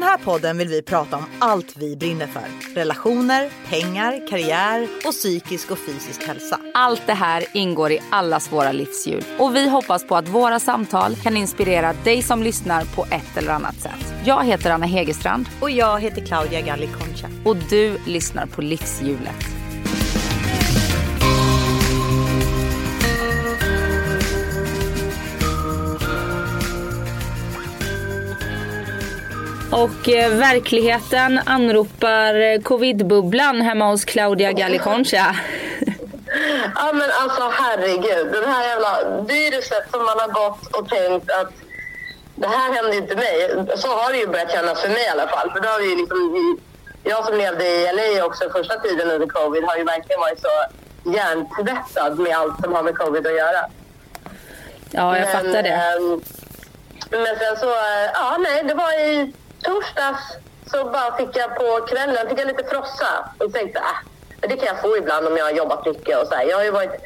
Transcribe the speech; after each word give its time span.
den 0.00 0.08
här 0.08 0.18
podden 0.18 0.58
vill 0.58 0.68
vi 0.68 0.82
prata 0.82 1.16
om 1.16 1.24
allt 1.38 1.76
vi 1.76 1.96
brinner 1.96 2.26
för. 2.26 2.74
Relationer, 2.74 3.50
pengar, 3.68 4.28
karriär 4.28 4.88
och 5.06 5.12
psykisk 5.12 5.70
och 5.70 5.78
fysisk 5.78 6.22
hälsa. 6.22 6.60
Allt 6.74 7.02
det 7.06 7.12
här 7.12 7.44
ingår 7.54 7.92
i 7.92 8.00
allas 8.10 8.52
våra 8.52 8.72
livshjul 8.72 9.24
och 9.38 9.56
vi 9.56 9.68
hoppas 9.68 10.06
på 10.06 10.16
att 10.16 10.28
våra 10.28 10.60
samtal 10.60 11.16
kan 11.16 11.36
inspirera 11.36 11.92
dig 12.04 12.22
som 12.22 12.42
lyssnar 12.42 12.84
på 12.84 13.06
ett 13.10 13.36
eller 13.36 13.52
annat 13.52 13.80
sätt. 13.80 14.14
Jag 14.24 14.44
heter 14.44 14.70
Anna 14.70 14.86
Hegerstrand 14.86 15.48
Och 15.60 15.70
jag 15.70 16.00
heter 16.00 16.26
Claudia 16.26 16.60
Galli 16.60 16.86
Concha. 16.86 17.28
och 17.44 17.56
du 17.56 17.98
lyssnar 18.06 18.46
på 18.46 18.62
Livshjulet. 18.62 19.59
Och 29.72 30.08
eh, 30.08 30.30
verkligheten 30.30 31.40
anropar 31.46 32.34
eh, 32.34 32.60
covidbubblan 32.60 33.60
hemma 33.60 33.90
hos 33.90 34.04
Claudia 34.04 34.52
Galliconcha. 34.52 35.36
Ja 36.74 36.92
men 36.92 37.10
alltså 37.22 37.50
herregud, 37.52 38.32
den 38.32 38.50
här 38.52 38.68
jävla 38.68 39.20
viruset 39.28 39.90
som 39.90 40.04
man 40.04 40.18
har 40.18 40.28
gått 40.28 40.76
och 40.76 40.88
tänkt 40.88 41.30
att 41.30 41.52
det 42.34 42.46
här 42.46 42.72
händer 42.72 42.96
inte 42.96 43.16
mig. 43.16 43.50
Så 43.76 43.88
har 43.88 44.12
det 44.12 44.18
ju 44.18 44.26
börjat 44.26 44.52
kännas 44.52 44.80
för 44.82 44.88
mig 44.88 45.04
i 45.04 45.08
alla 45.08 45.28
fall. 45.28 45.50
För 45.50 45.60
då 45.60 45.68
har 45.68 45.80
vi 45.80 45.90
ju 45.90 45.96
liksom, 45.96 46.58
jag 47.04 47.26
som 47.26 47.36
levde 47.36 47.64
i 47.66 47.92
LA 47.92 48.24
också 48.24 48.50
första 48.50 48.78
tiden 48.78 49.10
under 49.10 49.26
covid 49.26 49.64
har 49.64 49.76
ju 49.76 49.84
verkligen 49.84 50.20
varit 50.20 50.40
så 50.40 50.54
hjärntvättad 51.16 52.18
med 52.18 52.36
allt 52.36 52.60
som 52.62 52.72
har 52.72 52.82
med 52.82 52.98
covid 52.98 53.26
att 53.26 53.36
göra. 53.36 53.62
Ja, 54.90 55.18
jag 55.18 55.32
fattar 55.32 55.62
det. 55.62 55.68
ehm, 55.68 56.20
men 57.10 57.38
sen 57.38 57.56
så, 57.60 57.70
eh, 57.70 58.10
ja 58.14 58.36
nej, 58.38 58.62
det 58.64 58.74
var 58.74 58.92
i 59.00 59.32
torsdags 59.62 60.22
så 60.70 60.84
bara 60.84 61.16
fick 61.16 61.36
jag 61.36 61.56
på 61.56 61.86
kvällen 61.86 62.28
fick 62.28 62.38
jag 62.38 62.46
lite 62.46 62.64
frossa 62.64 63.30
och 63.38 63.52
tänkte 63.52 63.78
äh, 63.78 64.48
det 64.48 64.56
kan 64.56 64.66
jag 64.66 64.80
få 64.80 64.96
ibland 64.96 65.26
om 65.26 65.36
jag 65.36 65.44
har 65.44 65.52
jobbat 65.52 65.86
mycket 65.86 66.18
och 66.18 66.26
så 66.26 66.34
här. 66.34 66.44
Jag 66.44 66.56
har 66.56 66.64
ju 66.64 66.70
varit 66.70 66.96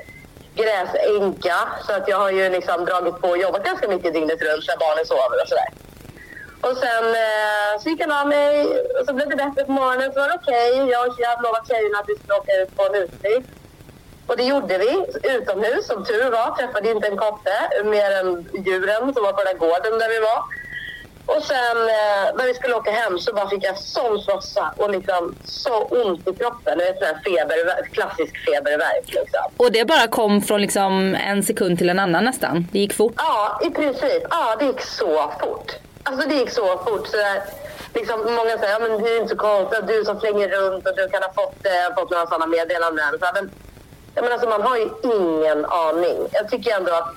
gräsänka 0.55 1.57
så 1.87 1.93
att 1.93 2.09
jag 2.09 2.19
har 2.19 2.31
ju 2.31 2.49
liksom 2.49 2.85
dragit 2.85 3.21
på 3.21 3.29
och 3.29 3.39
jobbat 3.39 3.65
ganska 3.65 3.89
mycket 3.89 4.15
dygnet 4.15 4.43
runt 4.43 4.69
när 4.69 4.77
barnen 4.77 5.07
sover 5.07 5.43
och 5.43 5.49
sådär. 5.49 5.71
Och 6.67 6.77
sen 6.77 7.05
eh, 7.27 7.71
så 7.81 7.89
gick 7.89 8.01
han 8.01 8.13
av 8.13 8.27
mig 8.29 8.67
och 9.01 9.07
så 9.07 9.15
blev 9.15 9.29
det 9.29 9.37
bättre 9.37 9.65
på 9.65 9.73
morgonen 9.73 10.13
så 10.13 10.21
var 10.21 10.29
det 10.29 10.39
okej. 10.43 10.91
Jag, 10.91 11.09
och 11.09 11.25
hade 11.27 11.43
lovat 11.43 11.69
tjejerna 11.69 11.99
att 11.99 12.09
vi 12.09 12.15
skulle 12.15 12.35
åka 12.35 12.53
ut 12.63 12.77
på 12.77 12.83
en 12.87 12.95
utflykt. 13.03 13.49
Och 14.27 14.37
det 14.37 14.43
gjorde 14.43 14.79
vi 14.79 14.93
utomhus, 15.23 15.87
som 15.87 16.05
tur 16.05 16.31
var. 16.31 16.57
Träffade 16.57 16.91
inte 16.91 17.09
en 17.09 17.17
kotte, 17.17 17.57
mer 17.85 18.11
än 18.21 18.49
djuren 18.67 19.15
som 19.15 19.23
var 19.23 19.33
på 19.33 19.43
den 19.45 19.53
där 19.53 19.61
gården 19.65 19.99
där 19.99 20.09
vi 20.09 20.19
var. 20.19 20.41
Och 21.27 21.43
sen 21.43 21.77
eh, 21.77 22.37
när 22.37 22.47
vi 22.47 22.55
skulle 22.55 22.75
åka 22.75 22.91
hem 22.91 23.19
så 23.19 23.33
bara 23.35 23.49
fick 23.49 23.65
jag 23.65 23.79
sån 23.79 24.23
frossa 24.25 24.75
och 24.77 24.91
liksom 24.91 25.35
så 25.45 25.83
ont 25.83 26.29
i 26.29 26.35
kroppen. 26.35 26.79
Det 26.79 26.89
är 26.89 26.95
sån 26.95 27.07
här 27.07 27.21
feber, 27.25 27.89
klassisk 27.93 28.45
febervärk 28.45 29.07
liksom. 29.07 29.41
Och 29.57 29.73
det 29.73 29.85
bara 29.85 30.09
kom 30.09 30.43
från 30.43 30.61
liksom 30.61 31.15
en 31.15 31.43
sekund 31.43 31.79
till 31.79 31.91
en 31.91 31.99
annan 31.99 32.25
nästan. 32.25 32.69
Det 32.73 32.79
gick 32.79 32.95
fort. 32.95 33.15
Ja, 33.17 33.61
i 33.65 33.71
princip. 33.71 34.23
Ja, 34.31 34.57
det 34.59 34.65
gick 34.65 34.81
så 34.81 35.33
fort. 35.41 35.73
Alltså 36.03 36.29
det 36.29 36.35
gick 36.35 36.51
så 36.51 36.79
fort. 36.79 37.07
Så 37.07 37.17
där, 37.17 37.43
liksom, 37.95 38.21
många 38.21 38.59
säger, 38.59 38.73
ja 38.73 38.79
men 38.79 39.03
det 39.03 39.11
är 39.11 39.17
inte 39.17 39.29
så 39.29 39.37
konstigt, 39.37 39.87
du 39.87 40.05
som 40.05 40.21
flänger 40.21 40.49
runt 40.49 40.89
och 40.89 40.97
du 40.97 41.09
kan 41.09 41.23
ha 41.23 41.33
fått, 41.33 41.67
eh, 41.67 41.95
fått 41.99 42.11
några 42.11 42.27
sådana 42.27 42.47
meddelanden. 42.47 43.19
Så, 43.21 43.27
men, 43.35 43.51
men 44.15 44.33
alltså, 44.33 44.49
man 44.49 44.63
har 44.63 44.77
ju 44.77 44.89
ingen 45.03 45.65
aning. 45.65 46.17
Jag 46.33 46.51
tycker 46.51 46.77
ändå 46.77 46.93
att 46.93 47.15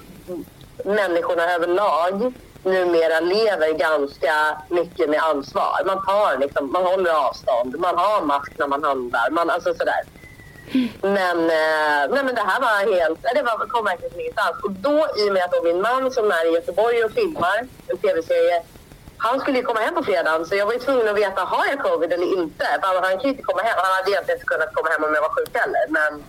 människorna 0.86 1.54
överlag 1.54 2.34
numera 2.64 3.20
lever 3.20 3.74
ganska 3.74 4.62
mycket 4.70 5.10
med 5.10 5.24
ansvar. 5.24 5.82
Man 5.86 6.06
tar 6.06 6.38
liksom, 6.38 6.72
man 6.72 6.84
håller 6.84 7.12
avstånd, 7.12 7.80
man 7.80 7.98
har 7.98 8.22
mask 8.22 8.52
när 8.58 8.68
man 8.68 8.84
handlar, 8.84 9.30
man, 9.30 9.50
alltså 9.50 9.74
sådär. 9.74 10.04
Men, 11.02 11.38
eh, 11.60 12.02
nej, 12.14 12.24
men 12.24 12.36
det 12.36 12.42
här 12.42 12.60
var 12.60 12.94
helt, 12.94 13.20
det 13.36 13.42
var, 13.42 13.68
kom 13.68 13.86
verkligen 13.86 14.12
från 14.12 14.22
ingenstans. 14.22 14.64
Och 14.64 14.72
då 14.72 15.08
i 15.18 15.30
och 15.30 15.34
med 15.34 15.44
att 15.44 15.52
då 15.52 15.62
min 15.64 15.82
man 15.82 16.12
som 16.12 16.32
är 16.32 16.46
i 16.50 16.54
Göteborg 16.54 17.04
och 17.04 17.12
filmar 17.12 17.68
en 17.88 17.98
tv-serie, 17.98 18.64
han 19.18 19.40
skulle 19.40 19.58
ju 19.58 19.64
komma 19.64 19.80
hem 19.80 19.96
på 19.96 20.04
fredagen 20.04 20.46
så 20.46 20.56
jag 20.56 20.66
var 20.66 20.74
ju 20.74 20.80
tvungen 20.80 21.08
att 21.08 21.18
veta, 21.18 21.42
har 21.42 21.66
jag 21.66 21.80
covid 21.80 22.14
eller 22.14 22.40
inte? 22.40 22.66
För 22.82 23.02
han 23.02 23.18
kan 23.20 23.22
ju 23.22 23.30
inte 23.30 23.44
komma 23.44 23.62
hem, 23.62 23.76
han 23.78 23.94
hade 23.96 24.12
egentligen 24.12 24.38
inte 24.38 24.52
kunnat 24.54 24.74
komma 24.74 24.90
hem 24.90 25.04
om 25.04 25.14
jag 25.14 25.22
var 25.22 25.30
sjuk 25.30 25.54
heller. 25.54 25.86
Men, 25.90 26.24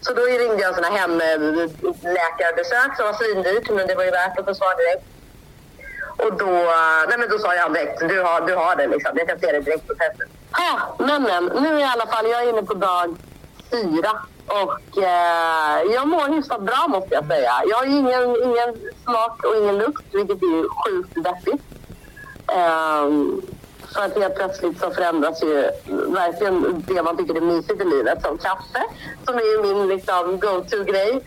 så 0.00 0.14
då 0.14 0.22
ringde 0.22 0.62
jag 0.62 0.68
en 0.68 0.74
sån 0.74 0.84
här 0.84 0.98
hemläkarbesök 1.00 2.90
som 2.96 3.04
var 3.06 3.12
svindyrt 3.12 3.70
men 3.70 3.86
det 3.86 3.94
var 3.94 4.04
ju 4.04 4.10
värt 4.10 4.38
att 4.38 4.44
få 4.44 4.54
svar 4.54 4.74
direkt. 4.76 5.06
Och 6.18 6.32
då, 6.38 6.52
nej 7.08 7.18
men 7.18 7.28
då 7.28 7.38
sa 7.38 7.54
jag 7.54 7.74
direkt, 7.74 8.00
du 8.00 8.22
har, 8.22 8.46
du 8.46 8.54
har 8.54 8.76
det 8.76 8.86
liksom. 8.86 9.12
Jag 9.14 9.28
kan 9.28 9.38
se 9.40 9.52
det 9.52 9.60
direkt 9.60 9.86
på 9.88 9.94
testet. 9.94 10.28
Ha, 10.52 10.96
men, 10.98 11.22
men 11.22 11.44
nu 11.44 11.80
i 11.80 11.84
alla 11.84 12.06
fall, 12.06 12.26
jag 12.30 12.42
är 12.42 12.48
inne 12.48 12.62
på 12.62 12.74
dag 12.74 13.16
fyra. 13.70 14.10
Och 14.46 15.02
eh, 15.02 15.82
jag 15.94 16.08
mår 16.08 16.28
hyfsat 16.28 16.60
bra 16.60 16.86
måste 16.88 17.14
jag 17.14 17.26
säga. 17.26 17.52
Jag 17.68 17.76
har 17.76 17.84
ingen, 17.84 18.36
ingen 18.44 18.92
smak 19.04 19.44
och 19.44 19.56
ingen 19.56 19.78
lukt, 19.78 20.04
vilket 20.12 20.42
är 20.42 20.84
sjukt 20.84 21.14
deppigt. 21.14 21.64
Eh, 22.46 23.06
för 23.94 24.04
att 24.04 24.18
helt 24.18 24.34
plötsligt 24.34 24.80
så 24.80 24.90
förändras 24.90 25.42
ju 25.42 25.70
verkligen 26.08 26.84
det 26.88 27.02
man 27.02 27.16
tycker 27.16 27.34
är 27.34 27.40
mysigt 27.40 27.80
i 27.80 27.84
livet. 27.84 28.22
Som 28.22 28.38
kaffe, 28.38 28.82
som 29.26 29.36
är 29.36 29.62
min 29.62 29.88
liksom, 29.88 30.40
go-to-grej. 30.40 31.20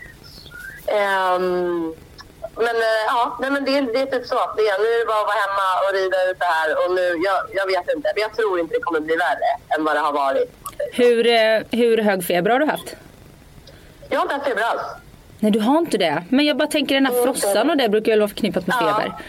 Eh, 0.86 1.38
men 2.56 2.76
eh, 2.76 3.02
ja, 3.06 3.36
nej, 3.40 3.50
men 3.50 3.64
det, 3.64 3.80
det 3.80 4.00
är 4.00 4.06
typ 4.06 4.26
så. 4.26 4.40
Det 4.56 4.62
är, 4.62 4.78
nu 4.82 4.88
är 4.94 4.98
det 5.00 5.06
bara 5.06 5.20
att 5.20 5.26
vara 5.32 5.40
hemma 5.46 5.68
och 5.84 5.94
rida 5.94 6.30
ut 6.30 6.38
det 6.38 6.44
här. 6.44 6.68
Och 6.80 6.94
nu, 6.94 7.06
jag, 7.26 7.38
jag 7.58 7.66
vet 7.66 7.94
inte, 7.96 8.12
men 8.14 8.22
jag 8.22 8.36
tror 8.36 8.60
inte 8.60 8.74
det 8.74 8.80
kommer 8.80 9.00
bli 9.00 9.16
värre 9.16 9.50
än 9.78 9.84
vad 9.84 9.96
det 9.96 10.00
har 10.00 10.12
varit. 10.12 10.48
Hur, 10.92 11.26
eh, 11.26 11.62
hur 11.70 11.98
hög 11.98 12.24
feber 12.24 12.50
har 12.50 12.58
du 12.58 12.66
haft? 12.66 12.96
Jag 14.08 14.18
har 14.18 14.22
inte 14.22 14.34
haft 14.34 14.46
feber 14.46 14.62
alls. 14.62 14.82
Nej 15.38 15.52
du 15.52 15.60
har 15.60 15.78
inte 15.78 15.98
det. 15.98 16.24
Men 16.28 16.44
jag 16.46 16.56
bara 16.56 16.68
tänker 16.68 16.94
den 16.94 17.06
här 17.06 17.24
frossan 17.24 17.70
och 17.70 17.76
det 17.76 17.88
brukar 17.88 18.12
väl 18.12 18.20
vara 18.20 18.28
förknippat 18.28 18.66
med 18.66 18.76
feber. 18.78 19.06
Ja, 19.06 19.24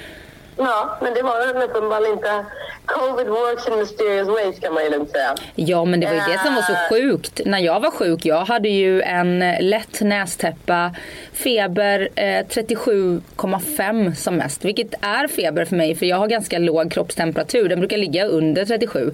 men 1.01 1.13
det 1.13 1.21
var 1.21 1.53
den 1.53 1.69
uppenbarligen 1.69 2.13
inte. 2.13 2.45
Covid 2.85 3.27
works 3.27 3.67
in 3.67 3.79
mysterious 3.79 4.27
ways 4.27 4.59
kan 4.59 4.73
man 4.73 4.83
ju 4.83 4.89
lugnt 4.89 5.11
säga. 5.11 5.35
Ja 5.55 5.85
men 5.85 5.99
det 5.99 6.05
var 6.05 6.13
ju 6.13 6.19
det 6.19 6.39
som 6.45 6.55
var 6.55 6.61
så 6.61 6.75
sjukt. 6.89 7.41
När 7.45 7.59
jag 7.59 7.79
var 7.79 7.91
sjuk, 7.91 8.25
jag 8.25 8.45
hade 8.45 8.69
ju 8.69 9.01
en 9.01 9.39
lätt 9.59 10.01
nästäppa, 10.01 10.95
feber 11.33 12.09
eh, 12.15 12.23
37,5 12.23 14.13
som 14.13 14.35
mest. 14.35 14.65
Vilket 14.65 14.93
är 15.01 15.27
feber 15.27 15.65
för 15.65 15.75
mig 15.75 15.95
för 15.95 16.05
jag 16.05 16.17
har 16.17 16.27
ganska 16.27 16.59
låg 16.59 16.91
kroppstemperatur. 16.91 17.69
Den 17.69 17.79
brukar 17.79 17.97
ligga 17.97 18.25
under 18.25 18.65
37. 18.65 19.13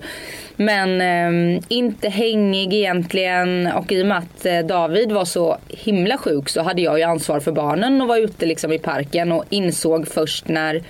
Men 0.55 1.01
eh, 1.01 1.63
inte 1.67 2.09
hängig 2.09 2.73
egentligen 2.73 3.67
och 3.67 3.91
i 3.91 4.03
och 4.03 4.07
med 4.07 4.17
att 4.17 4.45
eh, 4.45 4.59
David 4.59 5.11
var 5.11 5.25
så 5.25 5.57
himla 5.67 6.17
sjuk 6.17 6.49
så 6.49 6.61
hade 6.61 6.81
jag 6.81 6.97
ju 6.97 7.03
ansvar 7.03 7.39
för 7.39 7.51
barnen 7.51 8.01
och 8.01 8.07
var 8.07 8.17
ute 8.17 8.45
liksom 8.45 8.73
i 8.73 8.79
parken 8.79 9.31
och 9.31 9.45
insåg 9.49 10.07
först 10.07 10.47
när 10.47 10.83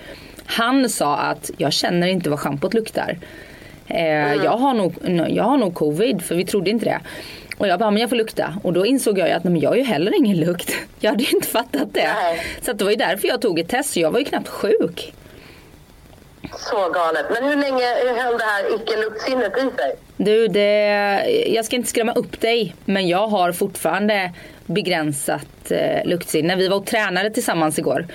han 0.50 0.88
sa 0.88 1.16
att 1.16 1.50
jag 1.56 1.72
känner 1.72 2.06
inte 2.06 2.30
vad 2.30 2.40
schampot 2.40 2.74
luktar. 2.74 3.18
Eh, 3.86 4.34
jag, 4.34 4.56
har 4.56 4.74
nog, 4.74 4.94
jag 5.28 5.44
har 5.44 5.56
nog 5.56 5.74
covid 5.74 6.22
för 6.22 6.34
vi 6.34 6.44
trodde 6.44 6.70
inte 6.70 6.84
det. 6.84 7.00
Och 7.58 7.68
jag 7.68 7.78
bara, 7.78 7.90
men 7.90 8.00
jag 8.00 8.10
får 8.10 8.16
lukta. 8.16 8.54
Och 8.62 8.72
då 8.72 8.86
insåg 8.86 9.18
jag 9.18 9.28
ju 9.28 9.34
att 9.34 9.44
nej, 9.44 9.52
men 9.52 9.60
jag 9.60 9.70
har 9.70 9.76
ju 9.76 9.82
heller 9.82 10.16
ingen 10.16 10.36
lukt. 10.36 10.70
Jag 11.00 11.10
hade 11.10 11.22
ju 11.24 11.30
inte 11.36 11.48
fattat 11.48 11.94
det. 11.94 12.12
Nej. 12.22 12.40
Så 12.62 12.72
det 12.72 12.84
var 12.84 12.90
ju 12.90 12.96
därför 12.96 13.28
jag 13.28 13.42
tog 13.42 13.58
ett 13.58 13.68
test. 13.68 13.92
Så 13.92 14.00
jag 14.00 14.10
var 14.10 14.18
ju 14.18 14.24
knappt 14.24 14.48
sjuk. 14.48 15.14
Så 16.58 16.90
galet. 16.90 17.26
Men 17.30 17.44
hur 17.44 17.56
länge 17.56 17.84
hur 18.02 18.22
höll 18.22 18.38
det 18.38 18.44
här 18.44 18.74
icke-luktsinnet 18.74 19.52
i 19.56 19.60
sig? 19.60 19.94
Du, 20.16 20.48
det, 20.48 20.74
jag 21.46 21.64
ska 21.64 21.76
inte 21.76 21.88
skrämma 21.88 22.12
upp 22.12 22.40
dig. 22.40 22.74
Men 22.84 23.08
jag 23.08 23.28
har 23.28 23.52
fortfarande 23.52 24.32
begränsat 24.66 25.70
eh, 25.70 26.04
luktsinne. 26.04 26.56
Vi 26.56 26.68
var 26.68 26.76
och 26.76 26.86
tränade 26.86 27.30
tillsammans 27.30 27.78
igår. 27.78 28.06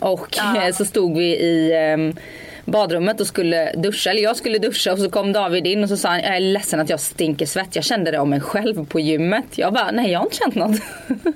Och 0.00 0.26
Ja. 0.36 0.72
så 0.74 0.84
stod 0.84 1.16
vi 1.18 1.24
i 1.36 1.72
eh, 1.92 2.22
badrummet 2.64 3.20
och 3.20 3.26
skulle 3.26 3.72
duscha. 3.72 4.10
Eller 4.10 4.22
jag 4.22 4.36
skulle 4.36 4.58
duscha 4.58 4.92
och 4.92 4.98
så 4.98 5.10
kom 5.10 5.32
David 5.32 5.66
in 5.66 5.82
och 5.82 5.88
så 5.88 5.96
sa 5.96 6.08
han 6.08 6.20
jag 6.20 6.36
är 6.36 6.40
ledsen 6.40 6.80
att 6.80 6.90
jag 6.90 7.00
stinker 7.00 7.46
svett. 7.46 7.76
Jag 7.76 7.84
kände 7.84 8.10
det 8.10 8.18
om 8.18 8.30
mig 8.30 8.40
själv 8.40 8.86
på 8.86 9.00
gymmet. 9.00 9.44
Jag 9.58 9.72
bara, 9.72 9.90
nej 9.90 10.10
jag 10.12 10.18
har 10.18 10.26
inte 10.26 10.36
känt 10.36 10.54
något. 10.54 10.80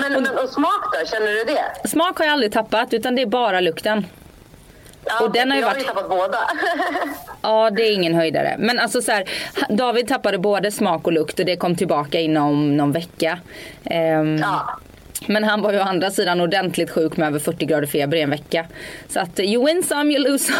Men, 0.00 0.12
men 0.12 0.38
och 0.38 0.48
smak 0.48 0.84
då? 1.00 1.06
Känner 1.10 1.26
du 1.26 1.44
det? 1.54 1.88
Smak 1.88 2.18
har 2.18 2.24
jag 2.24 2.32
aldrig 2.32 2.52
tappat 2.52 2.94
utan 2.94 3.14
det 3.16 3.22
är 3.22 3.26
bara 3.26 3.60
lukten. 3.60 4.06
Ja, 5.04 5.20
Och 5.24 5.32
den 5.32 5.50
har 5.50 5.56
ju 5.56 5.62
jag 5.62 5.68
varit- 5.68 5.76
har 5.76 5.82
ju 5.82 5.88
tappat 5.88 6.08
båda. 6.10 6.38
Ja, 7.42 7.70
det 7.70 7.82
är 7.82 7.92
ingen 7.94 8.14
höjdare. 8.14 8.56
Men 8.58 8.78
alltså 8.78 9.02
så 9.02 9.12
här, 9.12 9.24
David 9.68 10.08
tappade 10.08 10.38
både 10.38 10.70
smak 10.72 11.06
och 11.06 11.12
lukt 11.12 11.38
och 11.40 11.46
det 11.46 11.56
kom 11.56 11.76
tillbaka 11.76 12.20
inom 12.20 12.76
någon 12.76 12.92
vecka. 12.92 13.38
Ehm, 13.84 14.36
ja. 14.36 14.78
Men 15.26 15.44
han 15.44 15.62
var 15.62 15.72
ju 15.72 15.78
å 15.78 15.82
andra 15.82 16.10
sidan 16.10 16.40
ordentligt 16.40 16.90
sjuk 16.90 17.16
med 17.16 17.28
över 17.28 17.38
40 17.38 17.66
grader 17.66 17.86
feber 17.86 18.16
i 18.16 18.20
en 18.20 18.30
vecka. 18.30 18.66
Så 19.08 19.20
att 19.20 19.40
you 19.40 19.66
win 19.66 19.82
some, 19.82 20.12
you 20.12 20.30
lose 20.30 20.44
some. 20.44 20.58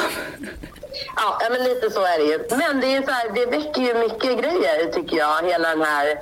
Ja, 1.17 1.39
men 1.51 1.65
lite 1.65 1.91
så 1.91 2.01
är 2.01 2.19
det 2.19 2.25
ju. 2.25 2.39
Men 2.51 2.81
det, 2.81 2.97
är 2.97 3.03
så 3.03 3.11
här, 3.11 3.35
det 3.35 3.47
väcker 3.47 3.83
ju 3.83 3.95
mycket 3.95 4.41
grejer 4.43 4.93
tycker 4.93 5.17
jag, 5.17 5.51
hela 5.51 5.69
den 5.69 5.83
här 5.83 6.19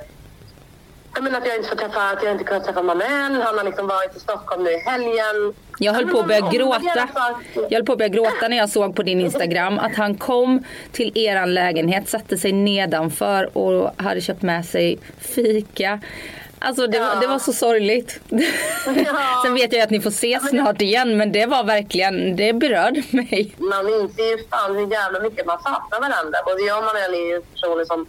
Jag 1.15 1.23
menar 1.23 1.37
att 1.41 1.47
jag 1.47 1.55
inte 1.55 1.69
får 1.69 1.75
träffa, 1.75 2.09
att 2.09 2.23
jag 2.23 2.31
inte 2.31 2.43
kunnat 2.43 2.65
träffa 2.65 2.81
Manuel. 2.81 3.41
Han 3.41 3.57
har 3.57 3.63
liksom 3.63 3.87
varit 3.87 4.15
i 4.15 4.19
Stockholm 4.19 4.63
nu 4.63 4.71
i 4.71 4.79
helgen. 4.79 5.53
Jag 5.79 5.93
höll 5.93 6.07
på 6.07 6.19
att 6.19 6.27
börja 6.27 6.49
gråta. 6.51 7.07
Jag 7.53 7.71
höll 7.71 7.85
på 7.85 7.91
att 7.91 7.97
börja 7.97 8.09
gråta 8.09 8.47
när 8.47 8.57
jag 8.57 8.69
såg 8.69 8.95
på 8.95 9.03
din 9.03 9.21
Instagram 9.21 9.79
att 9.79 9.95
han 9.95 10.15
kom 10.15 10.63
till 10.91 11.17
eran 11.17 11.53
lägenhet, 11.53 12.09
satte 12.09 12.37
sig 12.37 12.51
nedanför 12.51 13.57
och 13.57 13.91
hade 14.03 14.21
köpt 14.21 14.41
med 14.41 14.65
sig 14.65 14.99
fika. 15.19 15.99
Alltså 16.59 16.87
det, 16.87 16.99
var, 16.99 17.07
Ja. 17.07 17.15
det 17.21 17.27
var 17.27 17.39
så 17.39 17.53
sorgligt. 17.53 18.19
Ja. 18.29 18.41
Sen 19.45 19.53
vet 19.53 19.73
jag 19.73 19.81
att 19.81 19.89
ni 19.89 20.01
får 20.01 20.09
ses 20.09 20.49
snart 20.49 20.81
igen 20.81 21.17
men 21.17 21.31
det 21.31 21.45
var 21.45 21.63
verkligen, 21.63 22.35
det 22.35 22.53
berörde 22.53 23.03
mig. 23.11 23.55
Man 23.57 23.89
inser 23.89 24.23
ju 24.37 24.37
fan 24.49 24.75
hur 24.75 24.91
jävla 24.91 25.19
mycket 25.19 25.45
man 25.45 25.57
saknar 25.63 25.99
varandra. 25.99 26.37
Både 26.45 26.61
jag 26.63 26.77
och 26.77 26.83
Manuel 26.83 27.13
är 27.13 27.27
ju 27.35 27.41
personer 27.41 27.85
som 27.85 28.05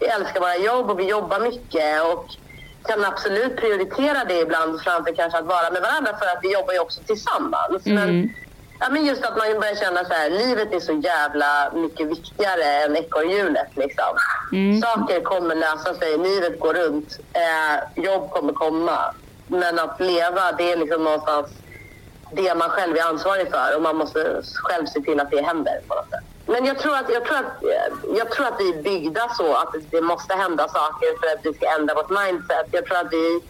vi 0.00 0.06
älskar 0.06 0.40
våra 0.40 0.56
jobb 0.56 0.90
och 0.90 0.98
vi 1.00 1.04
jobbar 1.08 1.40
mycket 1.40 2.02
och 2.04 2.26
kan 2.88 3.04
absolut 3.04 3.56
prioritera 3.56 4.24
det 4.24 4.40
ibland 4.40 4.80
framför 4.80 5.14
kanske 5.14 5.38
att 5.38 5.46
vara 5.46 5.70
med 5.70 5.82
varandra 5.82 6.16
för 6.18 6.26
att 6.26 6.38
vi 6.42 6.52
jobbar 6.52 6.72
ju 6.72 6.78
också 6.78 7.00
tillsammans. 7.06 7.84
Men, 7.84 8.32
ja, 8.80 8.88
men 8.90 9.06
just 9.06 9.24
att 9.24 9.36
man 9.36 9.60
börjar 9.60 9.74
känna 9.74 10.04
så 10.04 10.12
här, 10.14 10.30
livet 10.30 10.72
är 10.72 10.80
så 10.80 10.92
jävla 10.92 11.72
mycket 11.74 12.06
viktigare 12.06 12.64
än 12.64 12.96
ekorrhjulet 12.96 13.76
liksom. 13.76 14.16
Saker 14.82 15.20
kommer 15.20 15.54
lösa 15.54 15.94
sig, 15.94 16.18
livet 16.18 16.60
går 16.60 16.74
runt, 16.74 17.18
eh, 17.32 18.04
jobb 18.04 18.30
kommer 18.30 18.52
komma. 18.52 19.14
Men 19.46 19.78
att 19.78 20.00
leva, 20.00 20.52
det 20.52 20.72
är 20.72 20.76
liksom 20.76 21.04
någonstans 21.04 21.46
det 22.32 22.54
man 22.54 22.70
själv 22.70 22.96
är 22.96 23.02
ansvarig 23.02 23.50
för 23.50 23.76
och 23.76 23.82
man 23.82 23.96
måste 23.96 24.42
själv 24.54 24.86
se 24.86 25.00
till 25.00 25.20
att 25.20 25.30
det 25.30 25.42
händer 25.42 25.80
på 25.88 25.94
något 25.94 26.10
sätt. 26.10 26.24
Men 26.46 26.64
jag 26.64 26.78
tror 26.78 26.96
att, 26.96 27.10
jag 27.12 27.24
tror 27.24 27.38
att, 27.38 27.62
jag 28.16 28.30
tror 28.30 28.46
att 28.46 28.60
vi 28.60 28.68
är 28.68 28.82
byggda 28.82 29.28
så 29.28 29.54
att 29.54 29.74
det 29.90 30.00
måste 30.00 30.34
hända 30.34 30.68
saker 30.68 31.20
för 31.20 31.26
att 31.34 31.46
vi 31.46 31.54
ska 31.54 31.66
ändra 31.78 31.94
vårt 31.94 32.10
mindset. 32.10 32.66
Jag 32.70 32.86
tror 32.86 32.98
att 32.98 33.12
vi, 33.12 33.40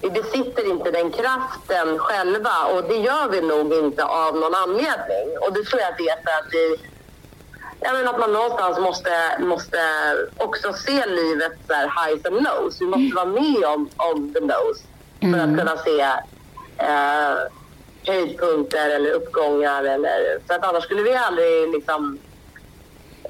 vi 0.00 0.10
besitter 0.10 0.70
inte 0.70 0.90
den 0.90 1.10
kraften 1.10 1.98
själva 1.98 2.64
och 2.64 2.84
det 2.84 2.96
gör 2.96 3.28
vi 3.28 3.40
nog 3.40 3.72
inte 3.72 4.04
av 4.04 4.36
någon 4.36 4.54
anledning. 4.54 5.38
Och 5.40 5.52
det 5.52 5.64
tror 5.64 5.80
jag 5.80 5.90
att 5.90 5.98
det 5.98 6.08
är 6.08 6.16
för 6.16 6.38
att 6.40 6.52
vi 6.52 6.78
jag 7.80 7.94
menar 7.94 8.12
att 8.12 8.20
man 8.20 8.32
någonstans 8.32 8.78
måste, 8.78 9.38
måste 9.40 9.78
också 10.36 10.72
se 10.72 11.06
livet 11.06 11.52
så 11.66 11.72
här 11.72 11.84
highs 11.84 12.26
and 12.26 12.36
lows. 12.42 12.80
Vi 12.80 12.86
måste 12.86 13.16
vara 13.16 13.26
med 13.26 13.64
om, 13.64 13.88
om 13.96 14.34
the 14.34 14.40
lows 14.40 14.82
för 15.20 15.38
att 15.38 15.58
kunna 15.58 15.76
se 15.76 16.00
eh, 16.78 17.36
höjdpunkter 18.06 18.90
eller 18.90 19.10
uppgångar. 19.10 19.84
Eller, 19.84 20.38
för 20.46 20.54
att 20.54 20.64
annars 20.64 20.84
skulle 20.84 21.02
vi 21.02 21.14
aldrig 21.14 21.68
liksom, 21.68 22.18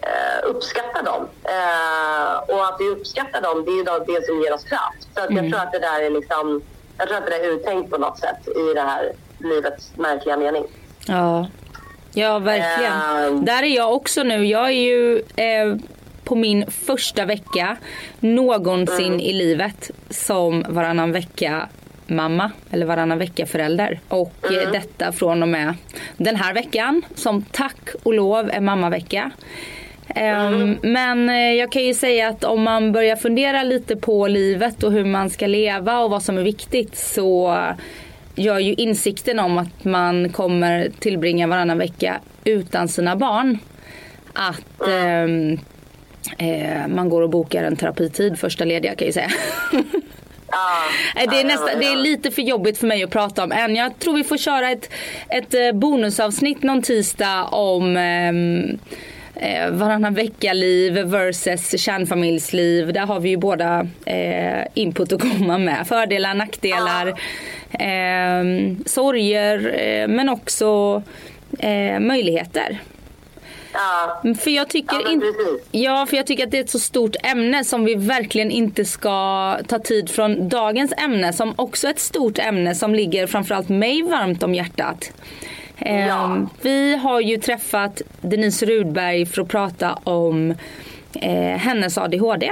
eh, 0.03 0.49
uppskatta 0.51 1.03
dem. 1.03 1.29
Eh, 1.45 2.55
och 2.55 2.65
att 2.65 2.77
vi 2.81 2.89
uppskattar 2.89 3.41
dem, 3.41 3.65
det 3.65 3.71
är 3.71 3.77
ju 3.77 3.85
det 3.85 4.27
som 4.27 4.43
ger 4.43 4.55
oss 4.55 4.65
kraft. 4.65 5.09
Så 5.15 5.21
att 5.21 5.31
jag 5.31 5.51
tror 5.51 5.61
att 5.61 5.73
det 5.73 5.79
där 5.79 6.01
är 6.03 6.11
liksom, 6.11 6.63
jag 6.99 7.09
tror 7.09 7.19
att 7.19 7.27
det 7.27 7.37
är 7.37 7.53
uttänkt 7.53 7.91
på 7.91 7.99
något 7.99 8.19
sätt 8.19 8.49
i 8.49 8.75
det 8.75 8.81
här 8.81 9.13
livets 9.39 9.97
märkliga 9.97 10.37
mening. 10.37 10.65
Ja, 11.07 11.49
ja 12.13 12.39
verkligen. 12.39 12.93
Ehm. 12.93 13.45
Där 13.45 13.63
är 13.63 13.77
jag 13.77 13.95
också 13.95 14.23
nu. 14.23 14.47
Jag 14.47 14.67
är 14.67 14.71
ju 14.71 15.19
eh, 15.19 15.77
på 16.25 16.35
min 16.35 16.71
första 16.71 17.25
vecka 17.25 17.77
någonsin 18.21 19.21
i 19.21 19.33
livet 19.33 19.91
som 20.11 20.65
varannan 20.69 21.13
vecka 21.13 21.69
mamma 22.07 22.51
eller 22.71 22.87
varannan 22.87 23.19
vecka 23.19 23.47
förälder. 23.47 24.01
Och 24.09 24.53
eh, 24.53 24.71
detta 24.71 25.13
från 25.13 25.43
och 25.43 25.49
med 25.49 25.75
den 26.17 26.37
här 26.37 26.55
veckan 26.55 27.03
som 27.15 27.43
tack 27.43 27.89
och 28.03 28.15
lov 28.15 28.51
är 28.51 28.61
mammavecka. 28.61 29.31
Ehm, 30.09 30.79
Men 30.83 31.29
eh, 31.29 31.53
jag 31.53 31.73
kan 31.73 31.83
ju 31.85 31.95
säga 31.95 32.29
att 32.29 32.45
om 32.45 32.63
man 32.63 32.93
börjar 32.93 33.17
fundera 33.17 33.63
lite 33.63 33.97
på 33.97 34.27
livet 34.27 34.83
och 34.83 34.93
hur 34.93 35.05
man 35.05 35.31
ska 35.31 35.47
leva 35.47 35.99
och 36.01 36.11
vad 36.11 36.23
som 36.23 36.39
är 36.39 36.43
viktigt 36.43 36.97
så 36.97 37.59
gör 38.35 38.59
ju 38.59 38.75
insikten 38.75 39.39
om 39.39 39.59
att 39.59 39.85
man 39.85 40.29
kommer 40.29 40.91
tillbringa 40.99 41.47
varannan 41.47 41.79
vecka 41.79 42.21
utan 42.45 42.89
sina 42.89 43.17
barn 43.17 43.59
att 44.33 44.89
ehm, 44.89 45.59
eh, 46.39 46.89
man 46.89 47.09
går 47.09 47.23
och 47.23 47.31
bokar 47.31 47.63
en 47.65 47.77
terapitid 47.77 48.39
första 48.39 48.65
lediga 48.65 48.95
kan 48.95 48.99
jag 48.99 49.07
ju 49.07 49.13
säga. 49.13 49.31
Nej, 51.17 51.27
Det 51.31 51.41
är, 51.41 51.45
nästa, 51.45 51.75
det 51.75 51.87
är 51.87 51.97
lite 51.97 52.31
för 52.31 52.43
jobbigt 52.43 52.79
för 52.79 52.87
mig 52.87 53.03
att 53.05 53.11
prata 53.11 53.45
om 53.45 53.53
än. 53.53 53.77
Jag 53.77 53.99
tror 53.99 54.15
vi 54.15 54.25
får 54.25 54.37
köra 54.37 54.71
ett, 54.71 54.91
ett 55.29 55.55
eh, 55.55 55.73
bonusavsnitt 55.73 56.63
någon 56.63 56.83
tisdag 56.83 57.45
om 57.45 57.97
ehm, 57.97 58.79
eh, 59.37 59.71
varannan 59.71 60.15
vecka-liv 60.15 60.93
versus 60.93 61.81
kärnfamiljsliv. 61.81 62.93
Där 62.93 63.07
har 63.07 63.21
vi 63.21 63.29
ju 63.29 63.37
båda 63.37 63.87
eh, 64.05 64.67
input 64.75 65.13
att 65.13 65.21
komma 65.21 65.59
med. 65.59 65.87
Fördelar, 65.87 66.35
nackdelar, 66.35 67.09
eh, 67.71 68.75
sorger 68.87 69.75
eh, 69.81 70.09
men 70.09 70.29
också 70.29 71.03
eh, 71.59 72.01
möjligheter. 72.01 72.81
Ja. 73.75 74.23
För 74.39 74.51
jag 74.51 74.69
tycker 74.69 74.97
Ja, 75.05 75.13
inte... 75.13 75.27
Ja, 75.71 76.07
för 76.07 76.17
jag 76.17 76.27
tycker 76.27 76.45
att 76.45 76.51
det 76.51 76.59
är 76.59 76.65
ett 76.65 76.71
så 76.71 76.79
stort 76.79 77.17
ämne 77.23 77.65
som 77.65 77.85
vi 77.85 77.95
verkligen 77.95 78.51
inte 78.51 78.85
ska 78.85 79.59
ta 79.69 79.79
tid 79.79 80.11
från 80.11 80.49
dagens 80.49 80.93
ämne 80.97 81.33
som 81.33 81.55
också 81.57 81.87
är 81.87 81.91
ett 81.91 82.01
stort 82.01 82.39
ämne 82.39 82.75
som 82.75 82.95
ligger 82.95 83.27
framförallt 83.27 83.69
mig 83.69 84.03
varmt 84.03 84.43
om 84.43 84.55
hjärtat. 84.55 85.13
Ehm, 85.79 86.09
Ja. 86.09 86.47
Vi 86.63 86.97
har 86.97 87.21
ju 87.21 87.37
träffat 87.37 88.03
Denise 88.21 88.67
Rudberg 88.67 89.27
för 89.27 89.43
att 89.43 89.49
prata 89.49 89.99
om 90.05 90.55
eh, 91.21 91.57
hennes 91.59 91.99
ADHD 91.99 92.51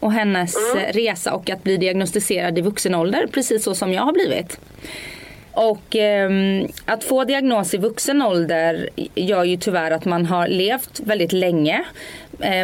och 0.00 0.12
hennes 0.12 0.56
Mm. 0.72 0.84
eh, 0.84 0.92
resa 0.92 1.32
och 1.32 1.50
att 1.50 1.62
bli 1.62 1.76
diagnostiserad 1.76 2.58
i 2.58 2.60
vuxen 2.60 2.94
ålder 2.94 3.26
precis 3.32 3.64
så 3.64 3.74
som 3.74 3.92
jag 3.92 4.02
har 4.02 4.12
blivit. 4.12 4.60
Och 5.52 5.96
ehm, 5.96 6.66
att 6.86 7.04
få 7.04 7.24
diagnos 7.24 7.74
i 7.74 7.76
vuxen 7.76 8.22
ålder 8.22 8.88
gör 9.14 9.44
ju 9.44 9.56
tyvärr 9.56 9.90
att 9.90 10.04
man 10.04 10.26
har 10.26 10.48
levt 10.48 11.00
väldigt 11.00 11.32
länge 11.32 11.74
eh, 11.76 11.84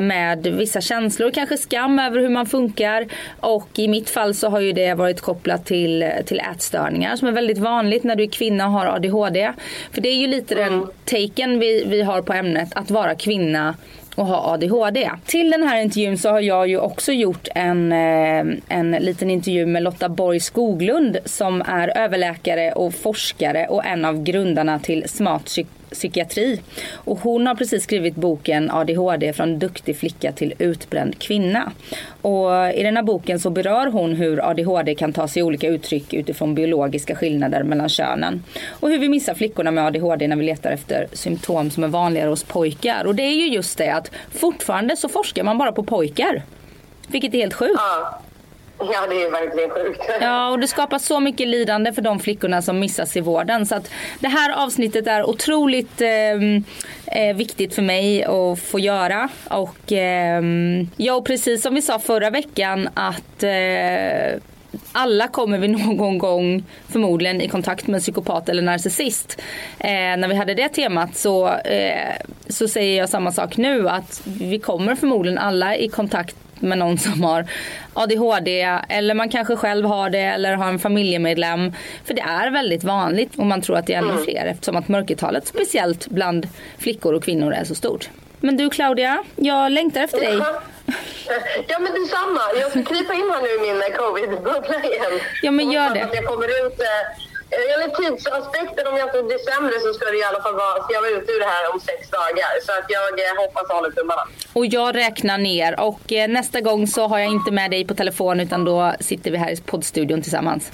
med 0.02 0.46
vissa 0.46 0.80
känslor, 0.80 1.30
kanske 1.30 1.56
skam 1.56 1.98
över 1.98 2.20
hur 2.20 2.28
man 2.28 2.46
funkar. 2.46 3.06
Och 3.40 3.68
i 3.78 3.88
mitt 3.88 4.10
fall 4.10 4.34
så 4.34 4.48
har 4.48 4.60
ju 4.60 4.72
det 4.72 4.94
varit 4.94 5.20
kopplat 5.20 5.66
till, 5.66 6.10
till 6.26 6.40
ätstörningar 6.52 7.16
som 7.16 7.28
är 7.28 7.32
väldigt 7.32 7.58
vanligt 7.58 8.04
när 8.04 8.16
du 8.16 8.22
är 8.22 8.30
kvinna 8.30 8.66
och 8.66 8.72
har 8.72 8.86
ADHD. 8.86 9.52
För 9.92 10.00
det 10.00 10.08
är 10.08 10.16
ju 10.16 10.26
lite 10.26 10.54
den 10.54 10.86
taken 11.04 11.58
vi, 11.58 11.84
vi 11.86 12.02
har 12.02 12.22
på 12.22 12.32
ämnet, 12.32 12.68
att 12.74 12.90
vara 12.90 13.14
kvinna 13.14 13.74
och 14.14 14.26
ha 14.26 14.52
ADHD. 14.52 15.10
Till 15.26 15.50
den 15.50 15.62
här 15.62 15.82
intervjun 15.82 16.18
så 16.18 16.28
har 16.28 16.40
jag 16.40 16.68
ju 16.68 16.78
också 16.78 17.12
gjort 17.12 17.48
en, 17.54 17.92
eh, 17.92 18.44
en 18.68 18.90
liten 18.90 19.30
intervju 19.30 19.66
med 19.66 19.82
Lotta 19.82 20.08
Borg 20.08 20.40
Skoglund 20.40 21.18
som 21.24 21.62
är 21.62 21.98
överläkare 21.98 22.72
och 22.72 22.94
forskare 22.94 23.66
och 23.66 23.86
en 23.86 24.04
av 24.04 24.22
grundarna 24.22 24.78
till 24.78 25.08
Smart 25.08 25.44
Psyk- 25.44 25.79
psykiatri. 25.90 26.60
Och 26.92 27.18
hon 27.18 27.46
har 27.46 27.54
precis 27.54 27.82
skrivit 27.82 28.14
boken 28.14 28.70
ADHD 28.70 29.32
från 29.32 29.58
duktig 29.58 29.96
flicka 29.96 30.32
till 30.32 30.54
utbränd 30.58 31.18
kvinna. 31.18 31.72
Och 32.22 32.50
i 32.74 32.82
den 32.82 32.96
här 32.96 33.02
boken 33.02 33.40
så 33.40 33.50
berör 33.50 33.86
hon 33.86 34.12
hur 34.12 34.50
ADHD 34.50 34.94
kan 34.94 35.12
ta 35.12 35.28
sig 35.28 35.42
olika 35.42 35.68
uttryck 35.68 36.14
utifrån 36.14 36.54
biologiska 36.54 37.14
skillnader 37.14 37.62
mellan 37.62 37.88
könen. 37.88 38.44
Och 38.68 38.90
hur 38.90 38.98
vi 38.98 39.08
missar 39.08 39.34
flickorna 39.34 39.70
med 39.70 39.86
ADHD 39.86 40.28
när 40.28 40.36
vi 40.36 40.44
letar 40.44 40.70
efter 40.70 41.06
symptom 41.12 41.70
som 41.70 41.84
är 41.84 41.88
vanligare 41.88 42.28
hos 42.28 42.44
pojkar. 42.44 43.04
Och 43.04 43.14
det 43.14 43.22
är 43.22 43.34
ju 43.34 43.48
just 43.48 43.78
det 43.78 43.90
att 43.90 44.10
fortfarande 44.30 44.96
så 44.96 45.08
forskar 45.08 45.42
man 45.42 45.58
bara 45.58 45.72
på 45.72 45.82
pojkar. 45.82 46.42
Vilket 47.08 47.34
är 47.34 47.38
helt 47.38 47.54
sjukt. 47.54 47.74
Ja. 47.76 48.20
ja, 48.92 49.06
det 49.06 49.22
är 49.22 49.30
verkligen 49.30 49.70
sjukt. 49.70 50.02
Ja, 50.20 50.50
och 50.50 50.58
det 50.58 50.66
skapar 50.66 50.98
så 50.98 51.20
mycket 51.20 51.48
lidande 51.48 51.92
för 51.92 52.02
de 52.02 52.20
flickorna 52.20 52.62
som 52.62 52.78
missas 52.78 53.16
i 53.16 53.20
vården. 53.20 53.66
Så 53.66 53.74
att 53.74 53.90
det 54.20 54.28
här 54.28 54.64
avsnittet 54.64 55.06
är 55.06 55.28
otroligt 55.28 56.00
ehm, 56.00 56.64
eh, 57.06 57.36
viktigt 57.36 57.74
för 57.74 57.82
mig 57.82 58.24
att 58.24 58.60
få 58.60 58.78
göra. 58.78 59.28
Och 59.48 59.92
eh, 59.92 60.42
ja, 60.96 61.14
och 61.14 61.26
precis 61.26 61.62
som 61.62 61.74
vi 61.74 61.82
sa 61.82 61.98
förra 61.98 62.30
veckan 62.30 62.88
att 62.94 63.42
eh, 63.42 64.40
alla 64.92 65.28
kommer 65.28 65.58
vi 65.58 65.68
någon 65.96 66.18
gång 66.18 66.64
förmodligen 66.88 67.40
i 67.40 67.48
kontakt 67.48 67.86
med 67.86 67.94
en 67.94 68.00
psykopat 68.00 68.48
eller 68.48 68.62
narcissist. 68.62 69.42
Eh, 69.78 69.90
när 69.90 70.28
vi 70.28 70.34
hade 70.34 70.54
det 70.54 70.68
temat 70.68 71.16
så, 71.16 71.48
eh, 71.48 72.16
så 72.48 72.68
säger 72.68 72.98
jag 72.98 73.08
samma 73.08 73.32
sak 73.32 73.56
nu 73.56 73.88
att 73.88 74.22
vi 74.24 74.58
kommer 74.58 74.94
förmodligen 74.94 75.38
alla 75.38 75.76
i 75.76 75.88
kontakt 75.88 76.36
med 76.62 76.78
någon 76.78 76.98
som 76.98 77.22
har 77.22 77.46
ADHD 77.94 78.60
eller 78.88 79.14
man 79.14 79.28
kanske 79.28 79.56
själv 79.56 79.86
har 79.86 80.10
det 80.10 80.18
eller 80.18 80.54
har 80.54 80.68
en 80.68 80.78
familjemedlem. 80.78 81.72
För 82.04 82.14
det 82.14 82.22
är 82.22 82.50
väldigt 82.50 82.84
vanligt 82.84 83.38
och 83.38 83.46
man 83.46 83.62
tror 83.62 83.76
att 83.76 83.86
det 83.86 83.94
är 83.94 83.98
ännu 83.98 84.24
fler 84.24 84.46
eftersom 84.46 84.76
att 84.76 84.88
mörkertalet 84.88 85.46
speciellt 85.46 86.08
bland 86.08 86.48
flickor 86.78 87.14
och 87.14 87.24
kvinnor 87.24 87.52
är 87.52 87.64
så 87.64 87.74
stort. 87.74 88.10
Men 88.40 88.56
du 88.56 88.70
Claudia, 88.70 89.24
jag 89.36 89.72
längtar 89.72 90.00
efter 90.00 90.20
dig. 90.20 90.40
Ja 91.68 91.78
men 91.78 91.92
detsamma. 92.02 92.40
Jag 92.60 92.70
ska 92.70 92.82
krypa 92.82 93.14
in 93.14 93.30
här 93.30 93.42
nu 93.42 93.48
i 93.48 93.72
min 93.72 93.92
covid-bubbla 93.96 94.84
igen. 94.84 95.20
Ja, 95.42 95.50
men 95.50 95.70
gör 95.70 95.94
det. 95.94 96.02
Att 96.02 96.14
jag 96.14 96.24
kommer 96.24 96.66
ut, 96.66 96.80
eh, 96.80 97.29
Enligt 97.50 97.94
tidsaspekten, 97.96 98.86
om 98.86 98.96
jag 98.96 99.06
inte 99.08 99.22
blir 99.22 99.38
sämre 99.50 99.80
så 99.80 99.92
ska 99.94 100.04
det 100.10 100.18
i 100.18 100.24
alla 100.24 100.42
fall 100.42 100.54
vara, 100.54 100.82
ska 100.82 100.94
jag 100.94 101.00
vara 101.00 101.10
ute 101.10 101.32
ur 101.32 101.40
det 101.40 101.50
här 101.56 101.72
om 101.72 101.80
sex 101.80 102.10
dagar. 102.10 102.50
Så 102.66 102.72
att 102.72 102.86
jag 102.88 103.12
eh, 103.20 103.42
hoppas 103.42 103.62
och 103.70 103.76
håller 103.76 103.90
tummarna. 103.90 104.22
Och 104.52 104.66
jag 104.66 104.96
räknar 104.96 105.38
ner 105.38 105.80
och 105.80 106.12
eh, 106.12 106.28
nästa 106.28 106.60
gång 106.60 106.86
så 106.86 107.06
har 107.06 107.18
jag 107.18 107.28
inte 107.28 107.50
med 107.50 107.70
dig 107.70 107.86
på 107.86 107.94
telefon 107.94 108.40
utan 108.40 108.64
då 108.64 108.92
sitter 109.00 109.30
vi 109.30 109.36
här 109.38 109.50
i 109.50 109.56
poddstudion 109.56 110.22
tillsammans. 110.22 110.70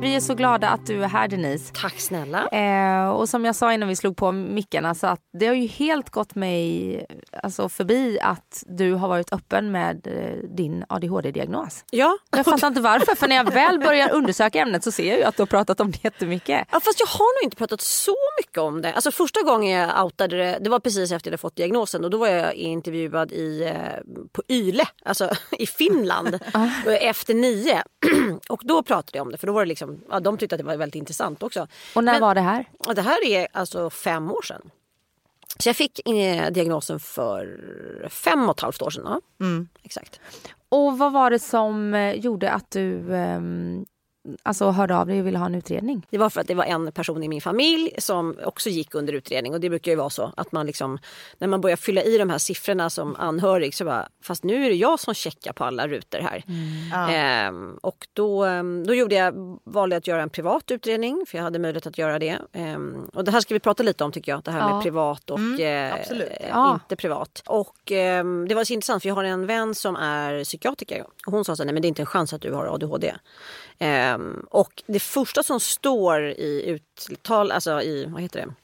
Vi 0.00 0.16
är 0.16 0.20
så 0.20 0.34
glada 0.34 0.68
att 0.68 0.86
du 0.86 1.04
är 1.04 1.08
här 1.08 1.28
Denise. 1.28 1.72
Tack 1.74 2.00
snälla. 2.00 2.48
Eh, 2.48 3.10
och 3.10 3.28
som 3.28 3.44
jag 3.44 3.56
sa 3.56 3.72
innan 3.72 3.88
vi 3.88 3.96
slog 3.96 4.16
på 4.16 4.32
mickarna 4.32 4.94
så 4.94 5.06
att 5.06 5.20
det 5.32 5.46
har 5.46 5.54
ju 5.54 5.66
helt 5.66 6.10
gått 6.10 6.34
mig 6.34 7.06
alltså, 7.42 7.68
förbi 7.68 8.18
att 8.22 8.64
du 8.66 8.92
har 8.92 9.08
varit 9.08 9.32
öppen 9.32 9.72
med 9.72 10.06
eh, 10.06 10.50
din 10.56 10.84
ADHD-diagnos. 10.88 11.84
Ja. 11.90 12.18
Jag 12.30 12.44
fattar 12.44 12.68
inte 12.68 12.80
varför 12.80 13.14
för 13.14 13.28
när 13.28 13.36
jag 13.36 13.52
väl 13.52 13.78
börjar 13.78 14.10
undersöka 14.10 14.60
ämnet 14.60 14.84
så 14.84 14.92
ser 14.92 15.08
jag 15.08 15.18
ju 15.18 15.24
att 15.24 15.36
du 15.36 15.42
har 15.42 15.46
pratat 15.46 15.80
om 15.80 15.90
det 15.90 16.04
jättemycket. 16.04 16.68
Ja, 16.72 16.80
fast 16.80 17.00
jag 17.00 17.06
har 17.06 17.40
nog 17.40 17.44
inte 17.44 17.56
pratat 17.56 17.80
så 17.80 18.16
mycket 18.38 18.58
om 18.58 18.82
det. 18.82 18.92
Alltså 18.92 19.10
första 19.10 19.42
gången 19.42 19.70
jag 19.70 20.04
outade 20.04 20.36
det, 20.36 20.58
det 20.60 20.70
var 20.70 20.80
precis 20.80 21.12
efter 21.12 21.30
jag 21.30 21.40
fått 21.40 21.56
diagnosen 21.56 22.04
och 22.04 22.10
då 22.10 22.18
var 22.18 22.28
jag 22.28 22.54
intervjuad 22.54 23.32
i, 23.32 23.62
eh, 23.62 23.74
på 24.32 24.42
Yle, 24.48 24.84
alltså 25.04 25.30
i 25.58 25.66
Finland, 25.66 26.38
efter 26.86 27.34
nio. 27.34 27.82
och 28.48 28.60
då 28.64 28.82
pratade 28.82 29.18
jag 29.18 29.26
om 29.26 29.32
det 29.32 29.38
för 29.38 29.46
då 29.46 29.52
var 29.52 29.60
det 29.64 29.68
liksom 29.68 29.89
ja, 30.10 30.20
de 30.20 30.38
tyckte 30.38 30.54
att 30.54 30.58
det 30.58 30.66
var 30.66 30.76
väldigt 30.76 30.98
intressant 30.98 31.42
också. 31.42 31.66
Och 31.94 32.04
när 32.04 32.12
Men, 32.12 32.20
var 32.20 32.34
det 32.34 32.40
här? 32.40 32.68
Det 32.94 33.02
här 33.02 33.24
är 33.24 33.48
alltså 33.52 33.90
fem 33.90 34.30
år 34.30 34.42
sedan. 34.42 34.70
Så 35.58 35.68
jag 35.68 35.76
fick 35.76 36.08
eh, 36.08 36.50
diagnosen 36.50 37.00
för 37.00 38.08
fem 38.10 38.48
och 38.48 38.56
ett 38.56 38.62
halvt 38.62 38.82
år 38.82 38.90
sedan. 38.90 39.04
Ja. 39.06 39.46
Mm. 39.46 39.68
Exakt. 39.82 40.20
Och 40.68 40.98
vad 40.98 41.12
var 41.12 41.30
det 41.30 41.38
som 41.38 41.94
eh, 41.94 42.12
gjorde 42.12 42.50
att 42.50 42.70
du 42.70 43.14
eh, 43.14 43.40
alltså, 44.42 44.70
hörde 44.70 44.96
av 44.96 45.06
dig 45.06 45.20
och 45.20 45.26
ville 45.26 45.38
ha 45.38 45.46
en 45.46 45.54
utredning? 45.54 46.06
Det 46.10 46.18
var 46.18 46.30
för 46.30 46.40
att 46.40 46.46
det 46.46 46.54
var 46.54 46.64
en 46.64 46.92
person 46.92 47.22
i 47.22 47.28
min 47.28 47.40
familj 47.40 47.94
som 47.98 48.36
också 48.44 48.68
gick 48.68 48.94
under 48.94 49.12
utredning 49.12 49.54
och 49.54 49.60
det 49.60 49.70
brukar 49.70 49.92
ju 49.92 49.96
vara 49.96 50.10
så 50.10 50.32
att 50.36 50.52
man 50.52 50.66
liksom 50.66 50.98
när 51.38 51.48
man 51.48 51.60
börjar 51.60 51.76
fylla 51.76 52.02
i 52.02 52.18
de 52.18 52.30
här 52.30 52.38
siffrorna 52.38 52.90
som 52.90 53.16
anhörig 53.16 53.74
så 53.74 53.84
bara 53.84 54.08
fast 54.22 54.44
nu 54.44 54.64
är 54.64 54.68
det 54.68 54.76
jag 54.76 55.00
som 55.00 55.14
checkar 55.14 55.52
på 55.52 55.64
alla 55.64 55.88
rutor 55.88 56.18
här. 56.18 56.44
Mm. 56.48 57.10
Ehm, 57.10 57.78
och 57.82 58.06
då, 58.12 58.44
ehm, 58.44 58.86
då 58.86 58.94
gjorde 58.94 59.14
jag, 59.14 59.58
valde 59.64 59.96
att 59.96 60.06
göra 60.06 60.22
en 60.22 60.30
privat 60.30 60.70
utredning 60.70 61.24
för 61.28 61.38
jag 61.38 61.44
hade 61.44 61.58
möjlighet 61.58 61.86
att 61.86 61.98
göra 61.98 62.18
det. 62.18 62.38
Ehm, 62.52 63.10
och 63.14 63.24
det 63.24 63.30
här 63.30 63.40
ska 63.40 63.54
vi 63.54 63.60
prata 63.60 63.82
lite 63.82 64.04
om 64.04 64.12
tycker 64.12 64.32
jag, 64.32 64.42
det 64.42 64.50
här 64.50 64.60
ja. 64.60 64.74
med 64.74 64.82
privat 64.82 65.30
och 65.30 65.38
mm, 65.38 65.60
eh, 65.60 65.98
ja. 66.50 66.74
inte 66.74 66.96
privat. 66.96 67.42
Och 67.46 67.92
eh, 67.92 68.24
det 68.48 68.54
var 68.54 68.64
så 68.64 68.72
intressant 68.72 69.02
för 69.02 69.08
jag 69.08 69.14
har 69.14 69.24
en 69.24 69.46
vän 69.46 69.74
som 69.74 69.96
är 69.96 70.44
psykiatriker 70.44 71.04
och 71.26 71.32
hon 71.32 71.44
sa 71.44 71.56
så 71.56 71.64
nej 71.64 71.72
men 71.74 71.82
det 71.82 71.86
är 71.86 71.88
inte 71.88 72.02
en 72.02 72.06
chans 72.06 72.32
att 72.32 72.40
du 72.40 72.52
har 72.52 72.66
ADHD. 72.66 73.14
Um, 74.14 74.46
och 74.50 74.82
det 74.86 75.00
första 75.00 75.42
som 75.42 75.60
står 75.60 76.22
i 76.22 76.78
uttal, 77.10 77.52
alltså 77.52 77.82
i, 77.82 78.04
vad 78.04 78.22
heter 78.22 78.40
det? 78.40 78.54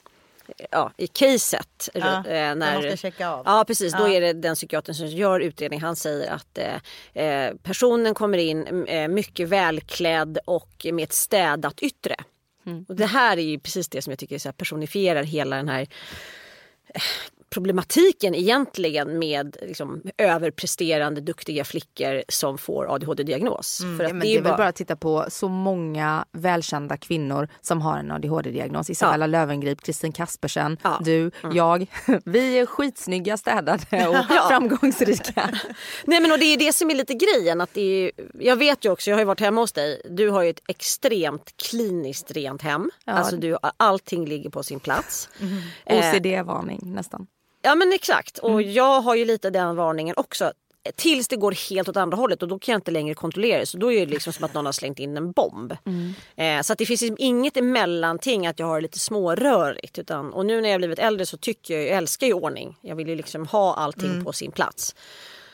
Ja, 0.70 0.92
i 0.96 1.06
caset. 1.06 1.88
Ja, 1.94 2.16
eh, 2.16 2.54
när, 2.54 2.74
måste 2.74 2.96
checka 2.96 3.28
av. 3.28 3.42
Ja 3.46 3.64
precis, 3.66 3.92
ja. 3.92 3.98
då 3.98 4.08
är 4.08 4.20
det 4.20 4.32
den 4.32 4.54
psykiatern 4.54 4.94
som 4.94 5.06
gör 5.06 5.40
utredning. 5.40 5.80
Han 5.80 5.96
säger 5.96 6.32
att 6.32 6.58
eh, 6.58 7.24
eh 7.24 7.54
personen 7.62 8.14
kommer 8.14 8.38
in 8.38 8.86
eh, 8.86 9.08
mycket 9.08 9.48
välklädd 9.48 10.38
och 10.44 10.86
med 10.92 11.04
ett 11.04 11.12
städat 11.12 11.80
yttre. 11.80 12.16
Mm. 12.66 12.84
Och 12.88 12.96
det 12.96 13.06
här 13.06 13.36
är 13.36 13.42
ju 13.42 13.58
precis 13.58 13.88
det 13.88 14.02
som 14.02 14.10
jag 14.10 14.18
tycker 14.18 14.38
så 14.38 14.52
personifierar 14.52 15.22
hela 15.22 15.56
den 15.56 15.68
här 15.68 15.86
problematiken 17.50 18.34
egentligen 18.34 19.18
med 19.18 19.56
liksom, 19.62 20.02
överpresterande 20.18 21.20
duktiga 21.20 21.64
flickor 21.64 22.22
som 22.28 22.58
får 22.58 22.94
ADHD-diagnos. 22.94 23.80
Mm, 23.80 23.96
För 23.96 24.04
att 24.04 24.10
ja, 24.10 24.16
det, 24.16 24.36
är 24.36 24.42
bara... 24.42 24.56
bara 24.56 24.68
att 24.68 24.76
titta 24.76 24.96
på 24.96 25.26
så 25.28 25.48
många 25.48 26.24
välkända 26.32 26.96
kvinnor 26.96 27.48
som 27.60 27.80
har 27.80 27.98
en 27.98 28.10
ADHD-diagnos. 28.10 28.90
Isabella 28.90 29.24
ja. 29.24 29.26
Löwengrip, 29.26 29.82
Kristin 29.82 30.12
Kaspersen, 30.12 30.76
ja. 30.82 31.00
du, 31.04 31.30
mm. 31.42 31.56
jag. 31.56 31.86
Vi 32.24 32.58
är 32.58 32.66
skitsnygga, 32.66 33.36
städade 33.36 34.08
och 34.08 34.24
framgångsrika. 34.48 35.50
Nej 36.04 36.20
men 36.20 36.32
och 36.32 36.38
det 36.38 36.44
är 36.44 36.58
det 36.58 36.72
som 36.72 36.90
är 36.90 36.94
lite 36.94 37.14
grejen. 37.14 37.60
Att 37.60 37.74
det 37.74 37.80
är, 37.80 38.10
jag 38.34 38.56
vet 38.56 38.84
ju 38.84 38.90
också, 38.90 39.10
jag 39.10 39.16
har 39.16 39.20
ju 39.20 39.26
varit 39.26 39.40
hemma 39.40 39.60
hos 39.60 39.72
dig. 39.72 40.02
Du 40.10 40.30
har 40.30 40.42
ju 40.42 40.50
ett 40.50 40.62
extremt 40.68 41.56
kliniskt 41.56 42.30
rent 42.30 42.62
hem. 42.62 42.90
Alltså 43.04 43.36
du, 43.36 43.56
allting 43.76 44.26
ligger 44.26 44.50
på 44.50 44.62
sin 44.62 44.80
plats. 44.80 45.28
Mm. 45.40 45.62
OCD-varning 45.86 46.80
nästan. 46.94 47.26
Ja 47.62 47.74
men 47.74 47.92
exakt 47.92 48.38
och 48.38 48.50
mm. 48.50 48.72
jag 48.72 49.00
har 49.00 49.14
ju 49.14 49.24
lite 49.24 49.50
den 49.50 49.76
varningen 49.76 50.14
också. 50.16 50.52
Tills 50.96 51.28
det 51.28 51.36
går 51.36 51.70
helt 51.70 51.88
åt 51.88 51.96
andra 51.96 52.16
hållet 52.16 52.42
och 52.42 52.48
då 52.48 52.58
kan 52.58 52.72
jag 52.72 52.78
inte 52.78 52.90
längre 52.90 53.14
kontrollera 53.14 53.60
det. 53.60 53.66
Så 53.66 53.78
då 53.78 53.92
är 53.92 54.06
det 54.06 54.12
liksom 54.12 54.32
som 54.32 54.44
att 54.44 54.54
någon 54.54 54.66
har 54.66 54.72
slängt 54.72 54.98
in 54.98 55.16
en 55.16 55.32
bomb. 55.32 55.76
Mm. 55.86 56.14
Eh, 56.36 56.62
så 56.62 56.72
att 56.72 56.78
det 56.78 56.86
finns 56.86 57.00
liksom 57.00 57.16
inget 57.18 57.56
emellanting 57.56 58.46
att 58.46 58.58
jag 58.58 58.66
har 58.66 58.80
lite 58.80 58.98
smårörigt. 58.98 59.98
Utan, 59.98 60.32
och 60.32 60.46
nu 60.46 60.60
när 60.60 60.68
jag 60.68 60.80
blivit 60.80 60.98
äldre 60.98 61.26
så 61.26 61.36
tycker 61.36 61.74
jag, 61.74 61.82
jag 61.82 61.96
älskar 61.96 62.26
ju 62.26 62.32
ordning. 62.32 62.78
Jag 62.80 62.96
vill 62.96 63.08
ju 63.08 63.16
liksom 63.16 63.46
ha 63.46 63.74
allting 63.74 64.10
mm. 64.10 64.24
på 64.24 64.32
sin 64.32 64.52
plats. 64.52 64.94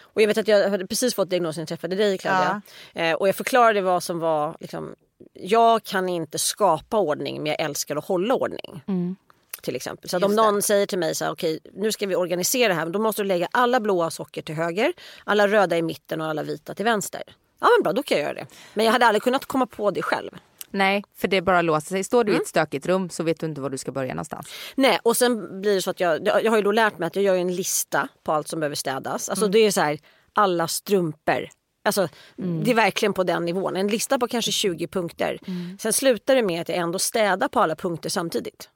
Och 0.03 0.23
jag 0.23 0.29
vet 0.29 0.39
att 0.39 0.49
jag 0.49 0.71
hade 0.71 0.87
precis 0.87 1.15
fått 1.15 1.31
diagnosen 1.31 1.61
när 1.61 1.63
jag 1.63 1.69
träffade 1.69 1.97
dig 1.97 2.19
Claudia. 2.19 2.63
Ja. 2.93 3.01
Eh, 3.01 3.15
och 3.15 3.29
jag 3.29 3.37
förklarade 3.37 3.81
vad 3.81 4.03
som 4.03 4.19
var 4.19 4.57
liksom, 4.61 4.95
jag 5.33 5.83
kan 5.83 6.09
inte 6.09 6.39
skapa 6.39 6.99
ordning 6.99 7.37
men 7.37 7.47
jag 7.47 7.61
älskar 7.61 7.97
att 7.97 8.05
hålla 8.05 8.35
ordning. 8.35 8.83
Mm 8.87 9.17
till 9.63 9.77
exempel. 9.77 10.11
Så 10.11 10.25
om 10.25 10.35
någon 10.35 10.63
säger 10.63 10.87
till 10.87 10.99
mig 10.99 11.15
så 11.15 11.25
här, 11.25 11.33
okej 11.33 11.59
nu 11.73 11.93
ska 11.93 12.07
vi 12.07 12.17
organisera 12.17 12.69
det 12.69 12.75
här. 12.75 12.87
Då 12.87 12.99
måste 12.99 13.23
du 13.23 13.29
lägga 13.29 13.49
alla 13.51 13.81
blåa 13.81 14.11
socker 14.11 14.43
till 14.43 14.55
höger, 14.55 14.93
alla 15.25 15.49
röda 15.49 15.79
i 15.79 15.83
mitten 15.83 16.21
och 16.21 16.27
alla 16.27 16.43
vita 16.43 16.75
till 16.75 16.85
vänster. 16.85 17.23
Ja 17.61 17.69
men 17.77 17.83
bra, 17.83 17.93
då 17.93 18.03
kan 18.03 18.19
jag 18.19 18.25
göra 18.25 18.35
det. 18.35 18.47
Men 18.75 18.85
jag 18.85 18.93
hade 18.93 19.07
aldrig 19.07 19.23
kunnat 19.23 19.47
komma 19.47 19.67
på 19.67 19.91
det 19.91 20.03
själv. 20.03 20.31
Nej, 20.71 21.05
för 21.17 21.29
det 21.29 21.43
bara 21.43 21.63
låser 21.63 21.89
sig. 21.89 22.05
Står 22.05 22.25
du 22.25 22.33
mm. 22.33 22.41
i 22.41 22.43
ett 22.43 22.49
stökigt 22.49 22.87
rum 22.87 23.11
så 23.11 23.23
vet 23.23 23.41
du 23.41 23.47
inte 23.47 23.61
var 23.61 23.71
du 23.71 23.79
ska 23.79 23.93
börja 23.93 24.15
någonstans. 24.15 24.49
Nej, 24.75 24.99
och 25.03 25.17
sen 25.17 25.61
blir 25.61 25.75
det 25.75 25.83
så 25.83 25.91
att 25.91 26.01
jag, 26.01 26.27
jag 26.27 26.51
har 26.51 26.57
ju 26.57 26.63
då 26.63 26.73
lärt 26.73 26.99
mig 26.99 27.07
att 27.07 27.17
jag 27.17 27.25
gör 27.25 27.35
en 27.35 27.55
lista 27.55 28.09
på 28.23 28.33
allt 28.33 28.49
som 28.49 28.61
behöver 28.61 28.77
städas. 28.77 29.29
Alltså 29.29 29.45
mm. 29.45 29.53
det 29.53 29.59
är 29.59 29.71
så 29.71 29.81
här, 29.81 29.99
alla 30.33 30.69
strumpor. 30.69 31.49
Alltså, 31.85 32.09
mm. 32.39 32.65
Det 32.65 32.71
är 32.71 32.75
verkligen 32.75 33.13
på 33.13 33.25
den 33.25 33.45
nivån. 33.45 33.77
En 33.77 33.89
lista 33.89 34.19
på 34.19 34.29
kanske 34.29 34.53
20 34.53 34.87
punkter. 34.87 35.39
Mm. 35.47 35.79
Sen 35.79 35.93
slutar 35.93 36.35
det 36.35 36.43
med 36.43 36.61
att 36.61 36.69
jag 36.69 36.79
ändå 36.79 36.99
städar 36.99 37.49
på 37.49 37.61
alla 37.61 37.77
punkter 37.77 38.11
samtidigt. 38.11 38.69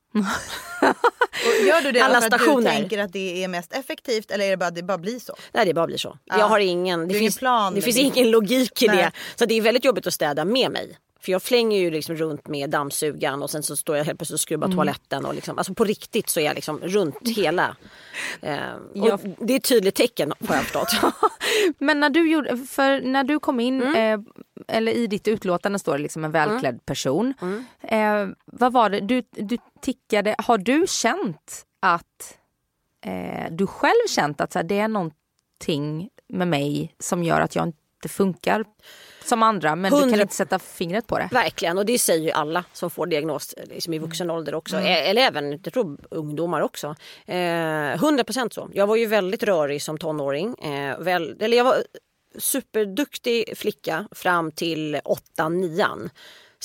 Gör 1.66 1.82
du 1.82 1.92
det 1.92 2.00
Alla 2.00 2.20
för 2.20 2.26
stationer. 2.26 2.70
att 2.70 2.76
du 2.76 2.80
tänker 2.80 2.98
att 2.98 3.12
det 3.12 3.44
är 3.44 3.48
mest 3.48 3.72
effektivt 3.72 4.30
eller 4.30 4.44
är 4.44 4.50
det 4.50 4.56
bara 4.56 4.66
att 4.66 4.74
det 4.74 4.82
bara 4.82 4.98
blir 4.98 5.18
så? 5.18 5.36
Nej 5.52 5.66
det 5.66 5.74
bara 5.74 5.86
blir 5.86 5.98
så. 5.98 6.18
Ja. 6.24 6.38
Jag 6.38 6.48
har 6.48 6.60
ingen, 6.60 7.08
det, 7.08 7.14
finns, 7.14 7.38
plan, 7.38 7.74
det 7.74 7.82
finns 7.82 7.96
ingen 7.96 8.30
logik 8.30 8.82
i 8.82 8.86
Nej. 8.86 8.96
det. 8.96 9.12
Så 9.36 9.44
det 9.44 9.54
är 9.54 9.60
väldigt 9.62 9.84
jobbigt 9.84 10.06
att 10.06 10.14
städa 10.14 10.44
med 10.44 10.70
mig. 10.70 10.98
För 11.26 11.32
jag 11.32 11.42
flänger 11.42 11.78
ju 11.78 11.90
liksom 11.90 12.16
runt 12.16 12.48
med 12.48 12.70
dammsugaren 12.70 13.42
och 13.42 13.50
sen 13.50 13.62
så 13.62 13.76
står 13.76 13.96
jag 13.96 14.04
helt 14.04 14.18
plötsligt 14.18 14.34
och 14.34 14.40
skrubbar 14.40 14.66
mm. 14.66 14.76
toaletten. 14.76 15.26
Och 15.26 15.34
liksom, 15.34 15.58
alltså 15.58 15.74
på 15.74 15.84
riktigt 15.84 16.28
så 16.28 16.40
är 16.40 16.44
jag 16.44 16.54
liksom 16.54 16.80
runt 16.80 17.28
hela. 17.28 17.76
Eh, 18.42 18.56
ja. 18.94 19.18
Det 19.38 19.52
är 19.52 19.56
ett 19.56 19.68
tydligt 19.68 19.94
tecken 19.94 20.32
har 20.48 20.54
jag 20.54 20.64
förstått. 20.64 20.88
Men 21.78 22.00
när 22.00 22.10
du, 22.10 22.30
gjorde, 22.30 22.56
för 22.56 23.00
när 23.00 23.24
du 23.24 23.40
kom 23.40 23.60
in, 23.60 23.82
mm. 23.82 24.20
eh, 24.20 24.26
eller 24.76 24.92
i 24.92 25.06
ditt 25.06 25.28
utlåtande 25.28 25.78
står 25.78 25.92
det 25.92 26.02
liksom 26.02 26.24
en 26.24 26.32
välklädd 26.32 26.74
mm. 26.74 26.78
person. 26.78 27.34
Mm. 27.42 27.64
Eh, 27.82 28.36
vad 28.44 28.72
var 28.72 28.90
det, 28.90 29.00
du, 29.00 29.22
du 29.30 29.58
tickade, 29.80 30.34
har 30.38 30.58
du 30.58 30.84
känt 30.88 31.66
att 31.80 32.38
eh, 33.04 33.50
du 33.50 33.66
själv 33.66 34.08
känt 34.08 34.40
att 34.40 34.52
så 34.52 34.58
här, 34.58 34.66
det 34.66 34.78
är 34.78 34.88
någonting 34.88 36.08
med 36.28 36.48
mig 36.48 36.94
som 36.98 37.24
gör 37.24 37.40
att 37.40 37.54
jag 37.54 37.66
inte 37.66 38.08
funkar 38.08 38.64
som 39.28 39.42
andra 39.42 39.76
men 39.76 39.92
100... 39.92 40.06
du 40.06 40.10
kan 40.10 40.20
inte 40.20 40.34
sätta 40.34 40.58
fingret 40.58 41.06
på 41.06 41.18
det. 41.18 41.28
Verkligen 41.32 41.78
och 41.78 41.86
det 41.86 41.98
säger 41.98 42.24
ju 42.24 42.30
alla 42.30 42.64
som 42.72 42.90
får 42.90 43.06
diagnos 43.06 43.54
liksom 43.64 43.94
i 43.94 43.98
vuxen 43.98 44.30
ålder 44.30 44.54
också. 44.54 44.76
Mm. 44.76 45.10
Eller 45.10 45.22
även 45.22 45.60
jag 45.64 45.72
tror, 45.72 45.98
ungdomar 46.10 46.60
också. 46.60 46.94
Eh, 47.26 47.34
100% 47.34 48.50
så. 48.52 48.70
Jag 48.72 48.86
var 48.86 48.96
ju 48.96 49.06
väldigt 49.06 49.42
rörig 49.42 49.82
som 49.82 49.98
tonåring. 49.98 50.54
Eh, 50.58 50.98
väl, 50.98 51.36
eller 51.40 51.56
jag 51.56 51.64
var 51.64 51.76
superduktig 52.38 53.58
flicka 53.58 54.08
fram 54.12 54.52
till 54.52 54.96
8-9. 55.36 56.10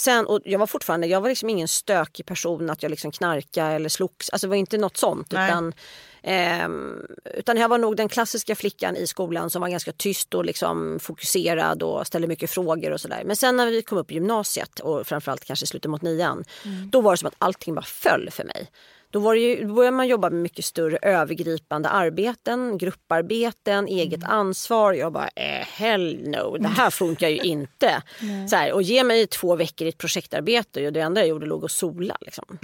Sen, 0.02 0.26
och 0.26 0.40
jag 0.46 0.60
var 0.60 0.68
fortfarande, 0.68 1.08
jag 1.08 1.22
var 1.22 1.30
liksom 1.30 1.50
ingen 1.50 1.68
stökig 1.68 2.26
person 2.26 2.70
att 2.70 2.84
jag 2.84 2.90
liksom 2.90 3.12
knarkade 3.12 3.72
eller 3.72 3.90
slogs. 3.90 4.30
Alltså 4.30 4.48
det 4.48 4.50
var 4.50 4.56
inte 4.56 4.78
något 4.78 4.98
sånt. 4.98 5.34
Utan, 5.34 5.74
eh, 6.24 6.70
utan 7.34 7.58
jag 7.58 7.70
var 7.70 7.78
nog 7.78 7.96
den 7.98 8.10
klassiska 8.10 8.56
flickan 8.56 8.96
i 8.96 9.08
skolan 9.08 9.50
som 9.50 9.62
var 9.62 9.70
ganska 9.70 9.92
tyst 9.92 10.34
och 10.34 10.46
liksom 10.46 11.00
fokuserad 11.02 11.84
och 11.84 12.08
ställde 12.08 12.28
mycket 12.28 12.50
frågor 12.50 12.92
och 12.92 13.02
sådär. 13.02 13.24
Men 13.26 13.36
sen 13.36 13.58
när 13.58 13.68
vi 13.68 13.82
kom 13.82 13.98
upp 13.98 14.12
i 14.12 14.14
gymnasiet 14.14 14.80
och 14.80 15.08
framförallt 15.08 15.46
kanske 15.46 15.68
slutet 15.68 15.92
mot 15.92 16.02
nian. 16.02 16.44
Mm. 16.66 16.90
Då 16.90 17.02
var 17.02 17.12
det 17.12 17.18
som 17.18 17.28
att 17.28 17.36
allting 17.38 17.76
bara 17.76 17.86
föll 17.86 18.30
för 18.32 18.44
mig. 18.44 18.70
Då, 19.12 19.20
var 19.20 19.34
ju, 19.34 19.68
då 19.68 19.74
började 19.74 19.98
man 19.98 20.08
jobba 20.08 20.30
med 20.30 20.42
mycket 20.42 20.66
större 20.66 20.98
övergripande 21.02 21.90
arbeten, 21.90 22.78
grupparbeten, 22.78 23.88
eget 23.88 24.24
mm. 24.24 24.30
ansvar. 24.30 24.94
Jag 24.94 25.14
bara, 25.14 25.30
eh, 25.36 25.66
hell 25.68 26.22
no, 26.26 26.58
det 26.58 26.68
här 26.68 26.90
funkar 26.90 27.28
ju 27.28 27.38
inte. 27.38 28.02
så 28.50 28.56
här, 28.56 28.74
och 28.74 28.82
ge 28.82 29.04
mig 29.04 29.28
två 29.28 29.56
veckor 29.56 29.86
i 29.88 29.90
ett 29.90 29.98
projektarbete 29.98 30.86
och 30.86 30.94
det 30.94 31.02
enda 31.02 31.22
jag 31.22 31.28
gjorde 31.28 31.46
låg 31.46 31.64
och 31.64 31.72
sola. 31.72 32.18
Liksom. 32.22 32.58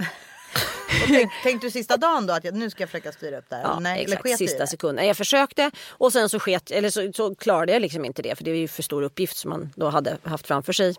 Tänk, 1.06 1.32
tänkte 1.42 1.66
du 1.66 1.70
sista 1.70 1.96
dagen 1.96 2.26
då 2.26 2.34
att 2.34 2.44
jag, 2.44 2.54
nu 2.54 2.70
ska 2.70 2.82
jag 2.82 2.90
försöka 2.90 3.12
styra 3.12 3.38
upp 3.38 3.44
det 3.48 3.56
här? 3.56 3.62
Ja, 3.62 3.80
Nej, 3.80 4.02
exakt. 4.02 4.38
Sista 4.38 4.66
sekunden. 4.66 5.06
Jag 5.06 5.16
försökte 5.16 5.70
och 5.88 6.12
sen 6.12 6.28
så, 6.28 6.38
sket, 6.38 6.70
eller 6.70 6.90
så, 6.90 7.12
så 7.12 7.34
klarade 7.34 7.72
jag 7.72 7.82
liksom 7.82 8.04
inte 8.04 8.22
det 8.22 8.36
för 8.36 8.44
det 8.44 8.50
var 8.50 8.58
ju 8.58 8.68
för 8.68 8.82
stor 8.82 9.02
uppgift 9.02 9.36
som 9.36 9.50
man 9.50 9.70
då 9.76 9.88
hade 9.88 10.18
haft 10.22 10.46
framför 10.46 10.72
sig. 10.72 10.94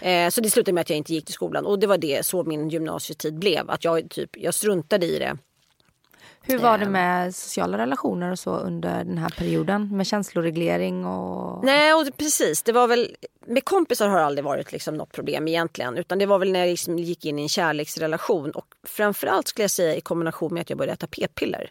Eh, 0.00 0.30
så 0.30 0.40
det 0.40 0.50
slutade 0.50 0.72
med 0.72 0.80
att 0.80 0.90
jag 0.90 0.96
inte 0.96 1.14
gick 1.14 1.24
till 1.24 1.34
skolan 1.34 1.66
och 1.66 1.78
det 1.78 1.86
var 1.86 1.98
det 1.98 2.26
så 2.26 2.44
min 2.44 2.68
gymnasietid 2.68 3.38
blev. 3.38 3.70
Att 3.70 3.84
jag, 3.84 4.10
typ, 4.10 4.30
jag 4.36 4.54
struntade 4.54 5.06
i 5.06 5.18
det. 5.18 5.38
Hur 6.46 6.58
var 6.58 6.78
det 6.78 6.86
med 6.86 7.34
sociala 7.34 7.78
relationer 7.78 8.30
och 8.30 8.38
så 8.38 8.56
under 8.56 9.04
den 9.04 9.18
här 9.18 9.34
perioden? 9.38 9.96
Med 9.96 10.06
känsloreglering 10.06 11.06
och... 11.06 11.64
Nej, 11.64 11.94
och 11.94 12.16
precis. 12.16 12.62
Det 12.62 12.72
var 12.72 12.86
väl, 12.86 13.16
med 13.46 13.64
kompisar 13.64 14.08
har 14.08 14.18
det 14.18 14.24
aldrig 14.24 14.44
varit 14.44 14.72
liksom 14.72 14.94
något 14.94 15.12
problem 15.12 15.48
egentligen. 15.48 15.96
Utan 15.96 16.18
det 16.18 16.26
var 16.26 16.38
väl 16.38 16.52
när 16.52 16.60
jag 16.60 16.68
liksom 16.68 16.98
gick 16.98 17.24
in 17.24 17.38
i 17.38 17.42
en 17.42 17.48
kärleksrelation. 17.48 18.50
Och 18.50 18.66
framförallt 18.86 19.48
skulle 19.48 19.64
jag 19.64 19.70
säga 19.70 19.96
i 19.96 20.00
kombination 20.00 20.54
med 20.54 20.60
att 20.60 20.70
jag 20.70 20.78
började 20.78 20.92
äta 20.92 21.06
p-piller. 21.06 21.70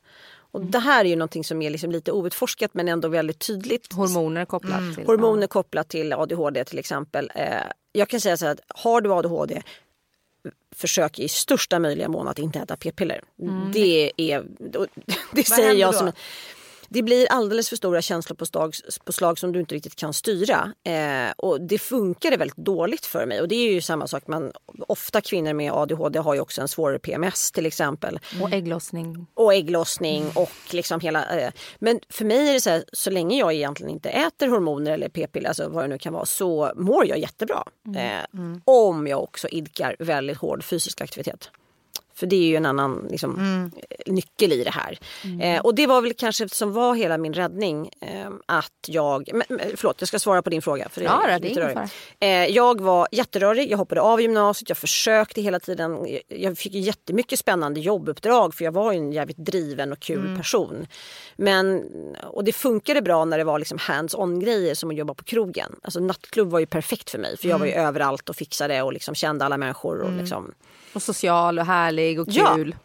Och 0.51 0.61
det 0.61 0.79
här 0.79 1.05
är 1.05 1.09
ju 1.09 1.15
någonting 1.15 1.43
som 1.43 1.61
är 1.61 1.69
liksom 1.69 1.91
lite 1.91 2.11
outforskat 2.11 2.73
men 2.73 2.87
ändå 2.87 3.07
väldigt 3.07 3.39
tydligt. 3.39 3.93
Hormoner 3.93 4.45
kopplat 4.45 4.95
till... 4.95 5.05
Hormoner 5.05 5.47
kopplat 5.47 5.89
till 5.89 6.13
ADHD 6.13 6.65
till 6.65 6.79
exempel. 6.79 7.31
Eh, 7.35 7.47
jag 7.91 8.09
kan 8.09 8.21
säga 8.21 8.37
så 8.37 8.45
här 8.45 8.51
att 8.51 8.59
har 8.67 9.01
du 9.01 9.13
ADHD 9.13 9.61
försök 10.73 11.19
i 11.19 11.27
största 11.27 11.79
möjliga 11.79 12.09
mån 12.09 12.27
att 12.27 12.39
inte 12.39 12.59
äta 12.59 12.77
p-piller. 12.77 13.21
Det 13.73 14.11
är, 14.17 14.43
det 15.31 15.43
säger 15.43 15.67
händer 15.67 15.81
jag 15.81 15.93
då? 15.93 15.97
som 15.97 16.11
det 16.93 17.03
blir 17.03 17.27
alldeles 17.29 17.69
för 17.69 17.75
stora 17.75 18.01
känslopåslag 18.01 18.73
på 19.05 19.13
slag 19.13 19.39
som 19.39 19.51
du 19.51 19.59
inte 19.59 19.75
riktigt 19.75 19.95
kan 19.95 20.13
styra. 20.13 20.73
Eh, 20.83 21.31
och 21.37 21.61
det 21.61 21.77
funkade 21.77 22.37
väldigt 22.37 22.57
dåligt 22.57 23.05
för 23.05 23.25
mig. 23.25 23.41
Och 23.41 23.47
det 23.47 23.55
är 23.55 23.73
ju 23.73 23.81
samma 23.81 24.07
sak. 24.07 24.27
Man, 24.27 24.51
ofta 24.87 25.21
kvinnor 25.21 25.53
med 25.53 25.71
ADHD 25.71 26.19
har 26.19 26.33
ju 26.33 26.39
också 26.39 26.61
en 26.61 26.67
svårare 26.67 26.99
PMS 26.99 27.51
till 27.51 27.65
exempel. 27.65 28.19
Och 28.41 28.53
ägglossning. 28.53 29.27
Och 29.33 29.53
ägglossning 29.53 30.31
och 30.35 30.51
liksom 30.71 30.99
hela... 30.99 31.39
Eh, 31.39 31.51
men 31.79 31.99
för 32.09 32.25
mig 32.25 32.49
är 32.49 32.53
det 32.53 32.61
så 32.61 32.69
här, 32.69 32.83
så 32.93 33.09
länge 33.09 33.39
jag 33.39 33.53
egentligen 33.53 33.93
inte 33.93 34.09
äter 34.09 34.47
hormoner 34.47 34.91
eller 34.91 35.09
p-piller, 35.09 35.47
alltså 35.47 35.69
vad 35.69 35.83
det 35.83 35.87
nu 35.87 35.97
kan 35.97 36.13
vara, 36.13 36.25
så 36.25 36.71
mår 36.75 37.07
jag 37.07 37.17
jättebra. 37.17 37.63
Eh, 37.95 38.25
Om 38.65 39.07
jag 39.07 39.23
också 39.23 39.47
idkar 39.47 39.95
väldigt 39.99 40.37
hård 40.37 40.63
fysisk 40.63 41.01
aktivitet. 41.01 41.51
För 42.15 42.27
det 42.27 42.35
är 42.35 42.47
ju 42.47 42.55
en 42.55 42.65
annan 42.65 43.07
liksom, 43.11 43.71
nyckel 44.05 44.51
i 44.53 44.63
det 44.63 44.69
här. 44.71 44.99
Eh, 45.41 45.61
och 45.61 45.75
det 45.75 45.87
var 45.87 46.01
väl 46.01 46.13
kanske 46.13 46.49
som 46.49 46.73
var 46.73 46.95
hela 46.95 47.17
min 47.17 47.33
räddning. 47.33 47.89
Eh, 48.01 48.29
att 48.45 48.71
jag, 48.87 49.29
men, 49.33 49.59
förlåt, 49.75 49.95
jag 49.99 50.07
ska 50.07 50.19
svara 50.19 50.41
på 50.41 50.49
din 50.49 50.61
fråga. 50.61 50.89
För 50.89 51.01
det 51.01 51.05
Ja, 51.07 51.23
det 51.27 51.33
är 51.33 51.39
lite 51.39 51.61
rörigt. 51.61 51.73
fara. 51.73 51.89
Eh, 52.19 52.45
jag 52.45 52.81
var 52.81 53.07
jätterörig, 53.11 53.71
jag 53.71 53.77
hoppade 53.77 54.01
av 54.01 54.21
gymnasiet, 54.21 54.69
jag 54.69 54.77
försökte 54.77 55.41
hela 55.41 55.59
tiden. 55.59 55.91
Jag- 56.09 56.21
Jag 56.27 56.57
fick 56.57 56.73
jättemycket 56.73 57.39
spännande 57.39 57.79
jobbuppdrag 57.79 58.53
för 58.55 58.65
jag 58.65 58.71
var 58.71 58.91
ju 58.91 58.97
en 58.97 59.11
jävligt 59.11 59.37
driven 59.37 59.91
och 59.91 59.99
kul 59.99 60.37
person. 60.37 60.87
Men, 61.35 61.83
och 62.23 62.43
det 62.43 62.53
funkade 62.53 63.01
bra 63.01 63.25
när 63.25 63.37
det 63.37 63.43
var 63.43 63.59
liksom 63.59 63.77
hands-on 63.77 64.39
grejer 64.39 64.75
som 64.75 64.89
att 64.89 64.95
jobba 64.95 65.13
på 65.13 65.23
krogen. 65.23 65.75
Alltså 65.81 65.99
nattklubb 65.99 66.49
var 66.49 66.59
ju 66.59 66.65
perfekt 66.65 67.09
för 67.09 67.17
mig 67.19 67.37
för 67.37 67.47
jag 67.47 67.59
var 67.59 67.65
ju 67.65 67.71
överallt 67.71 68.29
och 68.29 68.35
fixade 68.35 68.81
och 68.81 68.93
liksom 68.93 69.15
kände 69.15 69.45
alla 69.45 69.57
människor. 69.57 70.01
Och 70.01 70.11
liksom, 70.11 70.53
Och 70.93 71.01
social 71.01 71.59
och 71.59 71.65
härlig 71.65 72.19
och 72.19 72.27
Ja. 72.31 72.55
kul. 72.55 72.75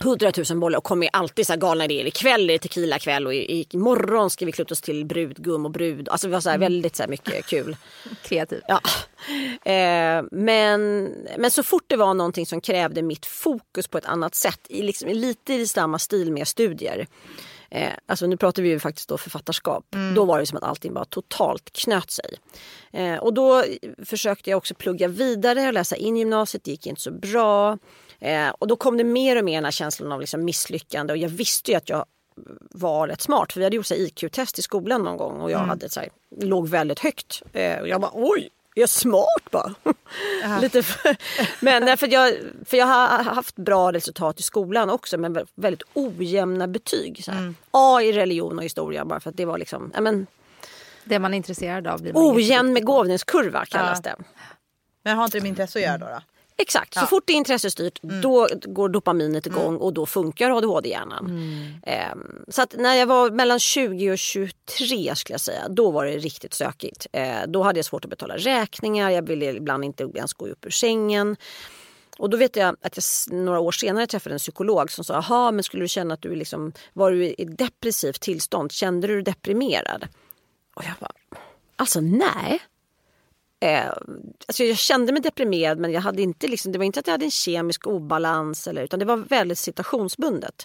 hundratusen 0.00 0.60
bollar 0.60 0.78
och 0.78 0.84
kom 0.84 0.98
med 0.98 1.08
alltid 1.12 1.46
så 1.46 1.52
här 1.52 1.60
galna 1.60 1.84
idéer. 1.84 2.06
Ikväll 2.06 2.50
är 2.50 2.54
det 2.54 2.58
tequila 2.58 2.98
kväll 2.98 3.26
och 3.26 3.34
i- 3.34 3.66
imorgon 3.70 4.30
ska 4.30 4.46
vi 4.46 4.52
klä 4.52 4.62
ut 4.62 4.72
oss 4.72 4.80
till 4.80 5.04
brudgum 5.06 5.64
och 5.64 5.70
brud. 5.70 6.08
Alltså 6.08 6.26
det 6.26 6.32
var 6.32 6.40
så 6.40 6.50
här 6.50 6.58
väldigt 6.58 6.96
så 6.96 7.02
här 7.02 7.10
mycket 7.10 7.46
kul. 7.46 7.76
Kreativ. 8.22 8.60
Ja. 8.68 8.80
Eh, 9.72 10.24
men, 10.30 11.04
men 11.38 11.50
så 11.50 11.62
fort 11.62 11.84
det 11.86 11.96
var 11.96 12.14
någonting 12.14 12.46
som 12.46 12.60
krävde 12.60 13.02
mitt 13.02 13.26
fokus 13.26 13.88
på 13.88 13.98
ett 13.98 14.04
annat 14.06 14.34
sätt, 14.34 14.60
i 14.68 14.82
liksom, 14.82 15.08
lite 15.08 15.54
i 15.54 15.66
samma 15.66 15.98
stil 15.98 16.32
med 16.32 16.48
studier. 16.48 17.06
Eh, 17.70 17.92
alltså 18.06 18.26
nu 18.26 18.36
pratar 18.36 18.62
vi 18.62 18.68
ju 18.68 18.78
faktiskt 18.78 19.08
då 19.08 19.18
författarskap. 19.18 19.84
Då 20.14 20.24
var 20.24 20.38
det 20.38 20.46
som 20.46 20.56
att 20.56 20.64
allting 20.64 20.94
bara 20.94 21.04
totalt 21.04 21.72
knöt 21.72 22.10
sig. 22.10 22.38
Eh, 22.92 23.16
och 23.16 23.34
då 23.34 23.64
försökte 24.04 24.50
jag 24.50 24.56
också 24.56 24.74
plugga 24.74 25.08
vidare 25.08 25.66
och 25.66 25.72
läsa 25.72 25.96
in 25.96 26.16
gymnasiet. 26.16 26.64
Det 26.64 26.70
gick 26.70 26.86
inte 26.86 27.00
så 27.00 27.10
bra. 27.10 27.78
Eh, 28.18 28.48
och 28.48 28.66
då 28.66 28.76
kom 28.76 28.96
det 28.96 29.04
mer 29.04 29.38
och 29.38 29.44
mer 29.44 29.54
den 29.54 29.64
här 29.64 29.70
känslan 29.70 30.12
av 30.12 30.20
liksom 30.20 30.44
misslyckande. 30.44 31.12
Och 31.12 31.18
jag 31.18 31.28
visste 31.28 31.70
ju 31.70 31.76
att 31.76 31.88
jag 31.88 32.04
var 32.70 33.08
rätt 33.08 33.22
smart. 33.22 33.52
För 33.52 33.60
vi 33.60 33.64
hade 33.64 33.76
gjort 33.76 33.90
IQ-test 33.90 34.58
i 34.58 34.62
skolan 34.62 35.02
någon 35.02 35.16
gång 35.16 35.40
och 35.40 35.50
jag 35.50 35.58
hade 35.58 35.88
så 35.88 36.00
här, 36.00 36.08
låg 36.40 36.68
väldigt 36.68 36.98
högt. 36.98 37.42
Eh, 37.52 37.80
och 37.80 37.88
jag 37.88 38.00
bara 38.00 38.10
oj, 38.14 38.48
är 38.76 38.80
jag 38.80 38.88
smart 38.88 39.50
bara? 39.50 39.74
Lite 40.60 40.82
för, 40.82 41.16
men 41.64 41.96
för, 41.96 42.08
jag, 42.12 42.32
för 42.64 42.76
jag 42.76 42.86
har 42.86 43.22
haft 43.24 43.56
bra 43.56 43.92
resultat 43.92 44.40
i 44.40 44.42
skolan 44.42 44.90
också 44.90 45.18
men 45.18 45.36
vä- 45.36 45.46
väldigt 45.54 45.82
ojämna 45.94 46.68
betyg. 46.68 47.24
Så 47.24 47.32
här. 47.32 47.54
A 47.70 48.02
i 48.02 48.12
religion 48.12 48.58
och 48.58 48.64
historia 48.64 49.04
bara 49.04 49.20
för 49.20 49.30
att 49.30 49.36
det 49.36 49.44
var 49.44 49.58
liksom, 49.58 49.90
ja, 49.94 50.00
men, 50.00 50.26
Det 51.04 51.18
man 51.18 51.32
är 51.34 51.36
intresserad 51.36 51.86
av 51.86 52.02
blir 52.02 52.12
man 52.12 52.22
ojämn 52.36 52.74
begåvningskurva 52.74 53.64
kallas 53.66 54.02
det. 54.02 54.16
Men 55.02 55.16
har 55.16 55.24
inte 55.24 55.38
det 55.38 55.42
med 55.42 55.48
intresse 55.48 55.78
att 55.78 55.84
göra 55.84 55.98
då? 55.98 56.06
då? 56.06 56.20
Exakt, 56.58 56.94
så 56.94 57.06
fort 57.06 57.22
det 57.26 57.32
är 57.32 57.36
intressestyrt 57.36 57.98
då 58.02 58.48
går 58.62 58.88
dopaminet 58.88 59.46
igång 59.46 59.76
och 59.76 59.92
då 59.92 60.06
funkar 60.06 60.50
ADHD-hjärnan. 60.50 61.30
Ehm, 61.82 62.44
så 62.48 62.62
att 62.62 62.74
när 62.78 62.94
jag 62.94 63.06
var 63.06 63.30
mellan 63.30 63.58
20 63.58 64.10
och 64.10 64.18
23 64.18 65.16
skulle 65.16 65.34
jag 65.34 65.40
säga, 65.40 65.68
då 65.68 65.90
var 65.90 66.04
det 66.06 66.18
riktigt 66.18 66.54
stökigt. 66.54 67.06
Eh, 67.12 67.38
då 67.48 67.62
hade 67.62 67.78
jag 67.78 67.84
svårt 67.84 68.04
att 68.04 68.10
betala 68.10 68.36
räkningar, 68.36 69.10
jag 69.10 69.26
ville 69.26 69.52
ibland 69.52 69.84
inte 69.84 70.10
ens 70.14 70.32
gå 70.32 70.46
upp 70.46 70.66
ur 70.66 70.70
sängen. 70.70 71.36
Och 72.18 72.30
då 72.30 72.36
vet 72.36 72.56
jag 72.56 72.76
att 72.82 72.96
jag 72.96 73.36
några 73.36 73.60
år 73.60 73.72
senare 73.72 74.06
träffade 74.06 74.34
en 74.34 74.38
psykolog 74.38 74.90
som 74.90 75.04
sa, 75.04 75.14
jaha 75.14 75.50
men 75.50 75.64
skulle 75.64 75.84
du 75.84 75.88
känna 75.88 76.14
att 76.14 76.22
du 76.22 76.34
liksom, 76.34 76.72
var 76.92 77.10
du 77.10 77.26
i 77.26 77.44
depressivt 77.44 78.20
tillstånd, 78.20 78.72
kände 78.72 79.06
du 79.06 79.14
dig 79.14 79.22
deprimerad? 79.22 80.08
Och 80.74 80.84
jag 80.84 80.94
bara, 81.00 81.12
alltså 81.76 82.00
nej. 82.00 82.60
Eh, 83.60 83.88
alltså 84.48 84.64
jag 84.64 84.76
kände 84.78 85.12
mig 85.12 85.22
deprimerad 85.22 85.78
men 85.78 85.92
jag 85.92 86.00
hade 86.00 86.22
inte 86.22 86.46
liksom, 86.48 86.72
det 86.72 86.78
var 86.78 86.84
inte 86.84 87.00
att 87.00 87.06
jag 87.06 87.12
hade 87.14 87.24
en 87.24 87.30
kemisk 87.30 87.86
obalans 87.86 88.66
eller, 88.66 88.82
utan 88.82 88.98
det 88.98 89.04
var 89.04 89.16
väldigt 89.16 89.58
situationsbundet. 89.58 90.64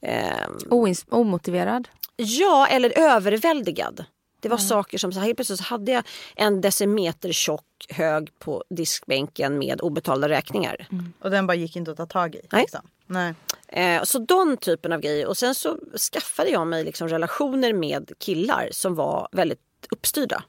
Eh, 0.00 0.48
Oins- 0.70 1.06
omotiverad. 1.08 1.88
ja, 2.16 2.66
eller 2.66 2.98
överväldigad. 2.98 4.04
Det 4.40 4.48
var 4.48 4.58
saker 4.58 4.98
som, 4.98 5.12
så 5.12 5.18
här, 5.18 5.26
helt 5.26 5.36
plötsligt 5.36 5.58
så 5.58 5.64
hade 5.64 5.92
jag 5.92 6.04
en 6.36 6.60
decimeter 6.60 7.32
tjock 7.32 7.64
hög 7.88 8.38
på 8.38 8.64
diskbänken 8.70 9.58
med 9.58 9.80
obetalda 9.80 10.28
räkningar. 10.28 10.88
Och 11.20 11.30
den 11.30 11.46
bara 11.46 11.54
gick 11.54 11.76
inte 11.76 11.90
att 11.90 11.96
ta 11.96 12.06
tag 12.06 12.34
i? 12.34 12.40
Nej. 12.52 12.62
Liksom. 12.62 12.80
Nej. 13.06 13.34
Eh, 13.68 14.02
så 14.02 14.18
den 14.18 14.56
typen 14.56 14.92
av 14.92 15.00
grejer. 15.00 15.26
Och 15.26 15.36
sen 15.36 15.54
så 15.54 15.78
skaffade 16.12 16.50
jag 16.50 16.66
mig 16.66 16.84
liksom 16.84 17.08
relationer 17.08 17.72
med 17.72 18.12
killar 18.18 18.68
som 18.72 18.94
var 18.94 19.28
väldigt 19.32 19.60
uppstyrda. 19.90 20.42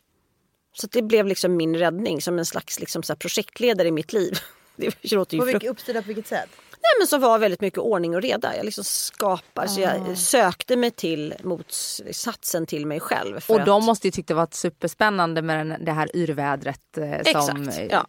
Så 0.81 0.87
det 0.87 1.01
blev 1.01 1.27
liksom 1.27 1.57
min 1.57 1.75
räddning 1.75 2.21
som 2.21 2.39
en 2.39 2.45
slags 2.45 2.79
liksom 2.79 3.03
så 3.03 3.13
här 3.13 3.17
projektledare 3.17 3.87
i 3.87 3.91
mitt 3.91 4.13
liv. 4.13 4.33
Det 4.75 5.11
låter 5.11 5.37
ju 5.37 5.39
På 5.39 5.45
vilket, 5.45 5.69
uppstyrda 5.69 6.01
på 6.01 6.07
vilket 6.07 6.27
sätt? 6.27 6.49
Nej, 6.71 6.91
men 6.99 7.07
som 7.07 7.21
var 7.21 7.39
väldigt 7.39 7.61
mycket 7.61 7.79
ordning 7.79 8.15
och 8.15 8.21
reda. 8.21 8.55
Jag 8.57 8.65
liksom 8.65 8.83
skapar, 8.83 9.67
så 9.67 9.81
jag 9.81 10.17
sökte 10.17 10.75
mig 10.75 10.91
till 10.91 11.33
motsatsen 11.43 12.65
till 12.65 12.85
mig 12.85 12.99
själv. 12.99 13.39
för 13.39 13.53
Och 13.53 13.65
de 13.65 13.79
att- 13.81 13.85
måste 13.85 14.07
ju 14.07 14.11
tycka 14.11 14.33
det 14.33 14.37
var 14.37 14.47
superspännande 14.51 15.41
med 15.41 15.57
den, 15.67 15.85
det 15.85 15.91
här 15.91 16.15
yrvädret. 16.15 16.97
Eh, 16.97 17.03
som, 17.41 17.63
Exakt, 17.63 17.79
eh, 17.79 17.85
ja. 17.85 18.07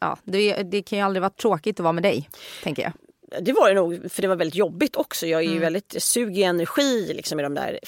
ja, 0.00 0.18
det, 0.24 0.62
det 0.62 0.82
kan 0.82 0.98
ju 0.98 1.04
aldrig 1.04 1.20
vara 1.20 1.30
tråkigt 1.30 1.80
att 1.80 1.84
vara 1.84 1.92
med 1.92 2.02
dig, 2.02 2.30
tänker 2.62 2.82
jag. 2.82 2.92
Det 3.44 3.52
var 3.52 3.68
det 3.68 3.74
nog, 3.74 4.12
för 4.12 4.22
det 4.22 4.28
var 4.28 4.36
väldigt 4.36 4.54
jobbigt 4.54 4.96
också. 4.96 5.26
Jag 5.26 5.44
är 5.44 5.48
ju 5.52 5.58
väldigt 5.58 6.02
sug 6.02 6.38
i 6.38 6.42
energi 6.42 7.14
liksom, 7.14 7.40
i 7.40 7.42
de 7.42 7.54
där 7.54 7.78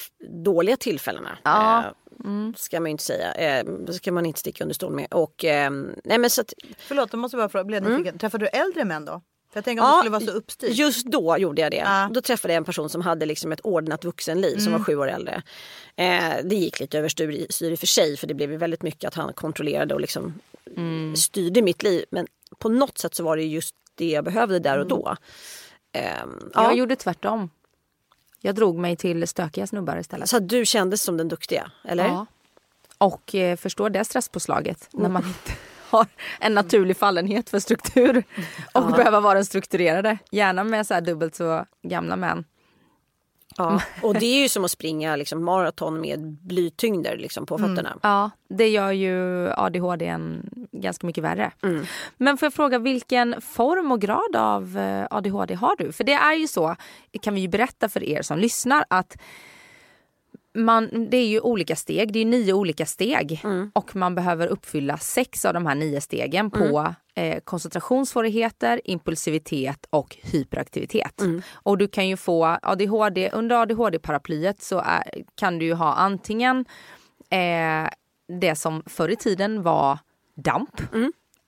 dåliga 0.45 0.77
tillfällena. 0.77 1.39
Ja. 1.43 1.95
Eh, 2.25 2.57
Ska 2.57 2.81
man 2.81 2.87
ju 2.87 2.91
inte 2.91 3.05
säga. 3.05 3.33
Eh, 3.35 3.65
det 3.65 3.93
ska 3.93 4.13
man 4.13 4.27
inte 4.27 4.41
sticka 4.41 4.65
under 4.65 4.75
stol 4.75 4.93
med. 4.93 5.07
Och, 5.11 5.45
eh, 5.45 5.71
nej, 6.05 6.19
men 6.19 6.31
så 6.31 6.41
att, 6.41 6.55
Förlåt, 6.79 7.11
då 7.11 7.17
måste 7.17 7.37
jag 7.37 7.43
bara 7.43 7.49
fråga. 7.49 7.65
Blev 7.65 7.83
nyfiken. 7.83 8.19
Träffade 8.19 8.45
du 8.45 8.49
äldre 8.49 8.85
män 8.85 9.05
då? 9.05 9.23
För 9.53 9.59
jag 9.59 9.65
tänker 9.65 9.85
om 9.85 9.91
det 9.91 9.97
skulle 9.99 10.11
vara 10.11 10.21
så 10.21 10.31
uppstyrt. 10.31 10.71
Just 10.75 11.07
då 11.07 11.39
gjorde 11.39 11.63
jag 11.63 11.71
det. 11.71 11.77
Ja. 11.77 12.09
Då 12.13 12.21
träffade 12.21 12.55
jag 12.55 12.57
en 12.57 12.65
person 12.65 12.89
som 12.89 13.01
hade 13.01 13.27
liksom 13.27 13.53
ett 13.53 13.61
ordnat 13.61 14.05
vuxenliv 14.05 14.59
som 14.59 14.73
var 14.73 14.79
sju 14.79 14.97
år 14.97 15.09
äldre. 15.09 15.43
Eh, 15.97 16.35
det 16.45 16.57
gick 16.57 16.81
lite 16.81 16.99
överstyr 16.99 17.31
i 17.63 17.77
för 17.77 17.87
sig 17.87 18.17
för 18.17 18.27
det 18.27 18.35
blev 18.35 18.51
ju 18.51 18.57
väldigt 18.57 18.83
mycket 18.83 19.09
att 19.09 19.15
han 19.15 19.33
kontrollerade 19.33 19.95
och 19.95 20.01
liksom 20.01 20.35
styrde 21.17 21.63
mitt 21.63 21.83
liv. 21.83 22.05
Men 22.11 22.27
på 22.59 22.69
något 22.69 22.99
sätt 22.99 23.15
så 23.15 23.25
var 23.25 23.37
det 23.37 23.43
just 23.45 23.75
det 23.95 24.11
jag 24.11 24.25
behövde 24.25 24.59
där 24.59 24.79
och 24.79 24.87
då. 24.87 25.17
Ehm, 25.93 26.51
ja. 26.55 26.63
Jag 26.63 26.77
gjorde 26.77 26.97
tvärtom. 26.97 27.51
Jag 28.41 28.55
drog 28.55 28.79
mig 28.79 28.97
till 28.97 29.29
stökiga 29.29 29.67
snubbar 29.67 29.97
istället. 29.97 30.29
Så 30.29 30.39
du 30.39 30.67
kändes 30.67 31.03
som 31.03 31.17
den 31.17 31.29
duktiga, 31.29 31.71
eller? 31.85 32.07
Ja. 32.07 32.27
Och 32.99 33.35
eh, 33.35 33.57
förstår 33.57 33.91
det 33.91 34.05
stresspåslaget 34.05 34.89
när 34.93 35.09
man 35.09 35.25
inte 35.25 35.53
har 35.91 36.07
en 36.41 36.55
naturlig 36.55 36.97
fallenhet 36.97 37.51
för 37.51 37.59
struktur 37.59 38.25
och 38.75 38.87
behöver 38.87 39.21
vara 39.21 39.35
den 39.35 39.45
strukturerade. 39.45 40.19
Gärna 40.31 40.65
med 40.65 40.87
så 40.87 40.95
här 40.95 41.01
dubbelt 41.01 41.35
så 41.35 41.67
gamla 41.83 42.17
män. 42.17 42.45
Ja. 43.57 43.83
Och 44.03 44.15
det 44.15 44.27
är 44.27 44.43
ju 44.43 44.49
som 44.49 44.65
att 44.65 44.71
springa 44.71 45.17
liksom, 45.17 45.45
maraton 45.45 46.01
med 46.01 46.21
blytyngder 46.43 47.17
liksom, 47.17 47.47
på 47.47 47.59
fötterna. 47.59 47.99
Ja, 48.03 48.31
det 48.49 48.69
gör 48.69 48.93
ju 48.93 49.49
ADHD 49.51 50.17
ganska 50.73 51.07
mycket 51.07 51.25
värre. 51.25 51.53
Mm. 51.63 51.87
Men 52.17 52.39
får 52.39 52.47
jag 52.47 52.55
fråga 52.55 52.79
vilken 52.79 53.41
form 53.41 53.93
och 53.93 54.01
grad 54.01 54.37
av 54.37 54.79
eh, 54.79 55.07
ADHD 55.11 55.55
har 55.55 55.77
du? 55.77 55.93
För 55.93 56.05
det 56.05 56.13
är 56.13 56.35
ju 56.35 56.49
så, 56.49 56.77
kan 57.23 57.35
vi 57.35 57.41
ju 57.41 57.49
berätta 57.49 57.89
för 57.89 58.03
er 58.05 58.23
som 58.23 58.39
lyssnar 58.39 58.85
att 58.91 59.17
man, 60.55 61.11
det 61.11 61.17
är 61.17 61.27
ju 61.27 61.41
olika 61.41 61.77
steg, 61.77 62.13
det 62.13 62.19
är 62.19 62.25
nio 62.25 62.53
olika 62.53 62.87
steg 62.87 63.41
Mm. 63.45 63.71
och 63.75 63.97
man 63.97 64.15
behöver 64.15 64.47
uppfylla 64.47 64.97
sex 64.99 65.45
av 65.45 65.55
de 65.55 65.67
här 65.67 65.75
nio 65.75 66.01
stegen 66.01 66.51
på 66.51 66.79
Mm. 66.79 66.95
eh, 67.15 67.41
koncentrationssvårigheter, 67.45 68.81
impulsivitet 68.85 69.87
och 69.91 70.17
hyperaktivitet. 70.23 71.21
Mm. 71.21 71.43
Och 71.53 71.79
du 71.79 71.89
kan 71.89 72.09
ju 72.09 72.17
få 72.17 72.59
ADHD, 72.63 73.31
under 73.33 73.57
ADHD-paraplyet 73.57 74.63
så 74.63 74.79
är, 74.79 75.05
kan 75.35 75.59
du 75.59 75.65
ju 75.65 75.75
ha 75.75 75.95
antingen 75.95 76.65
eh, 77.31 77.89
det 78.41 78.55
som 78.57 78.83
förr 78.87 79.09
i 79.09 79.17
tiden 79.17 79.63
var 79.63 79.99
DAMP. 80.37 80.81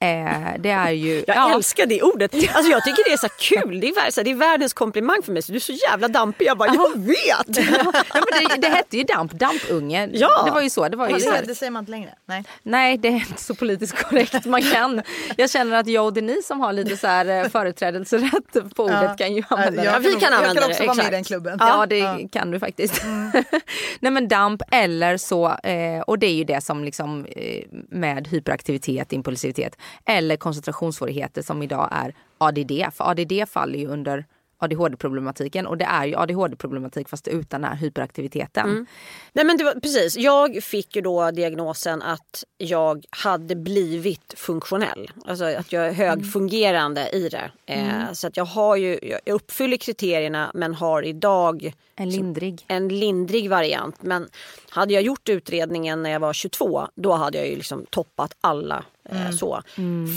Eh, 0.03 0.59
det 0.59 0.71
är 0.71 0.91
ju... 0.91 1.13
Mm. 1.13 1.25
Jag 1.27 1.37
ja. 1.37 1.55
älskar 1.55 1.87
det 1.87 2.03
ordet. 2.03 2.35
Alltså 2.35 2.71
jag 2.73 2.85
tycker 2.85 3.05
det 3.05 3.13
är 3.13 3.17
så 3.17 3.29
kul. 3.29 3.81
Det 3.81 3.87
är, 3.89 4.11
så 4.11 4.23
det 4.23 4.31
är 4.31 4.35
världens 4.35 4.73
komplimang 4.73 5.23
för 5.23 5.33
mig. 5.33 5.43
Så 5.43 5.53
du 5.53 5.57
är 5.57 5.61
så 5.61 5.73
jävla 5.73 6.09
dampig. 6.09 6.47
Jag 6.47 6.59
bara, 6.59 6.75
jag 6.75 6.99
vet! 6.99 7.67
ja, 8.15 8.23
men 8.31 8.49
det, 8.49 8.57
det 8.69 8.69
hette 8.75 8.97
ju 8.97 9.05
DAMP, 9.05 9.33
dampunge. 9.33 10.09
Ja. 10.13 10.43
Det 10.45 10.51
var 10.51 10.61
ju 10.61 10.71
så. 10.71 10.89
Det 10.89 10.97
var 10.97 11.09
ju 11.09 11.13
Ja, 11.15 11.19
så. 11.21 11.31
det, 11.31 11.43
det 11.47 11.55
säger 11.55 11.71
man 11.71 11.81
inte 11.83 11.91
längre. 11.91 12.11
Nej. 12.27 12.45
Nej, 12.63 12.97
det 12.99 13.09
är 13.09 13.13
inte 13.13 13.43
så 13.43 13.55
politiskt 13.55 14.03
korrekt 14.03 14.45
man 14.45 14.63
kan. 14.63 15.03
Jag 15.37 15.51
känner 15.51 15.77
att 15.77 15.87
jag 15.87 16.05
och 16.05 16.13
Denise 16.13 16.43
som 16.47 16.61
har 16.61 16.73
lite 16.73 16.97
så 16.97 17.07
här 17.07 17.27
eh, 17.45 17.49
företrädelserätt 17.49 18.75
på 18.77 18.83
ordet 18.85 19.03
Ja. 19.03 19.15
kan 19.19 19.35
ju 19.35 19.43
använda 19.49 19.85
jag 19.85 19.95
det. 19.95 19.99
vi 19.99 20.13
nog- 20.13 20.21
kan 20.21 20.33
Jag 20.33 20.39
använda 20.39 20.61
kan 20.61 20.69
det, 20.69 20.75
också 20.75 20.87
vara 20.87 20.97
med 20.97 21.07
i 21.07 21.11
den 21.11 21.25
klubben. 21.25 21.57
Ja, 21.61 21.87
det 21.87 22.29
kan 22.33 22.51
du 22.51 22.59
faktiskt. 22.61 23.03
Nej 24.01 24.13
men 24.13 24.29
DAMP 24.29 24.63
eller 24.71 25.17
så, 25.17 25.47
eh, 25.63 26.01
och 26.07 26.19
det 26.19 26.27
är 26.27 26.35
ju 26.35 26.45
det 26.45 26.65
som 26.65 26.85
liksom 26.85 27.27
eh, 27.37 27.65
med 27.89 28.29
hyperaktivitet, 28.29 29.13
impulsivitet 29.13 29.77
eller 30.05 30.37
koncentrationssvårigheter 30.37 31.43
som 31.43 31.63
idag 31.63 31.89
är 31.93 32.15
ADD. 32.39 32.95
För 32.95 33.11
ADD 33.11 33.49
faller 33.49 33.79
ju 33.79 33.87
under 33.87 34.25
ADHD-problematiken 34.63 35.67
och 35.67 35.79
det 35.79 35.85
är 35.85 36.07
ju 36.07 36.17
ADHD-problematik 36.17 37.09
fast 37.09 37.29
utan 37.29 37.61
den 37.61 37.71
här 37.71 37.77
hyperaktiviteten. 37.77 38.87
Nej 39.33 39.45
men 39.45 39.57
det 39.57 39.65
var, 39.65 39.73
precis, 39.73 40.17
jag 40.17 40.63
fick 40.63 40.97
ju 40.97 41.03
då 41.03 41.31
diagnosen 41.31 42.03
att 42.03 42.45
jag 42.59 43.05
hade 43.11 43.57
blivit 43.57 44.35
funktionell. 44.37 45.11
Alltså 45.27 45.45
att 45.45 45.73
jag 45.73 45.87
är 45.89 45.93
högfungerande 45.93 47.09
i 47.09 47.29
det. 47.29 47.51
Eh, 47.67 48.13
så 48.13 48.27
att 48.27 48.37
jag 48.37 48.45
har 48.45 48.77
ju, 48.77 48.99
jag 49.25 49.35
uppfyller 49.35 49.77
kriterierna 49.77 50.51
men 50.55 50.75
har 50.75 51.03
idag 51.03 51.73
En 51.97 52.11
lindrig. 52.11 52.65
en 52.69 52.89
lindrig 52.89 53.51
variant. 53.51 54.03
Men 54.03 54.29
hade 54.71 54.95
jag 54.95 55.03
gjort 55.03 55.29
utredningen 55.29 56.03
när 56.03 56.11
jag 56.11 56.21
var 56.21 56.33
22 56.33 56.89
då 56.95 57.13
hade 57.13 57.39
jag 57.39 57.49
ju 57.49 57.57
liksom 57.57 57.87
toppat 57.91 58.37
alla. 58.41 58.85
Eh, 59.05 59.31
så. 59.31 59.63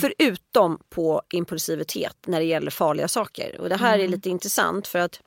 Förutom 0.01 0.79
på 0.89 1.21
impulsivitet 1.29 2.15
när 2.25 2.39
det 2.39 2.45
gäller 2.45 2.71
farliga 2.71 3.07
saker. 3.07 3.61
Och 3.61 3.69
det 3.69 3.75
här 3.77 3.99
är 3.99 4.07
lite 4.07 4.29
intressant 4.29 4.87
för 4.87 4.99
att 4.99 5.21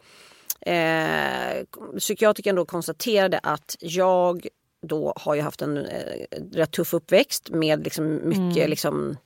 eh, 0.60 1.64
psykiatrikern 1.98 2.56
då 2.56 2.64
konstaterade 2.64 3.38
att 3.42 3.76
jag 3.80 4.46
då 4.82 5.12
har 5.16 5.34
ju 5.34 5.40
haft 5.40 5.62
en 5.62 5.76
eh, 5.76 6.24
rätt 6.52 6.70
tuff 6.70 6.94
uppväxt 6.94 7.50
med 7.50 7.84
liksom 7.84 8.20
mycket 8.28 8.70
liksom, 8.70 9.16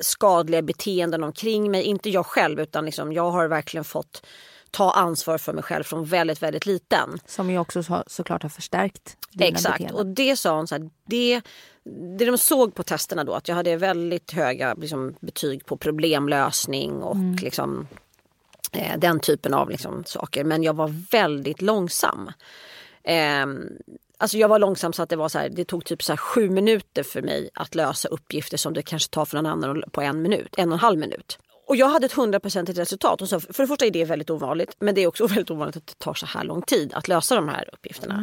skadliga 0.00 0.62
beteenden 0.62 1.24
omkring 1.24 1.70
mig. 1.70 1.82
Inte 1.82 2.10
jag 2.10 2.26
själv 2.26 2.60
utan 2.60 2.84
liksom, 2.84 3.12
jag 3.12 3.30
har 3.30 3.48
verkligen 3.48 3.84
fått 3.84 4.26
ta 4.70 4.90
ansvar 4.90 5.38
för 5.38 5.52
mig 5.52 5.62
själv 5.64 5.84
från 5.84 6.04
väldigt, 6.04 6.42
väldigt 6.42 6.66
liten. 6.66 7.18
Som 7.26 7.50
ju 7.50 7.58
också 7.58 7.82
så, 7.82 8.04
såklart 8.06 8.42
har 8.42 8.50
förstärkt 8.50 9.16
dina 9.30 9.48
Exakt. 9.48 9.78
beteenden. 9.78 9.96
Och 9.96 10.06
det 10.06 10.36
sa 10.36 10.56
hon 10.56 10.66
så 10.66 10.74
här, 10.74 10.90
det, 11.06 11.42
det 12.18 12.24
de 12.24 12.38
såg 12.38 12.74
på 12.74 12.82
testerna 12.82 13.24
då 13.24 13.34
att 13.34 13.48
jag 13.48 13.54
hade 13.54 13.76
väldigt 13.76 14.32
höga 14.32 14.74
liksom, 14.74 15.14
betyg 15.20 15.66
på 15.66 15.76
problemlösning 15.76 17.02
och 17.02 17.42
liksom, 17.42 17.88
eh, 18.72 18.98
den 18.98 19.20
typen 19.20 19.54
av 19.54 19.70
liksom, 19.70 20.04
saker. 20.04 20.44
Men 20.44 20.62
jag 20.62 20.74
var 20.74 21.10
väldigt 21.10 21.62
långsam. 21.62 22.30
Ehm, 23.04 23.68
Alltså 24.18 24.38
jag 24.38 24.48
var 24.48 24.58
långsam 24.58 24.92
så 24.92 25.02
att 25.02 25.08
det 25.08 25.16
var 25.16 25.28
så 25.28 25.38
här, 25.38 25.48
det 25.48 25.64
tog 25.64 25.84
typ 25.84 26.02
så 26.02 26.12
här 26.12 26.16
sju 26.16 26.50
minuter 26.50 27.02
för 27.02 27.22
mig 27.22 27.50
att 27.54 27.74
lösa 27.74 28.08
uppgifter 28.08 28.56
som 28.56 28.72
det 28.72 28.82
kanske 28.82 29.10
tar 29.10 29.24
för 29.24 29.36
någon 29.36 29.46
annan 29.46 29.82
på 29.92 30.00
en 30.00 30.22
minut, 30.22 30.54
en 30.56 30.68
och 30.68 30.74
en 30.74 30.80
halv 30.80 30.98
minut. 30.98 31.38
Och 31.66 31.76
jag 31.76 31.88
hade 31.88 32.06
ett 32.06 32.12
hundraprocentigt 32.12 32.78
resultat. 32.78 33.22
Och 33.22 33.28
så, 33.28 33.40
för 33.40 33.62
det 33.62 33.66
första 33.66 33.86
är 33.86 33.90
det 33.90 34.04
väldigt 34.04 34.30
ovanligt 34.30 34.76
men 34.78 34.94
det 34.94 35.00
är 35.00 35.06
också 35.06 35.26
väldigt 35.34 35.50
ovanligt 35.50 35.76
att 35.76 35.86
det 35.86 35.98
tar 35.98 36.14
så 36.14 36.26
här 36.26 36.44
lång 36.44 36.62
tid 36.62 36.92
att 36.94 37.08
lösa 37.08 37.34
de 37.34 37.48
här 37.48 37.68
uppgifterna. 37.72 38.14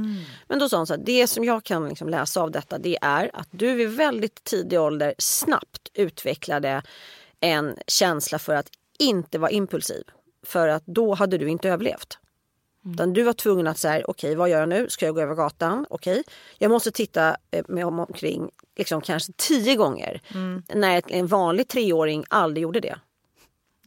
Men 0.48 0.60
då 0.60 0.70
sa 0.70 0.78
hon 0.78 0.88
så 0.88 0.94
här, 0.94 1.02
det 1.06 1.28
som 1.28 1.44
jag 1.44 1.64
kan 1.64 1.90
liksom 1.90 2.10
läsa 2.10 2.42
av 2.42 2.52
detta 2.52 2.78
det 2.78 2.98
är 3.02 3.32
att 3.34 3.48
du 3.52 3.74
vid 3.74 3.90
väldigt 3.90 4.44
tidig 4.44 4.80
ålder 4.80 5.14
snabbt 5.18 5.90
utvecklade 5.94 6.82
en 7.40 7.76
känsla 7.88 8.40
för 8.40 8.56
att 8.56 8.68
inte 9.00 9.40
vara 9.40 9.52
impulsiv. 9.52 10.04
För 10.46 10.68
att 10.68 10.84
då 10.86 11.14
hade 11.14 11.38
du 11.38 11.50
inte 11.50 11.70
överlevt. 11.70 12.18
Utan 12.94 13.14
du 13.14 13.24
var 13.24 13.34
tvungen 13.34 13.68
att 13.68 13.78
säga, 13.78 14.06
okej 14.08 14.36
vad 14.36 14.50
gör 14.50 14.60
jag 14.60 14.70
nu? 14.70 14.90
Ska 14.90 15.06
jag 15.06 15.16
gå 15.16 15.22
över 15.22 15.36
gatan? 15.36 15.86
Okej. 15.90 16.24
Jag 16.58 16.72
måste 16.72 16.92
titta 16.92 17.38
eh, 17.52 17.66
mig 17.68 17.84
om- 17.84 18.00
omkring 18.00 18.50
liksom 18.78 19.02
kanske 19.02 19.34
tio 19.38 19.76
gånger. 19.76 20.22
När 20.74 20.98
ett- 20.98 21.06
en 21.12 21.28
vanlig 21.28 21.68
treåring 21.68 22.26
aldrig 22.30 22.62
gjorde 22.64 22.80
det. 22.80 23.00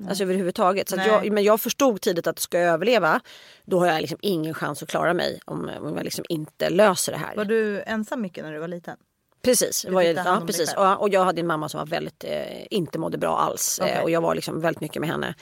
Alltså 0.09 0.25
överhuvudtaget. 0.25 0.89
Så 0.89 0.97
jag, 0.97 1.33
men 1.33 1.45
jag 1.45 1.61
förstod 1.61 2.01
tidigt 2.01 2.27
att 2.27 2.39
ska 2.39 2.59
jag 2.59 2.75
överleva 2.75 3.21
då 3.65 3.79
har 3.79 3.87
jag 3.87 4.01
liksom 4.01 4.19
ingen 4.23 4.55
chans 4.55 4.83
att 4.83 4.89
klara 4.89 5.15
mig 5.15 5.41
om, 5.45 5.71
om 5.81 5.97
jag 5.97 6.05
liksom 6.05 6.25
inte 6.29 6.71
löser 6.71 7.13
det 7.13 7.19
här. 7.19 7.37
Var 7.37 7.45
du 7.45 7.83
ensam 7.83 8.21
mycket 8.21 8.45
när 8.45 8.53
du 8.53 8.59
var 8.59 8.69
liten? 8.69 8.97
Precis, 9.45 9.83
Du 9.83 9.91
var 9.93 10.25
hand 10.25 10.43
ja, 10.43 10.47
precis. 10.47 10.75
Och, 10.75 11.01
och 11.01 11.09
jag 11.09 11.25
hade 11.25 11.41
en 11.41 11.47
mamma 11.47 11.69
som 11.69 11.79
var 11.79 11.87
väldigt, 11.87 12.25
eh, 12.25 12.41
inte 12.71 12.99
mådde 12.99 13.19
bra 13.19 13.39
alls. 13.39 13.79
Okej. 13.83 13.93
Eh, 13.95 14.03
och 14.03 14.11
jag 14.11 14.21
var 14.21 14.35
liksom 14.35 14.61
väldigt 14.61 14.81
mycket 14.81 15.01
med 15.01 15.09
henne. 15.11 15.35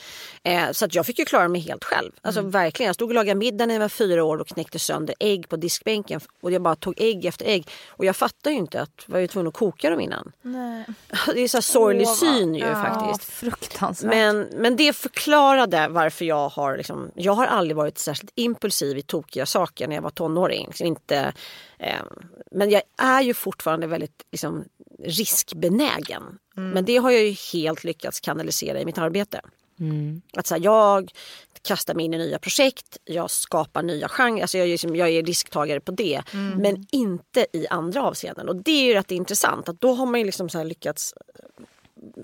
Eh, 0.43 0.71
så 0.73 0.85
att 0.85 0.95
jag 0.95 1.07
fick 1.07 1.19
ju 1.19 1.25
klara 1.25 1.49
mig 1.49 1.61
helt 1.61 1.85
själv. 1.85 2.13
Alltså 2.23 2.41
Mm. 2.41 2.51
verkligen. 2.51 2.87
Jag 2.87 2.95
stod 2.95 3.09
och 3.09 3.15
lagade 3.15 3.39
middag 3.39 3.67
när 3.67 3.75
jag 3.75 3.81
var 3.81 3.89
fyra 3.89 4.25
år 4.25 4.39
och 4.39 4.49
knäckte 4.49 4.79
sönder 4.79 5.15
ägg 5.21 5.49
på 5.49 5.57
diskbänken. 5.57 6.21
Och 6.43 6.51
jag 6.53 6.63
bara 6.63 6.77
tog 6.77 6.95
ägg 7.01 7.25
efter 7.25 7.47
ägg. 7.47 7.69
Och 7.89 8.05
jag 8.05 8.17
fattar 8.17 8.51
ju 8.51 8.57
inte 8.57 8.81
att 8.81 8.91
jag 9.07 9.13
var 9.13 9.21
ju 9.21 9.27
tvungen 9.27 9.49
att 9.49 9.55
koka 9.55 9.91
dem 9.91 10.01
innan. 10.01 10.33
Nej. 10.43 10.85
Det 11.35 11.41
är 11.41 11.49
så 11.49 11.63
sorglig 11.63 12.07
vad- 12.07 12.17
syn 12.17 12.55
ju 12.55 12.61
Ja, 12.65 12.75
faktiskt. 12.85 13.33
fruktansvärt. 13.33 14.11
Men, 14.11 14.49
men 14.53 14.77
det 14.77 14.93
förklarade 14.93 15.89
varför 15.89 16.25
jag 16.25 16.49
har 16.49 16.77
liksom, 16.77 17.11
jag 17.15 17.33
har 17.33 17.47
aldrig 17.47 17.77
varit 17.77 17.99
särskilt 17.99 18.33
impulsiv 18.35 18.99
i 18.99 19.03
tokiga 19.03 19.47
saker 19.47 19.89
när 19.89 19.95
jag 19.95 20.03
var 20.03 20.11
tonåring. 20.11 20.67
Liksom 20.67 20.87
inte, 20.87 21.33
men 22.51 22.71
jag 22.71 22.83
är 22.99 23.23
ju 23.23 23.35
fortfarande 23.35 23.87
väldigt 23.87 24.23
liksom, 24.33 24.65
riskbenägen. 25.05 26.23
Men 26.55 26.85
det 26.85 26.97
har 26.97 27.11
jag 27.11 27.23
ju 27.25 27.37
helt 27.53 27.85
lyckats 27.85 28.21
kanalisera 28.21 28.81
i 28.81 28.85
mitt 28.85 28.99
arbete. 28.99 29.41
Att 30.37 30.47
så 30.47 30.55
här, 30.55 30.63
jag 30.63 31.11
kastar 31.63 31.95
mig 31.95 32.05
in 32.05 32.15
i 32.15 32.19
nya 32.19 32.39
projekt, 32.39 32.99
jag 33.05 33.31
skapar 33.31 33.83
nya 33.83 34.09
genrer, 34.09 34.43
alltså 34.43 34.59
jag, 34.59 34.67
är 34.67 34.71
liksom, 34.71 34.97
jag 34.97 35.09
är 35.09 35.23
risktagare 35.23 35.81
på 35.81 35.93
det. 35.93 36.23
Men 36.57 36.87
inte 36.91 37.47
i 37.53 37.67
andra 37.67 38.03
avseenden. 38.03 38.49
Och 38.49 38.57
det 38.57 38.71
är 38.71 38.85
ju 38.85 38.95
rätt 38.95 39.11
intressant 39.11 39.69
att 39.69 39.81
då 39.81 39.93
har 39.93 40.07
man 40.07 40.21
ju 40.21 40.27
liksom 40.27 40.49
så 40.49 40.65
lyckats 40.65 41.15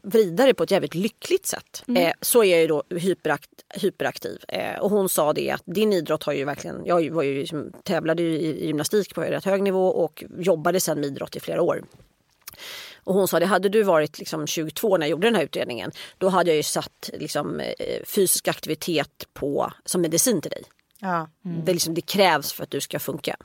vrida 0.03 0.47
det 0.47 0.55
på 0.55 0.63
ett 0.63 0.71
jävligt 0.71 0.95
lyckligt 0.95 1.47
sätt. 1.47 1.85
Eh, 1.97 2.13
så 2.21 2.45
är 2.45 2.51
jag 2.51 2.61
ju 2.61 2.67
då 2.67 2.83
hyperakt, 2.91 3.51
hyperaktiv. 3.75 4.45
Eh, 4.49 4.79
och 4.81 4.91
hon 4.91 5.09
sa 5.09 5.33
det 5.33 5.51
att 5.51 5.63
din 5.65 5.93
idrott 5.93 6.23
har 6.23 6.33
ju 6.33 6.45
verkligen, 6.45 6.83
jag 6.85 7.11
var 7.11 7.23
ju 7.23 7.39
liksom, 7.39 7.73
tävlade 7.83 8.23
ju 8.23 8.39
i, 8.39 8.63
i 8.63 8.67
gymnastik 8.67 9.15
på 9.15 9.21
rätt 9.21 9.45
hög 9.45 9.63
nivå 9.63 9.89
och 9.89 10.25
jobbade 10.39 10.81
sen 10.81 11.01
med 11.01 11.07
idrott 11.07 11.37
i 11.37 11.41
flera 11.41 11.63
år. 11.63 11.85
Och 13.05 13.15
hon 13.15 13.29
sa 13.29 13.41
det, 13.41 13.47
hade 13.47 13.69
du 13.69 13.83
varit 13.83 14.19
liksom 14.19 14.47
22 14.47 14.97
när 14.97 15.07
jag 15.07 15.11
gjorde 15.11 15.27
den 15.27 15.35
här 15.35 15.45
utredningen 15.45 15.91
då 16.19 16.29
hade 16.29 16.51
jag 16.51 16.57
ju 16.57 16.63
satt 16.63 17.11
liksom, 17.13 17.61
eh, 17.61 18.05
fysisk 18.05 18.49
aktivitet 18.49 19.29
på, 19.33 19.73
som 19.85 20.01
medicin 20.01 20.41
till 20.41 20.51
dig. 20.51 20.63
Ja. 20.99 21.29
Det, 21.43 21.73
är 21.73 21.75
liksom, 21.75 21.95
det 21.95 22.01
krävs 22.01 22.53
för 22.53 22.63
att 22.63 22.71
du 22.71 22.81
ska 22.81 22.99
funka. 22.99 23.37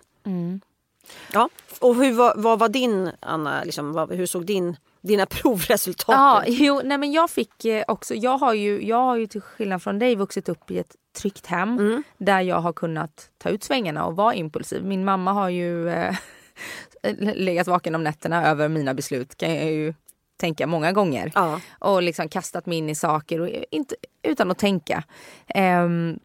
Ja, 1.33 1.49
och 1.79 1.95
hur 1.95 2.13
var, 2.13 2.33
vad 2.37 2.59
var 2.59 2.69
din, 2.69 3.11
Anna, 3.19 3.63
liksom, 3.63 3.93
vad, 3.93 4.11
hur 4.11 4.25
såg 4.25 4.45
din, 4.45 4.75
dina 5.03 5.25
provresultat 5.29 6.15
Ja, 6.15 6.43
jo, 6.47 6.81
nej 6.83 6.97
men 6.97 7.11
jag 7.11 7.29
fick 7.29 7.65
eh, 7.65 7.83
också, 7.87 8.15
jag 8.15 8.37
har, 8.37 8.53
ju, 8.53 8.87
jag 8.87 8.97
har 8.97 9.15
ju 9.15 9.27
till 9.27 9.41
skillnad 9.41 9.83
från 9.83 9.99
dig 9.99 10.15
vuxit 10.15 10.49
upp 10.49 10.71
i 10.71 10.79
ett 10.79 10.95
tryggt 11.17 11.45
hem 11.45 11.77
Mm. 11.77 12.03
där 12.17 12.41
jag 12.41 12.59
har 12.59 12.73
kunnat 12.73 13.29
ta 13.37 13.49
ut 13.49 13.63
svängarna 13.63 14.05
och 14.05 14.15
vara 14.15 14.33
impulsiv. 14.33 14.83
Min 14.85 15.05
mamma 15.05 15.33
har 15.33 15.49
ju 15.49 15.89
eh, 15.89 16.15
legat 17.19 17.67
vaken 17.67 17.95
om 17.95 18.03
nätterna 18.03 18.47
över 18.47 18.67
mina 18.69 18.93
beslut 18.93 19.37
kan 19.37 19.55
jag 19.55 19.71
ju 19.71 19.93
tänka 20.37 20.67
många 20.67 20.91
gånger. 20.91 21.31
Ja. 21.35 21.59
Och 21.79 22.03
liksom 22.03 22.29
kastat 22.29 22.65
mig 22.65 22.77
in 22.77 22.89
i 22.89 22.95
saker 22.95 23.41
och 23.41 23.49
inte, 23.71 23.95
utan 24.23 24.51
att 24.51 24.57
tänka. 24.57 25.03
Ehm, 25.47 26.19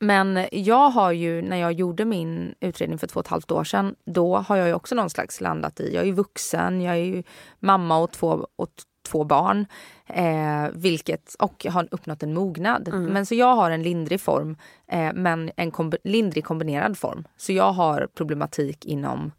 men 0.00 0.46
jag 0.52 0.90
har 0.90 1.12
ju, 1.12 1.42
när 1.42 1.56
jag 1.56 1.72
gjorde 1.72 2.04
min 2.04 2.54
utredning 2.60 2.98
för 2.98 3.06
två 3.06 3.20
och 3.20 3.26
ett 3.26 3.30
halvt 3.30 3.50
år 3.50 3.64
sedan, 3.64 3.94
då 4.04 4.36
har 4.36 4.56
jag 4.56 4.68
ju 4.68 4.74
också 4.74 4.94
någon 4.94 5.10
slags 5.10 5.40
landat 5.40 5.80
i, 5.80 5.94
jag 5.94 6.02
är 6.02 6.06
ju 6.06 6.12
vuxen, 6.12 6.80
jag 6.80 6.94
är 6.94 7.04
ju 7.04 7.22
mamma 7.60 7.98
och 7.98 8.12
två, 8.12 8.46
och 8.56 8.68
två 9.08 9.24
barn. 9.24 9.66
Eh, 10.06 10.66
vilket, 10.72 11.34
och 11.38 11.66
har 11.70 11.88
uppnått 11.90 12.22
en 12.22 12.34
mognad. 12.34 12.88
Men 13.12 13.26
så 13.26 13.34
jag 13.34 13.56
har 13.56 13.70
en 13.70 13.82
lindrig 13.82 14.20
form 14.20 14.56
eh, 14.86 15.12
men 15.14 15.50
en 15.56 15.72
komb- 15.72 15.96
lindrig 16.04 16.44
kombinerad 16.44 16.98
form. 16.98 17.24
Så 17.36 17.52
jag 17.52 17.72
har 17.72 18.08
problematik 18.14 18.84
inom 18.84 19.32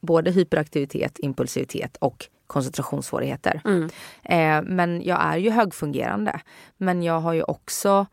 både 0.00 0.30
hyperaktivitet, 0.30 1.18
impulsivitet 1.18 1.96
och 1.96 2.26
koncentrationssvårigheter. 2.46 3.60
Eh, 4.22 4.62
men 4.62 5.02
jag 5.02 5.18
är 5.22 5.36
ju 5.36 5.50
högfungerande. 5.50 6.40
Men 6.76 7.02
jag 7.02 7.20
har 7.20 7.32
ju 7.32 7.42
också 7.42 8.06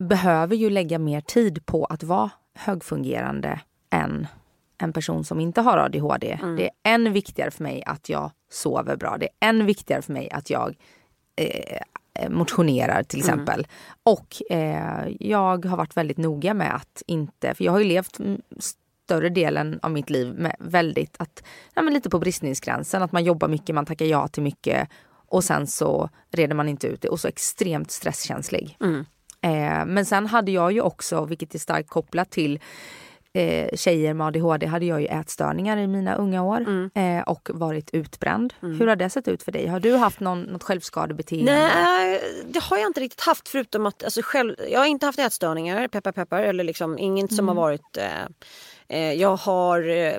behöver 0.00 0.56
ju 0.56 0.70
lägga 0.70 0.98
mer 0.98 1.20
tid 1.20 1.66
på 1.66 1.84
att 1.84 2.02
vara 2.02 2.30
högfungerande 2.54 3.60
än 3.90 4.26
en 4.78 4.92
person 4.92 5.24
som 5.24 5.40
inte 5.40 5.60
har 5.60 5.78
ADHD. 5.78 6.38
Det 6.56 6.64
är 6.64 6.94
än 6.94 7.12
viktigare 7.12 7.50
för 7.50 7.62
mig 7.62 7.82
att 7.86 8.08
jag 8.08 8.30
sover 8.50 8.96
bra. 8.96 9.16
Det 9.20 9.28
är 9.40 9.48
än 9.48 9.66
viktigare 9.66 10.02
för 10.02 10.12
mig 10.12 10.30
att 10.30 10.50
jag 10.50 10.76
eh, 11.36 12.30
motionerar 12.30 13.02
till 13.02 13.18
exempel. 13.18 13.66
Och 14.02 14.36
eh, 14.50 15.08
jag 15.20 15.64
har 15.64 15.76
varit 15.76 15.96
väldigt 15.96 16.18
noga 16.18 16.54
med 16.54 16.74
att 16.74 17.02
inte, 17.06 17.54
för 17.54 17.64
jag 17.64 17.72
har 17.72 17.78
ju 17.78 17.84
levt 17.84 18.20
mm, 18.20 18.42
större 18.58 19.28
delen 19.28 19.78
av 19.82 19.90
mitt 19.90 20.10
liv 20.10 20.34
med 20.34 20.56
väldigt 20.58 21.16
att, 21.18 21.42
ja, 21.74 21.82
men 21.82 21.94
lite 21.94 22.10
på 22.10 22.18
bristningsgränsen. 22.18 23.02
Att 23.02 23.12
man 23.12 23.24
jobbar 23.24 23.48
mycket, 23.48 23.74
man 23.74 23.86
tackar 23.86 24.06
ja 24.06 24.28
till 24.28 24.42
mycket 24.42 24.88
och 25.10 25.44
sen 25.44 25.66
så 25.66 26.08
reder 26.30 26.54
man 26.54 26.68
inte 26.68 26.86
ut 26.86 27.02
det 27.02 27.08
och 27.08 27.20
så 27.20 27.28
extremt 27.28 27.90
stresskänslig. 27.90 28.76
Eh, 29.42 29.84
men 29.86 30.06
sen 30.06 30.26
hade 30.26 30.50
jag 30.50 30.72
ju 30.72 30.80
också, 30.80 31.24
vilket 31.24 31.54
är 31.54 31.58
starkt 31.58 31.90
kopplat 31.90 32.30
till 32.30 32.60
eh, 33.32 33.76
tjejer 33.76 34.14
med 34.14 34.26
ADHD, 34.26 34.66
hade 34.66 34.86
jag 34.86 35.00
ju 35.00 35.06
ätstörningar 35.06 35.76
i 35.76 35.86
mina 35.86 36.14
unga 36.14 36.42
år 36.42 36.90
eh, 36.94 37.20
och 37.20 37.50
varit 37.52 37.90
utbränd. 37.92 38.54
Hur 38.60 38.86
har 38.86 38.96
det 38.96 39.10
sett 39.10 39.28
ut 39.28 39.42
för 39.42 39.52
dig? 39.52 39.66
Har 39.66 39.80
du 39.80 39.96
haft 39.96 40.20
någon, 40.20 40.42
något 40.42 40.62
självskadebeteende? 40.62 41.52
Nej, 41.52 42.20
det 42.46 42.62
har 42.62 42.76
jag 42.76 42.86
inte 42.86 43.00
riktigt 43.00 43.20
haft 43.20 43.48
förutom 43.48 43.86
att 43.86 44.04
alltså 44.04 44.20
själv, 44.24 44.56
jag 44.70 44.78
har 44.78 44.86
inte 44.86 45.06
haft 45.06 45.18
ätstörningar, 45.18 45.88
peppar 45.88 46.12
peppar, 46.12 46.42
eller 46.42 46.64
liksom 46.64 46.98
inget 46.98 47.34
som 47.34 47.48
har 47.48 47.54
varit... 47.54 47.96
Eh, 47.96 48.26
eh, 48.88 49.12
jag 49.12 49.36
har... 49.36 49.88
Eh, 49.88 50.18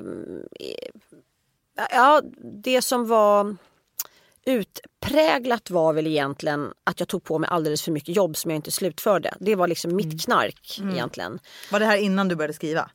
ja, 1.90 2.22
det 2.64 2.82
som 2.82 3.08
var 3.08 3.56
utpräglat 4.46 5.70
var 5.70 5.92
väl 5.92 6.06
egentligen 6.06 6.72
att 6.84 7.00
jag 7.00 7.08
tog 7.08 7.24
på 7.24 7.38
mig 7.38 7.48
alldeles 7.52 7.82
för 7.82 7.92
mycket 7.92 8.16
jobb 8.16 8.36
som 8.36 8.50
jag 8.50 8.58
inte 8.58 8.70
slutförde. 8.70 9.34
Det 9.40 9.54
var 9.54 9.68
liksom 9.68 9.96
mitt 9.96 10.24
knark 10.24 10.80
egentligen. 10.92 11.38
Var 11.70 11.80
det 11.80 11.86
här 11.86 11.96
innan 11.96 12.28
du 12.28 12.34
började 12.34 12.54
skriva? 12.54 12.90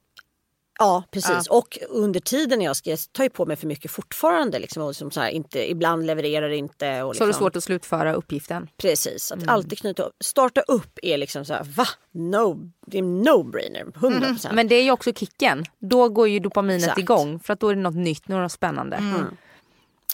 Ja 0.80 1.04
precis 1.12 1.48
och 1.48 1.80
under 1.90 2.20
tiden 2.20 2.62
jag 2.62 2.76
skrev 2.76 2.98
tar 3.12 3.24
jag 3.24 3.34
på 3.34 3.46
mig 3.46 3.56
för 3.56 3.68
mycket 3.68 3.92
fortfarande. 3.92 4.60
Liksom, 4.60 4.84
och 4.84 4.90
liksom 4.90 5.12
så 5.12 5.22
här, 5.22 5.30
inte, 5.30 5.72
ibland 5.72 6.06
levererar 6.06 6.50
inte. 6.50 7.04
Och 7.04 7.16
Så 7.16 7.24
har 7.24 7.28
liksom, 7.28 7.28
du 7.28 7.34
svårt 7.34 7.56
att 7.56 7.64
slutföra 7.64 8.14
uppgiften? 8.14 8.68
Precis, 8.78 9.32
att 9.32 9.48
alltid 9.48 9.80
knyta 9.80 10.04
upp. 10.04 10.16
Starta 10.20 10.62
upp 10.62 11.00
är 11.04 11.18
liksom 11.18 11.46
så 11.46 11.54
här, 11.54 11.64
va? 11.64 11.88
No, 12.12 12.72
det 12.88 12.98
är 12.98 13.04
no-brainer, 13.04 13.96
100 13.96 14.28
procent. 14.28 14.56
Men 14.56 14.68
det 14.68 14.76
är 14.76 14.84
ju 14.84 14.92
också 14.92 15.14
kicken. 15.14 15.66
Då 15.80 16.10
går 16.10 16.28
ju 16.28 16.40
dopaminet 16.40 16.84
Exakt. 16.84 17.00
igång 17.00 17.40
för 17.40 17.54
att 17.54 17.60
då 17.60 17.70
är 17.70 17.76
det 17.76 17.82
något 17.82 17.96
nytt, 17.96 18.28
något 18.28 18.52
spännande. 18.52 19.00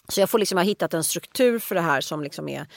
Så 0.10 0.20
jag 0.20 0.30
får 0.30 0.40
liksom 0.40 0.58
ha 0.58 0.66
hittat 0.66 0.94
en 0.94 1.04
struktur 1.04 1.60
för 1.60 1.76
det 1.76 1.82
här 1.82 2.02
som 2.02 2.24
liksom 2.24 2.50
är 2.50 2.68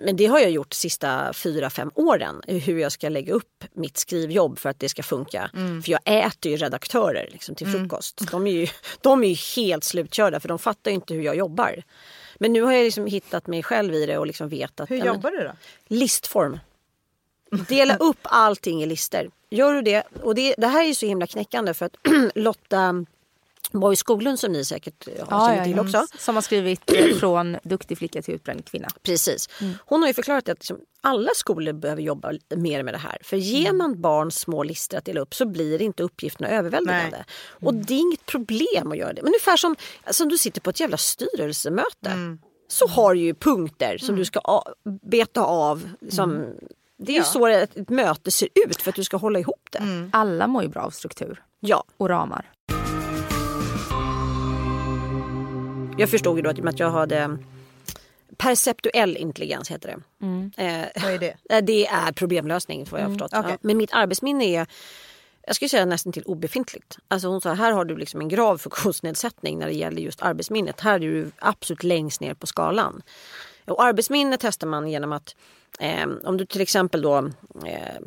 men 0.00 0.16
det 0.16 0.26
har 0.26 0.38
jag 0.38 0.50
gjort 0.50 0.70
de 0.70 0.76
sista 0.76 1.32
fyra, 1.32 1.70
fem 1.70 1.90
åren. 1.94 2.42
Hur 2.46 2.78
jag 2.78 2.92
ska 2.92 3.08
lägga 3.08 3.32
upp 3.32 3.64
mitt 3.72 3.96
skrivjobb 3.96 4.58
för 4.58 4.68
att 4.68 4.78
det 4.78 4.88
ska 4.88 5.02
funka. 5.02 5.50
För 5.84 5.90
jag 5.90 6.00
äter 6.04 6.52
ju 6.52 6.56
redaktörer 6.56 7.28
liksom, 7.32 7.54
till 7.54 7.66
frukost. 7.66 8.30
De, 8.30 8.46
är 8.46 8.50
ju, 8.50 8.66
de 9.00 9.24
är 9.24 9.28
ju 9.28 9.34
helt 9.56 9.84
slutkörda 9.84 10.40
för 10.40 10.48
de 10.48 10.58
fattar 10.58 10.90
ju 10.90 10.94
inte 10.94 11.14
hur 11.14 11.22
jag 11.22 11.36
jobbar. 11.36 11.82
Men 12.38 12.52
nu 12.52 12.62
har 12.62 12.72
jag 12.72 12.84
liksom 12.84 13.06
hittat 13.06 13.46
mig 13.46 13.62
själv 13.62 13.94
i 13.94 14.06
det 14.06 14.18
och 14.18 14.26
liksom 14.26 14.48
vet 14.48 14.80
att... 14.80 14.90
Hur 14.90 14.96
ja, 14.96 15.04
men- 15.04 15.14
jobbar 15.14 15.30
du 15.30 15.44
då? 15.44 15.52
Listform. 15.86 16.58
Dela 17.68 17.96
upp 17.96 18.18
allting 18.22 18.82
i 18.82 18.86
lister. 18.86 19.30
Gör 19.50 19.74
du 19.74 19.82
det, 19.82 20.02
och 20.22 20.34
det, 20.34 20.54
det 20.58 20.66
här 20.66 20.88
är 20.88 20.94
så 20.94 21.06
himla 21.06 21.26
knäckande 21.26 21.74
för 21.74 21.86
att 21.86 21.96
Lotta 22.34 23.04
Borg 23.72 23.96
Skoglund 23.96 24.40
som 24.40 24.52
ni 24.52 24.64
säkert 24.64 25.08
har 25.28 25.48
känner 25.48 25.64
till 25.64 25.80
också. 25.80 26.06
Som 26.18 26.34
har 26.34 26.42
skrivit 26.42 26.92
eh, 26.92 27.14
Från 27.20 27.56
duktig 27.62 27.98
flicka 27.98 28.22
till 28.22 28.34
utbränd 28.34 28.64
kvinna. 28.64 28.88
Precis. 29.02 29.48
Hon 29.86 30.00
har 30.00 30.08
ju 30.08 30.14
förklarat 30.14 30.48
att 30.48 30.58
liksom 30.58 30.78
alla 31.00 31.30
skolor 31.34 31.72
behöver 31.72 32.02
jobba 32.02 32.32
mer 32.56 32.82
med 32.82 32.94
det 32.94 32.98
här. 32.98 33.18
För 33.22 33.36
ger 33.36 33.72
man 33.72 34.00
barn 34.00 34.30
små 34.30 34.62
listor 34.62 34.98
att 34.98 35.04
dela 35.04 35.20
upp 35.20 35.34
så 35.34 35.46
blir 35.46 35.82
inte 35.82 36.02
uppgifterna 36.02 36.48
överväldigande. 36.48 37.24
Och 37.50 37.74
det 37.74 37.94
är 37.94 37.98
inget 37.98 38.26
problem 38.26 38.92
att 38.92 38.98
göra 38.98 39.12
det. 39.12 39.22
Men 39.22 39.28
ungefär 39.28 39.56
som, 39.56 39.76
som 40.10 40.28
du 40.28 40.38
sitter 40.38 40.60
på 40.60 40.70
ett 40.70 40.80
jävla 40.80 40.96
styrelsemöte. 40.96 42.38
Så 42.68 42.86
har 42.86 43.14
du 43.14 43.20
ju 43.20 43.34
punkter 43.34 43.98
som 43.98 44.16
du 44.16 44.24
ska 44.24 44.40
a- 44.44 44.72
beta 45.02 45.42
av. 45.44 45.88
Som, 46.10 46.46
Det 46.98 47.12
är 47.12 47.16
ju 47.16 47.22
så 47.24 47.46
ett 47.46 47.88
möte 47.90 48.30
ser 48.30 48.48
ut 48.66 48.82
för 48.82 48.90
att 48.90 48.96
du 48.96 49.04
ska 49.04 49.16
hålla 49.16 49.38
ihop 49.38 49.68
det. 49.70 50.08
Alla 50.12 50.46
mår 50.46 50.62
ju 50.62 50.68
bra 50.68 50.82
av 50.82 50.90
struktur 50.90 51.42
Ja. 51.60 51.84
och 51.96 52.08
ramar. 52.08 52.50
Jag 55.98 56.10
förstod 56.10 56.36
ju 56.36 56.42
då 56.42 56.68
att, 56.68 56.78
jag 56.78 56.90
hade 56.90 57.38
perceptuell 58.36 59.16
intelligens 59.16 59.70
heter 59.70 59.88
det. 59.88 60.64
Eh, 60.64 61.02
Vad 61.02 61.12
är 61.12 61.18
det? 61.18 61.60
Det 61.60 61.86
är 61.86 62.12
problemlösning 62.12 62.86
vad 62.90 63.00
jag 63.00 63.04
har 63.04 63.10
förstått. 63.10 63.32
okej. 63.34 63.50
Ja. 63.50 63.58
Men 63.60 63.76
mitt 63.76 63.92
arbetsminne 63.92 64.44
är 64.44 64.66
jag 65.46 65.56
skulle 65.56 65.68
säga 65.68 65.84
nästan 65.84 66.12
till 66.12 66.22
obefintligt. 66.22 66.98
Alltså 67.08 67.28
hon 67.28 67.40
sa 67.40 67.52
här 67.52 67.72
har 67.72 67.84
du 67.84 67.96
liksom 67.96 68.20
en 68.20 68.28
grav 68.28 68.58
funktionsnedsättning 68.58 69.58
när 69.58 69.66
det 69.66 69.72
gäller 69.72 70.02
just 70.02 70.22
arbetsminnet. 70.22 70.80
Här 70.80 70.94
är 70.94 70.98
du 70.98 71.30
absolut 71.38 71.82
längst 71.82 72.20
ner 72.20 72.34
på 72.34 72.46
skalan. 72.46 73.02
Och 73.66 73.82
arbetsminne 73.84 74.36
testar 74.40 74.66
man 74.66 74.88
genom 74.88 75.12
att 75.12 75.36
eh, 75.80 76.06
om 76.24 76.36
du 76.36 76.46
till 76.46 76.60
exempel 76.60 77.02
då 77.02 77.18
eh, 77.66 78.00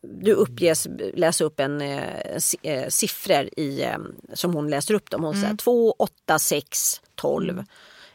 du 0.00 0.32
uppges 0.32 0.88
läsa 1.14 1.44
upp 1.44 1.60
en 1.60 1.80
eh, 1.80 2.36
eh, 2.62 2.88
siffror 2.88 3.48
i, 3.56 3.82
eh, 3.82 3.98
som 4.34 4.54
hon 4.54 4.70
läser 4.70 4.94
upp 4.94 5.10
dem. 5.10 5.24
Hon 5.24 5.34
säger 5.34 5.56
2, 5.56 5.92
8, 5.98 6.38
6, 6.38 7.00
12, 7.16 7.64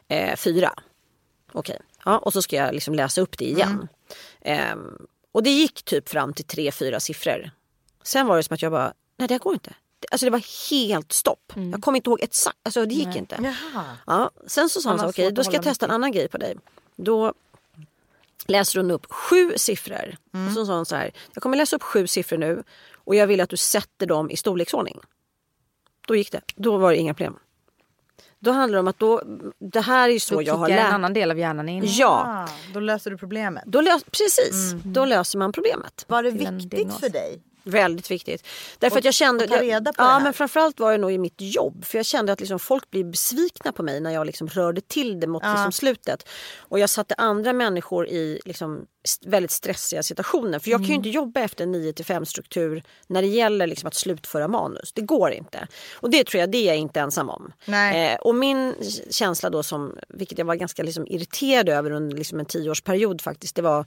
eh, 0.08 0.36
4. 0.36 0.72
Okej, 1.52 1.78
ja, 2.04 2.18
och 2.18 2.32
så 2.32 2.42
ska 2.42 2.56
jag 2.56 2.74
liksom 2.74 2.94
läsa 2.94 3.20
upp 3.20 3.38
det 3.38 3.44
igen. 3.44 3.88
Ehm, 4.40 5.06
och 5.32 5.42
det 5.42 5.50
gick 5.50 5.82
typ 5.82 6.08
fram 6.08 6.34
till 6.34 6.44
tre, 6.44 6.72
fyra 6.72 7.00
siffror. 7.00 7.50
Sen 8.02 8.26
var 8.26 8.36
det 8.36 8.42
som 8.42 8.54
att 8.54 8.62
jag 8.62 8.72
bara, 8.72 8.92
nej 9.16 9.28
det 9.28 9.34
här 9.34 9.38
går 9.38 9.54
inte. 9.54 9.74
Alltså 10.10 10.26
det 10.26 10.30
var 10.30 10.70
helt 10.70 11.12
stopp. 11.12 11.52
Jag 11.54 11.82
kommer 11.82 11.96
inte 11.96 12.10
ihåg 12.10 12.22
exakt, 12.22 12.58
alltså 12.62 12.86
det 12.86 12.94
gick 12.94 13.16
inte. 13.16 13.38
Jaha. 13.42 13.96
Ja, 14.06 14.30
sen 14.46 14.68
så 14.68 14.80
sa 14.80 14.88
hon 14.88 14.96
Man 14.96 15.06
så, 15.06 15.10
okej 15.10 15.26
svårt 15.26 15.34
då 15.34 15.44
ska 15.44 15.54
jag 15.54 15.62
testa 15.62 15.86
en 15.86 15.92
annan 15.92 16.12
grej 16.12 16.28
på 16.28 16.38
dig. 16.38 16.56
Då 16.96 17.34
läser 18.46 18.80
hon 18.80 18.90
upp 18.90 19.12
sju 19.12 19.52
siffror. 19.56 20.16
Mm. 20.34 20.46
Och 20.46 20.52
så 20.52 20.66
sa 20.66 20.76
hon 20.76 20.86
så 20.86 20.96
här, 20.96 21.10
jag 21.34 21.42
kommer 21.42 21.56
läsa 21.56 21.76
upp 21.76 21.82
sju 21.82 22.06
siffror 22.06 22.38
nu 22.38 22.62
och 22.94 23.14
jag 23.14 23.26
vill 23.26 23.40
att 23.40 23.50
du 23.50 23.56
sätter 23.56 24.06
dem 24.06 24.30
i 24.30 24.36
storleksordning. 24.36 25.00
Då 26.06 26.16
gick 26.16 26.32
det, 26.32 26.40
då 26.54 26.76
var 26.76 26.92
det 26.92 26.98
inga 26.98 27.14
problem. 27.14 27.38
Då 28.44 28.50
handlar 28.50 28.76
det 28.76 28.80
om 28.80 28.88
att 28.88 28.98
då, 28.98 29.22
det 29.58 29.80
här 29.80 30.08
är 30.08 30.12
ju 30.12 30.20
så 30.20 30.34
Då 30.34 30.42
jag 30.42 30.54
har 30.54 30.66
kickar 30.66 30.78
en 30.78 30.84
lärt 30.84 30.94
annan 30.94 31.12
del 31.12 31.30
av 31.30 31.38
hjärnan 31.38 31.68
in. 31.68 31.82
Ja, 31.86 32.24
Ah, 32.26 32.48
då 32.74 32.80
löser 32.80 33.10
du 33.10 33.16
problemet. 33.18 33.62
då 33.66 33.80
lös, 33.80 34.04
precis, 34.04 34.72
då 34.84 35.04
löser 35.04 35.38
man 35.38 35.52
problemet. 35.52 36.04
Var 36.08 36.22
det 36.22 36.30
viktigt 36.30 36.92
för 36.94 37.08
dig? 37.08 37.42
Väldigt 37.62 38.10
viktigt. 38.10 38.46
Därför 38.78 38.94
Och- 38.96 38.98
att 38.98 39.04
jag 39.04 39.14
kände... 39.14 39.46
ta 39.48 39.60
reda 39.62 39.92
på 39.92 40.02
ja, 40.02 40.06
det 40.06 40.12
här. 40.12 40.20
men 40.20 40.32
framförallt 40.32 40.80
var 40.80 40.92
det 40.92 40.98
nog 40.98 41.12
i 41.12 41.18
mitt 41.18 41.34
jobb. 41.38 41.84
För 41.84 41.98
jag 41.98 42.06
kände 42.06 42.32
att 42.32 42.40
liksom 42.40 42.58
folk 42.58 42.90
blev 42.90 43.10
besvikna 43.10 43.72
på 43.72 43.82
mig 43.82 44.00
när 44.00 44.10
jag 44.10 44.26
liksom 44.26 44.48
rörde 44.48 44.80
till 44.80 45.20
det 45.20 45.26
mot 45.26 45.42
liksom 45.42 45.72
slutet. 45.72 46.28
Och 46.58 46.78
jag 46.78 46.90
satte 46.90 47.14
andra 47.18 47.52
människor 47.52 48.08
i 48.08 48.40
liksom 48.44 48.86
väldigt 49.26 49.50
stressiga 49.50 50.02
situationer. 50.02 50.58
För 50.58 50.70
jag 50.70 50.78
kan 50.80 50.84
ju 50.86 50.92
Mm. 50.94 50.98
inte 50.98 51.08
jobba 51.08 51.40
efter 51.40 51.64
en 51.64 51.72
9 51.72 51.92
till 51.92 52.04
5 52.04 52.26
struktur 52.26 52.82
när 53.06 53.22
det 53.22 53.28
gäller 53.28 53.66
liksom 53.66 53.86
att 53.86 53.94
slutföra 53.94 54.48
manus. 54.48 54.92
Det 54.92 55.02
går 55.02 55.30
inte. 55.32 55.66
Och 55.94 56.10
det 56.10 56.24
tror 56.24 56.40
jag, 56.40 56.50
det 56.50 56.58
är 56.58 56.66
jag 56.66 56.76
inte 56.76 57.00
ensam 57.00 57.30
om. 57.30 57.52
Nej. 57.64 58.12
Eh, 58.12 58.16
och 58.18 58.34
min 58.34 58.74
känsla 59.10 59.50
då 59.50 59.62
som, 59.62 59.98
vilket 60.08 60.38
jag 60.38 60.44
var 60.44 60.54
ganska 60.54 60.82
liksom 60.82 61.06
irriterad 61.06 61.68
över 61.68 61.90
under 61.90 62.16
liksom 62.16 62.40
en 62.40 62.46
tioårsperiod 62.46 63.20
faktiskt, 63.20 63.56
det 63.56 63.62
var 63.62 63.86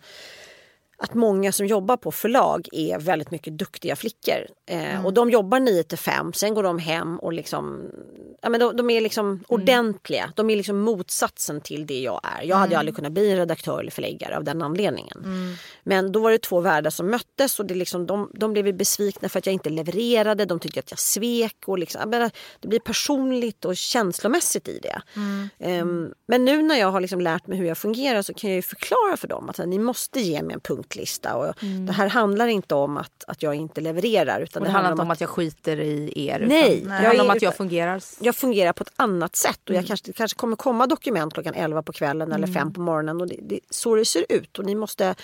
att 0.97 1.13
många 1.13 1.51
som 1.51 1.65
jobbar 1.65 1.97
på 1.97 2.11
förlag 2.11 2.67
är 2.71 2.99
väldigt 2.99 3.31
mycket 3.31 3.57
duktiga 3.57 3.95
flickor. 3.95 4.47
Eh, 4.69 5.05
Och 5.05 5.13
de 5.13 5.29
jobbar 5.29 5.59
9 5.59 5.83
till 5.83 5.97
5, 5.97 6.33
sen 6.33 6.53
går 6.53 6.63
de 6.63 6.79
hem 6.79 7.19
och 7.19 7.33
liksom, 7.33 7.81
ja, 8.41 8.49
men 8.49 8.59
de, 8.59 8.75
de 8.77 8.89
är 8.89 9.01
liksom 9.01 9.43
ordentliga. 9.47 10.31
De 10.35 10.49
är 10.49 10.55
liksom 10.55 10.79
motsatsen 10.79 11.61
till 11.61 11.85
det 11.87 11.99
jag 11.99 12.21
är. 12.23 12.43
Jag 12.43 12.55
hade 12.55 12.73
ju 12.73 12.79
aldrig 12.79 12.95
kunnat 12.95 13.11
bli 13.11 13.31
en 13.31 13.37
redaktör 13.37 13.79
eller 13.79 13.91
förläggare 13.91 14.37
av 14.37 14.43
den 14.43 14.61
anledningen. 14.61 15.23
Men 15.83 16.11
då 16.11 16.19
var 16.19 16.31
det 16.31 16.37
två 16.41 16.59
världar 16.59 16.89
som 16.89 17.07
möttes 17.09 17.59
och 17.59 17.65
det 17.65 17.73
liksom, 17.75 18.05
de, 18.05 18.31
de 18.33 18.53
blev 18.53 18.77
besvikna 18.77 19.29
för 19.29 19.39
att 19.39 19.45
jag 19.45 19.53
inte 19.53 19.69
levererade. 19.69 20.45
De 20.45 20.59
tyckte 20.59 20.79
att 20.79 20.91
jag 20.91 20.99
svek. 20.99 21.55
Och 21.65 21.79
liksom, 21.79 22.09
menar, 22.09 22.31
det 22.59 22.67
blir 22.67 22.79
personligt 22.79 23.65
och 23.65 23.77
känslomässigt 23.77 24.67
i 24.67 24.79
det. 24.79 25.01
Ehm, 25.59 26.11
men 26.27 26.45
nu 26.45 26.61
när 26.61 26.75
jag 26.75 26.91
har 26.91 27.01
liksom 27.01 27.21
lärt 27.21 27.47
mig 27.47 27.57
hur 27.57 27.65
jag 27.65 27.77
fungerar 27.77 28.21
så 28.21 28.33
kan 28.33 28.51
jag 28.55 28.65
förklara 28.65 29.17
för 29.17 29.27
dem 29.27 29.49
att 29.49 29.57
här, 29.57 29.65
ni 29.65 29.79
måste 29.79 30.19
ge 30.19 30.41
mig 30.43 30.53
en 30.53 30.59
punkt 30.59 30.84
patientlista. 30.85 31.35
Och 31.35 31.55
Det 31.87 31.91
här 31.93 32.09
handlar 32.09 32.47
inte 32.47 32.75
om 32.75 32.97
att, 32.97 33.23
att 33.27 33.43
jag 33.43 33.55
inte 33.55 33.81
levererar. 33.81 34.41
Utan 34.41 34.61
Och 34.61 34.67
det 34.67 34.71
handlar 34.73 34.91
inte 34.91 35.03
om 35.03 35.11
att 35.11 35.21
jag 35.21 35.29
skiter 35.29 35.79
i 35.79 36.11
er. 36.15 36.45
Nej, 36.47 36.77
utan 36.77 36.91
jag 36.91 37.01
det 37.01 37.07
handlar 37.07 37.25
om 37.25 37.29
att 37.31 37.41
jag 37.41 37.55
fungerar. 37.55 38.01
jag 38.19 38.35
fungerar 38.35 38.73
på 38.73 38.83
ett 38.83 38.93
annat 38.95 39.35
sätt 39.35 39.59
och 39.63 39.69
Mm. 39.69 39.81
jag 39.81 39.87
kanske, 39.87 40.07
det 40.07 40.13
kanske 40.13 40.37
kommer 40.37 40.55
komma 40.55 40.87
dokument 40.87 41.33
klockan 41.33 41.53
11 41.53 41.81
på 41.83 41.93
kvällen 41.93 42.31
eller 42.31 42.47
5 42.47 42.73
på 42.73 42.81
morgonen 42.81 43.21
och 43.21 43.27
det, 43.27 43.39
det, 43.41 43.59
så 43.69 43.95
det 43.95 44.05
ser 44.05 44.25
ut 44.29 44.59
och 44.59 44.65
ni 44.65 44.75
måste 44.75 45.15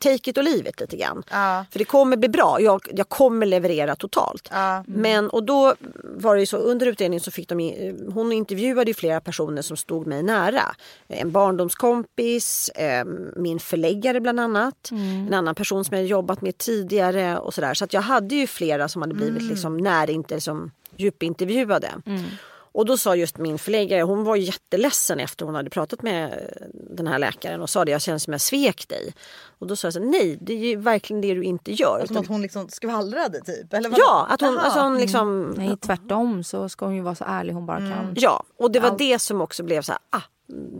take 0.00 0.30
it 0.30 0.36
leave 0.36 0.68
it 0.68 0.80
lite 0.80 0.96
grann. 0.96 1.22
Ja. 1.30 1.64
För 1.70 1.78
det 1.78 1.84
kommer 1.84 2.16
bli 2.16 2.28
bra, 2.28 2.60
jag, 2.60 2.80
jag 2.94 3.08
kommer 3.08 3.46
leverera 3.46 3.96
totalt. 3.96 4.48
Ja. 4.52 4.84
Men 4.86 5.30
och 5.30 5.42
då 5.44 5.74
var 6.02 6.34
det 6.34 6.40
ju 6.40 6.46
så 6.46 6.56
under 6.56 6.86
utredningen 6.86 7.20
så 7.20 7.30
fick 7.30 7.48
de, 7.48 7.60
in- 7.60 8.10
hon 8.14 8.32
intervjuade 8.32 8.90
ju 8.90 8.94
flera 8.94 9.20
personer 9.20 9.62
som 9.62 9.76
stod 9.76 10.06
mig 10.06 10.22
nära. 10.22 10.62
En 11.08 11.30
barndomskompis, 11.32 12.68
eh, 12.68 13.04
min 13.36 13.58
förläggare 13.58 14.20
bland 14.20 14.40
annat, 14.40 14.88
en 15.26 15.34
annan 15.34 15.54
person 15.54 15.84
som 15.84 15.96
jag 15.96 16.06
jobbat 16.06 16.40
med 16.42 16.58
tidigare 16.58 17.38
och 17.38 17.54
sådär. 17.54 17.74
Så 17.74 17.84
att 17.84 17.92
jag 17.92 18.00
hade 18.00 18.34
ju 18.34 18.46
flera 18.46 18.88
som 18.88 19.02
hade 19.02 19.14
blivit 19.14 19.42
liksom 19.42 19.76
närinter 19.76 20.38
som 20.38 20.70
djupintervjuade. 20.96 21.90
Och 22.76 22.86
då 22.86 22.96
sa 22.96 23.16
just 23.16 23.38
min 23.38 23.58
förläggare, 23.58 24.02
hon 24.02 24.24
var 24.24 24.36
jätteledsen 24.36 25.20
efter 25.20 25.46
hon 25.46 25.54
hade 25.54 25.70
pratat 25.70 26.02
med 26.02 26.50
den 26.90 27.06
här 27.06 27.18
läkaren 27.18 27.62
och 27.62 27.70
sa 27.70 27.84
det, 27.84 27.90
jag 27.90 28.02
känner 28.02 28.18
som 28.18 28.32
jag 28.32 28.40
svek 28.40 28.88
dig. 28.88 29.14
Och 29.58 29.66
då 29.66 29.76
sa 29.76 29.86
jag 29.86 29.92
så 29.92 30.00
nej 30.00 30.38
det 30.40 30.52
är 30.52 30.56
ju 30.56 30.76
verkligen 30.76 31.20
det 31.20 31.34
du 31.34 31.44
inte 31.44 31.72
gör. 31.72 31.98
Som 31.98 32.04
Utan, 32.04 32.16
att 32.16 32.26
hon 32.26 32.42
liksom 32.42 32.68
skvallrade 32.68 33.40
typ? 33.40 33.72
Eller 33.72 33.88
vadå? 33.88 34.02
ja, 34.06 34.26
att 34.30 34.40
hon, 34.40 34.58
alltså 34.58 34.80
hon 34.80 34.98
liksom... 34.98 35.54
Nej 35.56 35.76
tvärtom 35.76 36.44
så 36.44 36.68
ska 36.68 36.84
hon 36.84 36.94
ju 36.94 37.00
vara 37.00 37.14
så 37.14 37.24
ärlig 37.24 37.52
hon 37.52 37.66
bara 37.66 37.78
kan. 37.78 38.14
Ja, 38.16 38.42
och 38.58 38.70
det 38.70 38.80
var 38.80 38.98
det 38.98 39.18
som 39.18 39.40
också 39.40 39.62
blev 39.62 39.82
så 39.82 39.92
här, 39.92 40.00
ah, 40.10 40.22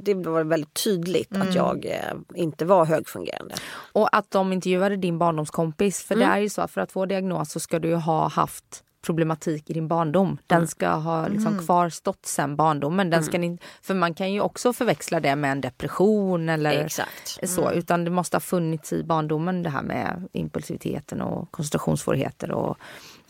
det 0.03 0.15
var 0.15 0.45
väldigt 0.45 0.85
tydligt 0.85 1.35
Mm. 1.35 1.49
att 1.49 1.55
jag 1.55 1.87
eh, 1.87 2.15
inte 2.35 2.65
var 2.65 2.85
högfungerande. 2.85 3.55
Och 3.93 4.17
att 4.17 4.31
de 4.31 4.53
intervjuade 4.53 4.97
din 4.97 5.19
barndomskompis. 5.19 6.03
För 6.03 6.15
det 6.17 6.25
är 6.25 6.39
ju 6.39 6.49
så 6.49 6.63
att 6.63 6.71
för 6.71 6.81
att 6.81 6.93
få 6.93 7.07
diagnos 7.07 7.53
så 7.53 7.61
ska 7.61 7.79
du 7.79 7.89
ju 7.89 7.95
ha 7.95 8.29
haft 8.29 8.83
problematik 9.07 9.71
i 9.71 9.73
din 9.73 9.88
barndom. 9.88 10.38
Den 10.47 10.69
ska 10.69 10.88
ha 10.88 11.29
liksom 11.29 11.59
kvarstått 11.66 12.27
sen 12.27 12.57
barndomen. 12.57 13.11
Den 13.11 13.23
ska 13.25 13.38
ni, 13.38 13.59
för 13.83 13.95
man 13.95 14.14
kan 14.14 14.33
ju 14.33 14.40
också 14.40 14.73
förväxla 14.73 15.21
det 15.21 15.37
med 15.37 15.53
en 15.53 15.61
depression 15.61 16.49
eller 16.49 16.85
Exakt. 16.85 17.38
så. 17.49 17.71
Utan 17.73 18.05
det 18.05 18.11
måste 18.11 18.37
ha 18.37 18.40
funnits 18.40 18.92
i 18.92 19.05
barndomen 19.05 19.62
det 19.62 19.71
här 19.71 19.83
med 19.83 20.29
impulsiviteten 20.33 21.21
och 21.23 21.51
koncentrationssvårigheter. 21.51 22.51
Och, 22.51 22.79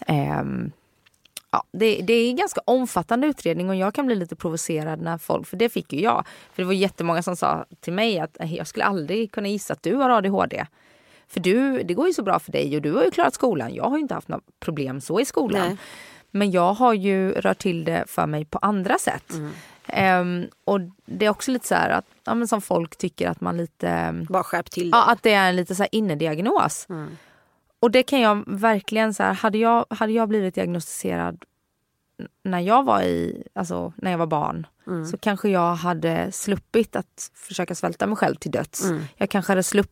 ehm, 0.07 0.71
Ja, 1.51 1.63
det, 1.73 2.01
det 2.03 2.13
är 2.13 2.31
en 2.31 2.37
ganska 2.37 2.61
omfattande 2.65 3.27
utredning 3.27 3.69
och 3.69 3.77
jag 3.77 3.95
kan 3.95 4.07
bli 4.07 4.15
lite 4.15 4.37
provocerad 4.37 5.01
när 5.01 5.19
folk, 5.19 5.47
för 5.47 5.57
det 5.57 5.69
fick 5.69 5.93
ju 5.93 6.01
jag. 6.01 6.25
För 6.53 6.63
det 6.63 6.67
var 6.67 6.73
jättemånga 6.73 7.23
som 7.23 7.37
sa 7.37 7.65
till 7.81 7.93
mig 7.93 8.19
att 8.21 8.41
"Eh, 8.41 8.55
jag 8.55 8.67
skulle 8.67 8.85
aldrig 8.85 9.33
kunna 9.33 9.49
gissa 9.49 9.73
att 9.73 9.83
du 9.83 9.95
har 9.95 10.11
ADHD. 10.11 10.67
För 11.29 11.41
du, 11.41 11.83
det 11.83 11.95
går 11.95 12.07
ju 12.07 12.13
så 12.13 12.23
bra 12.23 12.39
för 12.39 12.53
dig 12.53 12.77
och 12.77 12.83
du 12.83 12.93
har 12.93 13.05
ju 13.05 13.11
klarat 13.11 13.35
skolan. 13.35 13.75
Jag 13.75 13.85
har 13.85 13.97
ju 13.97 14.03
inte 14.03 14.15
haft 14.15 14.29
några 14.29 14.43
problem 14.61 15.01
så 15.01 15.21
i 15.21 15.25
skolan. 15.25 15.69
Nej. 15.69 15.77
Men 16.31 16.51
jag 16.51 16.75
har 16.75 16.93
ju 16.93 17.33
rört 17.33 17.59
till 17.59 17.85
det 17.85 18.05
för 18.07 18.27
mig 18.27 18.45
på 18.45 18.59
andra 18.59 18.99
sätt. 18.99 19.33
Ehm, 19.87 20.47
och 20.65 20.81
det 21.07 21.27
är 21.27 21.31
också 21.31 21.51
lite 21.51 21.67
så 21.67 21.75
här 21.75 21.91
att, 21.91 22.05
ja, 22.25 22.35
men 22.35 22.49
som 22.49 22.61
folk 22.61 22.97
tycker 22.97 23.29
att 23.29 23.41
man 23.41 23.57
lite 23.57 24.25
Bara 24.29 24.43
skärp 24.43 24.71
till 24.71 24.91
det. 24.91 24.97
Ja, 24.97 25.13
att 25.13 25.23
det 25.23 25.33
är 25.33 25.49
en 25.49 25.57
lite 25.57 25.75
så 25.75 25.83
här 25.83 25.89
innediagnos. 25.93 26.87
Och 27.81 27.91
det 27.91 28.03
kan 28.03 28.21
jag 28.21 28.45
verkligen 28.47 29.15
så 29.15 29.23
här, 29.23 29.33
hade 29.33 29.59
jag, 29.59 29.87
hade 29.91 30.13
jag 30.13 30.29
blivit 30.29 30.55
diagnostiserad 30.55 31.45
när 32.43 32.61
jag 32.61 32.85
var 32.85 33.03
i, 33.03 33.47
alltså 33.55 33.93
när 33.97 34.11
jag 34.11 34.19
var 34.19 34.27
barn 34.27 34.67
så 35.07 35.19
kanske 35.19 35.49
jag 35.49 35.75
hade 35.75 36.33
sluppit 36.33 36.97
att 36.97 37.31
försöka 37.35 37.75
svälta 37.75 38.07
mig 38.07 38.17
själv 38.17 38.35
till 38.35 38.51
döds. 38.51 38.85
Jag 39.17 39.31
kanske 39.31 39.51
hade 39.53 39.63
slupp, 39.63 39.91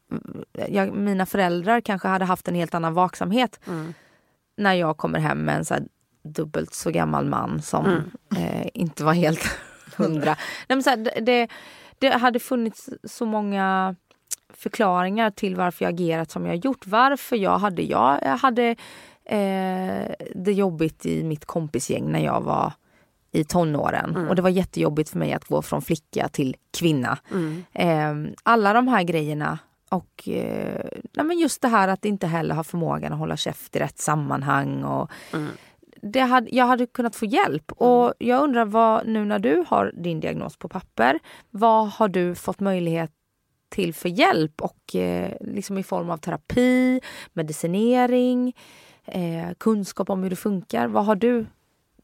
jag, 0.69 0.93
mina 0.95 1.27
föräldrar 1.27 1.81
kanske 1.81 2.09
hade 2.09 2.25
haft 2.25 2.49
en 2.49 2.55
helt 2.55 2.75
annan 2.75 2.95
vaksamhet 2.95 3.61
när 4.57 4.75
jag 4.75 4.97
kommer 4.97 5.19
hem 5.19 5.39
med 5.39 5.57
en 5.57 5.65
så 5.65 5.75
dubbelt 6.25 6.75
så 6.75 6.91
gammal 6.91 7.27
man 7.27 7.63
som 7.63 7.87
eh, 8.37 8.67
inte 8.75 9.05
var 9.05 9.13
helt 9.13 9.59
hundra. 9.97 10.37
Nej, 10.69 10.77
men 10.77 10.83
så 10.83 10.91
här, 10.91 10.97
det- 11.21 11.49
det, 11.99 12.09
hade 12.11 12.39
funnits 12.39 12.91
så 13.05 13.27
många 13.27 13.97
förklaringar 14.55 15.31
till 15.31 15.57
varför 15.57 15.85
jag 15.85 15.95
agerat 15.95 16.31
som 16.31 16.47
jag 16.47 16.57
gjort. 16.57 16.87
Varför 16.87 17.37
jag 17.37 17.59
hade, 17.59 17.83
jag 17.83 18.19
hade 18.37 18.77
eh, 19.25 20.15
det 20.35 20.53
jobbigt 20.53 21.07
i 21.07 21.25
mitt 21.25 21.45
kompisgäng 21.45 22.13
när 22.13 22.25
jag 22.25 22.41
var 22.41 22.73
i 23.35 23.45
tonåren. 23.45 24.15
Och 24.29 24.37
det 24.37 24.43
var 24.43 24.51
jättejobbigt 24.51 25.11
för 25.11 25.19
mig 25.19 25.33
att 25.33 25.45
gå 25.45 25.63
från 25.63 25.83
flicka 25.83 26.29
till 26.29 26.57
kvinna. 26.79 27.19
Eh, 27.73 28.15
alla 28.43 28.73
de 28.73 28.89
här 28.89 29.03
grejerna 29.03 29.59
och 29.89 30.29
eh, 30.29 30.85
nej 31.13 31.27
men 31.27 31.39
just 31.39 31.63
det 31.63 31.69
här 31.69 31.89
att 31.89 32.05
inte 32.05 32.27
heller 32.27 32.55
ha 32.55 32.65
förmågan 32.65 33.13
att 33.13 33.19
hålla 33.19 33.37
käft 33.37 33.77
i 33.77 33.79
rätt 33.79 33.99
sammanhang. 33.99 34.85
Och 34.85 35.11
det 36.03 36.21
hade, 36.21 36.57
jag 36.57 36.67
hade 36.67 36.87
kunnat 36.87 37.17
få 37.17 37.25
hjälp. 37.25 37.73
Och 37.73 38.15
jag 38.19 38.43
undrar 38.43 38.65
vad, 38.65 39.07
nu 39.07 39.25
när 39.25 39.39
du 39.39 39.65
har 39.69 39.93
din 39.95 40.21
diagnos 40.21 40.57
på 40.57 40.69
papper, 40.69 41.19
vad 41.51 41.89
har 41.89 42.09
du 42.09 42.35
fått 42.35 42.61
möjlighet 42.61 43.11
till 43.69 43.95
för 43.95 44.09
hjälp? 44.09 44.63
Och 44.63 44.97
eh, 44.97 45.33
liksom 45.41 45.79
i 45.79 45.83
form 45.83 46.11
av 46.11 46.17
terapi, 46.17 47.01
medicinering, 47.33 48.53
eh, 49.05 49.49
kunskap 49.59 50.11
om 50.11 50.23
hur 50.23 50.31
det 50.31 50.37
funkar. 50.37 50.87
Vad 50.89 51.05
har 51.05 51.17
du 51.17 51.47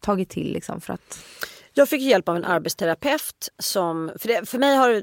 tagit 0.00 0.28
till 0.28 0.52
liksom 0.52 0.80
för 0.80 0.92
att... 0.92 1.24
Jag 1.72 1.88
fick 1.88 2.02
hjälp 2.02 2.28
av 2.28 2.36
en 2.36 2.44
arbetsterapeut 2.44 3.48
som, 3.58 4.10
för, 4.18 4.28
det, 4.28 4.48
för 4.48 4.58
mig 4.58 4.76
har 4.76 5.02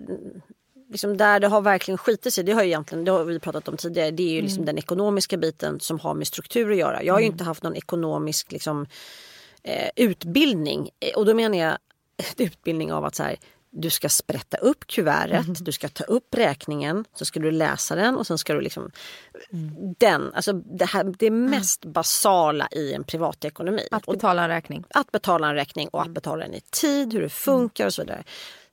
liksom 0.89 1.17
där 1.17 1.39
det 1.39 1.47
har 1.47 1.62
verkligen 1.62 1.97
skitit 1.97 2.33
sig, 2.33 2.43
det 2.43 2.51
har 2.51 2.63
egentligen, 2.63 3.05
det 3.05 3.12
har 3.12 3.23
vi 3.23 3.39
pratat 3.39 3.67
om 3.67 3.77
tidigare, 3.77 4.12
det 4.12 4.23
är 4.23 4.33
ju 4.33 4.41
liksom 4.41 4.65
den 4.65 4.77
ekonomiska 4.77 5.38
biten 5.38 5.79
som 5.79 5.99
har 5.99 6.13
med 6.13 6.27
struktur 6.27 6.71
att 6.71 6.77
göra. 6.77 7.03
Jag 7.03 7.13
har 7.13 7.19
ju 7.19 7.25
inte 7.25 7.43
haft 7.43 7.63
någon 7.63 7.75
ekonomisk 7.75 8.51
liksom, 8.51 8.86
eh, 9.63 9.89
utbildning. 9.95 10.89
Eh, 10.99 11.17
och 11.17 11.25
då 11.25 11.33
menar 11.33 11.57
jag 11.57 11.77
utbildning 12.38 12.93
av 12.93 13.05
att 13.05 13.15
så 13.15 13.23
här, 13.23 13.38
du 13.69 13.89
ska 13.89 14.10
sprätta 14.10 14.58
upp 14.58 14.88
kuvertet, 14.88 15.65
du 15.65 15.71
ska 15.71 15.89
ta 15.89 16.03
upp 16.03 16.36
räkningen, 16.36 17.06
så 17.13 17.25
ska 17.25 17.39
du 17.39 17.51
läsa 17.51 17.95
den 17.95 18.15
och 18.15 18.27
sen 18.27 18.38
ska 18.38 18.53
du 18.53 18.62
liksom... 18.62 18.91
Den, 19.97 20.34
alltså 20.34 20.53
det, 20.53 20.86
här, 20.86 21.13
det 21.19 21.32
mest 21.32 21.86
basala 21.86 22.67
i 22.71 22.93
en 22.93 23.03
privatekonomi. 23.03 23.88
Att 23.91 24.06
betala 24.06 24.43
en 24.43 24.49
räkning. 24.49 24.84
att 24.89 25.12
betala 25.12 25.49
en 25.49 25.56
räkning 25.56 25.88
och 25.88 26.01
att 26.01 26.12
betala 26.12 26.45
den 26.45 26.53
i 26.53 26.62
tid, 26.62 27.13
hur 27.13 27.21
det 27.21 27.30
funkar 27.30 27.86
och 27.86 27.93
så 27.93 28.01
vidare. 28.01 28.23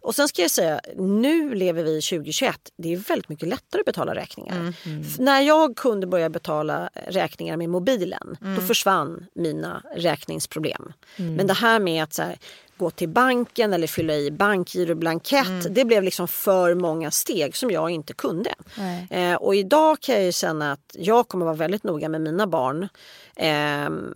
Och 0.05 0.15
sen 0.15 0.29
ska 0.29 0.43
jag 0.43 0.51
säga, 0.51 0.81
nu 0.97 1.55
lever 1.55 1.83
vi 1.85 1.91
i 1.99 2.01
2021. 2.01 2.57
Det 2.77 2.93
är 2.93 2.97
väldigt 2.97 3.29
mycket 3.29 3.49
lättare 3.49 3.81
att 3.81 3.87
betala 3.87 4.15
räkningar. 4.15 4.75
F- 5.01 5.17
När 5.19 5.41
jag 5.41 5.77
kunde 5.77 6.07
börja 6.07 6.29
betala 6.31 6.91
räkningar 7.07 7.57
med 7.57 7.69
mobilen, 7.71 8.37
då 8.57 8.61
försvann 8.67 9.27
mina 9.35 9.83
räkningsproblem. 9.97 10.93
Men 11.17 11.47
det 11.47 11.53
här 11.55 11.79
med 11.81 12.03
att 12.03 12.19
här, 12.19 12.39
gå 12.77 12.91
till 12.91 13.09
banken 13.09 13.73
eller 13.73 13.87
fylla 13.87 14.15
i 14.15 14.31
bankgiroblankett, 14.31 15.75
det 15.75 15.85
blev 15.85 16.03
liksom 16.03 16.29
för 16.29 16.75
många 16.75 17.11
steg 17.11 17.57
som 17.57 17.71
jag 17.71 17.91
inte 17.91 18.13
kunde. 18.15 18.55
Eh, 19.11 19.35
och 19.35 19.55
idag 19.55 20.01
kan 20.01 20.25
jag 20.25 20.35
känna 20.35 20.73
att 20.73 20.97
jag 20.99 21.29
kommer 21.29 21.45
vara 21.45 21.57
väldigt 21.57 21.85
noga 21.85 22.09
med 22.09 22.21
mina 22.21 22.47
barn. 22.47 22.89
ehm, 23.37 24.15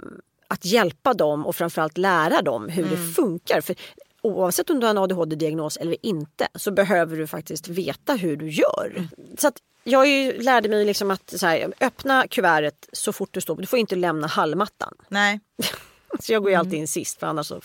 att 0.51 0.65
hjälpa 0.65 1.15
dem 1.15 1.47
och 1.47 1.57
framförallt 1.57 1.99
lära 1.99 2.43
dem 2.43 2.69
hur 2.69 2.85
det 2.85 3.13
funkar. 3.15 3.61
För 3.61 3.75
oavsett 4.23 4.71
om 4.71 4.81
du 4.81 4.87
har 4.87 4.91
en 4.91 4.99
ADHD-diagnos 4.99 5.77
eller 5.77 5.97
inte 6.03 6.49
så 6.55 6.71
behöver 6.71 7.17
du 7.17 7.27
faktiskt 7.27 7.69
veta 7.69 8.15
hur 8.15 8.37
du 8.37 8.51
gör. 8.51 9.09
Så 9.39 9.51
jag 9.85 10.09
ju, 10.09 10.43
lärde 10.43 10.69
mig 10.69 10.85
liksom 10.85 11.11
att 11.11 11.31
så 11.37 11.47
här, 11.47 11.73
öppna 11.81 12.29
kuvertet 12.29 12.89
så 12.93 13.13
fort 13.13 13.29
du 13.33 13.41
står 13.41 13.57
Du 13.57 13.67
får 13.67 13.79
inte 13.79 13.97
lämna 13.97 14.27
hallmattan. 14.27 14.95
Nej. 15.09 15.41
Så 16.21 16.33
jag 16.33 16.43
går 16.43 16.51
ju 16.51 16.57
alltid 16.57 16.75
in 16.75 16.89
sist 16.89 17.21
för 17.21 17.27
annars 17.27 17.47
så 17.47 17.61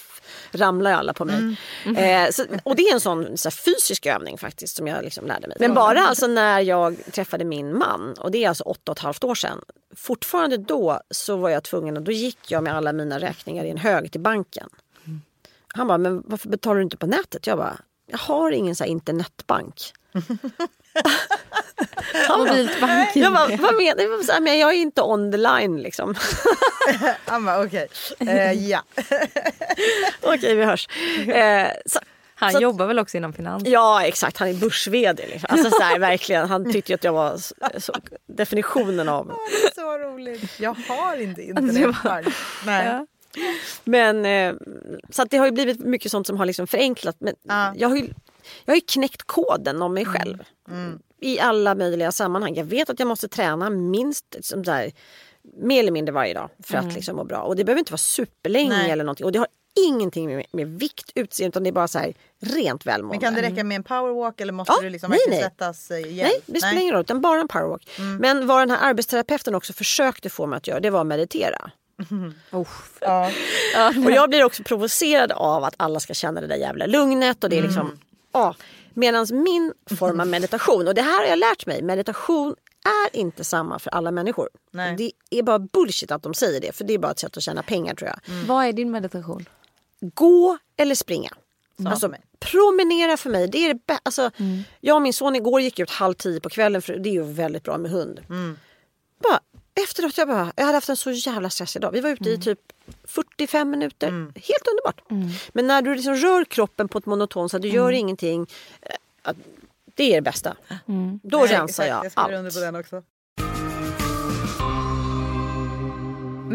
ramlar 0.51 0.91
alla 0.91 1.13
på 1.13 1.25
mig. 1.25 1.55
Eh, 1.97 2.29
så, 2.31 2.45
och 2.63 2.75
det 2.75 2.81
är 2.81 2.93
en 2.93 2.99
sån 2.99 3.37
så 3.37 3.49
här, 3.49 3.51
fysisk 3.51 4.05
övning 4.05 4.37
faktiskt 4.37 4.75
som 4.75 4.87
jag 4.87 5.03
liksom 5.03 5.27
lärde 5.27 5.47
mig. 5.47 5.57
Men 5.59 5.73
bara 5.73 5.99
alltså 5.99 6.27
när 6.27 6.59
jag 6.59 6.97
träffade 7.11 7.45
min 7.45 7.77
man 7.77 8.13
och 8.19 8.31
det 8.31 8.43
är 8.43 8.49
alltså 8.49 8.63
åtta 8.63 8.91
och 8.91 8.97
ett 8.97 9.03
halvt 9.03 9.23
år 9.23 9.35
sedan. 9.35 9.61
Fortfarande 9.95 10.57
då 10.57 11.01
så 11.09 11.35
var 11.35 11.49
jag 11.49 11.63
tvungen 11.63 11.97
och 11.97 12.03
då 12.03 12.11
gick 12.11 12.51
jag 12.51 12.63
med 12.63 12.75
alla 12.75 12.93
mina 12.93 13.19
räkningar 13.19 13.63
i 13.63 13.69
en 13.69 13.77
hög 13.77 14.11
till 14.11 14.21
banken. 14.21 14.69
Han 15.75 15.87
bara, 15.87 15.97
men 15.97 16.23
varför 16.25 16.49
betalar 16.49 16.75
du 16.75 16.83
inte 16.83 16.97
på 16.97 17.07
nätet? 17.07 17.47
Jag 17.47 17.57
bara, 17.57 17.77
jag 18.07 18.17
har 18.17 18.51
ingen 18.51 18.75
så 18.75 18.85
internetbank. 18.85 19.93
Mobilt. 22.37 22.71
Jag 23.15 23.33
bara, 23.33 23.47
vad 23.47 23.75
menar 23.75 24.35
du? 24.35 24.41
Men 24.41 24.59
jag 24.59 24.69
är 24.69 24.77
inte 24.77 25.01
on 25.01 25.31
the 25.31 25.37
line 25.37 25.81
liksom. 25.81 26.15
Han 27.25 27.45
bara 27.45 27.63
okej. 27.63 27.87
Eh, 28.19 28.51
ja. 28.51 28.83
Okej, 30.21 30.55
vi 30.55 30.63
hörs. 30.63 30.87
Eh, 31.27 31.67
så, 31.85 31.99
Han 32.35 32.51
Så 32.51 32.59
jobbar 32.59 32.85
väl 32.85 32.99
också 32.99 33.17
inom 33.17 33.33
finans? 33.33 33.63
Ja 33.65 34.03
exakt, 34.05 34.37
han 34.37 34.47
är 34.49 34.53
börs-vd. 34.53 35.27
Liksom. 35.27 35.47
Alltså, 35.51 35.69
så 35.69 35.83
här, 35.83 35.99
verkligen, 35.99 36.47
han 36.49 36.71
tyckte 36.73 36.95
att 36.95 37.03
jag 37.03 37.13
var 37.13 37.37
så, 37.79 37.93
definitionen 38.27 39.09
av... 39.09 39.27
Det 39.27 39.67
är 39.67 39.73
så 39.75 39.97
roligt. 39.97 40.59
Jag 40.59 40.75
har 40.87 41.21
inte 41.21 41.41
internetbank. 41.41 42.27
Nej. 42.65 42.85
Ja. 42.87 43.05
Men, 43.83 44.25
eh, 44.25 44.55
så 45.09 45.21
att 45.21 45.29
det 45.31 45.37
har 45.37 45.45
ju 45.45 45.51
blivit 45.51 45.79
mycket 45.79 46.11
sånt 46.11 46.27
som 46.27 46.37
har 46.37 46.45
liksom 46.45 46.67
förenklat. 46.67 47.15
Men 47.19 47.35
Ja. 47.43 47.73
jag, 47.75 47.89
har 47.89 47.95
ju, 47.95 48.07
jag 48.65 48.71
har 48.71 48.75
ju 48.75 48.81
knäckt 48.81 49.23
koden 49.23 49.81
om 49.81 49.93
mig 49.93 50.05
själv. 50.05 50.43
i 51.21 51.39
alla 51.39 51.75
möjliga 51.75 52.11
sammanhang. 52.11 52.55
Jag 52.55 52.65
vet 52.65 52.89
att 52.89 52.99
jag 52.99 53.07
måste 53.07 53.27
träna 53.27 53.69
minst 53.69 54.35
som 54.41 54.63
där, 54.63 54.91
mer 55.57 55.79
eller 55.79 55.91
mindre 55.91 56.13
varje 56.13 56.33
dag 56.33 56.49
för 56.63 56.77
att 56.77 56.93
liksom 56.93 57.15
må 57.15 57.23
bra. 57.23 57.41
Och 57.41 57.55
det 57.55 57.63
behöver 57.63 57.79
inte 57.79 57.91
vara 57.91 57.97
superlänge 57.97 58.69
Nej. 58.69 58.91
eller 58.91 59.03
någonting. 59.03 59.25
Och 59.25 59.31
det 59.31 59.39
har 59.39 59.47
ingenting 59.87 60.35
med, 60.35 60.45
med 60.51 60.67
vikt, 60.67 61.11
utseende 61.15 61.49
utan 61.49 61.63
det 61.63 61.69
är 61.69 61.71
bara 61.71 61.87
så 61.87 61.99
här 61.99 62.13
rent 62.41 62.85
välmående. 62.85 63.25
Men 63.25 63.33
kan 63.33 63.43
det 63.43 63.49
räcka 63.49 63.63
med 63.63 63.75
en 63.75 63.83
powerwalk 63.83 64.41
eller 64.41 64.53
måste 64.53 64.73
Ja, 64.77 64.81
du 64.81 64.89
liksom 64.89 65.09
nej, 65.11 65.19
nej. 65.29 65.49
eh, 65.91 65.97
ihjäl? 66.11 66.27
Nej, 66.27 66.41
det 66.45 66.61
spelar 66.61 66.81
ingen 66.81 66.93
roll, 66.93 67.01
utan 67.01 67.21
bara 67.21 67.41
en 67.41 67.47
powerwalk. 67.47 67.89
Men 68.19 68.47
vad 68.47 68.61
den 68.61 68.69
här 68.71 68.89
arbetsterapeuten 68.89 69.55
också 69.55 69.73
försökte 69.73 70.29
få 70.29 70.45
mig 70.45 70.57
att 70.57 70.67
göra, 70.67 70.79
det 70.79 70.89
var 70.89 71.01
att 71.01 71.07
meditera. 71.07 71.71
Oh. 72.51 72.67
Ja. 73.01 73.31
Och 74.05 74.11
jag 74.11 74.29
blir 74.29 74.43
också 74.43 74.63
provocerad 74.63 75.31
av 75.31 75.63
att 75.63 75.73
alla 75.77 75.99
ska 75.99 76.13
känna 76.13 76.41
det 76.41 76.47
där 76.47 76.55
jävla 76.55 76.85
lugnet 76.85 77.43
och 77.43 77.49
det 77.49 77.57
är 77.57 77.61
liksom, 77.63 77.99
ja. 78.31 78.55
Medan 78.93 79.27
min 79.31 79.73
form 79.99 80.19
av 80.19 80.27
meditation, 80.27 80.87
och 80.87 80.93
det 80.95 81.01
här 81.01 81.17
har 81.21 81.25
jag 81.25 81.39
lärt 81.39 81.65
mig, 81.65 81.81
meditation 81.81 82.55
är 82.85 83.19
inte 83.19 83.43
samma 83.43 83.79
för 83.79 83.89
alla 83.89 84.11
människor. 84.11 84.49
Nej. 84.71 84.95
Det 84.95 85.11
är 85.39 85.43
bara 85.43 85.59
bullshit 85.59 86.11
att 86.11 86.23
de 86.23 86.33
säger 86.33 86.61
det, 86.61 86.71
för 86.75 86.83
det 86.83 86.93
är 86.93 86.97
bara 86.97 87.11
ett 87.11 87.19
sätt 87.19 87.37
att 87.37 87.43
tjäna 87.43 87.63
pengar 87.63 87.95
tror 87.95 88.09
jag. 88.09 88.19
Vad 88.47 88.65
är 88.65 88.73
din 88.73 88.91
meditation? 88.91 89.45
Gå 90.01 90.57
eller 90.77 90.95
springa. 90.95 91.29
Alltså, 91.85 91.99
för 91.99 92.07
mig. 92.11 92.21
promenera 92.39 93.17
för 93.17 93.29
mig, 93.29 93.47
det 93.47 93.57
är 93.57 93.73
det. 93.73 93.99
Alltså, 94.03 94.31
Jag 94.81 94.95
och 94.95 95.01
min 95.01 95.13
son 95.13 95.35
igår 95.35 95.61
gick 95.61 95.79
ut 95.79 95.89
halv 95.89 96.13
tio 96.13 96.39
på 96.39 96.49
kvällen, 96.49 96.81
för 96.81 96.93
det 96.95 97.09
är 97.09 97.13
ju 97.13 97.23
väldigt 97.23 97.63
bra 97.63 97.77
med 97.77 97.91
hund. 97.91 98.21
Bara, 99.23 99.39
efteråt, 99.83 100.17
jag, 100.17 100.27
bara, 100.27 100.53
jag 100.55 100.63
hade 100.65 100.77
haft 100.77 100.89
en 100.89 100.97
så 100.97 101.11
jävla 101.11 101.49
stressig 101.49 101.81
dag. 101.81 101.91
Vi 101.91 101.99
var 102.01 102.09
ute 102.09 102.29
i 102.29 102.37
typ 102.37 102.59
45 103.03 103.69
minuter. 103.69 104.07
Helt 104.35 104.67
underbart. 104.71 105.01
Men 105.53 105.67
när 105.67 105.81
du 105.81 105.95
liksom 105.95 106.15
rör 106.15 106.45
kroppen 106.45 106.87
på 106.87 106.97
ett 106.97 107.05
monotont 107.05 107.51
sätt, 107.51 107.61
du 107.61 107.67
gör 107.67 107.91
ingenting. 107.91 108.47
eh, 108.81 108.95
att- 109.21 109.37
Det 109.95 110.03
är 110.11 110.15
det 110.15 110.21
bästa. 110.21 110.55
Då 111.23 111.37
Nej, 111.37 111.47
rensar 111.47 111.83
jag 111.85 112.05
Jag 112.05 112.11
allt. 112.15 112.31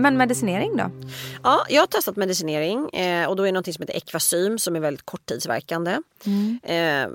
Men 0.03 0.17
medicinering 0.17 0.77
då? 0.77 0.91
Ja, 1.43 1.67
jag 1.69 1.83
har 1.83 1.87
testat 1.87 2.17
medicinering 2.17 2.91
eh, 2.91 3.29
och 3.29 3.37
då 3.37 3.43
är 3.43 3.47
det 3.47 3.53
något 3.53 3.75
som 3.75 3.83
heter 3.83 3.97
Equasym 3.97 4.59
som 4.59 4.77
är 4.77 4.81
väldigt 4.81 5.07
korttidsverkande. 5.07 5.99
Eh, 6.63 7.09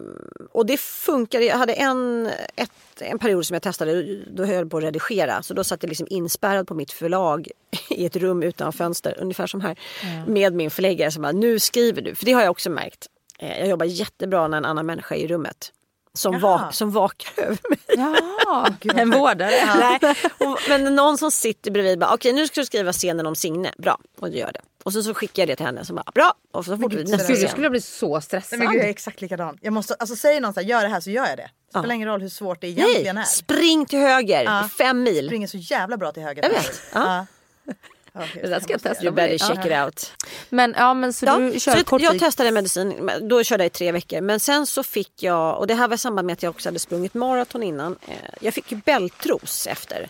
och 0.51 0.65
det 0.65 0.79
funkar. 0.79 1.39
Jag 1.39 1.57
hade 1.57 1.73
en, 1.73 2.29
ett, 2.55 2.71
en 2.99 3.19
period 3.19 3.45
som 3.45 3.53
jag 3.53 3.63
testade, 3.63 4.19
då 4.25 4.45
höll 4.45 4.55
jag 4.55 4.71
på 4.71 4.77
att 4.77 4.83
redigera. 4.83 5.43
Så 5.43 5.53
då 5.53 5.63
satt 5.63 5.83
jag 5.83 5.89
liksom 5.89 6.07
inspärrad 6.09 6.67
på 6.67 6.73
mitt 6.73 6.91
förlag 6.91 7.47
i 7.89 8.05
ett 8.05 8.15
rum 8.15 8.43
utan 8.43 8.73
fönster, 8.73 9.17
ungefär 9.19 9.47
som 9.47 9.61
här. 9.61 9.79
Med 10.27 10.53
min 10.53 10.71
förläggare 10.71 11.11
som 11.11 11.21
bara, 11.21 11.31
nu 11.31 11.59
skriver 11.59 12.01
du. 12.01 12.15
För 12.15 12.25
det 12.25 12.31
har 12.31 12.41
jag 12.41 12.51
också 12.51 12.69
märkt. 12.69 13.07
Eh, 13.39 13.59
jag 13.59 13.67
jobbar 13.67 13.85
jättebra 13.85 14.47
när 14.47 14.57
en 14.57 14.65
annan 14.65 14.85
människa 14.85 15.15
är 15.15 15.19
i 15.19 15.27
rummet. 15.27 15.71
Som, 16.17 16.33
Jaha. 16.33 16.41
va, 16.41 16.71
som 16.71 16.91
vakar 16.91 17.43
över 17.43 17.59
mig. 17.69 17.79
Jaha, 17.87 18.73
en 19.01 19.11
vårdare. 19.11 19.51
Nej, 19.75 19.99
och, 20.37 20.59
men 20.69 20.95
någon 20.95 21.17
som 21.17 21.31
sitter 21.31 21.71
bredvid 21.71 21.99
bara, 21.99 22.13
okej 22.13 22.33
nu 22.33 22.47
ska 22.47 22.59
du 22.61 22.65
skriva 22.65 22.93
scenen 22.93 23.25
om 23.25 23.35
Signe. 23.35 23.71
Bra, 23.77 23.97
och 24.19 24.31
du 24.31 24.37
gör 24.37 24.51
det. 24.51 24.61
Och 24.83 24.93
så, 24.93 25.03
så 25.03 25.13
skickar 25.13 25.41
jag 25.41 25.47
det 25.49 25.55
till 25.55 25.65
henne 25.65 25.85
som 25.85 25.95
bara, 25.95 26.11
bra. 26.15 26.33
Och 26.51 26.65
så 26.65 26.77
fortsätter 26.77 26.97
vi 26.97 27.03
gud, 27.03 27.11
nästa. 27.17 27.33
Gud, 27.33 27.43
jag 27.43 27.51
skulle 27.51 27.69
bli 27.69 27.81
så 27.81 28.21
stressad. 28.21 28.59
Nej, 28.59 28.67
men 28.67 28.73
gud, 28.73 28.81
jag 28.81 28.87
är 28.87 28.91
exakt 28.91 29.21
likadan. 29.21 29.57
Jag 29.61 29.73
måste, 29.73 29.93
alltså, 29.93 30.15
säger 30.15 30.41
någon 30.41 30.53
så 30.53 30.59
här, 30.59 30.67
gör 30.67 30.81
det 30.81 30.87
här 30.87 30.99
så 31.01 31.09
gör 31.09 31.27
jag 31.27 31.37
det. 31.37 31.49
Det 31.73 31.79
spelar 31.79 31.95
ingen 31.95 32.07
roll 32.07 32.21
hur 32.21 32.29
svårt 32.29 32.61
det 32.61 32.67
egentligen 32.67 33.15
Nej, 33.15 33.21
är. 33.21 33.27
spring 33.27 33.85
till 33.85 33.99
höger, 33.99 34.43
Ja. 34.43 34.69
fem 34.77 35.03
mil. 35.03 35.25
springer 35.27 35.47
så 35.47 35.57
jävla 35.57 35.97
bra 35.97 36.11
till 36.11 36.23
höger. 36.23 36.43
Jag 36.43 36.49
vet. 36.49 36.81
Ja. 36.93 37.25
Okej, 38.15 38.41
Det 38.41 38.47
där 38.47 38.59
ska 38.59 38.71
jag 38.73 38.81
testa. 38.81 39.03
You 39.03 39.13
better 39.13 39.37
check 39.37 39.65
it 39.65 39.71
out. 39.71 40.13
Men, 40.49 40.73
ja, 40.77 40.93
men 40.93 41.13
så 41.13 41.25
Ja, 41.25 41.37
du 41.37 41.51
så 41.51 41.59
kör 41.59 41.83
kort 41.83 42.01
jag 42.01 42.19
testade 42.19 42.51
medicin, 42.51 43.11
då 43.21 43.43
körde 43.43 43.63
jag 43.63 43.67
i 43.67 43.69
tre 43.69 43.91
veckor. 43.91 44.21
Men 44.21 44.39
sen 44.39 44.67
så 44.67 44.83
fick 44.83 45.23
jag, 45.23 45.57
och 45.59 45.67
det 45.67 45.73
här 45.73 45.87
var 45.87 45.95
i 45.95 45.97
samband 45.97 46.25
med 46.25 46.33
att 46.33 46.43
jag 46.43 46.49
också 46.49 46.69
hade 46.69 46.79
sprungit 46.79 47.13
maraton 47.13 47.63
innan. 47.63 47.95
Eh, 48.07 48.15
jag 48.41 48.53
fick 48.53 48.71
ju 48.71 48.77
bältros 48.77 49.67
efter. 49.67 50.09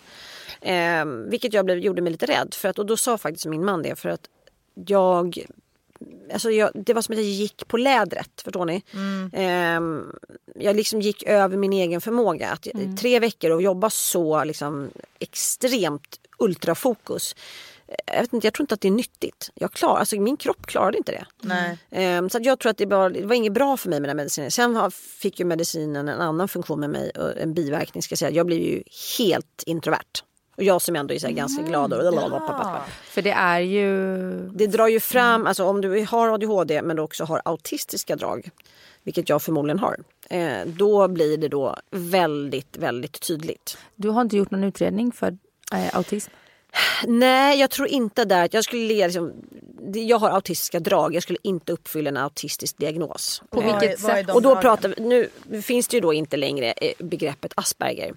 Eh, 0.62 1.06
vilket 1.06 1.54
jag 1.54 1.66
blev, 1.66 1.78
gjorde 1.78 2.02
mig 2.02 2.12
lite 2.12 2.26
rädd 2.26 2.54
för. 2.54 2.70
Att, 2.70 2.80
och 2.80 2.86
då 2.86 2.98
sa 2.98 3.18
faktiskt 3.18 3.46
min 3.46 3.66
man 3.66 3.82
det 3.82 3.96
för 3.96 4.10
att 4.10 4.30
jag 4.86 5.46
Alltså 6.34 6.52
jag, 6.52 6.72
det 6.74 6.94
var 6.94 7.02
som 7.02 7.14
att 7.14 7.20
jag 7.20 7.28
gick 7.28 7.68
på 7.68 7.78
lädret, 7.78 8.42
förstår 8.44 8.66
ni? 8.66 8.84
Ehm, 9.34 10.16
jag 10.56 10.76
liksom 10.76 11.02
gick 11.02 11.24
över 11.24 11.58
min 11.58 11.74
egen 11.74 12.02
förmåga. 12.02 12.50
Att, 12.50 12.68
Tre 13.00 13.20
veckor 13.20 13.52
och 13.52 13.62
jobba 13.62 13.90
så 13.90 14.44
liksom, 14.44 14.90
extremt 15.20 16.20
ultrafokus. 16.38 17.36
Jag, 18.06 18.22
vet 18.22 18.34
inte, 18.34 18.48
jag 18.48 18.54
tror 18.54 18.64
inte 18.64 18.74
att 18.74 18.82
det 18.82 18.88
är 18.88 18.92
nyttigt. 18.92 19.52
Jag 19.54 19.72
klar, 19.72 19.98
alltså 19.98 20.16
min 20.16 20.38
kropp 20.38 20.66
klarade 20.66 20.98
inte 20.98 21.12
det. 21.12 21.26
Ehm, 21.92 22.30
så 22.30 22.40
jag 22.42 22.60
tror 22.60 22.70
att 22.70 22.78
det, 22.78 22.86
bara, 22.86 23.10
det 23.10 23.26
var 23.26 23.36
inget 23.36 23.54
bra 23.54 23.78
för 23.78 23.90
mig 23.90 24.00
med 24.00 24.10
den 24.10 24.18
medicinen. 24.18 24.52
Sen 24.52 24.92
fick 24.92 25.40
ju 25.40 25.46
medicinen 25.46 26.10
en 26.10 26.22
annan 26.22 26.48
funktion 26.48 26.80
med 26.80 26.90
mig, 26.90 27.10
och 27.10 27.38
en 27.38 27.54
biverkning 27.54 28.04
ska 28.04 28.14
jag 28.14 28.20
säga. 28.20 28.32
Jag 28.32 28.46
blev 28.46 28.60
ju 28.60 28.84
helt 29.18 29.64
introvert. 29.66 30.24
Och 30.58 30.64
jag 30.64 30.82
som 30.82 30.96
ändå 30.96 31.14
är 31.14 31.20
så 31.20 31.28
här 31.28 31.34
ganska 31.34 31.64
glad 31.64 31.94
och... 31.94 32.00
För 33.04 33.22
det 33.22 33.32
är 33.32 33.60
ju... 33.60 34.30
Det 34.50 34.68
drar 34.68 34.88
ju 34.88 35.00
fram, 35.00 35.48
alltså 35.48 35.64
om 35.64 35.82
du 35.82 36.06
har 36.10 36.30
ADHD 36.30 36.82
men 36.82 36.96
du 36.96 37.02
också 37.02 37.24
har 37.24 37.42
autistiska 37.46 38.16
drag, 38.16 38.50
vilket 39.04 39.30
jag 39.30 39.42
förmodligen 39.42 39.80
har, 39.80 39.98
eh, 40.30 40.66
då 40.66 41.08
blir 41.08 41.38
det 41.38 41.48
då 41.48 41.78
väldigt, 41.92 42.78
väldigt 42.78 43.20
tydligt. 43.28 43.78
Du 43.96 44.10
har 44.10 44.22
inte 44.22 44.38
gjort 44.38 44.52
någon 44.52 44.64
utredning 44.64 45.12
för 45.12 45.38
eh, 45.74 45.96
autism? 45.96 46.32
Nej, 47.08 47.60
jag 47.60 47.70
tror 47.70 47.88
inte 47.88 48.26
där 48.26 48.50
jag 48.52 48.64
skulle 48.64 48.84
liksom, 48.84 49.34
jag 49.94 50.18
har 50.18 50.30
autistiska 50.30 50.80
drag, 50.80 51.16
jag 51.16 51.24
skulle 51.24 51.40
inte 51.44 51.74
uppfylla 51.74 52.10
en 52.10 52.18
autistisk 52.18 52.78
diagnos. 52.78 53.44
På 53.50 53.62
vilket 53.62 54.00
sätt? 54.00 54.30
Och 54.30 54.42
då 54.42 54.56
pratar 54.56 54.90
vi, 54.90 55.04
nu 55.04 55.30
finns 55.62 55.88
det 55.88 55.98
ju 55.98 56.02
då 56.02 56.14
inte 56.14 56.38
längre 56.38 56.72
eh, 56.72 56.92
begreppet 57.00 57.54
Asperger. 57.56 58.14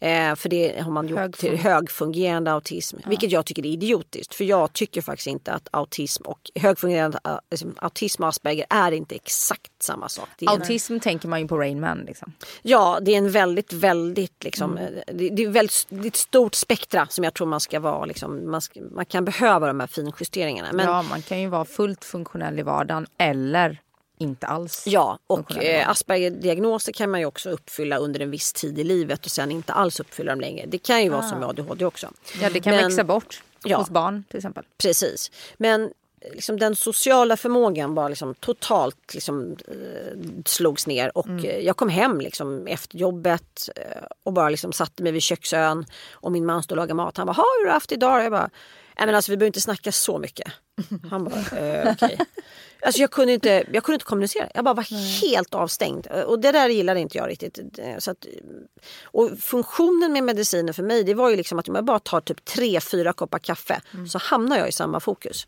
Eh, 0.00 0.34
för 0.34 0.48
det 0.48 0.80
har 0.82 0.90
man 0.90 1.08
gjort 1.08 1.18
Högfun- 1.18 1.32
till 1.40 1.56
högfungerande 1.56 2.52
autism. 2.52 2.96
Vilket 3.06 3.30
jag 3.30 3.46
tycker 3.46 3.66
är 3.66 3.70
idiotiskt. 3.70 4.34
För 4.34 4.44
jag 4.44 4.72
tycker 4.72 5.02
faktiskt 5.02 5.26
inte 5.26 5.52
att 5.52 5.68
autism 5.70 6.22
och 6.22 6.50
högfungerande 6.54 7.18
liksom, 7.50 7.74
autism 7.78 8.22
och 8.22 8.28
Asperger 8.28 8.66
är 8.70 8.92
inte 8.92 9.14
exakt 9.14 9.72
samma 9.82 10.08
sak. 10.08 10.28
Är 10.38 10.42
en, 10.54 10.60
Autism 10.60 10.98
tänker 10.98 11.28
man 11.28 11.40
ju 11.40 11.48
på 11.48 11.58
Rain 11.58 11.80
Man. 11.80 11.98
Liksom. 11.98 12.32
ja, 12.62 12.98
det 13.02 13.12
är 13.14 13.18
en 13.18 13.30
väldigt, 13.30 13.72
väldigt 13.72 14.44
liksom, 14.44 14.78
Mm. 14.78 14.94
eh, 14.94 15.00
det, 15.14 15.28
det, 15.28 15.42
är 15.42 15.48
väldigt, 15.48 15.86
det 15.88 15.96
är 16.04 16.06
ett 16.06 16.16
stort 16.16 16.54
spektra 16.54 17.06
som 17.10 17.24
jag 17.24 17.34
tror 17.34 17.46
man 17.46 17.60
ska 17.60 17.80
vara. 17.80 18.04
Liksom, 18.04 18.50
man, 18.50 18.60
ska, 18.60 18.80
man 18.80 19.06
kan 19.06 19.24
behöva 19.24 19.66
de 19.66 19.80
här 19.80 19.86
finjusteringarna. 19.86 20.68
Men, 20.72 20.86
Ja, 20.86 21.02
man 21.02 21.22
kan 21.22 21.40
ju 21.40 21.48
vara 21.48 21.64
fullt 21.64 22.04
funktionell 22.04 22.58
i 22.58 22.62
vardagen 22.62 23.06
eller 23.18 23.78
inte 24.18 24.46
alls. 24.46 24.82
Ja, 24.86 25.18
och 25.26 25.56
eh. 25.64 25.88
Asperger-diagnoser 25.88 26.92
kan 26.92 27.10
man 27.10 27.20
ju 27.20 27.26
också 27.26 27.50
uppfylla 27.50 27.96
under 27.98 28.20
en 28.20 28.30
viss 28.30 28.52
tid 28.52 28.78
i 28.78 28.84
livet 28.84 29.24
och 29.24 29.30
sen 29.30 29.50
inte 29.50 29.72
alls 29.72 30.00
uppfylla 30.00 30.32
dem 30.32 30.40
längre. 30.40 30.66
Det 30.66 30.78
kan 30.78 31.02
ju 31.02 31.08
vara 31.08 31.22
som 31.28 31.38
med 31.38 31.48
ADHD 31.48 31.84
också. 31.84 32.12
Ja, 32.42 32.50
det 32.50 32.60
kan 32.60 32.74
Men- 32.74 32.84
växa 32.88 33.04
bort 33.04 33.42
Ja. 33.64 33.76
hos 33.78 33.90
barn 33.90 34.24
till 34.30 34.36
exempel. 34.36 34.64
Precis. 34.78 35.30
Men 35.56 35.90
liksom 36.32 36.58
den 36.58 36.76
sociala 36.76 37.36
förmågan 37.36 37.94
bara 37.94 38.08
liksom 38.08 38.34
totalt 38.34 39.14
liksom, 39.14 39.56
eh, 39.68 40.18
slogs 40.44 40.86
ner 40.86 41.18
och 41.18 41.28
eh, 41.28 41.58
jag 41.58 41.76
kom 41.76 41.88
hem 41.88 42.20
liksom 42.20 42.66
efter 42.66 42.98
jobbet 42.98 43.68
eh, 43.76 44.02
och 44.22 44.32
bara 44.32 44.50
liksom 44.50 44.72
satte 44.72 45.02
mig 45.02 45.12
vid 45.12 45.22
köksön 45.22 45.86
och 46.12 46.32
min 46.32 46.46
man 46.46 46.62
stod 46.62 46.72
och 46.72 46.76
lagade 46.76 46.94
mat. 46.94 47.16
Han 47.16 47.26
bara, 47.26 47.32
har 47.32 47.64
du 47.64 47.70
haft 47.70 47.92
idag? 47.92 48.24
Jag 48.24 48.32
bara, 48.32 48.50
nej 48.98 49.06
men 49.06 49.14
alltså 49.14 49.32
vi 49.32 49.36
behöver 49.36 49.48
inte 49.48 49.60
snacka 49.60 49.92
så 49.92 50.18
mycket. 50.18 50.52
Han 51.10 51.24
bara, 51.24 51.58
eh, 51.58 51.92
okej. 51.92 52.18
Alltså 52.82 53.00
jag 53.00 53.10
kunde, 53.10 53.32
inte, 53.32 53.64
jag 53.72 53.84
kunde 53.84 53.94
inte 53.94 54.04
kommunicera. 54.04 54.48
Jag 54.54 54.64
bara 54.64 54.74
var 54.74 55.20
helt 55.22 55.54
avstängd. 55.54 56.06
Och 56.06 56.40
det 56.40 56.52
där 56.52 56.68
gillade 56.68 57.00
inte 57.00 57.18
jag 57.18 57.28
riktigt. 57.28 57.58
Så 57.98 58.10
att, 58.10 58.26
och 59.04 59.30
funktionen 59.40 60.12
med 60.12 60.24
medicinen 60.24 60.74
för 60.74 60.82
mig 60.82 61.04
det 61.04 61.14
var 61.14 61.30
ju 61.30 61.36
liksom 61.36 61.58
att 61.58 61.68
om 61.68 61.74
jag 61.74 61.84
bara 61.84 61.98
tar 61.98 62.20
typ 62.20 62.44
tre, 62.44 62.80
fyra 62.80 63.12
koppar 63.12 63.38
kaffe 63.38 63.80
så 64.08 64.18
hamnar 64.18 64.58
jag 64.58 64.68
i 64.68 64.72
samma 64.72 65.00
fokus. 65.00 65.46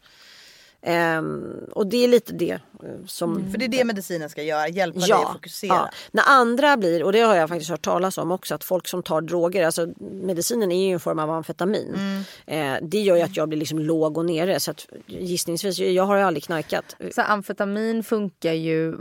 Ehm, 0.83 1.65
och 1.73 1.87
det 1.87 2.05
är 2.05 2.09
lite 2.09 2.33
det 2.33 2.51
eh, 2.53 2.61
som... 3.07 3.51
För 3.51 3.59
det 3.59 3.65
är 3.65 3.69
det 3.69 3.85
medicinen 3.85 4.31
ska 4.31 4.43
göra, 4.43 4.69
hjälpa 4.69 5.01
dig 5.01 5.13
att 5.13 5.33
fokusera. 5.33 5.75
ja. 5.75 5.91
När 6.11 6.25
andra 6.27 6.77
blir, 6.77 7.05
och 7.05 7.13
det 7.13 7.21
har 7.21 7.35
jag 7.35 7.49
faktiskt 7.49 7.71
hört 7.71 7.83
talas 7.83 8.19
om 8.19 8.31
också, 8.31 8.55
att 8.55 8.65
folk 8.65 8.89
som 8.89 9.03
tar 9.03 9.21
droger, 9.21 9.67
alltså 9.67 9.89
medicinen 9.99 10.73
är 10.73 10.87
ju 10.87 10.93
en 10.93 11.01
form 11.01 11.19
av 11.19 11.31
amfetamin. 11.31 11.95
Mm. 11.95 12.77
Eh, 12.77 12.89
det 12.89 12.99
gör 13.01 13.17
ju 13.17 13.23
att 13.23 13.37
jag 13.37 13.49
blir 13.49 13.59
liksom 13.59 13.79
låg 13.79 14.19
och 14.19 14.25
nere 14.25 14.61
så 14.61 14.71
att 14.71 14.87
gissningsvis, 15.07 15.79
jag 15.79 16.05
har 16.05 16.17
ju 16.17 16.23
aldrig 16.23 16.45
knarkat. 16.45 16.97
Så 17.15 17.23
amfetamin 17.23 18.05
funkar 18.05 18.53
ju... 18.53 18.95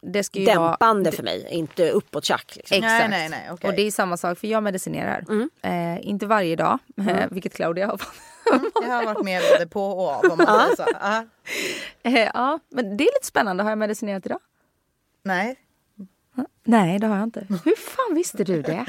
Det 0.00 0.24
ska 0.24 0.38
ju 0.38 0.46
vara... 0.46 0.70
Dämpande 0.70 1.12
för 1.12 1.22
mig, 1.22 1.46
inte 1.50 1.90
uppåt 1.90 2.24
tjack. 2.24 2.52
Liksom. 2.56 2.76
Exakt. 2.76 2.92
Nej, 2.92 3.08
nej, 3.08 3.28
nej, 3.28 3.48
okej. 3.50 3.70
Och 3.70 3.76
det 3.76 3.82
är 3.82 3.90
samma 3.90 4.16
sak 4.16 4.38
för 4.38 4.46
jag 4.46 4.62
medicinerar. 4.62 5.24
Eh, 5.62 6.08
inte 6.08 6.26
varje 6.26 6.56
dag, 6.56 6.78
eh, 6.96 7.26
vilket 7.30 7.54
Claudia 7.54 7.86
har 7.86 8.00
fått. 8.44 8.72
Jag 8.82 8.88
har 8.88 9.04
varit 9.04 9.24
med 9.24 9.42
både 9.52 9.66
på 9.66 9.84
och 9.84 10.08
av 10.08 10.24
om 10.24 10.38
man 10.38 10.76
så. 10.76 10.86
Ja. 11.00 11.24
Eh, 12.02 12.30
ja, 12.34 12.58
men 12.68 12.96
det 12.96 13.04
är 13.04 13.14
lite 13.14 13.26
spännande. 13.26 13.62
Har 13.62 13.70
jag 13.70 13.78
medicinerat 13.78 14.26
idag? 14.26 14.40
Nej. 15.22 15.56
Nej, 16.64 16.98
det 16.98 17.06
har 17.06 17.16
jag 17.16 17.24
inte. 17.24 17.46
Hur 17.64 17.76
fan 17.76 18.14
visste 18.14 18.44
du 18.44 18.62
det? 18.62 18.86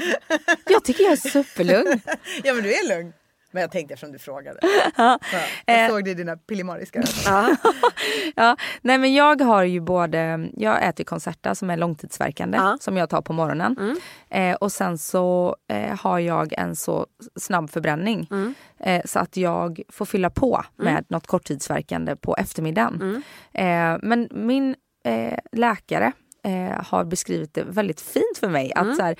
Jag 0.66 0.84
tycker 0.84 1.04
jag 1.04 1.12
är 1.12 1.16
superlugn. 1.16 2.00
Ja 2.44 2.54
men 2.54 2.62
du 2.62 2.74
är 2.74 2.88
lugn. 2.88 3.12
Men 3.52 3.60
jag 3.60 3.70
tänkte 3.70 3.94
eftersom 3.94 4.12
du 4.12 4.18
frågade. 4.18 4.60
Ja, 4.96 5.18
jag 5.66 5.90
såg 5.90 6.04
det 6.04 6.10
i 6.10 6.14
dina 6.14 6.36
pillemariska 6.36 7.02
ja. 7.26 7.56
ja, 8.36 8.56
nej 8.80 8.98
men 8.98 9.14
jag 9.14 9.40
har 9.40 9.62
ju 9.62 9.80
både, 9.80 10.48
jag 10.56 10.88
äter 10.88 11.04
Concerta 11.04 11.54
som 11.54 11.70
är 11.70 11.76
långtidsverkande 11.76 12.58
ja. 12.58 12.78
som 12.80 12.96
jag 12.96 13.10
tar 13.10 13.22
på 13.22 13.32
morgonen. 13.32 13.76
Mm. 13.80 13.96
Eh, 14.30 14.56
och 14.56 14.72
sen 14.72 14.98
så 14.98 15.56
eh, 15.68 16.00
har 16.00 16.18
jag 16.18 16.52
en 16.52 16.76
så 16.76 17.06
snabb 17.36 17.70
förbränning 17.70 18.28
mm. 18.30 18.54
eh, 18.80 19.02
så 19.04 19.18
att 19.18 19.36
jag 19.36 19.82
får 19.88 20.04
fylla 20.04 20.30
på 20.30 20.64
mm. 20.78 20.94
med 20.94 21.04
något 21.08 21.26
korttidsverkande 21.26 22.16
på 22.16 22.36
eftermiddagen. 22.36 23.00
Mm. 23.02 23.22
Eh, 23.52 23.98
men 24.02 24.28
min 24.30 24.76
eh, 25.04 25.38
läkare 25.52 26.12
eh, 26.44 26.84
har 26.86 27.04
beskrivit 27.04 27.54
det 27.54 27.64
väldigt 27.64 28.00
fint 28.00 28.38
för 28.40 28.48
mig. 28.48 28.72
att 28.74 28.84
mm. 28.84 28.96
så 28.96 29.02
här, 29.02 29.16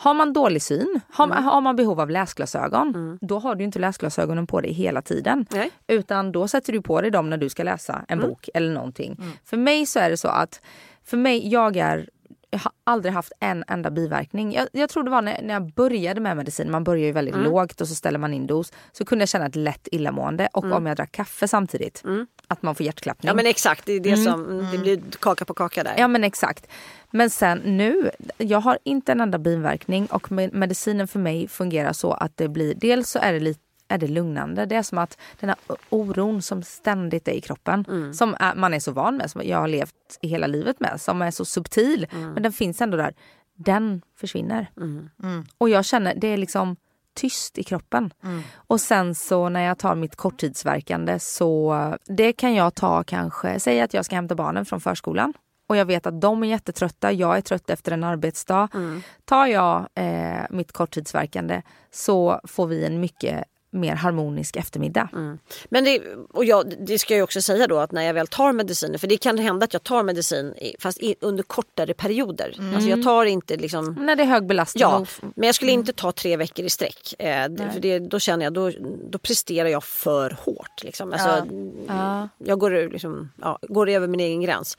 har 0.00 0.14
man 0.14 0.32
dålig 0.32 0.62
syn, 0.62 1.00
har, 1.10 1.24
mm. 1.24 1.44
har 1.44 1.60
man 1.60 1.76
behov 1.76 2.00
av 2.00 2.10
läsglasögon, 2.10 2.88
mm. 2.88 3.18
då 3.20 3.38
har 3.38 3.54
du 3.54 3.64
inte 3.64 3.78
läsglasögonen 3.78 4.46
på 4.46 4.60
dig 4.60 4.72
hela 4.72 5.02
tiden. 5.02 5.46
Nej. 5.50 5.70
Utan 5.86 6.32
då 6.32 6.48
sätter 6.48 6.72
du 6.72 6.82
på 6.82 7.00
dig 7.00 7.10
dem 7.10 7.30
när 7.30 7.36
du 7.36 7.48
ska 7.48 7.62
läsa 7.62 8.04
en 8.08 8.18
mm. 8.18 8.30
bok 8.30 8.48
eller 8.54 8.72
någonting. 8.72 9.16
Mm. 9.18 9.32
För 9.44 9.56
mig 9.56 9.86
så 9.86 9.98
är 9.98 10.10
det 10.10 10.16
så 10.16 10.28
att, 10.28 10.60
för 11.04 11.16
mig, 11.16 11.48
jag 11.48 11.76
är 11.76 12.08
jag 12.50 12.58
har 12.58 12.72
aldrig 12.84 13.14
haft 13.14 13.32
en 13.40 13.64
enda 13.68 13.90
biverkning. 13.90 14.52
Jag, 14.52 14.68
jag 14.72 14.90
tror 14.90 15.04
det 15.04 15.10
var 15.10 15.22
när, 15.22 15.42
när 15.42 15.54
jag 15.54 15.72
började 15.72 16.20
med 16.20 16.36
medicin, 16.36 16.70
man 16.70 16.84
börjar 16.84 17.06
ju 17.06 17.12
väldigt 17.12 17.34
mm. 17.34 17.46
lågt 17.46 17.80
och 17.80 17.88
så 17.88 17.94
ställer 17.94 18.18
man 18.18 18.34
in 18.34 18.46
dos. 18.46 18.72
Så 18.92 19.04
kunde 19.04 19.22
jag 19.22 19.28
känna 19.28 19.46
ett 19.46 19.56
lätt 19.56 19.88
illamående 19.92 20.48
och 20.52 20.64
mm. 20.64 20.76
om 20.76 20.86
jag 20.86 20.96
drack 20.96 21.12
kaffe 21.12 21.48
samtidigt, 21.48 22.04
mm. 22.04 22.26
att 22.46 22.62
man 22.62 22.74
får 22.74 22.86
hjärtklappning. 22.86 23.28
Ja 23.28 23.34
men 23.34 23.46
exakt, 23.46 23.86
det 23.86 23.92
är 23.92 24.00
det 24.00 24.12
mm. 24.12 24.24
som, 24.24 24.68
det 24.72 24.78
blir 24.78 25.00
kaka 25.20 25.44
på 25.44 25.54
kaka 25.54 25.84
där. 25.84 25.94
Ja 25.98 26.08
men 26.08 26.24
exakt. 26.24 26.66
Men 27.10 27.30
sen 27.30 27.58
nu, 27.58 28.10
jag 28.38 28.60
har 28.60 28.78
inte 28.84 29.12
en 29.12 29.20
enda 29.20 29.38
biverkning 29.38 30.06
och 30.06 30.32
medicinen 30.32 31.08
för 31.08 31.18
mig 31.18 31.48
fungerar 31.48 31.92
så 31.92 32.12
att 32.12 32.36
det 32.36 32.48
blir, 32.48 32.74
dels 32.74 33.10
så 33.10 33.18
är 33.18 33.32
det 33.32 33.40
lite 33.40 33.60
är 33.90 33.98
det 33.98 34.06
lugnande. 34.06 34.66
Det 34.66 34.76
är 34.76 34.82
som 34.82 34.98
att 34.98 35.18
den 35.40 35.48
här 35.48 35.58
oron 35.88 36.42
som 36.42 36.62
ständigt 36.62 37.28
är 37.28 37.32
i 37.32 37.40
kroppen, 37.40 37.84
mm. 37.88 38.14
som 38.14 38.36
är, 38.40 38.54
man 38.54 38.74
är 38.74 38.80
så 38.80 38.92
van 38.92 39.16
med, 39.16 39.30
som 39.30 39.42
jag 39.44 39.58
har 39.58 39.68
levt 39.68 39.94
hela 40.22 40.46
livet 40.46 40.80
med, 40.80 41.00
som 41.00 41.22
är 41.22 41.30
så 41.30 41.44
subtil, 41.44 42.06
mm. 42.12 42.32
men 42.32 42.42
den 42.42 42.52
finns 42.52 42.80
ändå 42.80 42.96
där. 42.96 43.14
Den 43.54 44.02
försvinner. 44.16 44.70
Mm. 44.76 45.10
mm. 45.22 45.46
Och 45.58 45.68
jag 45.68 45.84
känner, 45.84 46.14
det 46.14 46.28
är 46.28 46.36
liksom 46.36 46.76
tyst 47.14 47.58
i 47.58 47.64
kroppen. 47.64 48.12
Mm. 48.22 48.42
Och 48.54 48.80
sen 48.80 49.14
så 49.14 49.48
när 49.48 49.60
jag 49.60 49.78
tar 49.78 49.94
mitt 49.94 50.16
korttidsverkande 50.16 51.18
så 51.18 51.76
det 52.06 52.32
kan 52.32 52.54
jag 52.54 52.74
ta 52.74 53.04
kanske, 53.04 53.60
säg 53.60 53.80
att 53.80 53.94
jag 53.94 54.04
ska 54.04 54.14
hämta 54.14 54.34
barnen 54.34 54.64
från 54.64 54.80
förskolan 54.80 55.32
och 55.70 55.76
jag 55.76 55.84
vet 55.84 56.06
att 56.06 56.20
de 56.20 56.42
är 56.42 56.46
jättetrötta, 56.46 57.12
jag 57.12 57.36
är 57.36 57.40
trött 57.40 57.70
efter 57.70 57.92
en 57.92 58.04
arbetsdag. 58.04 58.68
Mm. 58.74 59.02
Tar 59.24 59.46
jag 59.46 59.88
eh, 59.94 60.42
mitt 60.50 60.72
korttidsverkande 60.72 61.62
så 61.90 62.40
får 62.44 62.66
vi 62.66 62.86
en 62.86 63.00
mycket 63.00 63.44
mer 63.70 63.94
harmonisk 63.94 64.56
eftermiddag. 64.56 65.08
Mm. 65.12 65.38
Men 65.68 65.84
det, 65.84 66.02
och 66.32 66.44
jag, 66.44 66.74
det 66.86 66.98
ska 66.98 67.16
jag 67.16 67.24
också 67.24 67.42
säga 67.42 67.66
då 67.66 67.78
att 67.78 67.92
när 67.92 68.02
jag 68.02 68.14
väl 68.14 68.26
tar 68.26 68.52
mediciner, 68.52 68.98
för 68.98 69.06
det 69.06 69.16
kan 69.16 69.38
hända 69.38 69.64
att 69.64 69.72
jag 69.72 69.82
tar 69.82 70.02
medicin 70.02 70.54
fast 70.78 70.98
i, 70.98 71.14
under 71.20 71.42
kortare 71.42 71.94
perioder. 71.94 72.54
Mm. 72.58 72.74
Alltså 72.74 72.90
jag 72.90 73.02
tar 73.02 73.24
inte 73.24 73.56
liksom... 73.56 73.96
När 74.00 74.16
det 74.16 74.22
är 74.22 74.26
hög 74.26 74.46
belastning. 74.46 74.82
Ja, 74.82 75.06
men 75.34 75.46
jag 75.46 75.54
skulle 75.54 75.72
inte 75.72 75.92
ta 75.92 76.12
tre 76.12 76.36
veckor 76.36 76.64
i 76.64 76.70
sträck. 76.70 77.14
Eh, 77.18 77.72
för 77.72 77.80
det, 77.80 77.98
då 77.98 78.18
känner 78.18 78.44
jag, 78.44 78.52
då, 78.52 78.70
då 79.10 79.18
presterar 79.18 79.68
jag 79.68 79.84
för 79.84 80.36
hårt. 80.44 80.84
Liksom. 80.84 81.12
Alltså, 81.12 81.46
ja. 81.86 82.28
Jag 82.38 82.58
går, 82.58 82.90
liksom, 82.92 83.32
ja, 83.40 83.58
går 83.62 83.88
över 83.88 84.06
min 84.06 84.20
egen 84.20 84.40
gräns. 84.40 84.78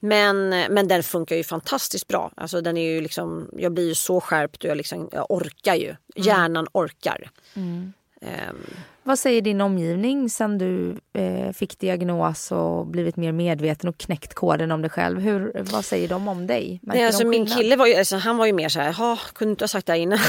Men, 0.00 0.48
men 0.48 0.88
den 0.88 1.02
funkar 1.02 1.36
ju 1.36 1.44
fantastiskt 1.44 2.08
bra. 2.08 2.32
Alltså, 2.36 2.60
den 2.60 2.76
är 2.76 2.90
ju 2.90 3.00
liksom, 3.00 3.48
jag 3.56 3.72
blir 3.72 3.88
ju 3.88 3.94
så 3.94 4.20
skärpt 4.20 4.64
och 4.64 4.70
jag, 4.70 4.76
liksom, 4.76 5.08
jag 5.12 5.26
orkar 5.28 5.74
ju. 5.74 5.88
Mm. 5.88 5.98
Hjärnan 6.14 6.66
orkar. 6.72 7.30
Mm. 7.54 7.92
Um, 8.22 8.66
Vad 9.02 9.18
säger 9.18 9.42
din 9.42 9.60
omgivning 9.60 10.30
sen 10.30 10.58
du 10.58 10.96
eh, 11.12 11.52
fick 11.52 11.78
diagnos 11.78 12.52
och 12.52 12.86
blivit 12.86 13.16
mer 13.16 13.32
medveten 13.32 13.88
och 13.88 13.98
knäckt 13.98 14.34
koden 14.34 14.72
om 14.72 14.82
dig 14.82 14.90
själv? 14.90 15.20
Hur, 15.20 15.52
vad 15.72 15.84
säger 15.84 16.08
de 16.08 16.28
om 16.28 16.46
dig? 16.46 16.80
Nej, 16.82 17.06
alltså, 17.06 17.26
min 17.26 17.46
kille 17.46 17.76
var 17.76 17.86
ju, 17.86 17.94
alltså, 17.94 18.16
han 18.16 18.36
var 18.36 18.46
ju 18.46 18.52
mer 18.52 18.68
så 18.68 18.80
här, 18.80 19.18
kunde 19.34 19.50
inte 19.50 19.62
ha 19.62 19.68
sagt 19.68 19.86
det 19.86 19.98
innan. 19.98 20.18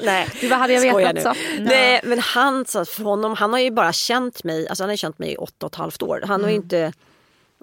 Nej, 0.00 0.28
du, 0.40 0.48
vad 0.48 0.58
hade 0.58 0.72
jag 0.72 0.96
vetat 0.96 1.22
så? 1.22 1.34
Nej, 1.58 2.00
men 2.04 2.18
han, 2.18 2.64
så 2.64 2.84
för 2.84 3.04
honom, 3.04 3.34
han 3.34 3.52
har 3.52 3.60
ju 3.60 3.70
bara 3.70 3.92
känt 3.92 4.44
mig, 4.44 4.68
alltså 4.68 4.84
han 4.84 4.88
har 4.88 4.96
känt 4.96 5.18
mig 5.18 5.32
i 5.32 5.36
åtta 5.36 5.66
och 5.66 5.72
ett 5.72 5.78
halvt 5.78 6.02
år. 6.02 6.20
Han 6.26 6.40
mm. 6.40 6.44
har 6.44 6.50
ju 6.50 6.54
mm. 6.54 6.64
inte 6.64 6.92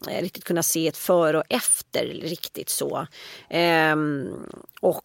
eh, 0.08 0.22
riktigt 0.22 0.44
kunnat 0.44 0.66
se 0.66 0.88
ett 0.88 0.98
före 0.98 1.38
och 1.38 1.44
efter 1.50 2.06
riktigt 2.06 2.70
så. 2.70 3.08
Ehm, 3.50 4.30
och 4.80 5.02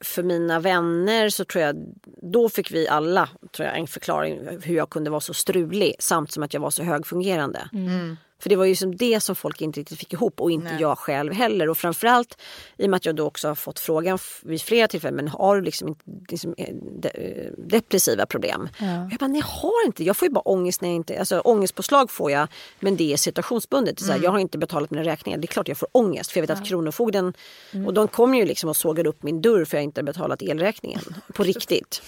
för 0.00 0.22
mina 0.22 0.60
vänner 0.60 1.28
så 1.28 1.44
tror 1.44 1.64
jag, 1.64 1.76
då 2.22 2.48
fick 2.48 2.70
vi 2.70 2.88
alla 2.88 3.28
tror 3.56 3.68
jag, 3.68 3.78
en 3.78 3.86
förklaring 3.86 4.40
hur 4.62 4.76
jag 4.76 4.90
kunde 4.90 5.10
vara 5.10 5.20
så 5.20 5.34
strulig 5.34 5.94
samt 5.98 6.32
som 6.32 6.42
att 6.42 6.54
jag 6.54 6.60
var 6.60 6.70
så 6.70 6.82
högfungerande. 6.82 7.68
Mm. 7.72 8.16
För 8.42 8.48
det 8.48 8.56
var 8.56 8.64
ju 8.64 8.76
som 8.76 8.96
det 8.96 9.20
som 9.20 9.34
folk 9.34 9.60
inte 9.60 9.80
riktigt 9.80 9.98
fick 9.98 10.12
ihop 10.12 10.40
och 10.40 10.50
inte 10.50 10.72
Nej. 10.72 10.80
jag 10.80 10.98
själv 10.98 11.32
heller. 11.32 11.68
Och 11.68 11.78
framförallt 11.78 12.38
i 12.76 12.86
och 12.86 12.90
med 12.90 12.96
att 12.96 13.06
jag 13.06 13.16
då 13.16 13.26
också 13.26 13.48
har 13.48 13.54
fått 13.54 13.78
frågan 13.78 14.18
vid 14.42 14.62
flera 14.62 14.88
tillfällen, 14.88 15.16
men 15.16 15.28
har 15.28 15.56
du 15.56 15.62
liksom, 15.62 15.96
liksom 16.28 16.54
eh, 16.58 16.74
de, 16.74 17.08
eh, 17.08 17.52
depressiva 17.56 18.26
problem? 18.26 18.68
Ja. 18.78 19.08
Jag 19.10 19.18
bara, 19.18 19.26
nej 19.26 19.40
jag 19.40 19.46
har 19.46 19.86
inte, 19.86 20.04
jag 20.04 20.16
får 20.16 20.28
ju 20.28 20.32
bara 20.32 20.40
ångest 20.40 20.80
när 20.80 20.88
jag 20.88 20.96
inte, 20.96 21.18
alltså 21.18 21.40
ångestpåslag 21.40 22.10
får 22.10 22.30
jag 22.30 22.48
men 22.80 22.96
det 22.96 23.12
är 23.12 23.16
situationsbundet. 23.16 24.00
Så 24.00 24.10
mm. 24.10 24.22
jag 24.22 24.30
har 24.30 24.38
inte 24.38 24.58
betalat 24.58 24.90
mina 24.90 25.04
räkningar, 25.04 25.38
det 25.38 25.44
är 25.44 25.52
klart 25.52 25.68
jag 25.68 25.78
får 25.78 25.88
ångest 25.92 26.30
för 26.30 26.38
jag 26.38 26.42
vet 26.42 26.56
ja. 26.56 26.62
att 26.62 26.68
Kronofogden, 26.68 27.32
mm. 27.72 27.86
och 27.86 27.94
de 27.94 28.08
kom 28.08 28.34
ju 28.34 28.44
liksom 28.44 28.70
och 28.70 28.76
sågade 28.76 29.08
upp 29.08 29.22
min 29.22 29.42
dörr 29.42 29.64
för 29.64 29.76
jag 29.76 29.84
inte 29.84 30.02
betalat 30.02 30.42
elräkningen 30.42 31.00
på 31.34 31.42
riktigt. 31.42 32.02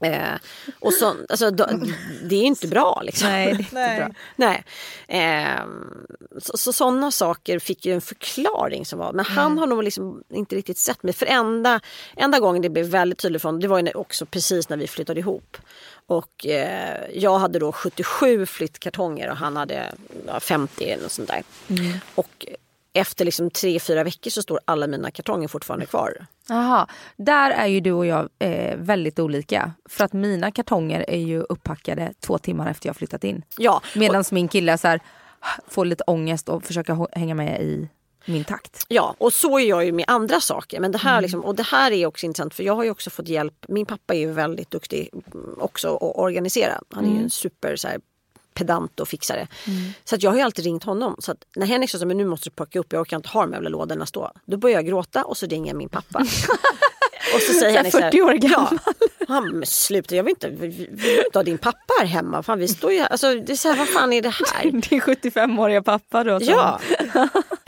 Eh, 0.00 0.34
och 0.80 0.92
så, 0.92 1.14
alltså, 1.28 1.50
då, 1.50 1.66
det 2.22 2.36
är 2.36 2.42
inte 2.42 2.68
bra 2.68 3.02
liksom. 3.04 3.28
Nej, 3.28 3.50
inte 3.58 3.74
Nej. 3.74 3.98
bra. 3.98 4.08
Nej. 4.36 4.64
Eh, 5.08 5.66
så, 6.38 6.56
så 6.56 6.72
sådana 6.72 7.10
saker 7.10 7.58
fick 7.58 7.86
ju 7.86 7.94
en 7.94 8.00
förklaring 8.00 8.86
som 8.86 8.98
var, 8.98 9.12
men 9.12 9.24
han 9.24 9.46
mm. 9.46 9.58
har 9.58 9.66
nog 9.66 9.82
liksom 9.82 10.22
inte 10.30 10.56
riktigt 10.56 10.78
sett 10.78 11.02
mig. 11.02 11.12
För 11.12 11.26
enda, 11.26 11.80
enda 12.16 12.40
gången 12.40 12.62
det 12.62 12.70
blev 12.70 12.86
väldigt 12.86 13.18
tydligt 13.18 13.42
från, 13.42 13.60
det 13.60 13.68
var 13.68 13.78
ju 13.78 13.92
också 13.92 14.26
precis 14.26 14.68
när 14.68 14.76
vi 14.76 14.86
flyttade 14.86 15.20
ihop. 15.20 15.56
Och 16.06 16.46
eh, 16.46 17.00
jag 17.14 17.38
hade 17.38 17.58
då 17.58 17.72
77 17.72 18.46
flyttkartonger 18.46 19.30
och 19.30 19.36
han 19.36 19.56
hade 19.56 19.94
ja, 20.26 20.40
50 20.40 20.84
eller 20.84 21.08
sånt 21.08 21.28
där. 21.28 21.42
Mm. 21.68 21.92
Och 22.14 22.46
efter 22.94 23.24
liksom 23.24 23.50
tre, 23.50 23.80
fyra 23.80 24.04
veckor 24.04 24.30
så 24.30 24.42
står 24.42 24.60
alla 24.64 24.86
mina 24.86 25.10
kartonger 25.10 25.48
fortfarande 25.48 25.86
kvar. 25.86 26.26
Jaha, 26.48 26.88
där 27.16 27.50
är 27.50 27.66
ju 27.66 27.80
du 27.80 27.92
och 27.92 28.06
jag 28.06 28.28
eh, 28.38 28.76
väldigt 28.76 29.18
olika. 29.18 29.72
För 29.88 30.04
att 30.04 30.12
mina 30.12 30.50
kartonger 30.50 31.04
är 31.08 31.18
ju 31.18 31.40
upppackade 31.40 32.12
två 32.20 32.38
timmar 32.38 32.70
efter 32.70 32.88
jag 32.88 32.96
flyttat 32.96 33.24
in. 33.24 33.42
Ja. 33.58 33.82
Medan 33.94 34.20
och... 34.20 34.32
min 34.32 34.48
kille 34.48 34.78
så 34.78 34.88
här, 34.88 35.00
får 35.68 35.84
lite 35.84 36.04
ångest 36.06 36.48
och 36.48 36.64
försöker 36.64 37.18
hänga 37.18 37.34
med 37.34 37.62
i 37.62 37.88
min 38.26 38.44
takt. 38.44 38.84
Ja, 38.88 39.14
och 39.18 39.32
så 39.32 39.58
är 39.58 39.64
jag 39.68 39.84
ju 39.84 39.92
med 39.92 40.04
andra 40.08 40.40
saker. 40.40 40.80
Men 40.80 40.92
det 40.92 40.98
här, 40.98 41.12
mm. 41.12 41.22
liksom, 41.22 41.44
och 41.44 41.54
det 41.54 41.62
här 41.62 41.90
är 41.90 42.06
också 42.06 42.26
intressant 42.26 42.54
för 42.54 42.62
jag 42.62 42.74
har 42.74 42.84
ju 42.84 42.90
också 42.90 43.10
fått 43.10 43.28
hjälp. 43.28 43.64
Min 43.68 43.86
pappa 43.86 44.14
är 44.14 44.18
ju 44.18 44.32
väldigt 44.32 44.70
duktig 44.70 45.10
också 45.58 45.94
att 45.96 46.16
organisera. 46.16 46.80
Han 46.90 47.04
är 47.04 47.08
mm. 47.08 47.18
ju 47.18 47.24
en 47.24 47.30
super 47.30 47.76
så 47.76 47.88
här, 47.88 48.00
pedant 48.54 49.00
och 49.00 49.08
fixare. 49.08 49.48
Mm. 49.66 49.92
Så 50.04 50.14
att 50.14 50.22
jag 50.22 50.30
har 50.30 50.36
ju 50.36 50.42
alltid 50.42 50.64
ringt 50.64 50.84
honom. 50.84 51.16
Så 51.18 51.34
när 51.56 51.66
Henrik 51.66 51.90
sa 51.90 51.98
att 51.98 52.06
nu 52.06 52.24
måste 52.24 52.48
du 52.48 52.54
plocka 52.54 52.78
upp, 52.78 52.92
jag 52.92 53.00
orkar 53.00 53.16
inte 53.16 53.28
ha 53.28 53.40
de 53.40 53.52
jävla 53.52 53.68
lådorna 53.68 54.06
stå. 54.06 54.30
Då 54.46 54.56
börjar 54.56 54.76
jag 54.76 54.86
gråta 54.86 55.24
och 55.24 55.36
så 55.36 55.46
ringer 55.46 55.66
jag 55.66 55.76
min 55.76 55.88
pappa. 55.88 56.18
och 57.34 57.40
så 57.40 57.52
säger 57.52 57.76
Henrik 57.76 57.92
så 57.92 58.00
här, 58.00 58.10
40 58.10 58.22
år 58.22 58.32
gammal. 58.32 58.78
Ja, 58.86 58.92
han 59.28 59.62
sluta, 59.66 60.16
jag 60.16 60.24
vill 60.24 60.30
inte, 60.30 60.48
vi, 60.48 60.68
vi 60.68 60.86
vill 60.86 61.24
inte 61.24 61.38
ha 61.38 61.42
din 61.42 61.58
pappa 61.58 61.94
här 62.00 62.06
hemma. 62.06 62.42
Fan, 62.42 62.58
vi 62.58 62.68
står 62.68 62.92
ju, 62.92 63.00
alltså, 63.00 63.34
det 63.34 63.52
är 63.52 63.56
så 63.56 63.68
här, 63.68 63.76
vad 63.76 63.88
fan 63.88 64.12
är 64.12 64.22
det 64.22 64.28
här? 64.28 64.62
Din 64.70 65.00
75-åriga 65.00 65.82
pappa 65.82 66.24
då. 66.24 66.38
Ja. 66.42 66.80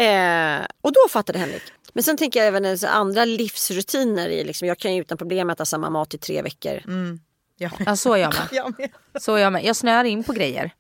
eh, 0.04 0.66
och 0.80 0.92
då 0.92 1.08
fattade 1.10 1.38
Henrik. 1.38 1.62
Men 1.92 2.02
sen 2.02 2.16
tänker 2.16 2.40
jag 2.40 2.48
även 2.48 2.78
andra 2.86 3.24
livsrutiner. 3.24 4.28
I, 4.28 4.44
liksom, 4.44 4.68
jag 4.68 4.78
kan 4.78 4.94
ju 4.94 5.00
utan 5.00 5.18
problem 5.18 5.50
äta 5.50 5.64
samma 5.64 5.90
mat 5.90 6.14
i 6.14 6.18
tre 6.18 6.42
veckor. 6.42 6.80
Mm. 6.86 7.20
Jag 7.56 7.72
ja, 7.86 7.96
så 7.96 8.16
jag 8.16 8.34
med. 8.34 8.48
jag 8.52 8.78
med. 8.78 8.90
Så 9.20 9.38
jag 9.38 9.52
med. 9.52 9.64
Jag 9.64 9.76
snöar 9.76 10.04
in 10.04 10.24
på 10.24 10.32
grejer. 10.32 10.70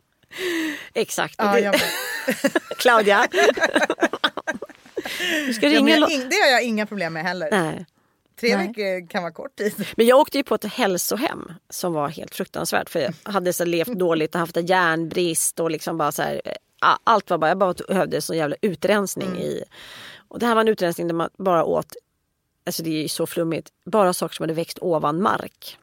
Exakt. 0.94 1.34
Ja, 1.38 1.58
jag 1.58 1.74
Claudia. 2.78 3.28
Du 5.46 5.54
ska 5.54 5.68
ringa 5.68 5.96
ja, 5.96 6.06
det 6.06 6.36
har 6.36 6.50
jag 6.50 6.62
inga 6.62 6.86
problem 6.86 7.12
med 7.12 7.22
heller. 7.22 7.48
Nej. 7.50 7.86
Tre 8.40 8.56
Nej. 8.56 8.68
veckor 8.68 9.08
kan 9.08 9.22
vara 9.22 9.32
kort 9.32 9.56
tid. 9.56 9.86
Men 9.96 10.06
jag 10.06 10.18
åkte 10.18 10.38
ju 10.38 10.44
på 10.44 10.54
ett 10.54 10.64
hälsohem 10.64 11.52
som 11.70 11.92
var 11.92 12.08
helt 12.08 12.34
fruktansvärt. 12.34 12.90
För 12.90 13.00
jag 13.00 13.14
hade 13.22 13.52
så 13.52 13.64
levt 13.64 13.88
dåligt 13.98 14.34
och 14.34 14.40
haft 14.40 14.56
en 14.56 14.66
järnbrist 14.66 15.60
och 15.60 15.70
liksom 15.70 15.98
bara 15.98 16.12
så 16.12 16.22
här, 16.22 16.40
Allt 17.04 17.30
var 17.30 17.38
bara, 17.38 17.48
jag 17.50 17.58
bara 17.58 17.74
behövde 17.88 18.20
så 18.20 18.34
jävla 18.34 18.56
utrensning 18.62 19.28
mm. 19.28 19.40
i. 19.40 19.62
Och 20.28 20.38
det 20.38 20.46
här 20.46 20.54
var 20.54 20.60
en 20.60 20.68
utrensning 20.68 21.06
där 21.06 21.14
man 21.14 21.30
bara 21.38 21.64
åt, 21.64 21.96
alltså 22.66 22.82
det 22.82 22.90
är 22.90 23.02
ju 23.02 23.08
så 23.08 23.26
flummigt, 23.26 23.68
bara 23.84 24.12
saker 24.12 24.34
som 24.34 24.42
hade 24.42 24.54
växt 24.54 24.78
ovan 24.78 25.22
mark. 25.22 25.78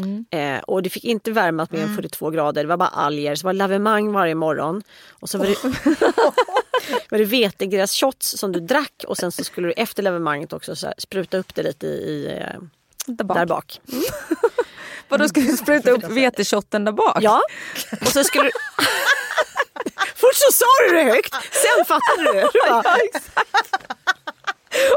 Mm. 0.00 0.24
Eh, 0.30 0.62
och 0.62 0.82
det 0.82 0.90
fick 0.90 1.04
inte 1.04 1.30
värmas 1.30 1.70
mer 1.70 1.78
än 1.78 1.84
mm. 1.84 1.96
42 1.96 2.30
grader. 2.30 2.62
Det 2.62 2.68
var 2.68 2.76
bara 2.76 2.88
alger. 2.88 3.34
Så 3.34 3.42
det 3.42 3.46
var 3.46 3.52
lavemang 3.52 4.12
varje 4.12 4.34
morgon. 4.34 4.82
Och 5.10 5.30
så 5.30 5.38
var 5.38 5.46
det, 5.46 5.64
var 7.10 7.18
det 7.18 7.24
vetegrässhots 7.24 8.38
som 8.38 8.52
du 8.52 8.60
drack 8.60 9.04
och 9.06 9.16
sen 9.16 9.32
så 9.32 9.44
skulle 9.44 9.68
du 9.68 9.72
efter 9.72 10.02
lavemanget 10.02 10.52
också 10.52 10.76
så 10.76 10.86
här, 10.86 10.94
spruta 10.98 11.36
upp 11.36 11.54
det 11.54 11.62
lite 11.62 11.86
i, 11.86 12.38
eh, 12.40 12.60
där 13.06 13.24
bak. 13.24 13.36
Där 13.36 13.46
bak. 13.46 13.80
Mm. 13.92 14.04
Vadå 15.08 15.28
ska 15.28 15.40
du 15.40 15.56
spruta 15.56 15.90
upp 15.90 16.04
veteshotten 16.04 16.84
där 16.84 16.92
bak? 16.92 17.18
Ja, 17.20 17.42
och 18.00 18.08
så 18.08 18.24
skulle 18.24 18.44
du... 18.44 18.50
Först 20.14 20.40
så 20.40 20.52
sa 20.52 20.66
du 20.88 20.94
det 20.94 21.04
högt, 21.04 21.34
sen 21.34 21.84
fattade 21.84 22.32
du. 22.32 22.40
du 22.40 22.70
bara, 22.70 22.82
Ja, 22.84 22.96
exakt. 23.04 23.84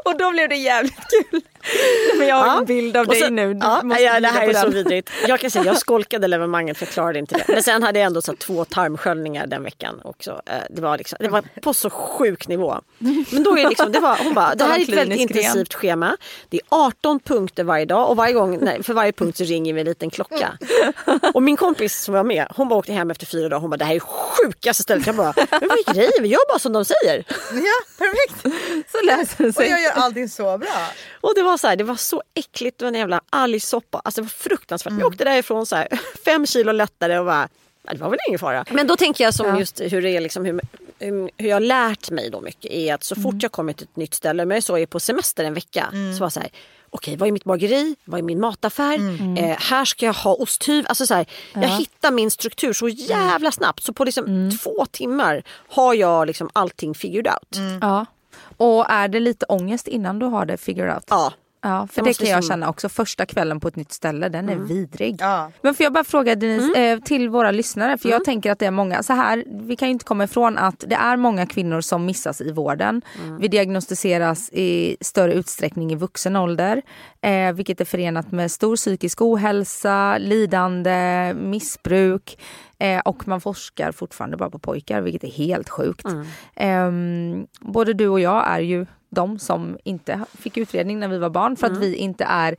Och 0.06 0.18
då 0.18 0.32
blev 0.32 0.50
det 0.50 0.56
jävligt 0.56 1.00
kul. 1.10 1.42
Men 2.18 2.28
jag 2.28 2.36
har 2.36 2.48
Ja. 2.48 2.58
en 2.60 2.66
bild 2.66 2.98
av 2.98 3.06
Och 3.08 3.14
dig 3.14 3.22
så- 3.22 3.30
nu. 3.30 3.58
Ja, 3.62 3.82
måste 3.84 4.04
ja, 4.04 4.20
det 4.20 4.28
här 4.28 4.48
är 4.50 4.54
så 4.54 4.62
den. 4.62 4.72
vidrigt. 4.74 5.10
Jag 5.28 5.40
kan 5.40 5.52
säga 5.52 5.66
jag 5.66 5.78
skolkade 5.78 6.26
evenemanget 6.26 6.78
för 6.78 6.86
jag 6.86 6.94
klarade 6.94 7.20
inte 7.20 7.36
det. 7.38 7.44
Men 7.48 7.64
sen 7.64 7.84
hade 7.84 8.00
jag 8.00 8.06
ändå 8.06 8.22
så 8.22 8.36
två 8.36 8.66
tarmsköljningar 8.66 9.48
den 9.48 9.64
veckan 9.64 10.02
också. 10.04 10.42
Eh, 10.46 10.54
Det 10.70 10.82
var, 10.82 10.98
liksom, 10.98 11.18
det 11.22 11.28
var 11.30 11.44
på 11.62 11.74
så 11.74 11.90
sjuk 11.90 12.48
nivå. 12.48 12.82
Men 13.32 13.44
då 13.44 13.58
är 13.58 13.70
liksom, 13.70 13.92
det 13.92 14.00
var, 14.00 14.18
hon 14.24 14.34
bara, 14.34 14.56
det 14.56 14.64
här 14.64 14.78
är 14.80 14.82
ett 14.84 14.90
väldigt 14.90 15.20
intensivt 15.20 15.74
schema. 15.74 16.18
Det 16.50 16.58
är 16.58 16.64
18 16.70 17.20
punkter 17.20 17.64
varje 17.64 17.86
dag 17.86 18.10
och 18.10 18.16
varje 18.18 18.34
gång, 18.34 18.58
nej, 18.62 18.84
för 18.84 18.94
varje 18.94 19.12
punkt 19.12 19.38
så 19.38 19.44
ringer 19.44 19.74
vi 19.74 19.80
en 19.80 19.86
liten 19.88 20.10
klocka. 20.10 20.58
Och 21.34 21.44
min 21.44 21.58
kompis 21.58 22.02
som 22.04 22.14
var 22.14 22.24
med, 22.24 22.48
hon 22.56 22.68
bara 22.70 22.80
åkte 22.80 22.94
hem 22.94 23.12
efter 23.12 23.26
fyra 23.26 23.50
dagar. 23.50 23.62
Hon 23.62 23.70
bara, 23.70 23.78
det 23.78 23.86
här 23.86 23.96
är 23.96 24.00
sjukaste 24.00 24.84
stället. 24.84 25.08
Jag 25.08 25.16
bara, 25.16 25.34
men 25.52 25.70
vad 25.70 25.78
är 25.88 25.94
grejen? 25.94 26.12
Vi 26.22 26.28
gör 26.28 26.48
bara 26.50 26.60
som 26.60 26.74
de 26.74 26.86
säger. 26.86 27.24
Ja, 27.54 28.06
perfekt. 28.06 28.58
Så 28.92 29.06
läser 29.06 29.44
det 29.44 29.50
Och 29.50 29.56
sig. 29.56 29.70
jag 29.70 29.82
gör 29.82 29.92
allting 29.92 30.30
så 30.30 30.58
bra. 30.58 30.88
Och 31.22 31.34
det 31.36 31.44
var 31.44 31.57
så 31.58 31.68
här, 31.68 31.76
det 31.76 31.84
var 31.84 31.96
så 31.96 32.24
äckligt, 32.34 32.78
det 32.80 32.86
var 32.86 32.92
en 32.92 33.00
jävla 33.00 33.22
algsoppa. 33.30 34.02
Alltså 34.04 34.22
det 34.22 34.26
var 34.26 34.30
fruktansvärt. 34.30 34.94
Vi 34.94 35.04
åkte 35.04 35.24
därifrån 35.24 35.66
så 35.66 35.76
här, 35.76 35.88
fem 36.26 36.46
kilo 36.46 36.72
lättare 36.72 37.20
och 37.20 37.26
bara, 37.26 37.50
ja, 37.84 37.94
det 37.94 38.00
var 38.00 38.10
väl 38.10 38.20
ingen 38.28 38.40
fara. 38.40 38.66
Men 38.72 38.88
då 38.88 38.96
tänker 38.96 39.24
jag 39.24 39.34
som 39.34 39.60
just 39.60 39.82
hur 39.82 40.02
det 40.02 40.10
är 40.10 40.22
liksom, 40.22 40.46
hur, 40.46 40.62
hur 41.38 41.50
jag 41.50 41.56
har 41.56 41.60
lärt 41.62 42.10
mig 42.10 42.30
då 42.30 42.42
mycket 42.42 42.72
är 42.72 42.94
att 42.94 43.04
så 43.04 43.16
fort 43.16 43.36
jag 43.44 43.52
kommer 43.52 43.74
till 43.74 43.84
ett 43.92 43.96
nytt 43.96 44.14
ställe, 44.14 44.46
men 44.46 44.62
så 44.62 44.76
är 44.76 44.80
jag 44.80 44.90
på 44.90 45.00
semester 45.00 45.44
en 45.44 45.54
vecka, 45.54 45.88
så 45.92 46.20
var 46.20 46.26
jag 46.26 46.32
så 46.34 46.40
här, 46.40 46.50
okej 46.90 47.16
vad 47.18 47.28
är 47.28 47.32
mitt 47.32 47.44
bageri, 47.44 47.96
vad 48.06 48.20
är 48.20 48.24
min 48.24 48.40
mataffär, 48.40 49.00
eh, 49.38 49.58
här 49.60 49.86
ska 49.86 50.06
jag 50.06 50.14
ha 50.14 50.34
osthyv. 50.34 50.86
Alltså 50.88 51.08
så 51.08 51.14
här, 51.14 51.26
Jag 51.54 51.68
hittar 51.68 52.12
min 52.12 52.32
struktur 52.32 52.74
så 52.74 52.90
jävla 52.90 53.52
snabbt. 53.52 53.84
Så 53.84 53.94
på 53.94 54.04
liksom 54.04 54.52
två 54.64 54.86
timmar 54.92 55.44
har 55.70 55.94
jag 55.94 56.28
liksom 56.28 56.50
allting 56.54 56.96
figured 56.96 57.28
out. 57.28 57.80
Ja. 57.82 58.06
Och 58.58 58.90
är 58.90 59.08
det 59.08 59.20
lite 59.20 59.46
ångest 59.46 59.88
innan 59.88 60.20
du 60.20 60.26
har 60.26 60.46
det 60.46 60.58
figured 60.58 60.96
out? 60.96 61.04
Ja. 61.10 61.34
Ja, 61.62 61.88
för 61.92 62.02
det 62.02 62.18
kan 62.18 62.28
jag 62.28 62.44
känna 62.44 62.70
också. 62.70 62.90
Första 62.90 63.26
kvällen 63.26 63.60
på 63.60 63.68
ett 63.68 63.76
nytt 63.76 63.92
ställe, 63.92 64.30
den 64.30 64.50
är 64.50 64.56
vidrig. 64.56 65.16
Ja. 65.20 65.52
Men 65.62 65.74
får 65.76 65.84
jag 65.84 65.94
bara 65.94 66.04
fråga 66.04 66.36
Denise, 66.36 66.78
Mm. 66.80 66.98
eh, 66.98 67.04
till 67.04 67.30
våra 67.30 67.52
lyssnare, 67.52 67.98
för 67.98 68.10
jag 68.10 68.26
tänker 68.26 68.52
att 68.52 68.60
det 68.60 68.66
är 68.66 68.72
många, 68.72 69.04
så 69.04 69.14
här, 69.14 69.44
vi 69.48 69.76
kan 69.76 69.88
ju 69.88 69.92
inte 69.92 70.06
komma 70.06 70.24
ifrån 70.24 70.58
att 70.58 70.84
det 70.88 70.96
är 70.96 71.18
många 71.18 71.46
kvinnor 71.46 71.82
som 71.82 72.06
missas 72.06 72.42
i 72.42 72.52
vården. 72.52 73.02
Mm. 73.24 73.38
Vi 73.40 73.48
diagnostiseras 73.48 74.50
i 74.54 74.98
större 75.02 75.34
utsträckning 75.34 75.92
i 75.92 75.96
vuxen 75.96 76.36
ålder, 76.36 76.82
eh, 77.22 77.54
vilket 77.54 77.82
är 77.82 77.86
förenat 77.86 78.32
med 78.32 78.52
stor 78.52 78.76
psykisk 78.76 79.22
ohälsa, 79.22 80.18
lidande, 80.18 81.34
missbruk. 81.34 82.40
Eh, 82.80 83.00
och 83.00 83.28
man 83.28 83.42
forskar 83.42 83.92
fortfarande 83.92 84.38
bara 84.38 84.50
på 84.50 84.60
pojkar, 84.60 85.02
vilket 85.02 85.24
är 85.24 85.32
helt 85.32 85.70
sjukt. 85.70 86.06
Ehm, 86.56 87.48
både 87.60 87.94
du 87.94 88.08
och 88.08 88.20
jag 88.20 88.48
är 88.48 88.60
ju 88.60 88.86
de 89.10 89.40
som 89.40 89.78
inte 89.84 90.22
fick 90.40 90.58
utredning 90.58 91.00
när 91.00 91.08
vi 91.08 91.18
var 91.18 91.30
barn 91.30 91.56
för 91.56 91.68
att 91.68 91.78
vi 91.78 91.96
inte 91.96 92.24
är 92.24 92.56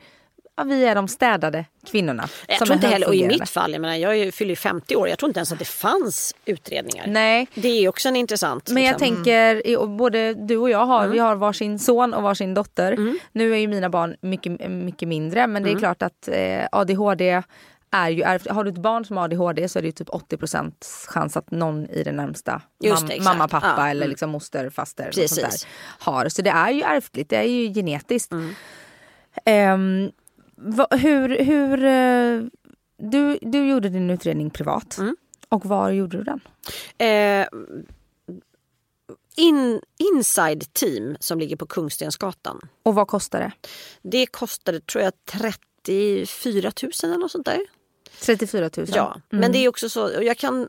Ja, 0.56 0.64
vi 0.64 0.84
är 0.84 0.94
de 0.94 1.08
städade 1.08 1.64
kvinnorna. 1.86 2.28
Jag 2.48 2.58
tror 2.58 2.72
inte 2.72 2.86
heller, 2.86 3.08
och 3.08 3.14
i 3.14 3.26
mitt 3.26 3.48
fall, 3.50 3.72
jag, 3.72 3.80
menar, 3.80 3.94
jag 3.94 4.12
är 4.18 4.24
ju- 4.24 4.32
fyller 4.32 4.50
ju 4.50 4.56
50 4.56 4.96
år, 4.96 5.08
jag 5.08 5.18
tror 5.18 5.28
inte 5.30 5.38
ens 5.38 5.52
att 5.52 5.58
det 5.58 5.64
fanns 5.64 6.34
utredningar. 6.44 7.06
Nej, 7.06 7.46
Det 7.54 7.68
är 7.68 7.88
också 7.88 8.08
en 8.08 8.16
intressant... 8.16 8.70
men 8.70 8.82
jag 8.84 8.92
liksom. 9.00 9.16
tänker, 9.16 9.66
i- 9.66 9.76
och 9.76 9.88
både 9.90 10.34
du 10.34 10.56
och 10.56 10.70
jag 10.70 10.86
har, 10.86 10.98
Mm. 11.00 11.12
vi 11.12 11.18
har 11.18 11.34
varsin 11.36 11.78
son 11.78 12.14
och 12.14 12.22
varsin 12.22 12.54
dotter. 12.54 13.14
Nu 13.32 13.52
är 13.52 13.56
ju 13.58 13.68
mina 13.68 13.88
barn 13.90 14.16
mycket, 14.20 14.70
mycket 14.70 15.08
mindre 15.08 15.46
men 15.46 15.62
Mm. 15.62 15.64
det 15.74 15.78
är 15.78 15.78
klart 15.78 16.02
att 16.02 16.28
eh, 16.28 16.66
ADHD 16.72 17.42
är 17.90 18.08
ju 18.08 18.22
ärftligt. 18.22 18.54
Har 18.54 18.64
du 18.64 18.70
ett 18.70 18.78
barn 18.78 19.04
som 19.04 19.16
har 19.16 19.24
ADHD 19.24 19.68
så 19.68 19.78
är 19.78 19.82
det 19.82 19.92
typ 19.92 20.08
80% 20.08 20.72
chans 21.08 21.36
att 21.36 21.50
någon 21.50 21.86
i 21.90 22.02
det 22.02 22.12
närmsta, 22.12 22.62
Just 22.80 23.02
mam- 23.02 23.08
det, 23.08 23.20
mamma, 23.20 23.48
pappa 23.48 23.74
Ja, 23.76 23.88
eller 23.88 24.02
mm. 24.02 24.10
liksom 24.10 24.30
moster, 24.30 24.70
faster, 24.70 25.04
Precis. 25.04 25.30
sånt 25.30 25.50
där, 25.50 25.68
har. 25.98 26.28
Så 26.28 26.42
det 26.42 26.50
är 26.50 26.70
ju 26.70 26.82
ärftligt, 26.82 27.30
det 27.30 27.36
är 27.36 27.42
ju 27.42 27.74
genetiskt. 27.74 28.32
Mm. 28.32 28.54
Ehm, 29.44 30.10
va, 30.56 30.86
hur, 30.90 31.44
hur, 31.44 31.84
eh, 31.84 32.42
du, 33.10 33.38
du 33.42 33.68
gjorde 33.68 33.88
din 33.88 34.10
utredning 34.10 34.50
privat. 34.50 34.98
Mm. 34.98 35.16
Och 35.48 35.66
var 35.66 35.90
gjorde 35.90 36.16
du 36.16 36.24
den? 36.24 36.40
Eh, 36.98 37.46
in, 39.36 39.80
inside 39.98 40.72
Team 40.72 41.16
som 41.20 41.38
ligger 41.38 41.56
på 41.56 41.66
Kungstensgatan. 41.66 42.60
Och 42.82 42.94
vad 42.94 43.08
kostar 43.08 43.40
det? 43.40 43.52
Det 44.02 44.26
kostade 44.26 44.80
tror 44.80 45.04
jag 45.04 45.12
34 45.24 46.72
000 46.82 46.92
eller 47.02 47.18
något 47.18 47.30
sånt 47.30 47.46
där. 47.46 47.60
34 48.20 48.70
000? 48.76 48.86
Ja, 48.94 49.06
Mm. 49.30 49.40
men 49.40 49.52
det 49.52 49.58
är 49.58 49.68
också 49.68 49.88
så, 49.88 50.16
och 50.16 50.24
jag 50.24 50.38
kan 50.38 50.68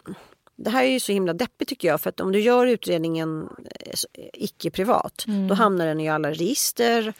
det 0.62 0.70
här 0.70 0.84
är 0.84 0.88
ju 0.91 1.00
så 1.00 1.12
himla 1.12 1.34
deppigt 1.34 1.70
tycker 1.70 1.88
jag 1.88 2.02
för 2.02 2.10
att 2.10 2.20
om 2.20 2.32
du 2.32 2.39
gör 2.39 2.68
utredningen 2.68 3.50
eh, 3.66 3.91
så- 3.93 4.08
icke 4.34 4.72
privat 4.72 5.24
Mm. 5.28 5.47
då 5.47 5.56
hamnar 5.56 5.86
den 5.88 6.00
i 6.00 6.10
alla 6.10 6.30
register 6.32 7.14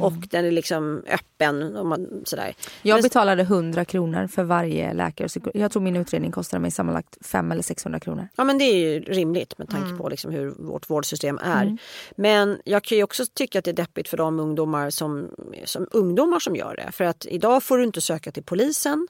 och 0.00 0.12
den 0.12 0.44
är 0.44 0.50
liksom 0.50 1.02
öppen. 1.08 1.76
Och 1.76 1.86
man, 1.86 2.22
sådär. 2.24 2.54
Jag 2.82 2.94
Men- 2.96 3.02
betalade 3.02 3.42
100 3.42 3.84
kronor 3.84 4.26
för 4.26 4.42
varje 4.44 4.94
läkare. 4.94 5.28
Jag 5.54 5.72
tror 5.72 5.82
min 5.82 5.96
utredning 5.96 6.32
kostade 6.32 6.60
mig 6.60 6.70
sammanlagt 6.70 7.26
500 7.26 7.54
eller 7.54 7.62
600 7.62 8.00
kronor. 8.00 8.28
Ja 8.36 8.44
men 8.44 8.58
det 8.58 8.64
är 8.64 8.74
ju 8.76 9.00
rimligt 9.00 9.58
med 9.58 9.68
tanke 9.68 9.96
på 9.98 10.08
liksom 10.08 10.30
hur 10.30 10.50
vårt 10.50 10.90
vårdsystem 10.90 11.38
är. 11.38 11.78
Men 12.16 12.58
jag 12.64 12.84
kan 12.84 12.98
ju 12.98 13.04
också 13.04 13.24
tycka 13.34 13.58
att 13.58 13.64
det 13.64 13.70
är 13.70 13.72
deppigt 13.72 14.08
för 14.08 14.16
de 14.16 14.40
ungdomar 14.40 14.90
som, 14.90 15.28
som 15.64 15.86
ungdomar 15.90 16.38
som 16.38 16.56
gör 16.56 16.76
det. 16.76 16.92
För 16.92 17.04
att 17.04 17.26
idag 17.26 17.62
får 17.62 17.78
du 17.78 17.84
inte 17.84 18.00
söka 18.00 18.32
till 18.32 18.42
polisen. 18.44 19.08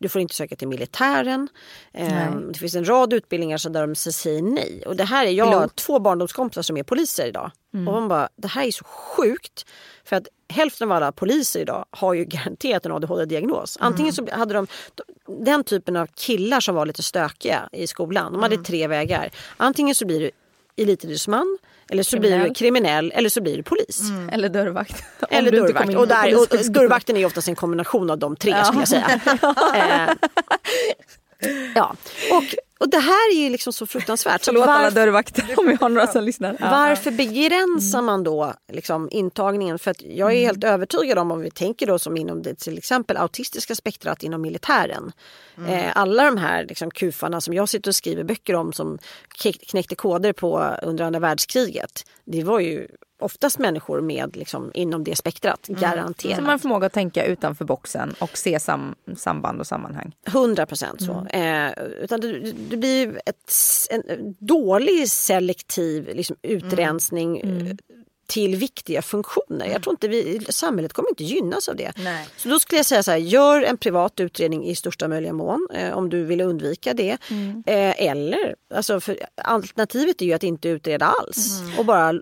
Du 0.00 0.08
får 0.08 0.20
inte 0.20 0.34
söka 0.34 0.56
till 0.56 0.68
militären. 0.68 1.48
Ehm, 1.92 2.52
det 2.52 2.58
finns 2.58 2.74
en 2.74 2.88
rad 2.88 3.12
utbildningar 3.12 3.56
så 3.58 3.68
där 3.68 3.86
de 3.86 3.94
säger 3.94 4.42
nej. 4.42 4.82
Och 4.86 4.96
det 4.96 5.04
här 5.04 5.26
är 5.26 5.30
jag 5.30 5.46
har 5.46 5.68
två 5.68 5.98
barndomskompisar 5.98 6.62
som 6.62 6.76
är 6.76 6.82
poliser 6.82 7.26
idag. 7.26 7.50
Och 7.72 7.92
de 7.94 8.08
bara, 8.08 8.28
det 8.36 8.48
här 8.48 8.66
är 8.66 8.70
så 8.70 8.84
sjukt. 8.84 9.66
För 10.04 10.16
att 10.16 10.28
hälften 10.48 10.88
av 10.90 10.96
alla 10.96 11.12
poliser 11.12 11.60
idag 11.60 11.84
har 11.90 12.14
ju 12.14 12.24
garanterat 12.28 12.86
en 12.86 12.92
ADHD-diagnos. 12.92 13.76
Antingen 13.80 14.12
så 14.12 14.26
hade 14.32 14.54
de 14.54 14.66
den 15.44 15.64
typen 15.64 15.96
av 15.96 16.06
killar 16.06 16.60
som 16.60 16.74
var 16.74 16.86
lite 16.86 17.02
stökiga 17.02 17.68
i 17.72 17.86
skolan. 17.86 18.32
De 18.32 18.42
hade 18.42 18.56
tre 18.56 18.86
vägar. 18.86 19.30
Antingen 19.56 19.94
så 19.94 20.06
blir 20.06 20.20
du 20.20 20.30
elitidrottsman 20.82 21.58
eller 21.90 22.02
så 22.02 22.18
blir 22.18 22.30
du 22.30 22.36
Kriminell. 22.36 22.54
kriminell 22.54 23.12
eller 23.14 23.28
så 23.28 23.40
blir 23.40 23.56
du 23.56 23.62
polis. 23.62 24.02
Eller 24.32 24.48
dörrvakt. 24.48 25.04
Eller 25.30 25.52
dörrvakt. 25.52 25.96
Och, 25.96 26.08
där, 26.08 26.40
och 26.40 26.72
dörrvakten 26.72 27.16
är 27.16 27.24
oftast 27.26 27.48
en 27.48 27.54
kombination 27.54 28.10
av 28.10 28.18
de 28.18 28.36
tre 28.36 28.64
skulle 28.64 28.80
jag 28.80 28.88
säga. 28.88 29.20
eh, 29.74 30.10
ja. 31.74 31.94
och, 32.32 32.54
och 32.80 32.88
det 32.88 32.98
här 32.98 33.32
är 33.32 33.38
ju 33.42 33.50
liksom 33.50 33.72
så 33.72 33.86
fruktansvärt. 33.86 34.44
Förlåt 34.44 34.68
alla 34.68 34.82
varför, 34.82 34.94
dörrvakter 35.00 35.54
om 35.56 35.66
vi 35.66 35.74
har 35.80 35.88
några 35.88 36.06
som 36.06 36.24
lyssnar. 36.24 36.56
Varför 36.60 37.10
begränsar 37.10 38.02
man 38.02 38.24
då 38.24 38.54
liksom 38.72 39.08
intagningen? 39.12 39.78
För 39.78 39.90
att 39.90 40.02
jag 40.02 40.32
är 40.32 40.36
helt 40.40 40.64
övertygad 40.64 41.18
om, 41.18 41.30
om 41.32 41.40
vi 41.40 41.50
tänker 41.50 41.86
då 41.86 41.98
som 41.98 42.16
inom 42.16 42.42
det 42.42 42.54
till 42.54 42.78
exempel 42.78 43.16
autistiska 43.16 43.74
spektrat 43.74 44.22
inom 44.22 44.42
militären. 44.42 45.12
Eh, 45.68 45.96
alla 45.96 46.24
de 46.24 46.36
här 46.36 46.64
liksom, 46.68 46.90
kufarna 46.90 47.40
som 47.40 47.54
jag 47.54 47.68
sitter 47.68 47.90
och 47.90 47.96
skriver 47.96 48.24
böcker 48.24 48.54
om 48.54 48.72
som 48.72 48.98
knäck- 49.38 49.70
knäckte 49.70 49.94
koder 49.94 50.32
på 50.32 50.76
under 50.82 51.04
andra 51.04 51.20
världskriget. 51.20 52.04
Det 52.24 52.44
var 52.44 52.60
ju 52.60 52.88
oftast 53.20 53.58
människor 53.58 54.00
med 54.00 54.36
liksom, 54.36 54.70
inom 54.74 55.04
det 55.04 55.16
spektrat, 55.16 55.66
garanterat. 55.66 56.36
Så 56.36 56.42
man 56.42 56.50
har 56.50 56.58
förmåga 56.58 56.86
att 56.86 56.92
tänka 56.92 57.24
utanför 57.24 57.64
boxen 57.64 58.14
och 58.18 58.38
se 58.38 58.60
sam, 58.60 58.94
samband 59.16 59.60
och 59.60 59.66
sammanhang. 59.66 60.12
100 60.26 60.66
procent 60.66 61.02
så. 61.02 61.26
Eh, 61.26 61.72
utan 62.02 62.20
det, 62.20 62.52
det 62.52 62.76
blir 62.76 63.20
ett, 63.26 63.52
en 63.90 64.34
dålig 64.38 65.08
selektiv 65.08 66.10
liksom, 66.14 66.36
utrensning 66.42 67.40
eh, 67.40 67.76
till 68.30 68.56
viktiga 68.56 69.02
funktioner. 69.02 69.66
Jag 69.66 69.82
tror 69.82 69.92
inte 69.94 70.08
vi, 70.08 70.46
samhället 70.48 70.92
kommer 70.92 71.08
inte 71.10 71.24
gynnas 71.24 71.68
av 71.68 71.76
det. 71.76 71.92
Nej. 71.96 72.26
Så 72.36 72.48
då 72.48 72.58
skulle 72.60 72.78
jag 72.78 72.86
säga 72.86 73.02
så 73.02 73.10
här, 73.10 73.18
gör 73.18 73.62
en 73.62 73.76
privat 73.76 74.20
utredning 74.20 74.64
i 74.66 74.76
största 74.76 75.08
möjliga 75.08 75.32
mån 75.32 75.68
eh, 75.74 75.98
om 75.98 76.08
du 76.10 76.24
vill 76.24 76.40
undvika 76.40 76.94
det. 76.94 77.10
Eh, 77.66 78.02
eller, 78.08 78.54
alltså 78.74 79.00
för 79.00 79.18
alternativet 79.44 80.22
är 80.22 80.26
ju 80.26 80.32
att 80.32 80.42
inte 80.42 80.68
utreda 80.68 81.06
alls. 81.06 81.60
Och 81.78 81.84
bara, 81.84 82.14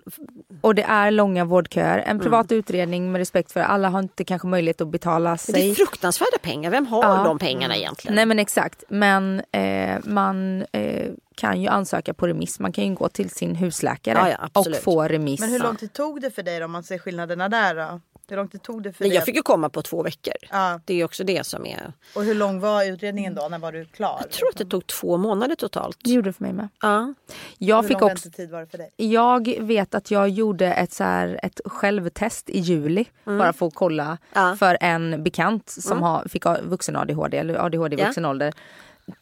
Och 0.61 0.75
det 0.75 0.83
är 0.83 1.11
långa 1.11 1.45
vårdköer. 1.45 1.97
Mm. 1.97 2.09
En 2.09 2.19
privat 2.19 2.51
utredning 2.51 3.11
med 3.11 3.19
respekt 3.19 3.51
för 3.51 3.59
alla 3.59 3.89
har 3.89 3.99
inte 3.99 4.23
kanske 4.23 4.47
möjlighet 4.47 4.81
att 4.81 4.87
betala 4.91 5.29
det 5.29 5.33
är 5.33 5.37
sig. 5.53 5.75
fruktansvärda 5.75 6.37
pengar, 6.41 6.71
vem 6.71 6.85
har 6.87 7.03
Ja. 7.03 7.23
de 7.23 7.39
pengarna 7.39 7.77
egentligen? 7.77 8.15
Nej 8.15 8.25
men 8.25 8.39
exakt. 8.39 8.83
Men 8.89 9.41
eh, 9.51 9.97
man 10.03 10.65
eh, 10.71 11.07
kan 11.39 11.61
ju 11.61 11.67
ansöka 11.67 12.13
på 12.13 12.27
remiss. 12.27 12.59
Man 12.59 12.71
kan 12.71 12.83
ju 12.87 12.95
gå 12.95 13.09
till 13.09 13.29
sin 13.29 13.55
husläkare 13.55 14.17
Ja, 14.29 14.49
ja, 14.53 14.61
och 14.61 14.75
få 14.83 15.03
remiss. 15.07 15.39
Men 15.39 15.49
hur 15.49 15.59
lång 15.59 15.75
tid 15.75 15.93
tog 15.93 16.21
det 16.21 16.31
för 16.31 16.43
dig 16.43 16.59
då, 16.59 16.65
om 16.65 16.71
man 16.71 16.83
ser 16.83 16.97
skillnaderna 16.97 17.49
där 17.49 17.75
då? 17.75 18.01
Hur 18.29 18.35
lång 18.35 18.47
tid 18.47 18.61
tog 18.61 18.83
det 18.83 18.93
för 18.93 19.03
Men 19.03 19.09
dig? 19.09 19.15
jag 19.15 19.25
fick 19.25 19.35
ju 19.35 19.41
komma 19.41 19.69
på 19.69 19.81
två 19.81 20.03
veckor. 20.03 20.33
Ja. 20.51 20.79
Det 20.85 20.93
är 21.01 21.05
också 21.05 21.23
det 21.23 21.45
som 21.45 21.65
är... 21.65 21.93
Och 22.15 22.23
hur 22.23 22.35
lång 22.35 22.59
var 22.59 22.85
utredningen 22.85 23.35
då? 23.35 23.47
När 23.51 23.59
var 23.59 23.71
du 23.71 23.85
klar? 23.85 24.17
Jag 24.21 24.31
tror 24.31 24.49
att 24.49 24.57
det 24.57 24.65
tog 24.65 24.87
två 24.87 25.17
månader 25.17 25.55
totalt. 25.55 25.97
Det 26.03 26.11
gjorde 26.11 26.29
det 26.29 26.33
för 26.33 26.43
mig 26.43 26.53
med. 26.53 26.67
Ja. 26.81 27.13
Jag 27.57 27.81
Hur 27.81 27.87
fick 27.87 28.01
lång 28.01 28.11
också 28.11 28.25
väntetid 28.27 28.51
var 28.51 28.59
det 28.59 28.67
för 28.67 28.77
dig? 28.77 28.89
Jag 28.97 29.53
vet 29.59 29.95
att 29.95 30.11
jag 30.11 30.29
gjorde 30.29 30.67
ett, 30.73 30.93
så 30.93 31.03
här, 31.03 31.39
ett 31.43 31.59
självtest 31.65 32.49
i 32.49 32.59
juli 32.59 33.05
bara 33.23 33.53
för 33.53 33.67
att 33.67 33.75
kolla 33.75 34.03
Mm. 34.03 34.17
Ja. 34.33 34.41
Mm. 34.45 34.57
för 34.57 34.77
en 34.81 35.23
bekant 35.23 35.69
som 35.69 36.01
har, 36.03 36.27
fick 36.29 36.45
vuxen 36.63 36.95
ADHD 36.95 37.37
eller 37.37 37.65
ADHD 37.65 38.01
i 38.01 38.05
vuxen 38.05 38.25
ålder 38.25 38.53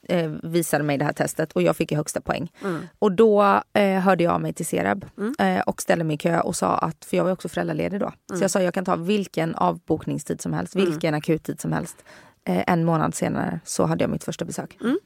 eh, 0.10 0.32
visade 0.44 0.84
mig 0.84 0.98
det 0.98 1.06
här 1.06 1.14
testet 1.14 1.52
och 1.52 1.62
jag 1.62 1.76
fick 1.76 1.92
ju 1.92 1.98
högsta 1.98 2.22
poäng. 2.22 2.52
Mm. 2.64 2.82
Och 3.00 3.12
då 3.12 3.62
eh, 3.74 4.00
hörde 4.00 4.24
jag 4.24 4.42
mig 4.42 4.54
till 4.54 4.66
Sereb 4.66 5.06
eh, 5.40 5.60
och 5.60 5.82
ställde 5.82 6.04
mig 6.04 6.14
i 6.14 6.18
kö 6.18 6.40
och 6.40 6.56
sa 6.56 6.78
att, 6.78 7.06
för 7.06 7.18
jag 7.18 7.24
var 7.24 7.32
också 7.32 7.50
föräldraledig 7.50 8.00
då, 8.00 8.06
Mm. 8.30 8.38
så 8.40 8.44
jag 8.44 8.52
sa 8.52 8.62
jag 8.62 8.74
kan 8.74 8.86
ta 8.86 8.96
vilken 8.96 9.56
avbokningstid 9.56 10.42
som 10.42 10.54
helst, 10.54 10.76
vilken 10.76 11.14
akuttid 11.14 11.62
som 11.62 11.72
helst. 11.74 12.04
Eh, 12.46 12.64
en 12.68 12.86
månad 12.86 13.16
senare 13.16 13.60
så 13.66 13.86
hade 13.86 14.04
jag 14.04 14.12
mitt 14.12 14.24
första 14.24 14.46
besök. 14.46 14.78
Mm. 14.82 15.00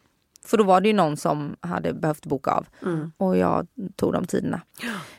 För 0.45 0.57
då 0.57 0.63
var 0.63 0.82
det 0.82 0.88
ju 0.88 0.93
någon 0.93 1.17
som 1.17 1.55
hade 1.59 1.93
behövt 1.93 2.25
boka 2.25 2.51
av 2.51 2.67
och 3.17 3.38
jag 3.38 3.67
tog 3.95 4.13
de 4.13 4.25
tiderna. 4.25 4.61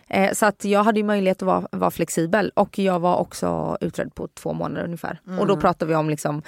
Eh, 0.08 0.32
så 0.32 0.46
att 0.46 0.64
jag 0.64 0.84
hade 0.84 1.00
ju 1.00 1.04
möjlighet 1.04 1.42
att 1.42 1.46
vara, 1.46 1.68
vara 1.72 1.90
flexibel 1.90 2.52
och 2.54 2.78
jag 2.78 3.00
var 3.00 3.16
också 3.16 3.76
utredd 3.80 4.14
på 4.14 4.28
två 4.28 4.52
månader 4.52 4.84
ungefär. 4.84 5.20
Och 5.40 5.46
då 5.46 5.56
pratar 5.56 5.86
vi 5.86 5.94
om 5.94 6.10
liksom 6.10 6.42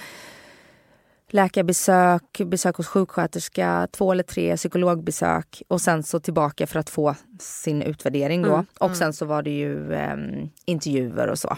läkarbesök, 1.35 2.41
besök 2.47 2.77
hos 2.77 2.87
sjuksköterska, 2.87 3.89
två 3.93 4.13
eller 4.13 4.23
tre 4.23 4.57
psykologbesök 4.57 5.63
och 5.69 5.81
sen 5.81 6.03
så 6.03 6.21
tillbaka 6.21 6.67
för 6.67 6.79
att 6.79 6.91
få 6.91 7.15
sin 7.41 7.83
utvärdering 7.83 8.43
då. 8.43 8.65
Och 8.79 8.97
sen 8.97 9.13
så 9.13 9.25
var 9.25 9.43
det 9.43 9.51
ju 9.51 9.95
ehm, 9.95 10.49
intervjuer 10.65 11.29
och 11.29 11.39
så 11.39 11.57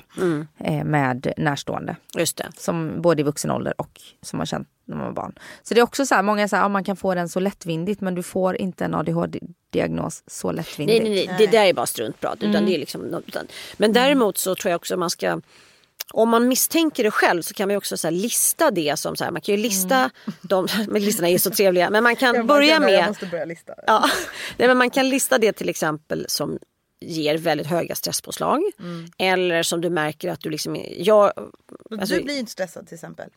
eh, 0.59 0.85
med 0.85 1.33
närstående. 1.37 1.97
Just 2.15 2.37
det. 2.37 2.49
Som 2.57 3.03
både 3.03 3.21
i 3.21 3.25
vuxen 3.25 3.51
ålder 3.51 3.81
och 3.81 4.01
som 4.23 4.37
man 4.37 4.47
känt 4.47 4.69
när 4.85 4.97
man 4.97 5.07
var 5.07 5.13
barn. 5.13 5.39
Så 5.63 5.75
det 5.75 5.81
är 5.81 5.85
också 5.85 6.07
så 6.07 6.15
här, 6.15 6.23
många 6.23 6.49
säger 6.49 6.65
att 6.65 6.71
man 6.71 6.85
kan 6.85 6.97
få 6.97 7.15
den 7.15 7.29
så 7.29 7.41
lättvindigt 7.41 8.01
men 8.01 8.15
du 8.15 8.23
får 8.23 8.57
inte 8.57 8.85
en 8.85 8.95
ADHD-diagnos 8.95 10.23
så 10.27 10.49
Nej, 10.49 10.57
lättvindigt. 10.57 11.05
nej, 11.05 11.27
nej, 11.27 11.37
det 11.39 11.47
där 11.47 11.65
är 11.65 11.73
bara 11.73 11.87
struntprat. 11.87 12.43
Utan 12.43 12.67
det 12.67 12.75
är 12.75 12.79
liksom, 12.79 13.05
utan, 13.29 13.47
men 13.77 13.93
däremot 13.93 14.39
så 14.39 14.55
tror 14.55 14.71
jag 14.71 14.77
också 14.77 14.97
man 14.97 15.11
ska 15.11 15.41
om 16.13 16.29
man 16.29 16.49
misstänker 16.49 17.05
det 17.05 17.11
själv 17.11 17.43
så 17.43 17.55
kan 17.55 17.69
man 17.69 17.77
också 17.77 17.97
så 17.97 18.11
lista 18.11 18.71
det 18.71 18.99
som 18.99 19.17
så 19.17 19.25
här, 19.25 19.31
man 19.31 19.43
kan 19.43 19.55
ju 19.55 19.61
lista, 19.63 20.11
de, 20.41 20.69
men 20.89 21.03
listorna 21.03 21.29
är 21.29 21.39
så 21.39 21.51
trevliga, 21.51 21.91
men 21.91 22.03
man 22.03 22.17
kan 22.17 22.47
börja 22.47 22.73
Jag 22.73 22.83
med 22.83 23.07
måste 23.07 23.27
börja 23.27 23.45
lista. 23.45 23.75
Ja, 23.87 24.05
nej, 24.57 24.69
men 24.69 24.79
man 24.79 24.91
kan 24.91 25.09
lista 25.09 25.39
det 25.39 25.53
till 25.53 25.69
exempel 25.69 26.27
som 26.29 26.59
ger 27.01 27.39
väldigt 27.39 27.67
höga 27.67 27.95
stresspåslag. 27.95 28.63
Eller 29.19 29.63
som 29.63 29.81
du 29.81 29.91
märker 29.91 30.31
att 30.31 30.41
du 30.41 30.51
liksom... 30.51 30.85
Jag, 30.97 31.33
alltså, 32.01 32.15
du 32.15 32.23
blir 32.23 32.39
inte 32.39 32.53
stressad 32.53 32.87
till 32.87 32.95
exempel. 32.95 33.31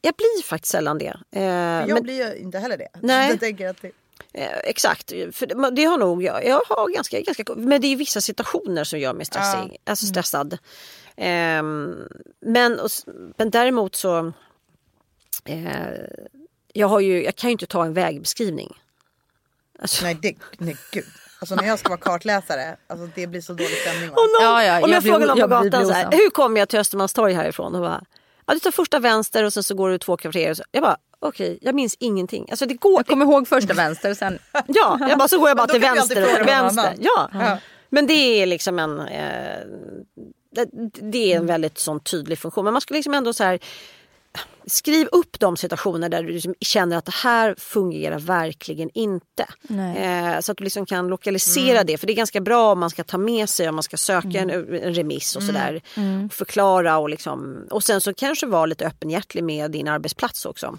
jag 0.00 0.14
blir 0.14 0.42
faktiskt 0.44 0.72
sällan 0.72 0.98
det. 0.98 1.16
Eh, 1.32 1.42
Jag 1.42 1.88
men, 1.88 2.02
blir 2.02 2.28
ju 2.34 2.38
inte 2.38 2.58
heller 2.58 2.76
det. 2.78 2.88
Nej. 3.00 3.30
Jag 3.30 3.40
tänker 3.40 3.68
att 3.68 3.82
det... 3.82 3.90
eh, 4.32 4.58
exakt, 4.64 5.10
för 5.10 5.70
det, 5.70 5.84
har 5.84 5.98
nog 5.98 6.22
jag. 6.22 6.46
Jag 6.46 6.62
har 6.68 6.94
ganska, 6.94 7.20
ganska... 7.20 7.44
Men 7.56 7.80
det 7.80 7.86
är 7.86 7.96
vissa 7.96 8.20
situationer 8.20 8.84
som 8.84 8.98
gör 8.98 9.14
mig 9.14 9.26
stressig, 9.26 9.76
alltså 9.84 10.06
stressad. 10.06 10.52
Ehm, 10.52 10.58
men, 12.40 12.80
och, 12.80 12.90
men 13.36 13.50
däremot 13.50 13.94
så... 13.94 14.32
Eh, 15.44 15.64
jag, 16.72 16.86
har 16.88 17.00
ju, 17.00 17.24
jag 17.24 17.36
kan 17.36 17.50
ju 17.50 17.52
inte 17.52 17.66
ta 17.66 17.84
en 17.84 17.92
vägbeskrivning. 17.94 18.76
Alltså, 19.78 20.04
Nej, 20.04 20.18
det, 20.22 20.34
nej 20.58 20.76
gud. 20.92 21.04
Alltså 21.40 21.54
när 21.54 21.66
jag 21.66 21.78
ska 21.78 21.88
vara 21.88 22.00
kartläsare, 22.00 22.76
alltså 22.86 23.08
det 23.14 23.26
blir 23.26 23.40
så 23.40 23.52
dålig 23.52 23.70
stämning. 23.76 24.10
Va? 24.10 24.14
Om, 24.16 24.22
någon, 24.26 24.42
Ja, 24.52 24.64
ja, 24.64 24.74
om 24.84 24.90
jag, 24.90 24.96
jag 24.96 25.02
frågar 25.02 25.26
någon 25.26 25.40
på 25.40 25.46
gatan 25.46 25.86
så 25.86 25.92
här, 25.92 26.10
hur 26.12 26.30
kommer 26.30 26.58
jag 26.60 26.68
till 26.68 26.78
Östermalmstorg 26.78 27.32
härifrån? 27.32 27.74
Och 27.74 27.80
bara, 27.80 28.04
ja, 28.46 28.54
du 28.54 28.60
tar 28.60 28.70
första 28.70 28.98
vänster 28.98 29.44
och 29.44 29.52
sen 29.52 29.62
så 29.62 29.74
går 29.74 29.90
du 29.90 29.98
två 29.98 30.16
kvarter. 30.16 30.50
och 30.50 30.56
så- 30.56 30.64
Jag 30.70 30.82
bara, 30.82 30.96
okej, 31.18 31.58
jag 31.62 31.74
minns 31.74 31.96
ingenting. 31.98 32.46
Alltså 32.50 32.66
det 32.66 32.74
går. 32.74 32.98
Jag 32.98 33.06
kommer 33.06 33.24
ihåg 33.24 33.48
första 33.48 33.74
vänster 33.74 34.14
sen 34.14 34.38
Ja, 34.66 34.98
jag 35.00 35.18
bara, 35.18 35.28
så 35.28 35.38
går 35.38 35.48
jag 35.48 35.56
bara 35.56 35.66
till 35.72 35.80
vänster. 35.80 36.40
Och 36.40 36.48
vänster. 36.48 36.94
Ja. 36.98 37.30
Ja. 37.32 37.58
Men 37.88 38.06
det 38.06 38.12
är 38.42 38.46
liksom 38.46 38.78
en, 38.78 39.00
eh, 39.00 39.56
det, 40.50 40.68
det 41.12 41.32
är 41.32 41.36
en 41.36 41.46
väldigt 41.46 41.78
sån 41.78 42.00
tydlig 42.00 42.38
funktion. 42.38 42.64
Men 42.64 42.72
man 42.72 42.80
skulle 42.80 42.98
liksom 42.98 43.14
ändå 43.14 43.32
så 43.32 43.44
här, 43.44 43.60
Skriv 44.70 45.08
upp 45.12 45.40
de 45.40 45.56
situationer 45.56 46.08
där 46.08 46.22
du 46.22 46.32
liksom 46.32 46.54
känner 46.60 46.96
att 46.96 47.04
det 47.04 47.14
här 47.14 47.54
fungerar 47.58 48.18
verkligen 48.18 48.90
inte. 48.94 49.46
Eh, 49.96 50.40
så 50.40 50.52
att 50.52 50.58
du 50.58 50.64
liksom 50.64 50.86
kan 50.86 51.08
lokalisera 51.08 51.84
det. 51.84 51.98
För 51.98 52.06
det 52.06 52.12
är 52.12 52.16
ganska 52.16 52.40
bra 52.40 52.72
om 52.72 52.78
man 52.78 52.90
ska 52.90 53.04
ta 53.04 53.18
med 53.18 53.48
sig, 53.48 53.68
om 53.68 53.74
man 53.74 53.82
ska 53.82 53.96
söka 53.96 54.38
en, 54.38 54.50
en 54.50 54.94
remiss 54.94 55.36
och 55.36 55.42
sådär. 55.42 55.82
Och 56.24 56.32
förklara 56.32 56.98
och, 56.98 57.10
liksom, 57.10 57.66
och 57.70 57.82
sen 57.82 58.00
så 58.00 58.14
kanske 58.14 58.46
vara 58.46 58.66
lite 58.66 58.86
öppenhjärtig 58.86 59.44
med 59.44 59.70
din 59.70 59.88
arbetsplats 59.88 60.46
också. 60.46 60.78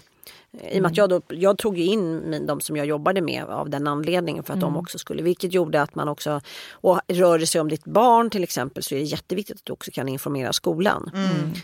Eh, 0.60 0.76
I 0.76 0.78
och 0.78 0.82
med 0.82 0.90
att 0.90 0.96
jag, 0.96 1.10
då, 1.10 1.20
jag 1.28 1.58
tog 1.58 1.78
in 1.78 2.30
min, 2.30 2.46
de 2.46 2.60
som 2.60 2.76
jag 2.76 2.86
jobbade 2.86 3.20
med 3.20 3.44
av 3.44 3.70
den 3.70 3.86
anledningen 3.86 4.44
för 4.44 4.54
att 4.54 4.60
de 4.60 4.76
också 4.76 4.98
skulle, 4.98 5.22
vilket 5.22 5.52
gjorde 5.52 5.82
att 5.82 5.94
man 5.94 6.08
också, 6.08 6.40
och 6.70 7.00
rör 7.08 7.38
det 7.38 7.46
sig 7.46 7.60
om 7.60 7.68
ditt 7.68 7.84
barn 7.84 8.30
till 8.30 8.42
exempel 8.42 8.82
så 8.82 8.94
är 8.94 8.98
det 8.98 9.04
jätteviktigt 9.04 9.56
att 9.56 9.64
du 9.64 9.72
också 9.72 9.90
kan 9.90 10.08
informera 10.08 10.52
skolan. 10.52 11.10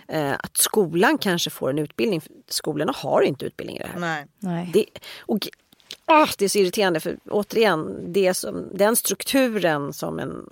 Eh, 0.09 0.33
att 0.33 0.57
skolan 0.57 1.18
kanske 1.18 1.51
får 1.51 1.70
en 1.70 1.79
utbildning, 1.79 2.14
för 2.21 2.33
skolorna 2.49 2.93
har 2.97 3.23
inte 3.23 3.45
utbildning 3.45 3.77
i 3.77 3.81
det 3.81 3.87
här. 3.93 4.01
Nej. 4.01 4.27
Nej. 4.39 4.71
Det, 4.73 4.87
och, 5.21 5.49
ah, 6.05 6.29
det 6.39 6.45
är 6.45 6.49
så 6.49 6.59
irriterande 6.59 7.01
för 7.01 7.17
återigen, 7.31 8.12
det 8.12 8.35
som, 8.35 8.69
den 8.73 8.97
strukturen 8.97 9.93
som 9.93 10.19
en 10.19 10.49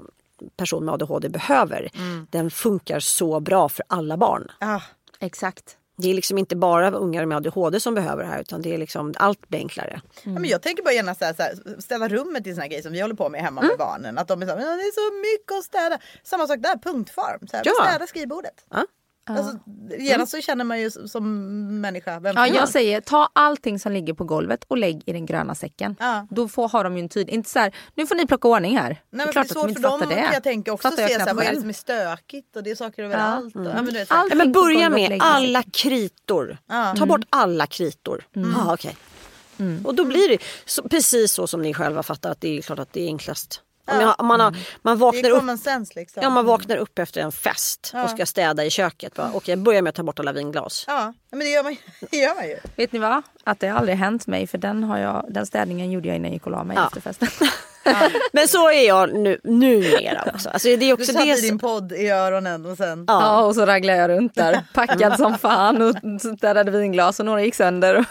person 0.56 0.84
med 0.84 0.94
ADHD 0.94 1.28
behöver, 1.28 1.90
den 2.30 2.50
funkar 2.50 3.00
så 3.00 3.40
bra 3.40 3.68
för 3.68 3.84
alla 3.88 4.16
barn. 4.16 4.50
Ah, 4.60 4.80
Exakt. 5.20 5.76
Det 5.96 6.10
är 6.10 6.14
liksom 6.14 6.38
inte 6.38 6.56
bara 6.56 6.90
ungar 6.90 7.26
med 7.26 7.36
ADHD 7.36 7.80
som 7.80 7.94
behöver 7.94 8.22
det 8.22 8.28
här 8.28 8.40
utan 8.40 8.62
det 8.62 8.74
är 8.74 8.78
liksom, 8.78 9.14
allt 9.16 9.48
blir 9.48 9.58
enklare. 9.58 10.00
ja, 10.24 10.30
men 10.30 10.44
jag 10.44 10.62
tänker 10.62 10.82
bara 10.82 10.92
gärna 10.94 11.14
så 11.14 11.24
här, 11.24 11.34
så 11.34 11.42
här, 11.42 11.80
ställa 11.80 12.08
rummet 12.08 12.44
till 12.44 12.54
såna 12.54 12.62
här 12.62 12.68
grejer 12.68 12.82
som 12.82 12.92
vi 12.92 13.00
håller 13.00 13.14
på 13.14 13.28
med 13.28 13.40
hemma 13.40 13.60
Mm. 13.60 13.68
med 13.68 13.78
barnen. 13.78 14.18
Att 14.18 14.28
de 14.28 14.42
är 14.42 14.46
så 14.46 14.52
här, 14.52 14.58
"Men 14.58 14.78
det 14.78 14.82
är 14.84 14.92
så 14.92 15.14
mycket 15.40 15.52
att 15.58 15.64
städa. 15.64 15.98
Samma 16.24 16.46
sak 16.46 16.58
där, 16.60 16.76
punktform. 16.76 17.46
Så 17.50 17.56
här, 17.56 17.62
Ja. 17.66 17.72
Städa 17.88 18.06
skrivbordet. 18.06 18.64
Ja. 18.70 18.86
Alltså, 19.24 19.58
genast 19.98 20.30
så 20.32 20.40
känner 20.40 20.64
man 20.64 20.80
ju 20.80 20.90
som- 20.90 21.80
människa. 21.80 22.20
Vem 22.20 22.36
Ja, 22.36 22.46
jag 22.46 22.68
säger 22.68 23.00
ta 23.00 23.28
allting 23.32 23.78
som 23.78 23.92
ligger 23.92 24.14
på 24.14 24.24
golvet 24.24 24.64
och 24.68 24.76
lägg 24.78 25.02
i 25.06 25.12
den 25.12 25.26
gröna 25.26 25.54
säcken. 25.54 25.96
Ja. 26.00 26.26
Då 26.30 26.48
får, 26.48 26.68
har 26.68 26.84
de 26.84 26.96
ju 26.96 27.02
en 27.02 27.08
tyd. 27.08 27.28
Inte 27.30 27.50
så 27.50 27.58
här, 27.58 27.74
nu 27.94 28.06
får 28.06 28.14
ni 28.14 28.26
plocka 28.26 28.48
ordning 28.48 28.78
här. 28.78 28.88
Nej, 28.88 29.00
men 29.10 29.20
är 29.28 29.32
det 29.32 29.38
är 29.38 29.40
att 29.40 29.48
de 29.48 29.54
svårt 29.54 29.68
inte 29.68 29.80
för 29.82 29.88
dem 29.88 30.00
fattar 30.00 30.14
kan 30.24 30.32
jag 30.34 30.42
tänka 30.42 30.72
också 30.72 30.90
Fattar 30.90 31.08
se 31.08 31.14
så 31.14 31.20
här, 31.20 31.34
vad 31.34 31.44
är 31.44 31.52
det 31.54 31.60
som 31.60 31.68
är 31.68 31.72
stökigt 31.72 32.56
och 32.56 32.62
det 32.62 32.70
är 32.70 32.74
saker 32.74 33.02
överallt. 33.04 33.56
Och, 33.56 33.64
ja, 33.66 33.82
men 33.82 33.94
vet, 33.94 34.10
Allt- 34.10 34.30
Ja, 34.30 34.36
men 34.36 34.52
på 34.52 34.60
börja 34.60 34.90
med 34.90 35.18
alla 35.22 35.62
kritor. 35.62 36.58
Ja. 36.68 36.94
Ta 36.98 37.06
bort 37.06 37.24
alla 37.30 37.66
kritor. 37.66 38.24
Ah, 38.56 38.74
okay. 38.74 38.92
Och 39.84 39.94
då 39.94 40.04
blir 40.04 40.28
det 40.28 40.38
så, 40.64 40.82
precis 40.88 41.32
så 41.32 41.46
som 41.46 41.62
ni 41.62 41.74
själva 41.74 42.02
fattar 42.02 42.30
att 42.30 42.40
det 42.40 42.58
är 42.58 42.62
klart 42.62 42.78
att 42.78 42.92
det 42.92 43.02
är 43.02 43.06
enklast. 43.06 43.60
Om 43.86 44.00
jag, 44.00 44.14
om 44.18 44.26
man, 44.26 44.40
har, 44.40 44.56
man, 44.82 44.98
det 44.98 45.04
vaknar 45.04 45.30
upp, 45.30 45.58
sense 45.60 45.92
liksom. 45.96 46.22
ja, 46.22 46.30
man 46.30 46.46
vaknar 46.46 46.76
upp 46.76 46.98
efter 46.98 47.20
en 47.20 47.32
fest 47.32 47.92
och 48.04 48.10
ska 48.10 48.26
städa 48.26 48.64
i 48.64 48.70
köket. 48.70 49.14
Bara, 49.14 49.30
Okej, 49.34 49.52
jag 49.52 49.58
börjar 49.58 49.82
med 49.82 49.88
att 49.90 49.94
ta 49.96 50.02
bort 50.02 50.18
alla 50.20 50.32
vinglas. 50.32 50.84
Ja, 50.86 51.12
men 51.30 51.38
det 51.38 51.48
gör 51.48 51.62
man, 51.62 51.76
det 52.10 52.16
gör 52.16 52.34
man 52.34 52.48
ju. 52.48 52.56
Vet 52.76 52.92
ni 52.92 52.98
vad? 52.98 53.22
Att 53.44 53.60
det 53.60 53.68
har 53.68 53.78
aldrig 53.78 53.96
hänt 53.96 54.26
mig 54.26 54.46
för 54.46 54.58
den, 54.58 54.84
har 54.84 54.98
jag, 54.98 55.26
den 55.28 55.46
städningen 55.46 55.90
gjorde 55.90 56.08
jag 56.08 56.16
innan 56.16 56.24
jag 56.26 56.32
gick 56.34 56.46
och 56.46 56.52
la 56.52 56.64
mig 56.64 56.76
Ja. 56.76 56.86
efter 56.86 57.00
festen. 57.00 57.28
Men 58.32 58.48
så 58.48 58.68
är 58.70 58.86
jag 58.86 59.14
nu, 59.14 59.40
numera 59.44 60.22
också. 60.34 60.48
Alltså, 60.48 60.68
det 60.68 60.74
är 60.74 60.78
Du 60.78 60.92
också 60.92 61.12
satte 61.12 61.24
det 61.24 61.40
din 61.40 61.48
som, 61.48 61.58
podd 61.58 61.92
i 61.92 62.08
öronen 62.08 62.66
och 62.66 62.76
sen... 62.76 63.04
Ja. 63.08 63.22
Ja, 63.22 63.40
och 63.44 63.54
så 63.54 63.66
raglade 63.66 63.98
jag 63.98 64.10
runt 64.10 64.34
där 64.34 64.64
packad 64.74 65.16
som 65.16 65.38
fan 65.38 65.82
och 65.82 65.96
städade 66.38 66.70
vinglas 66.70 67.20
och 67.20 67.26
några 67.26 67.42
gick 67.42 67.54
sönder. 67.54 68.04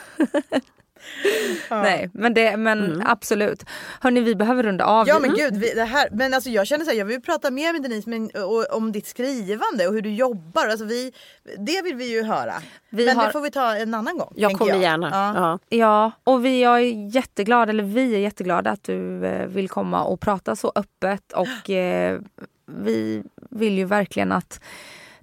Nej, 1.70 2.10
men, 2.14 2.34
det, 2.34 2.58
men 2.58 3.04
absolut. 3.06 3.66
Hörni, 4.00 4.22
vi 4.22 4.36
behöver 4.36 4.64
runda 4.64 4.86
av. 4.86 5.08
Ja 5.08 5.20
men 5.20 5.34
gud, 5.36 5.58
vi, 5.58 5.74
det 5.74 5.84
här, 5.84 6.10
men 6.12 6.34
alltså 6.34 6.50
jag 6.50 6.68
känner 6.68 6.86
så 6.86 6.92
här, 6.92 6.98
jag 6.98 7.06
vill 7.06 7.22
prata 7.22 7.52
mer 7.52 7.74
med 7.74 7.82
Denise 7.82 8.10
men, 8.10 8.30
och, 8.44 8.78
om 8.78 8.92
ditt 8.92 9.08
skrivande 9.08 9.88
och 9.88 9.94
hur 9.94 10.02
du 10.02 10.14
jobbar. 10.14 10.68
Alltså 10.68 10.86
vi, 10.86 11.12
det 11.58 11.82
vill 11.84 11.96
vi 11.96 12.12
ju 12.12 12.24
höra. 12.24 12.54
Vi 12.90 13.06
men 13.06 13.18
har- 13.18 13.26
det 13.26 13.32
får 13.32 13.42
vi 13.42 13.52
ta 13.52 13.76
en 13.76 13.94
annan 13.94 14.18
gång. 14.18 14.34
jag 14.36 14.54
kommer 14.54 14.76
gärna. 14.76 15.10
Ja. 15.12 15.34
Ja. 15.70 15.78
Ja, 15.78 16.12
och 16.24 16.46
vi 16.46 16.64
är 16.64 16.78
jätteglada, 17.16 17.70
eller 17.70 17.84
vi 17.84 18.16
är 18.16 18.20
jätteglada 18.20 18.70
att 18.72 18.84
du 18.84 19.26
eh, 19.26 19.48
vill 19.48 19.70
komma 19.70 20.04
och 20.04 20.20
prata 20.20 20.56
så 20.56 20.72
öppet 20.76 21.34
och 21.34 21.70
eh, 21.70 22.20
vi 22.66 23.24
vill 23.50 23.78
ju 23.78 23.86
verkligen 23.86 24.32
att 24.32 24.60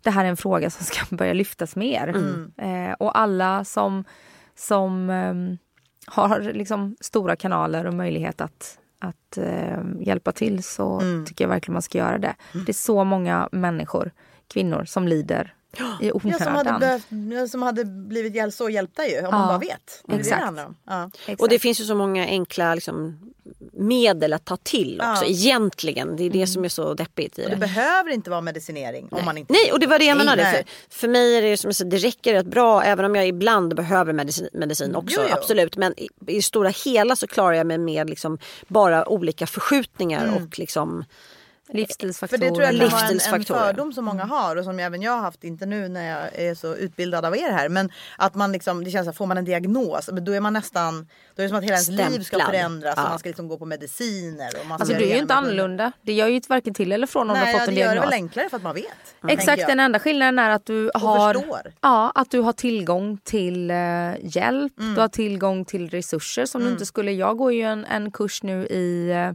det 0.02 0.10
här 0.10 0.24
är 0.24 0.28
en 0.28 0.36
fråga 0.36 0.70
som 0.70 0.84
ska 0.86 1.16
börja 1.16 1.32
lyftas 1.32 1.76
mer. 1.76 2.08
Eh, 2.58 2.92
och 2.98 3.18
alla 3.18 3.64
som, 3.64 4.04
som 4.56 5.10
ehm, 5.10 5.58
har 6.10 6.40
liksom 6.40 6.96
stora 7.00 7.36
kanaler 7.36 7.84
och 7.86 7.94
möjlighet 7.94 8.40
att, 8.40 8.78
att 8.98 9.38
eh, 9.38 9.78
hjälpa 10.00 10.32
till 10.32 10.62
så 10.62 11.02
tycker 11.26 11.44
jag 11.44 11.48
verkligen 11.48 11.72
man 11.72 11.82
ska 11.82 11.98
göra 11.98 12.18
det. 12.18 12.34
Det 12.52 12.68
är 12.68 12.72
så 12.74 13.04
många 13.04 13.48
människor, 13.52 14.12
kvinnor, 14.48 14.84
som 14.84 15.08
lider 15.08 15.54
i 16.00 16.06
Ja, 16.08 16.12
onödan. 16.14 16.38
som, 16.40 16.54
hade 16.54 16.78
behövt, 16.78 17.06
ja, 17.32 17.48
som 17.48 17.62
hade 17.62 17.84
blivit 17.84 18.34
hjäl- 18.34 18.52
så 18.52 18.70
hjälpta 18.70 19.06
ju 19.06 19.18
om 19.26 19.34
man 19.34 19.48
bara 19.48 19.58
vet. 19.58 20.02
Det 20.04 20.12
är 20.12 20.16
det 20.16 20.20
exakt. 20.20 20.56
det 20.56 20.64
om. 20.64 20.76
Ja. 20.84 21.10
Exakt. 21.20 21.40
Och 21.40 21.48
det 21.48 21.58
finns 21.58 21.80
ju 21.80 21.84
så 21.84 21.94
många 21.94 22.24
enkla 22.26 22.74
liksom, 22.74 23.18
medel 23.78 24.32
att 24.32 24.44
ta 24.44 24.56
till 24.56 25.00
också 25.12 25.24
Ja. 25.24 25.30
egentligen. 25.30 26.16
Det 26.16 26.24
är 26.24 26.30
det 26.30 26.46
som 26.46 26.64
är 26.64 26.68
så 26.68 26.94
deppigt 26.94 27.38
i 27.38 27.42
det. 27.42 27.48
det 27.48 27.56
behöver 27.56 28.10
inte 28.10 28.30
vara 28.30 28.40
medicinering 28.40 29.08
om 29.10 29.24
man 29.24 29.38
inte 29.38 29.52
Nej, 29.52 29.72
och 29.72 29.80
det 29.80 29.86
var 29.86 29.98
det 29.98 30.04
jag 30.04 30.16
Nej, 30.16 30.26
menade. 30.26 30.42
nej. 30.42 30.64
För, 30.90 30.98
för 30.98 31.08
mig 31.08 31.36
är 31.36 31.42
det 31.42 31.56
som 31.56 31.74
säger, 31.74 31.90
det 31.90 31.96
räcker 31.96 32.32
rätt 32.32 32.46
bra 32.46 32.82
även 32.82 33.04
om 33.04 33.14
jag 33.14 33.28
ibland 33.28 33.74
behöver 33.76 34.12
medicin, 34.12 34.48
medicin 34.52 34.94
också. 34.94 35.20
Jo, 35.20 35.26
jo. 35.30 35.34
Absolut. 35.36 35.76
Men 35.76 35.94
i, 36.00 36.08
i 36.26 36.42
stora 36.42 36.68
hela 36.84 37.16
så 37.16 37.26
klarar 37.26 37.52
jag 37.52 37.66
mig 37.66 37.78
med 37.78 38.10
liksom 38.10 38.38
bara 38.68 39.08
olika 39.08 39.46
förskjutningar 39.46 40.34
och 40.42 40.58
liksom 40.58 41.04
För 41.70 41.74
Livsstilsfaktorer. 41.74 42.40
det 42.40 42.48
tror 42.50 42.62
jag 42.62 42.90
kan 42.90 42.90
vara 42.90 43.36
en, 43.36 43.44
fördom 43.44 43.92
som 43.92 44.04
många 44.04 44.24
har 44.24 44.56
och 44.56 44.64
som 44.64 44.78
även 44.78 45.02
jag 45.02 45.12
har 45.12 45.20
haft, 45.20 45.44
inte 45.44 45.66
nu 45.66 45.88
när 45.88 46.08
jag 46.10 46.28
är 46.48 46.54
så 46.54 46.74
utbildad 46.74 47.24
av 47.24 47.36
er 47.36 47.50
här, 47.52 47.68
men 47.68 47.90
att 48.18 48.34
man 48.34 48.52
liksom, 48.52 48.84
det 48.84 48.90
känns 48.90 49.08
att 49.08 49.16
får 49.16 49.26
man 49.26 49.38
en 49.38 49.44
diagnos, 49.44 50.08
men 50.12 50.24
då 50.24 50.32
är 50.32 50.40
man 50.40 50.52
nästan, 50.52 51.08
då 51.36 51.42
är 51.42 51.44
det 51.44 51.48
som 51.48 51.58
att 51.58 51.64
hela 51.64 51.74
ens 51.74 51.88
liv 51.88 52.22
ska 52.22 52.38
förändras 52.46 52.94
och 52.96 53.02
Ja. 53.04 53.08
man 53.08 53.18
ska 53.18 53.28
liksom 53.28 53.48
gå 53.48 53.58
på 53.58 53.64
mediciner. 53.64 54.48
Och 54.60 54.66
man 54.66 54.80
Alltså 54.80 54.96
du 54.98 55.04
är 55.04 55.14
ju 55.14 55.18
inte 55.20 55.34
annorlunda. 55.34 55.92
Det 56.02 56.12
gör 56.12 56.26
ju 56.28 56.40
varken 56.48 56.74
till 56.74 56.92
eller 56.92 57.06
från 57.06 57.30
om 57.30 57.36
Nej, 57.36 57.46
du 57.46 57.46
har 57.46 57.52
ja, 57.52 57.58
fått 57.58 57.66
det 57.66 57.72
en 57.72 57.76
gör 57.78 57.84
det 57.88 57.92
diagnos. 57.94 58.12
väl 58.12 58.12
enklare 58.22 58.48
för 58.48 58.56
att 58.56 58.62
man 58.62 58.74
vet. 58.74 58.84
tänker 59.20 59.34
Exakt, 59.36 59.66
den 59.66 59.80
enda 59.80 59.98
skillnaden 59.98 60.38
är 60.38 60.50
att 60.50 60.66
du 60.66 60.90
har, 60.94 61.36
ja, 61.80 62.12
att 62.14 62.30
du 62.30 62.40
har 62.40 62.52
tillgång 62.52 63.18
till 63.24 63.70
eh, 63.70 63.76
hjälp, 64.22 64.72
Mm. 64.78 64.94
du 64.94 65.00
har 65.00 65.08
tillgång 65.08 65.64
till 65.64 65.90
resurser 65.90 66.46
som 66.46 66.64
du 66.64 66.70
inte 66.70 66.86
skulle. 66.86 67.12
Jag 67.12 67.36
går 67.36 67.52
ju 67.52 67.62
en, 67.62 67.84
en 67.84 68.10
kurs 68.10 68.42
nu 68.42 68.66
i 68.66 69.10
eh, 69.10 69.30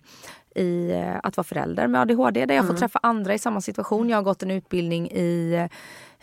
i 0.56 0.92
eh, 0.92 1.20
att 1.24 1.38
vara 1.38 1.44
förälder 1.46 1.88
med 1.88 2.02
ADHD 2.02 2.46
där 2.46 2.56
jag 2.56 2.64
Mm. 2.64 2.74
får 2.76 2.80
träffa 2.80 3.00
andra 3.04 3.34
i 3.34 3.40
samma 3.40 3.62
situation. 3.62 4.10
Jag 4.10 4.18
har 4.18 4.24
gått 4.24 4.44
en 4.44 4.52
utbildning 4.52 5.12
i 5.12 5.68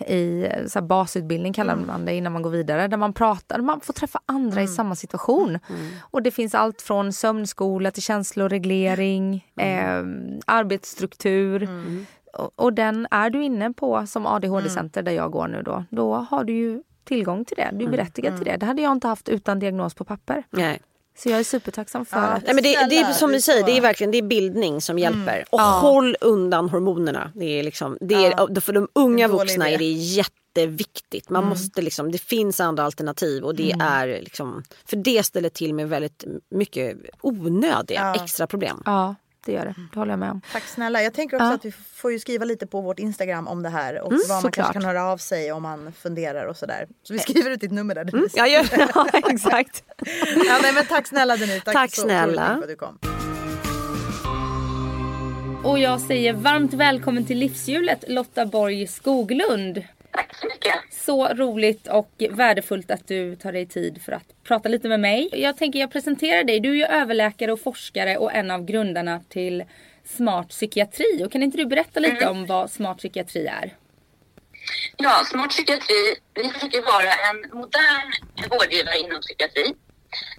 i 0.06 0.48
så 0.66 0.80
basutbildning 0.82 1.52
kallar 1.52 1.74
Mm. 1.74 1.86
man 1.86 2.04
det 2.04 2.14
innan 2.14 2.32
man 2.32 2.42
går 2.42 2.50
vidare. 2.50 2.88
Där 2.88 2.96
man 2.96 3.12
pratar, 3.12 3.58
man 3.60 3.80
får 3.80 3.92
träffa 3.92 4.20
andra 4.26 4.62
i 4.62 4.68
samma 4.68 4.94
situation. 4.94 5.58
Och 6.00 6.22
det 6.22 6.30
finns 6.30 6.54
allt 6.54 6.82
från 6.82 7.12
sömnskola 7.12 7.90
till 7.90 8.02
känsloreglering, 8.02 9.44
eh, 9.56 10.02
arbetsstruktur. 10.46 11.68
Och, 12.32 12.52
och 12.56 12.72
den 12.72 13.06
är 13.10 13.30
du 13.30 13.44
inne 13.44 13.72
på 13.72 14.06
som 14.06 14.26
ADHD-center 14.26 15.02
där 15.02 15.12
jag 15.12 15.30
går 15.30 15.48
nu 15.48 15.62
då, 15.62 15.84
då 15.90 16.14
har 16.14 16.44
du 16.44 16.52
ju 16.52 16.82
tillgång 17.04 17.44
till 17.44 17.56
det. 17.56 17.70
Du 17.72 17.84
är 17.84 17.90
berättigad 17.90 18.36
till 18.36 18.44
det. 18.46 18.56
Det 18.56 18.66
hade 18.66 18.82
jag 18.82 18.92
inte 18.92 19.08
haft 19.08 19.28
utan 19.28 19.58
diagnos 19.58 19.94
på 19.94 20.04
papper. 20.04 20.42
nej. 20.50 20.80
Så 21.22 21.28
jag 21.28 21.38
är 21.40 21.44
supertacksam 21.44 22.04
för 22.06 22.16
Ja. 22.18 22.22
att 22.26 22.44
Nej, 22.44 22.54
men 22.54 22.64
det, 22.64 22.86
det 22.90 22.96
är 22.98 23.12
som 23.12 23.30
vi 23.30 23.40
säger, 23.40 23.64
det 23.66 23.76
är 23.76 23.80
verkligen 23.80 24.10
det 24.10 24.18
är 24.18 24.22
bildning 24.22 24.80
som 24.80 24.98
hjälper. 24.98 25.44
Och 25.50 25.60
håll 25.60 26.16
undan 26.20 26.68
hormonerna. 26.68 27.32
Det 27.34 27.44
är 27.58 27.62
liksom, 27.62 27.98
det 28.00 28.14
är, 28.14 28.60
För 28.60 28.72
de 28.72 28.88
unga 28.92 29.28
vuxna 29.28 29.68
idé. 29.68 29.74
är 29.74 29.78
det 29.78 29.84
jätteviktigt. 29.92 31.30
Man 31.30 31.44
måste 31.44 31.82
liksom, 31.82 32.12
det 32.12 32.18
finns 32.18 32.60
andra 32.60 32.82
alternativ 32.84 33.44
och 33.44 33.54
det 33.54 33.72
är 33.80 34.06
liksom, 34.06 34.62
för 34.84 34.96
det 34.96 35.22
ställer 35.22 35.48
till 35.48 35.74
med 35.74 35.88
väldigt 35.88 36.24
mycket 36.50 36.96
onödiga 37.20 38.12
Ja. 38.16 38.24
extra 38.24 38.46
problem. 38.46 38.82
Ja, 38.86 39.14
det 39.46 39.52
gör 39.52 39.64
det. 39.64 39.74
Det 39.92 39.98
håller 39.98 40.12
jag 40.12 40.18
med 40.18 40.30
om. 40.30 40.40
Tack 40.52 40.62
snälla. 40.62 41.02
Jag 41.02 41.14
tänker 41.14 41.36
också 41.36 41.46
Ja. 41.46 41.54
att 41.54 41.64
vi 41.64 41.72
får 41.72 42.12
ju 42.12 42.18
skriva 42.18 42.44
lite 42.44 42.66
på 42.66 42.80
vårt 42.80 42.98
Instagram 42.98 43.48
om 43.48 43.62
det 43.62 43.68
här 43.68 44.00
och 44.00 44.12
Mm, 44.12 44.20
vad 44.28 44.34
man 44.36 44.42
såklart. 44.42 44.54
kanske 44.54 44.72
kan 44.72 44.84
höra 44.84 45.04
av 45.04 45.18
sig 45.18 45.52
om 45.52 45.62
man 45.62 45.92
funderar 45.92 46.46
och 46.46 46.56
sådär. 46.56 46.86
Så 47.02 47.12
vi 47.12 47.18
skriver 47.18 47.50
ut 47.50 47.60
ditt 47.60 47.72
nummer 47.72 47.94
där 47.94 48.04
Denise. 48.04 48.38
Ja, 48.38 48.46
gör, 48.46 48.66
Ja, 48.94 49.06
exakt. 49.30 49.84
Ja, 50.46 50.58
nej, 50.62 50.72
men 50.74 50.86
tack 50.86 51.06
snälla 51.06 51.36
Denise. 51.36 51.64
Tack, 51.64 51.74
Tack 51.74 51.94
så 51.94 52.02
snälla. 52.02 52.42
mycket 52.42 52.54
för 52.56 52.62
att 52.62 52.68
du 52.68 52.76
kom. 52.76 52.98
Och 55.64 55.78
jag 55.78 56.00
säger 56.00 56.32
varmt 56.32 56.74
välkommen 56.74 57.24
till 57.26 57.38
livshjulet 57.38 58.04
Lotta 58.08 58.46
Borg 58.46 58.86
Skoglund. 58.86 59.82
Tack 60.10 60.36
så 60.36 60.46
mycket. 60.46 60.74
Så 60.90 61.28
roligt 61.28 61.88
och 61.88 62.10
värdefullt 62.30 62.90
att 62.90 63.08
du 63.08 63.36
tar 63.36 63.52
dig 63.52 63.66
tid 63.66 64.02
för 64.02 64.12
att 64.12 64.44
prata 64.44 64.68
lite 64.68 64.88
med 64.88 65.00
mig. 65.00 65.28
Jag 65.32 65.56
tänker 65.56 65.78
jag 65.78 65.92
presenterar 65.92 66.44
dig. 66.44 66.60
Du 66.60 66.70
är 66.70 66.74
ju 66.74 66.84
överläkare 66.84 67.52
och 67.52 67.60
forskare 67.60 68.16
och 68.16 68.32
en 68.32 68.50
av 68.50 68.64
grundarna 68.64 69.20
till 69.28 69.64
Smart 70.04 70.48
psykiatri. 70.48 71.24
Och 71.24 71.32
kan 71.32 71.42
inte 71.42 71.56
du 71.56 71.66
berätta 71.66 72.00
lite 72.00 72.28
om 72.28 72.46
vad 72.46 72.70
Smart 72.70 72.98
psykiatri 72.98 73.46
är? 73.46 73.76
Ja, 74.96 75.22
Smart 75.30 75.50
psykiatri, 75.50 76.16
vi 76.34 76.48
försöker 76.48 76.82
vara 76.82 77.12
en 77.12 77.58
modern 77.58 78.12
vårdgivare 78.50 78.98
inom 78.98 79.20
psykiatri 79.20 79.74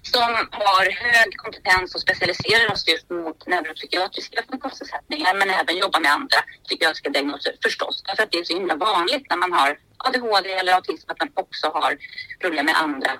som 0.02 0.48
har 0.50 0.84
hög 0.90 1.36
kompetens 1.36 1.94
och 1.94 2.00
specialiserar 2.00 2.72
oss 2.72 2.88
just 2.88 3.10
mot 3.10 3.46
neuropsykiatriska 3.46 4.42
funktionsnedsättningar 4.50 5.34
men 5.34 5.50
även 5.50 5.76
jobbar 5.76 6.00
med 6.00 6.12
andra 6.12 6.38
psykiatriska 6.64 7.10
diagnoser 7.10 7.54
förstås. 7.62 8.02
Därför 8.06 8.22
att 8.22 8.30
det 8.32 8.38
är 8.38 8.44
så 8.44 8.54
himla 8.54 8.76
vanligt 8.76 9.26
när 9.30 9.36
man 9.36 9.52
har 9.52 9.78
ADHD 9.96 10.52
eller 10.52 10.72
autism 10.72 11.10
att 11.10 11.18
man 11.18 11.30
också 11.34 11.66
har 11.68 11.98
problem 12.40 12.66
med 12.66 12.76
andra 12.76 13.10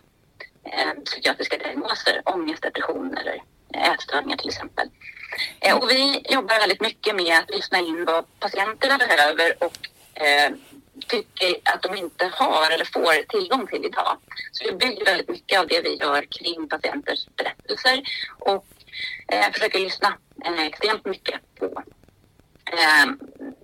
eh, 0.72 0.92
psykiatriska 1.04 1.58
diagnoser, 1.58 2.22
ångest, 2.24 2.62
depression 2.62 3.16
eller 3.16 3.42
eh, 3.74 3.92
ätstörningar 3.92 4.36
till 4.36 4.48
exempel. 4.48 4.88
Eh, 5.60 5.76
och 5.76 5.90
vi 5.90 6.22
jobbar 6.28 6.58
väldigt 6.58 6.80
mycket 6.80 7.16
med 7.16 7.38
att 7.38 7.50
lyssna 7.50 7.78
in 7.78 8.04
vad 8.04 8.40
patienterna 8.40 8.98
behöver 8.98 9.64
och 9.64 9.78
eh, 10.22 10.52
tycker 11.08 11.54
att 11.64 11.82
de 11.82 11.96
inte 11.96 12.30
har 12.32 12.70
eller 12.70 12.84
får 12.84 13.28
tillgång 13.28 13.66
till 13.66 13.84
idag. 13.84 14.18
Så 14.52 14.64
vi 14.64 14.72
bygger 14.72 15.04
väldigt 15.04 15.28
mycket 15.28 15.60
av 15.60 15.66
det 15.66 15.80
vi 15.80 15.96
gör 15.96 16.22
kring 16.22 16.68
patienters 16.68 17.26
berättelser 17.36 18.02
och 18.38 18.66
eh, 19.28 19.52
försöker 19.52 19.78
lyssna 19.78 20.18
eh, 20.44 20.60
extremt 20.60 21.04
mycket 21.04 21.40
på 21.58 21.66
eh, 22.66 23.06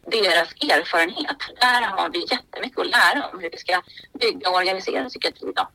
deras 0.07 0.53
erfarenhet. 0.53 1.37
Där 1.61 1.83
har 1.83 2.11
vi 2.11 2.21
jättemycket 2.31 2.79
att 2.79 2.87
lära 2.87 3.29
om 3.33 3.41
hur 3.41 3.51
vi 3.51 3.57
ska 3.57 3.83
bygga 4.21 4.51
och 4.51 4.57
organisera 4.57 5.09
psykiatrin 5.09 5.51
idag. 5.51 5.69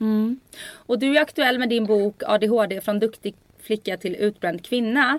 Mm. 0.00 0.40
Och 0.86 0.98
du 0.98 1.16
är 1.16 1.20
aktuell 1.20 1.58
med 1.58 1.68
din 1.68 1.86
bok 1.86 2.22
ADHD 2.26 2.80
från 2.80 2.98
duktig 2.98 3.34
flicka 3.66 3.96
till 3.96 4.16
utbränd 4.16 4.64
kvinna. 4.64 5.18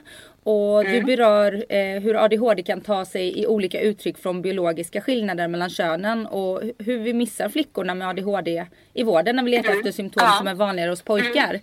Och 0.49 0.85
du 0.85 1.01
berör 1.01 1.65
eh, 1.69 2.01
hur 2.01 2.23
ADHD 2.25 2.63
kan 2.63 2.81
ta 2.81 3.05
sig 3.05 3.39
i 3.39 3.47
olika 3.47 3.79
uttryck 3.81 4.17
från 4.17 4.41
biologiska 4.41 5.01
skillnader 5.01 5.47
mellan 5.47 5.69
könen 5.69 6.25
och 6.25 6.61
hur 6.79 6.99
vi 6.99 7.13
missar 7.13 7.49
flickorna 7.49 7.95
med 7.95 8.07
ADHD 8.09 8.65
i 8.93 9.03
vården 9.03 9.35
när 9.35 9.43
vi 9.43 9.51
letar 9.51 9.71
efter 9.77 9.91
symptom 9.91 10.23
Ja. 10.25 10.35
som 10.37 10.47
är 10.47 10.53
vanligare 10.53 10.89
hos 10.89 11.01
pojkar. 11.01 11.59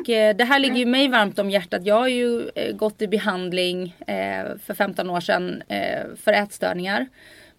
Och 0.00 0.10
eh, 0.10 0.36
det 0.36 0.44
här 0.44 0.58
ligger 0.58 0.76
ju 0.76 0.86
mig 0.86 1.08
varmt 1.08 1.38
om 1.38 1.50
hjärtat. 1.50 1.86
Jag 1.86 1.94
har 1.94 2.08
ju 2.08 2.48
eh, 2.54 2.76
gått 2.76 3.02
i 3.02 3.08
behandling 3.08 3.96
eh, 4.06 4.44
för 4.66 4.74
15 4.74 5.10
år 5.10 5.20
sedan 5.20 5.62
eh, 5.68 5.98
för 6.24 6.32
ätstörningar. 6.32 7.06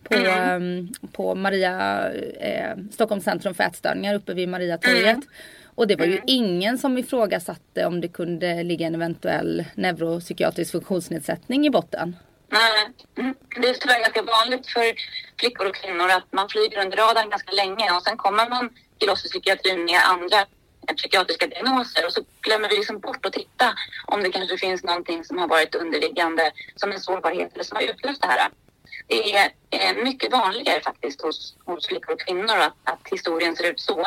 På, 0.03 0.13
eh, 0.15 0.59
på 1.11 1.36
Maria, 1.36 2.09
eh, 2.39 2.77
Stockholms 2.91 3.23
centrum 3.23 3.53
för 3.53 3.63
ätstörningar 3.63 4.15
uppe 4.15 4.34
vid 4.34 4.49
Mariatorget. 4.49 5.17
Och 5.80 5.88
det 5.88 5.95
var 5.95 6.05
ju 6.05 6.21
ingen 6.27 6.77
som 6.77 6.97
ifrågasatte 6.97 7.86
om 7.86 8.01
det 8.01 8.07
kunde 8.07 8.63
ligga 8.63 8.88
en 8.88 8.95
eventuell 8.95 9.65
neuropsykiatrisk 9.75 10.71
funktionsnedsättning 10.71 11.65
i 11.65 11.69
botten. 11.69 12.15
Nej, 12.49 12.89
mm. 13.17 13.36
det 13.61 13.69
är 13.69 13.73
tyvärr 13.73 13.99
ganska 13.99 14.21
vanligt 14.21 14.67
för 14.67 14.86
flickor 15.39 15.67
och 15.67 15.75
kvinnor 15.75 16.09
att 16.09 16.34
man 16.34 16.49
flyger 16.49 16.82
under 16.86 16.97
radarn 16.97 17.30
ganska 17.30 17.51
länge 17.51 17.91
och 17.91 18.03
sen 18.03 18.17
kommer 18.17 18.49
man 18.49 18.69
till 18.97 19.09
oss 19.09 19.25
i 19.25 19.30
psykiatrin 19.30 19.86
med 19.86 19.99
andra 20.05 20.45
psykiatriska 20.95 21.47
diagnoser 21.47 22.05
och 22.05 22.13
så 22.13 22.21
glömmer 22.41 22.69
vi 22.69 22.75
liksom 22.75 22.99
bort 22.99 23.25
att 23.25 23.34
titta 23.34 23.73
om 24.05 24.23
det 24.23 24.32
kanske 24.32 24.57
finns 24.57 24.84
någonting 24.84 25.23
som 25.23 25.38
har 25.38 25.47
varit 25.47 25.75
underliggande 25.75 26.51
som 26.75 26.91
en 26.91 26.99
sårbarhet 26.99 27.53
eller 27.53 27.63
som 27.63 27.75
har 27.75 27.84
utlöst 27.84 28.21
det 28.21 28.27
här. 28.27 28.49
Det 29.08 29.36
är 29.36 29.52
eh, 29.70 30.04
mycket 30.04 30.32
vanligare 30.32 30.82
faktiskt 30.82 31.22
hos, 31.22 31.56
hos 31.66 31.88
flickor 31.88 32.14
och 32.14 32.20
kvinnor 32.20 32.58
att, 32.58 32.76
att 32.84 33.08
historien 33.12 33.56
ser 33.56 33.72
ut 33.72 33.80
så. 33.80 34.00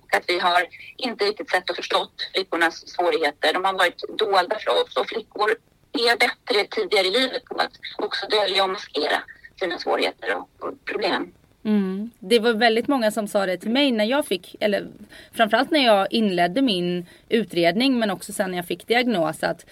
Och 0.00 0.14
att 0.14 0.24
vi 0.26 0.38
har 0.38 0.66
inte 0.96 1.24
riktigt 1.24 1.50
sett 1.50 1.70
och 1.70 1.76
förstått 1.76 2.12
flickornas 2.34 2.88
svårigheter. 2.88 3.52
De 3.52 3.64
har 3.64 3.72
varit 3.72 4.18
dolda 4.18 4.58
för 4.58 4.82
oss 4.82 4.96
och 4.96 5.08
flickor 5.08 5.56
är 5.92 6.16
bättre 6.16 6.64
tidigare 6.70 7.06
i 7.06 7.10
livet 7.10 7.44
på 7.44 7.60
att 7.60 7.72
också 7.98 8.26
dölja 8.26 8.64
och 8.64 8.70
maskera 8.70 9.22
sina 9.60 9.78
svårigheter 9.78 10.36
och, 10.36 10.48
och 10.58 10.84
problem. 10.84 11.32
Mm. 11.64 12.10
Det 12.18 12.38
var 12.38 12.52
väldigt 12.52 12.88
många 12.88 13.10
som 13.10 13.28
sa 13.28 13.46
det 13.46 13.56
till 13.56 13.70
mig 13.70 13.92
när 13.92 14.04
jag 14.04 14.26
fick, 14.26 14.56
eller 14.60 14.86
framförallt 15.32 15.70
när 15.70 15.84
jag 15.84 16.12
inledde 16.12 16.62
min 16.62 17.06
utredning 17.28 17.98
men 17.98 18.10
också 18.10 18.32
sen 18.32 18.50
när 18.50 18.58
jag 18.58 18.66
fick 18.66 18.86
diagnos 18.86 19.42
att 19.42 19.66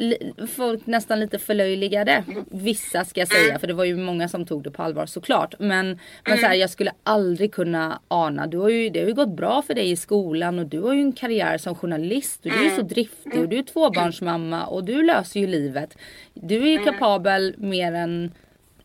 li- 0.00 0.32
folk 0.56 0.86
nästan 0.86 1.20
lite 1.20 1.38
förlöjligade. 1.38 2.24
Vissa 2.50 3.04
ska 3.04 3.20
jag 3.20 3.28
säga 3.28 3.58
för 3.58 3.66
det 3.66 3.74
var 3.74 3.84
ju 3.84 3.96
många 3.96 4.28
som 4.28 4.46
tog 4.46 4.62
det 4.62 4.70
på 4.70 4.82
allvar 4.82 5.06
såklart. 5.06 5.54
Men, 5.58 5.98
men 6.26 6.38
så 6.38 6.46
här, 6.46 6.54
jag 6.54 6.70
skulle 6.70 6.92
aldrig 7.02 7.54
kunna 7.54 8.00
ana. 8.08 8.46
Du 8.46 8.58
har 8.58 8.68
ju, 8.68 8.90
det 8.90 9.00
har 9.00 9.06
ju 9.08 9.14
gått 9.14 9.36
bra 9.36 9.62
för 9.62 9.74
dig 9.74 9.90
i 9.90 9.96
skolan 9.96 10.58
och 10.58 10.66
du 10.66 10.80
har 10.80 10.94
ju 10.94 11.00
en 11.00 11.12
karriär 11.12 11.58
som 11.58 11.74
journalist 11.74 12.46
och 12.46 12.52
du 12.52 12.66
är 12.66 12.76
så 12.76 12.82
driftig 12.82 13.38
och 13.38 13.48
du 13.48 13.58
är 13.58 13.62
tvåbarnsmamma 13.62 14.66
och 14.66 14.84
du 14.84 15.02
löser 15.02 15.40
ju 15.40 15.46
livet. 15.46 15.96
Du 16.34 16.62
är 16.62 16.68
ju 16.68 16.78
kapabel 16.84 17.54
mer 17.58 17.92
än 17.92 18.32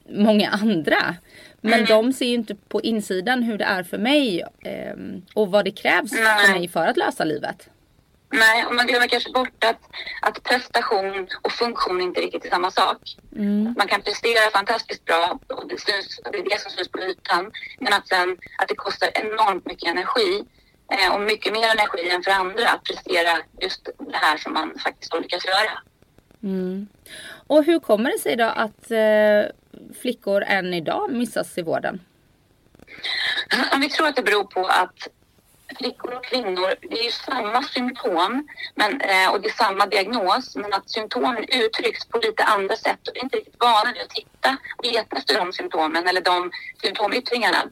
många 0.09 0.49
andra. 0.49 1.15
Men 1.61 1.85
de 1.85 2.13
ser 2.13 2.25
ju 2.25 2.33
inte 2.33 2.55
på 2.55 2.81
insidan 2.81 3.43
hur 3.43 3.57
det 3.57 3.63
är 3.65 3.83
för 3.83 3.97
mig 3.97 4.43
ehm, 4.65 5.21
och 5.33 5.51
vad 5.51 5.65
det 5.65 5.71
krävs 5.71 6.11
för 6.11 6.59
mig 6.59 6.67
för 6.67 6.87
att 6.87 6.97
lösa 6.97 7.23
livet. 7.23 7.69
Nej, 8.29 8.65
och 8.65 8.75
man 8.75 8.87
glömmer 8.87 9.07
kanske 9.07 9.31
bort 9.31 9.63
att, 9.63 9.79
att 10.21 10.43
prestation 10.43 11.27
och 11.41 11.51
funktion 11.51 12.01
inte 12.01 12.21
riktigt 12.21 12.45
är 12.45 12.49
samma 12.49 12.71
sak. 12.71 12.97
Man 13.77 13.87
kan 13.87 14.01
prestera 14.01 14.51
fantastiskt 14.51 15.05
bra 15.05 15.39
och 15.47 15.67
det, 15.67 15.79
syns, 15.79 16.19
det 16.31 16.37
är 16.37 16.49
det 16.49 16.61
som 16.61 16.71
syns 16.71 16.87
på 16.87 16.99
ytan. 16.99 17.51
Men 17.79 17.93
att, 17.93 18.07
sen, 18.07 18.37
att 18.57 18.67
det 18.67 18.75
kostar 18.75 19.09
enormt 19.13 19.65
mycket 19.65 19.89
energi 19.89 20.43
eh, 20.91 21.13
och 21.15 21.21
mycket 21.21 21.53
mer 21.53 21.67
energi 21.67 22.09
än 22.09 22.23
för 22.23 22.31
andra 22.31 22.69
att 22.69 22.83
prestera 22.83 23.37
just 23.61 23.85
det 23.85 24.17
här 24.17 24.37
som 24.37 24.53
man 24.53 24.79
faktiskt 24.83 25.13
har 25.13 25.21
lyckats 25.21 25.45
göra. 25.45 25.81
Mm. 26.43 26.87
Och 27.47 27.63
hur 27.63 27.79
kommer 27.79 28.11
det 28.11 28.19
sig 28.19 28.35
då 28.35 28.45
att 28.45 28.91
eh, 28.91 29.43
flickor 30.01 30.43
än 30.43 30.73
idag 30.73 31.11
missas 31.11 31.57
i 31.57 31.61
vården? 31.61 32.01
Vi 33.79 33.89
tror 33.89 34.07
att 34.07 34.15
det 34.15 34.21
beror 34.21 34.43
på 34.43 34.65
att 34.65 35.07
flickor 35.77 36.13
och 36.13 36.25
kvinnor, 36.25 36.75
det 36.81 36.99
är 36.99 37.03
ju 37.03 37.11
samma 37.11 37.63
symptom 37.63 38.47
men, 38.75 39.01
eh, 39.01 39.31
och 39.31 39.41
det 39.41 39.47
är 39.47 39.53
samma 39.53 39.85
diagnos 39.85 40.55
men 40.55 40.73
att 40.73 40.89
symptomen 40.89 41.45
uttrycks 41.49 42.05
på 42.05 42.17
lite 42.17 42.43
andra 42.43 42.75
sätt 42.75 43.07
och 43.07 43.15
vi 43.15 43.19
är 43.19 43.23
inte 43.23 43.37
riktigt 43.37 43.59
vana 43.59 43.93
vid 43.93 44.01
att 44.01 44.09
titta 44.09 44.57
och 44.77 44.85
leta 44.85 45.17
efter 45.17 45.37
de 45.37 45.53
symptomen 45.53 46.07
eller 46.07 46.21
de 46.21 46.51
symptomyttringarna. 46.81 47.63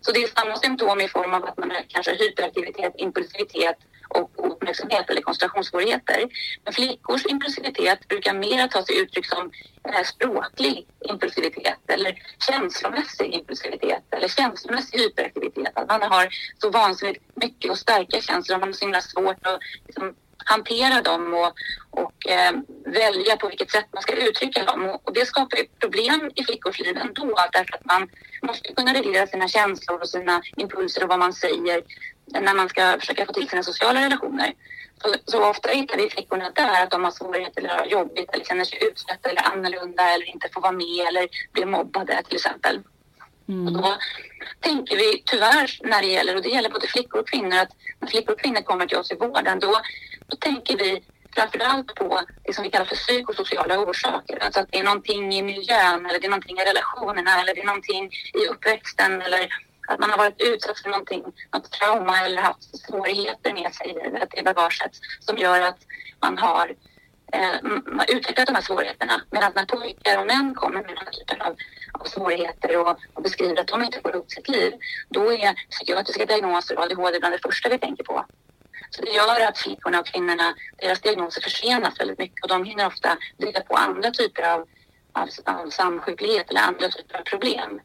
Så 0.00 0.12
det 0.12 0.22
är 0.22 0.28
samma 0.28 0.56
symptom 0.56 1.00
i 1.00 1.08
form 1.08 1.34
av 1.34 1.44
att 1.44 1.58
man 1.58 1.70
har 1.70 1.84
kanske 1.88 2.12
hyperaktivitet, 2.12 2.92
impulsivitet 2.96 3.76
och 4.08 4.30
uppmärksamhet 4.52 5.10
eller 5.10 5.20
koncentrationssvårigheter. 5.20 6.28
Men 6.64 6.72
flickors 6.74 7.26
impulsivitet 7.26 8.08
brukar 8.08 8.34
mer 8.34 8.68
ta 8.68 8.82
sig 8.82 8.98
uttryck 8.98 9.26
som 9.26 9.50
eh, 9.88 10.04
språklig 10.04 10.86
impulsivitet 11.10 11.78
eller 11.88 12.22
känslomässig 12.48 13.34
impulsivitet 13.34 14.02
eller 14.10 14.28
känslomässig 14.28 14.98
hyperaktivitet. 14.98 15.72
Att 15.74 15.88
man 15.88 16.02
har 16.02 16.28
så 16.58 16.70
vansinnigt 16.70 17.24
mycket 17.34 17.70
och 17.70 17.78
starka 17.78 18.20
känslor, 18.20 18.56
och 18.56 18.60
man 18.60 18.68
har 18.68 18.72
så 18.72 18.84
himla 18.84 19.00
svårt 19.00 19.46
att 19.46 19.60
liksom, 19.86 20.14
hantera 20.44 21.02
dem 21.02 21.34
och, 21.34 21.52
och 22.02 22.26
eh, 22.26 22.52
välja 22.86 23.36
på 23.36 23.48
vilket 23.48 23.70
sätt 23.70 23.86
man 23.92 24.02
ska 24.02 24.12
uttrycka 24.12 24.64
dem. 24.64 24.84
Och, 24.84 25.00
och 25.04 25.12
det 25.12 25.26
skapar 25.26 25.56
ju 25.56 25.64
problem 25.80 26.30
i 26.34 26.44
flickors 26.44 26.78
liv 26.80 26.96
ändå 26.96 27.34
därför 27.52 27.74
att 27.74 27.84
man 27.84 28.08
måste 28.42 28.72
kunna 28.72 28.94
reglera 28.94 29.26
sina 29.26 29.48
känslor 29.48 30.00
och 30.00 30.08
sina 30.08 30.42
impulser 30.56 31.02
och 31.02 31.08
vad 31.08 31.18
man 31.18 31.32
säger 31.32 31.82
när 32.30 32.54
man 32.54 32.68
ska 32.68 32.96
försöka 33.00 33.26
få 33.26 33.32
till 33.32 33.48
sina 33.48 33.62
sociala 33.62 34.04
relationer. 34.04 34.54
Så, 35.02 35.14
så 35.24 35.50
ofta 35.50 35.68
hittar 35.70 35.96
vi 35.96 36.10
flickorna 36.10 36.50
där 36.54 36.82
att 36.82 36.90
de 36.90 37.04
har 37.04 37.10
svårigheter 37.10 37.60
eller 37.60 37.74
har 37.74 37.86
jobbigt 37.86 38.30
eller 38.32 38.44
känner 38.44 38.64
sig 38.64 38.78
utstötta 38.84 39.30
eller 39.30 39.52
annorlunda 39.52 40.10
eller 40.14 40.26
inte 40.26 40.48
får 40.52 40.60
vara 40.60 40.72
med 40.72 41.08
eller 41.08 41.28
blir 41.52 41.66
mobbade 41.66 42.22
till 42.22 42.36
exempel. 42.36 42.80
Mm. 43.48 43.66
Och 43.66 43.82
då 43.82 43.96
tänker 44.60 44.96
vi 44.96 45.22
tyvärr 45.26 45.78
när 45.82 46.02
det 46.02 46.08
gäller, 46.08 46.36
och 46.36 46.42
det 46.42 46.48
gäller 46.48 46.70
både 46.70 46.86
flickor 46.86 47.20
och 47.20 47.28
kvinnor, 47.28 47.58
att 47.58 47.72
när 48.00 48.08
flickor 48.08 48.32
och 48.34 48.40
kvinnor 48.40 48.60
kommer 48.60 48.86
till 48.86 48.98
oss 48.98 49.12
i 49.12 49.14
vården 49.14 49.60
då, 49.60 49.80
då 50.26 50.36
tänker 50.36 50.76
vi 50.76 51.02
framförallt 51.34 51.94
på 51.94 52.20
det 52.44 52.54
som 52.54 52.64
vi 52.64 52.70
kallar 52.70 52.86
för 52.86 52.96
psykosociala 52.96 53.78
orsaker. 53.78 54.38
Alltså 54.42 54.60
att 54.60 54.68
det 54.70 54.78
är 54.78 54.84
någonting 54.84 55.34
i 55.34 55.42
miljön 55.42 56.06
eller 56.06 56.20
det 56.20 56.26
är 56.26 56.30
någonting 56.30 56.58
i 56.58 56.64
relationerna 56.64 57.40
eller 57.40 57.54
det 57.54 57.60
är 57.60 57.66
någonting 57.66 58.10
i 58.34 58.46
uppväxten 58.46 59.22
eller 59.22 59.48
att 59.88 60.00
man 60.00 60.10
har 60.10 60.18
varit 60.18 60.40
utsatt 60.40 60.78
för 60.78 60.90
någonting, 60.90 61.24
något 61.52 61.72
trauma 61.72 62.26
eller 62.26 62.42
haft 62.42 62.78
svårigheter 62.86 63.52
med 63.52 63.74
sig 63.74 63.96
i 64.36 64.42
bagaget 64.42 64.92
som 65.20 65.38
gör 65.38 65.60
att 65.60 65.78
man 66.20 66.38
har 66.38 66.74
eh, 67.32 67.54
utvecklat 68.08 68.46
de 68.46 68.54
här 68.54 68.62
svårigheterna. 68.62 69.22
Medan 69.30 69.52
när 69.54 69.64
pojkar 69.64 70.20
och 70.20 70.26
män 70.26 70.54
kommer 70.54 70.80
med 70.80 70.88
den 70.88 70.96
här 70.96 71.12
typen 71.12 71.42
av, 71.42 71.56
av 71.92 72.04
svårigheter 72.04 72.76
och, 72.76 72.98
och, 73.14 73.22
beskriver 73.22 73.60
att 73.60 73.68
de 73.68 73.84
inte 73.84 74.00
får 74.00 74.14
ihop 74.14 74.30
sitt 74.30 74.48
liv, 74.48 74.72
då 75.08 75.32
är 75.32 75.54
psykiatriska 75.70 76.26
diagnoser 76.26 76.78
och 76.78 76.84
ADHD 76.84 77.18
bland 77.18 77.34
det 77.34 77.42
första 77.42 77.68
vi 77.68 77.78
tänker 77.78 78.04
på. 78.04 78.24
Så 78.90 79.02
det 79.02 79.10
gör 79.10 79.40
att 79.40 79.58
flickorna 79.58 80.00
och 80.00 80.06
kvinnorna, 80.06 80.54
deras 80.76 81.00
diagnoser 81.00 81.40
försenas 81.40 82.00
väldigt 82.00 82.18
mycket 82.18 82.42
och 82.42 82.48
de 82.48 82.64
hinner 82.64 82.86
ofta 82.86 83.18
driva 83.38 83.60
på 83.60 83.74
andra 83.74 84.10
typer 84.10 84.42
av, 84.42 84.66
av, 85.12 85.28
av 85.44 85.70
samsjuklighet 85.70 86.50
eller 86.50 86.60
andra 86.60 86.88
typer 86.88 87.18
av 87.18 87.22
problem. 87.22 87.80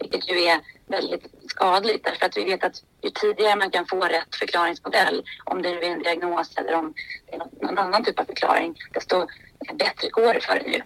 Vilket 0.00 0.30
ju 0.30 0.44
är 0.44 0.60
väldigt 0.86 1.26
skadligt 1.46 2.04
därför 2.04 2.26
att 2.26 2.36
vi 2.36 2.44
vet 2.44 2.64
att 2.64 2.82
ju 3.02 3.10
tidigare 3.10 3.56
man 3.56 3.70
kan 3.70 3.86
få 3.86 4.00
rätt 4.00 4.34
förklaringsmodell, 4.34 5.22
om 5.44 5.62
det 5.62 5.70
nu 5.70 5.78
är 5.78 5.90
en 5.90 6.02
diagnos 6.02 6.56
eller 6.56 6.74
om 6.74 6.94
det 7.26 7.34
är 7.34 7.66
någon 7.66 7.78
annan 7.78 8.04
typ 8.04 8.18
av 8.18 8.24
förklaring, 8.24 8.74
desto 8.94 9.26
bättre 9.74 10.08
går 10.10 10.34
det 10.34 10.40
för 10.40 10.56
en 10.56 10.72
ju. 10.72 10.82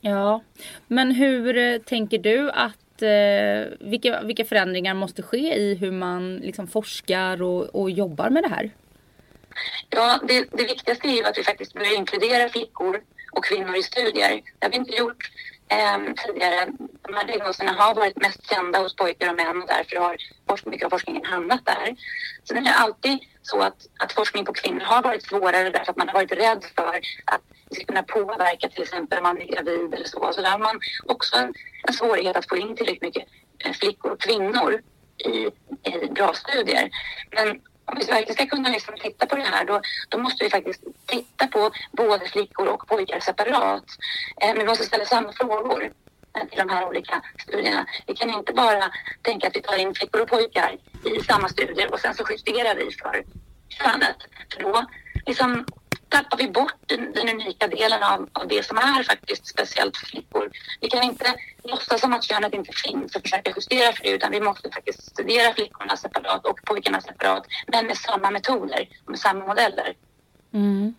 Ja, 0.00 0.42
men 0.86 1.10
hur 1.10 1.56
eh, 1.56 1.78
tänker 1.78 2.18
du 2.18 2.50
att 2.50 3.02
eh, 3.02 3.88
vilka, 3.88 4.22
vilka 4.22 4.44
förändringar 4.44 4.94
måste 4.94 5.22
ske 5.22 5.54
i 5.54 5.74
hur 5.74 5.92
man 5.92 6.36
liksom 6.36 6.66
forskar 6.66 7.42
och, 7.42 7.62
och 7.62 7.90
jobbar 7.90 8.30
med 8.30 8.42
det 8.42 8.48
här? 8.48 8.70
Ja, 9.90 10.20
det, 10.28 10.46
det 10.52 10.64
viktigaste 10.64 11.08
är 11.08 11.12
ju 11.12 11.24
att 11.24 11.38
vi 11.38 11.42
faktiskt 11.42 11.74
börjar 11.74 11.96
inkludera 11.96 12.48
flickor 12.48 13.02
och 13.32 13.44
kvinnor 13.44 13.76
i 13.76 13.82
studier. 13.82 14.42
Det 14.58 14.66
har 14.66 14.70
vi 14.70 14.76
inte 14.76 14.96
gjort 14.96 15.30
eh, 15.72 16.14
tidigare. 16.26 16.60
De 17.02 17.14
här 17.14 17.26
diagnoserna 17.26 17.72
har 17.72 17.94
varit 17.94 18.16
mest 18.16 18.50
kända 18.50 18.78
hos 18.78 18.96
pojkar 18.96 19.30
och 19.30 19.36
män 19.36 19.62
och 19.62 19.68
därför 19.68 19.96
har 19.96 20.16
mycket 20.70 20.86
av 20.86 20.90
forskningen 20.90 21.24
hamnat 21.24 21.66
där. 21.66 21.96
Sen 22.44 22.56
är 22.56 22.62
det 22.62 22.74
alltid 22.74 23.18
så 23.42 23.60
att, 23.60 23.86
att 23.98 24.12
forskning 24.12 24.44
på 24.44 24.52
kvinnor 24.52 24.80
har 24.80 25.02
varit 25.02 25.26
svårare 25.26 25.70
därför 25.70 25.90
att 25.90 25.96
man 25.96 26.08
har 26.08 26.14
varit 26.14 26.32
rädd 26.32 26.64
för 26.76 27.00
att 27.24 27.42
det 27.68 27.74
ska 27.74 27.84
kunna 27.84 28.02
påverka 28.02 28.68
till 28.68 28.82
exempel 28.82 29.18
om 29.18 29.22
man 29.22 29.40
är 29.42 29.46
gravid 29.46 29.94
eller 29.94 30.08
så. 30.08 30.32
Så 30.32 30.40
där 30.40 30.50
har 30.50 30.58
man 30.58 30.80
också 31.04 31.36
en, 31.36 31.54
en 31.88 31.94
svårighet 31.94 32.36
att 32.36 32.48
få 32.48 32.56
in 32.56 32.76
tillräckligt 32.76 33.02
mycket 33.02 33.28
eh, 33.64 33.72
flickor 33.72 34.10
och 34.10 34.20
kvinnor 34.20 34.80
i, 35.18 35.36
i 35.90 36.10
bra 36.10 36.32
studier. 36.34 36.90
Men 37.30 37.60
om 37.84 37.98
vi 37.98 38.04
verkligen 38.04 38.34
ska 38.34 38.46
kunna 38.46 38.68
liksom 38.68 38.94
titta 39.02 39.26
på 39.26 39.36
det 39.36 39.42
här 39.42 39.64
då, 39.64 39.80
då 40.08 40.18
måste 40.18 40.44
vi 40.44 40.50
faktiskt 40.50 40.82
titta 41.06 41.46
på 41.46 41.70
både 41.92 42.26
flickor 42.26 42.66
och 42.68 42.86
pojkar 42.86 43.20
separat. 43.20 43.84
Eh, 44.40 44.48
men 44.48 44.58
vi 44.58 44.64
måste 44.64 44.84
ställa 44.84 45.04
samma 45.04 45.32
frågor 45.32 45.92
till 46.50 46.58
de 46.58 46.68
här 46.68 46.88
olika 46.88 47.22
studierna. 47.38 47.86
Vi 48.06 48.14
kan 48.14 48.30
inte 48.30 48.52
bara 48.52 48.90
tänka 49.22 49.46
att 49.46 49.56
vi 49.56 49.62
tar 49.62 49.76
in 49.76 49.94
flickor 49.94 50.20
och 50.20 50.28
pojkar 50.28 50.76
i 51.04 51.20
samma 51.20 51.48
studier 51.48 51.92
och 51.92 52.00
sen 52.00 52.14
så 52.14 52.24
justerar 52.30 52.74
vi 52.74 52.90
för 52.90 53.24
könet. 53.68 54.16
För 54.54 54.62
då 54.62 54.86
liksom 55.26 55.66
tappar 56.12 56.36
vi 56.38 56.48
bort 56.48 56.74
den, 56.86 57.12
den 57.12 57.28
unika 57.28 57.68
delen 57.68 58.02
av, 58.02 58.28
av, 58.32 58.48
det 58.48 58.66
som 58.66 58.76
är 58.78 59.02
faktiskt 59.02 59.46
speciellt 59.46 59.96
för 59.96 60.06
flickor. 60.06 60.50
Vi 60.80 60.88
kan 60.88 61.02
inte 61.02 61.34
låtsas 61.64 62.00
som 62.00 62.12
att 62.12 62.24
könet 62.24 62.54
inte 62.54 62.72
finns 62.72 63.16
och 63.16 63.22
försöka 63.22 63.52
justera 63.56 63.92
för 63.92 64.04
det 64.04 64.10
utan 64.10 64.30
vi 64.30 64.40
måste 64.40 64.70
faktiskt 64.70 65.02
studera 65.02 65.54
flickorna 65.54 65.96
separat 65.96 66.46
och 66.46 66.60
pojkarna 66.64 67.00
separat 67.00 67.46
men 67.66 67.86
med 67.86 67.96
samma 67.96 68.30
metoder, 68.30 68.88
med 69.06 69.18
samma 69.18 69.46
modeller. 69.46 69.94
Mm. 70.54 70.94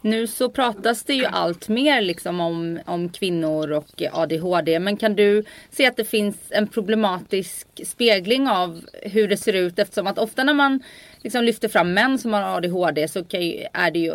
Nu 0.00 0.26
så 0.26 0.50
pratas 0.50 1.02
det 1.02 1.14
ju 1.14 1.24
allt 1.24 1.68
mer 1.68 2.00
liksom 2.00 2.40
om, 2.40 2.80
om 2.86 3.08
kvinnor 3.08 3.72
och 3.72 4.02
ADHD. 4.12 4.78
Men 4.78 4.96
kan 4.96 5.14
du 5.14 5.44
se 5.70 5.86
att 5.86 5.96
det 5.96 6.04
finns 6.04 6.36
en 6.48 6.66
problematisk 6.66 7.66
spegling 7.86 8.48
av 8.48 8.80
hur 9.02 9.28
det 9.28 9.36
ser 9.36 9.52
ut? 9.52 9.78
Eftersom 9.78 10.06
att 10.06 10.18
ofta 10.18 10.44
när 10.44 10.54
man 10.54 10.82
liksom 11.22 11.44
lyfter 11.44 11.68
fram 11.68 11.92
män 11.92 12.18
som 12.18 12.32
har 12.32 12.56
ADHD 12.56 13.08
så 13.08 13.24
kan, 13.24 13.42
ju, 13.42 13.66
är 13.72 13.90
det 13.90 13.98
ju, 13.98 14.14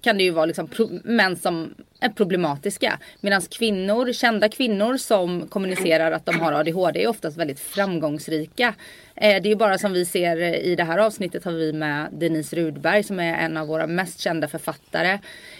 kan 0.00 0.18
det 0.18 0.24
ju 0.24 0.30
vara 0.30 0.46
liksom 0.46 0.68
pro, 0.68 0.88
män 1.04 1.36
som 1.36 1.74
är 2.00 2.08
problematiska. 2.08 2.98
Medan 3.20 3.42
kvinnor, 3.42 4.12
kända 4.12 4.48
kvinnor 4.48 4.96
som 4.96 5.48
kommunicerar 5.48 6.12
att 6.12 6.26
de 6.26 6.40
har 6.40 6.52
ADHD 6.52 7.02
är 7.02 7.08
oftast 7.08 7.36
väldigt 7.36 7.60
framgångsrika. 7.60 8.74
Eh, 9.14 9.42
det 9.42 9.48
är 9.48 9.50
ju 9.50 9.56
bara 9.56 9.78
som 9.78 9.92
vi 9.92 10.04
ser 10.04 10.36
i 10.64 10.74
det 10.74 10.84
här 10.84 10.98
avsnittet 10.98 11.44
har 11.44 11.52
vi 11.52 11.72
med 11.72 12.08
Denise 12.12 12.56
Rudberg 12.56 13.02
som 13.02 13.20
är 13.20 13.34
en 13.34 13.56
av 13.56 13.66
våra 13.66 13.86
mest 13.86 14.20
kända 14.20 14.48
författare. 14.48 14.85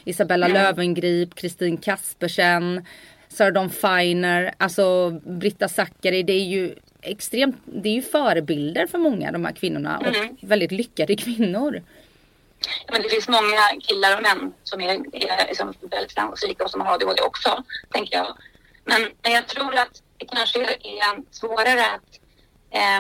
Isabella 0.05 0.47
mm. 0.47 0.63
Lövengrip, 0.63 1.35
Kristin 1.35 1.77
Kaspersen, 1.77 2.87
Sarah 3.29 3.53
Dawn 3.53 3.71
Finer, 3.71 4.55
alltså 4.59 5.11
Britta 5.11 5.69
Zackari. 5.69 6.23
Det 6.23 6.33
är 6.33 6.45
ju 6.45 6.75
extremt, 7.03 7.57
det 7.65 7.89
är 7.89 7.93
ju 7.93 8.03
förebilder 8.03 8.87
för 8.87 8.99
många 8.99 9.33
de 9.33 9.45
här 9.45 9.53
kvinnorna 9.53 9.99
och 9.99 10.17
mm. 10.17 10.37
väldigt 10.41 10.73
lyckade 10.73 11.17
kvinnor. 11.17 11.83
men 12.93 13.03
det 13.03 13.09
finns 13.09 13.29
många 13.29 13.81
killar 13.81 14.17
och 14.17 14.23
män 14.23 14.53
som 14.63 14.81
är, 14.81 14.91
är 15.13 15.47
liksom 15.47 15.75
väldigt 15.81 16.13
framgångsrika 16.13 16.65
och 16.65 16.71
som 16.71 16.81
har 16.81 16.95
ADHD 16.95 17.23
också, 17.23 17.65
tänker 17.91 18.17
jag. 18.17 18.37
Men, 18.85 19.09
men 19.23 19.33
jag 19.33 19.47
tror 19.47 19.75
att 19.79 20.03
det 20.17 20.27
kanske 20.27 20.63
är 20.63 21.23
svårare 21.31 21.87
att 21.95 22.21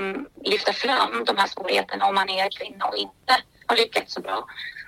um, 0.00 0.28
lyfta 0.44 0.72
fram 0.72 1.24
de 1.24 1.36
här 1.36 1.46
svårigheterna 1.46 2.06
om 2.06 2.14
man 2.14 2.28
är 2.28 2.50
kvinna 2.58 2.84
och 2.86 2.96
inte 2.96 3.36
har 3.66 3.76
lyckats 3.76 4.14
så 4.14 4.20
bra. 4.20 4.46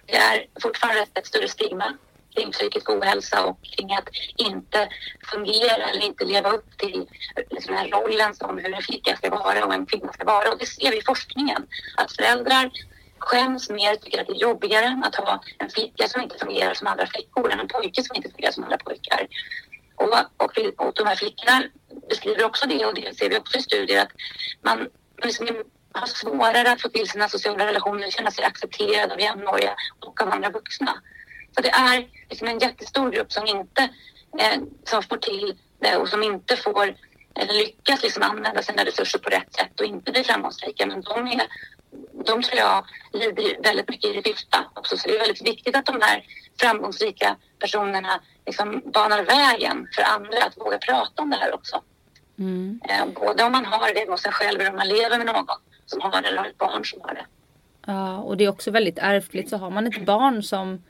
Det 0.08 0.16
är 0.16 0.46
fortfarande 0.62 1.06
ett 1.14 1.26
större 1.26 1.48
stigma 1.48 1.96
kring 2.34 2.52
psykisk 2.52 2.90
ohälsa 2.90 3.44
och 3.44 3.58
kring 3.62 3.92
att 3.92 4.08
inte 4.36 4.88
fungera 5.30 5.84
eller 5.90 6.02
inte 6.02 6.24
leva 6.24 6.50
upp 6.50 6.78
till 6.78 7.06
den 7.50 7.76
här 7.76 7.88
rollen 7.88 8.34
som 8.34 8.58
hur 8.58 8.74
en 8.74 8.82
flicka 8.82 9.16
ska 9.16 9.30
vara 9.30 9.64
och 9.64 9.74
en 9.74 9.86
kvinna 9.86 10.12
ska 10.12 10.24
vara. 10.24 10.52
Och 10.52 10.58
det 10.58 10.66
ser 10.66 10.90
vi 10.90 10.98
i 10.98 11.02
forskningen, 11.02 11.66
att 11.96 12.12
föräldrar 12.12 12.70
skäms 13.18 13.70
mer, 13.70 13.96
tycker 13.96 14.20
att 14.20 14.26
det 14.26 14.32
är 14.32 14.42
jobbigare 14.48 15.02
att 15.04 15.14
ha 15.14 15.42
en 15.58 15.70
flicka 15.70 16.08
som 16.08 16.22
inte 16.22 16.38
fungerar 16.38 16.74
som 16.74 16.86
andra 16.86 17.06
flickor 17.06 17.52
än 17.52 17.60
en 17.60 17.68
pojke 17.68 18.02
som 18.02 18.16
inte 18.16 18.30
fungerar 18.30 18.52
som 18.52 18.64
andra 18.64 18.78
pojkar. 18.78 19.26
Och, 19.94 20.14
och, 20.36 20.86
och 20.86 20.92
de 20.94 21.06
här 21.06 21.16
flickorna 21.16 21.62
beskriver 22.08 22.44
också 22.44 22.66
det 22.68 22.86
och 22.86 22.94
det 22.94 23.18
ser 23.18 23.30
vi 23.30 23.38
också 23.38 23.58
i 23.58 23.62
studier 23.62 24.02
att 24.02 24.12
man 24.62 24.88
liksom 25.22 25.46
har 25.98 26.06
svårare 26.06 26.72
att 26.72 26.82
få 26.82 26.88
till 26.88 27.08
sina 27.08 27.28
sociala 27.28 27.66
relationer, 27.66 28.10
känna 28.10 28.30
sig 28.30 28.44
accepterad 28.44 29.12
av 29.12 29.20
jämnåriga 29.20 29.74
och 30.06 30.22
av 30.22 30.28
andra 30.28 30.50
vuxna. 30.50 31.02
Så 31.54 31.62
det 31.62 31.70
är 31.70 32.08
liksom 32.30 32.48
en 32.48 32.58
jättestor 32.58 33.10
grupp 33.10 33.32
som 33.32 33.46
inte 33.46 33.82
eh, 34.38 34.60
som 34.84 35.02
får 35.02 35.16
till 35.16 35.58
det 35.80 35.96
och 35.96 36.08
som 36.08 36.22
inte 36.22 36.56
får 36.56 36.94
eller 37.34 37.54
lyckas 37.54 38.02
liksom 38.02 38.22
använda 38.22 38.62
sina 38.62 38.84
resurser 38.84 39.18
på 39.18 39.30
rätt 39.30 39.54
sätt 39.54 39.80
och 39.80 39.86
inte 39.86 40.12
blir 40.12 40.22
framgångsrika. 40.22 40.86
Men 40.86 41.00
de 41.00 41.26
är 41.26 41.46
de 42.24 42.42
tror 42.42 42.58
jag 42.58 42.84
lider 43.12 43.62
väldigt 43.62 43.88
mycket 43.88 44.10
i 44.10 44.12
det 44.12 44.22
tysta 44.22 44.64
också. 44.74 44.96
Så 44.96 45.08
det 45.08 45.14
är 45.14 45.18
väldigt 45.18 45.46
viktigt 45.46 45.76
att 45.76 45.86
de 45.86 46.00
här 46.02 46.24
framgångsrika 46.60 47.36
personerna 47.58 48.20
liksom 48.46 48.82
banar 48.94 49.22
vägen 49.22 49.88
för 49.94 50.02
andra 50.02 50.44
att 50.44 50.56
våga 50.56 50.78
prata 50.78 51.22
om 51.22 51.30
det 51.30 51.36
här 51.36 51.54
också. 51.54 51.82
Mm. 52.38 52.80
Eh, 52.88 53.06
både 53.06 53.44
om 53.44 53.52
man 53.52 53.64
har 53.64 53.94
det 53.94 54.10
hos 54.10 54.22
sig 54.22 54.32
själv 54.32 54.60
eller 54.60 54.70
om 54.70 54.76
man 54.76 54.88
lever 54.88 55.18
med 55.18 55.26
någon 55.26 55.46
som 55.90 56.00
har 56.00 56.22
det 56.22 56.28
eller 56.28 56.38
har 56.38 56.46
ett 56.46 56.58
barn 56.58 56.84
som 56.84 57.00
har 57.00 57.14
det. 57.14 57.26
Ja, 57.86 58.18
och 58.18 58.36
det 58.36 58.44
är 58.44 58.48
också 58.48 58.70
väldigt 58.70 58.98
ärftligt. 58.98 59.50
Så 59.50 59.56
har 59.56 59.70
man 59.70 59.86
ett 59.86 60.06
barn 60.06 60.42
som 60.42 60.82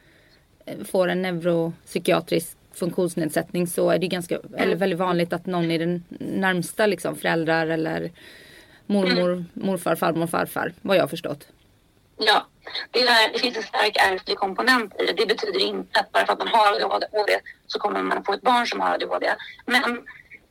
eh, 0.67 0.85
får 0.85 1.09
en 1.09 1.23
neuropsykiatrisk 1.23 2.57
funktionsnedsättning 2.73 3.67
så 3.67 3.91
är 3.91 3.99
det 3.99 4.07
ganska, 4.07 4.39
eller 4.57 4.77
väldigt 4.77 4.99
vanligt 4.99 5.33
att 5.33 5.47
någon 5.47 5.71
i 5.71 5.79
den 5.79 6.05
närmsta 6.19 6.87
liksom, 6.87 7.17
föräldrar 7.17 7.67
eller 7.67 8.11
mormor, 8.87 9.33
mm. 9.33 9.45
morfar, 9.53 9.97
farmor, 9.97 10.27
farfar. 10.27 10.73
Vad 10.83 10.97
jag 10.97 11.03
har 11.03 11.09
förstått. 11.09 11.49
Ja, 12.17 12.47
det, 12.91 13.01
är, 13.01 13.33
det 13.33 13.39
finns 13.39 13.57
en 13.57 13.63
stark 13.63 13.97
ärftlig 13.97 14.37
komponent 14.37 14.95
i 15.01 15.07
det. 15.07 15.13
Det 15.13 15.27
betyder 15.27 15.61
inte 15.61 16.01
att 16.01 16.13
bara 16.13 16.27
för 16.27 16.33
att 16.33 16.39
man 16.39 16.49
har 16.49 16.97
ADHD 16.97 17.41
så 17.67 17.79
kommer 17.79 18.03
man 18.03 18.25
få 18.25 18.33
ett 18.33 18.43
barn 18.43 18.67
som 18.67 18.81
har 18.81 18.95
ADHD. 18.95 19.35
Men 19.67 19.85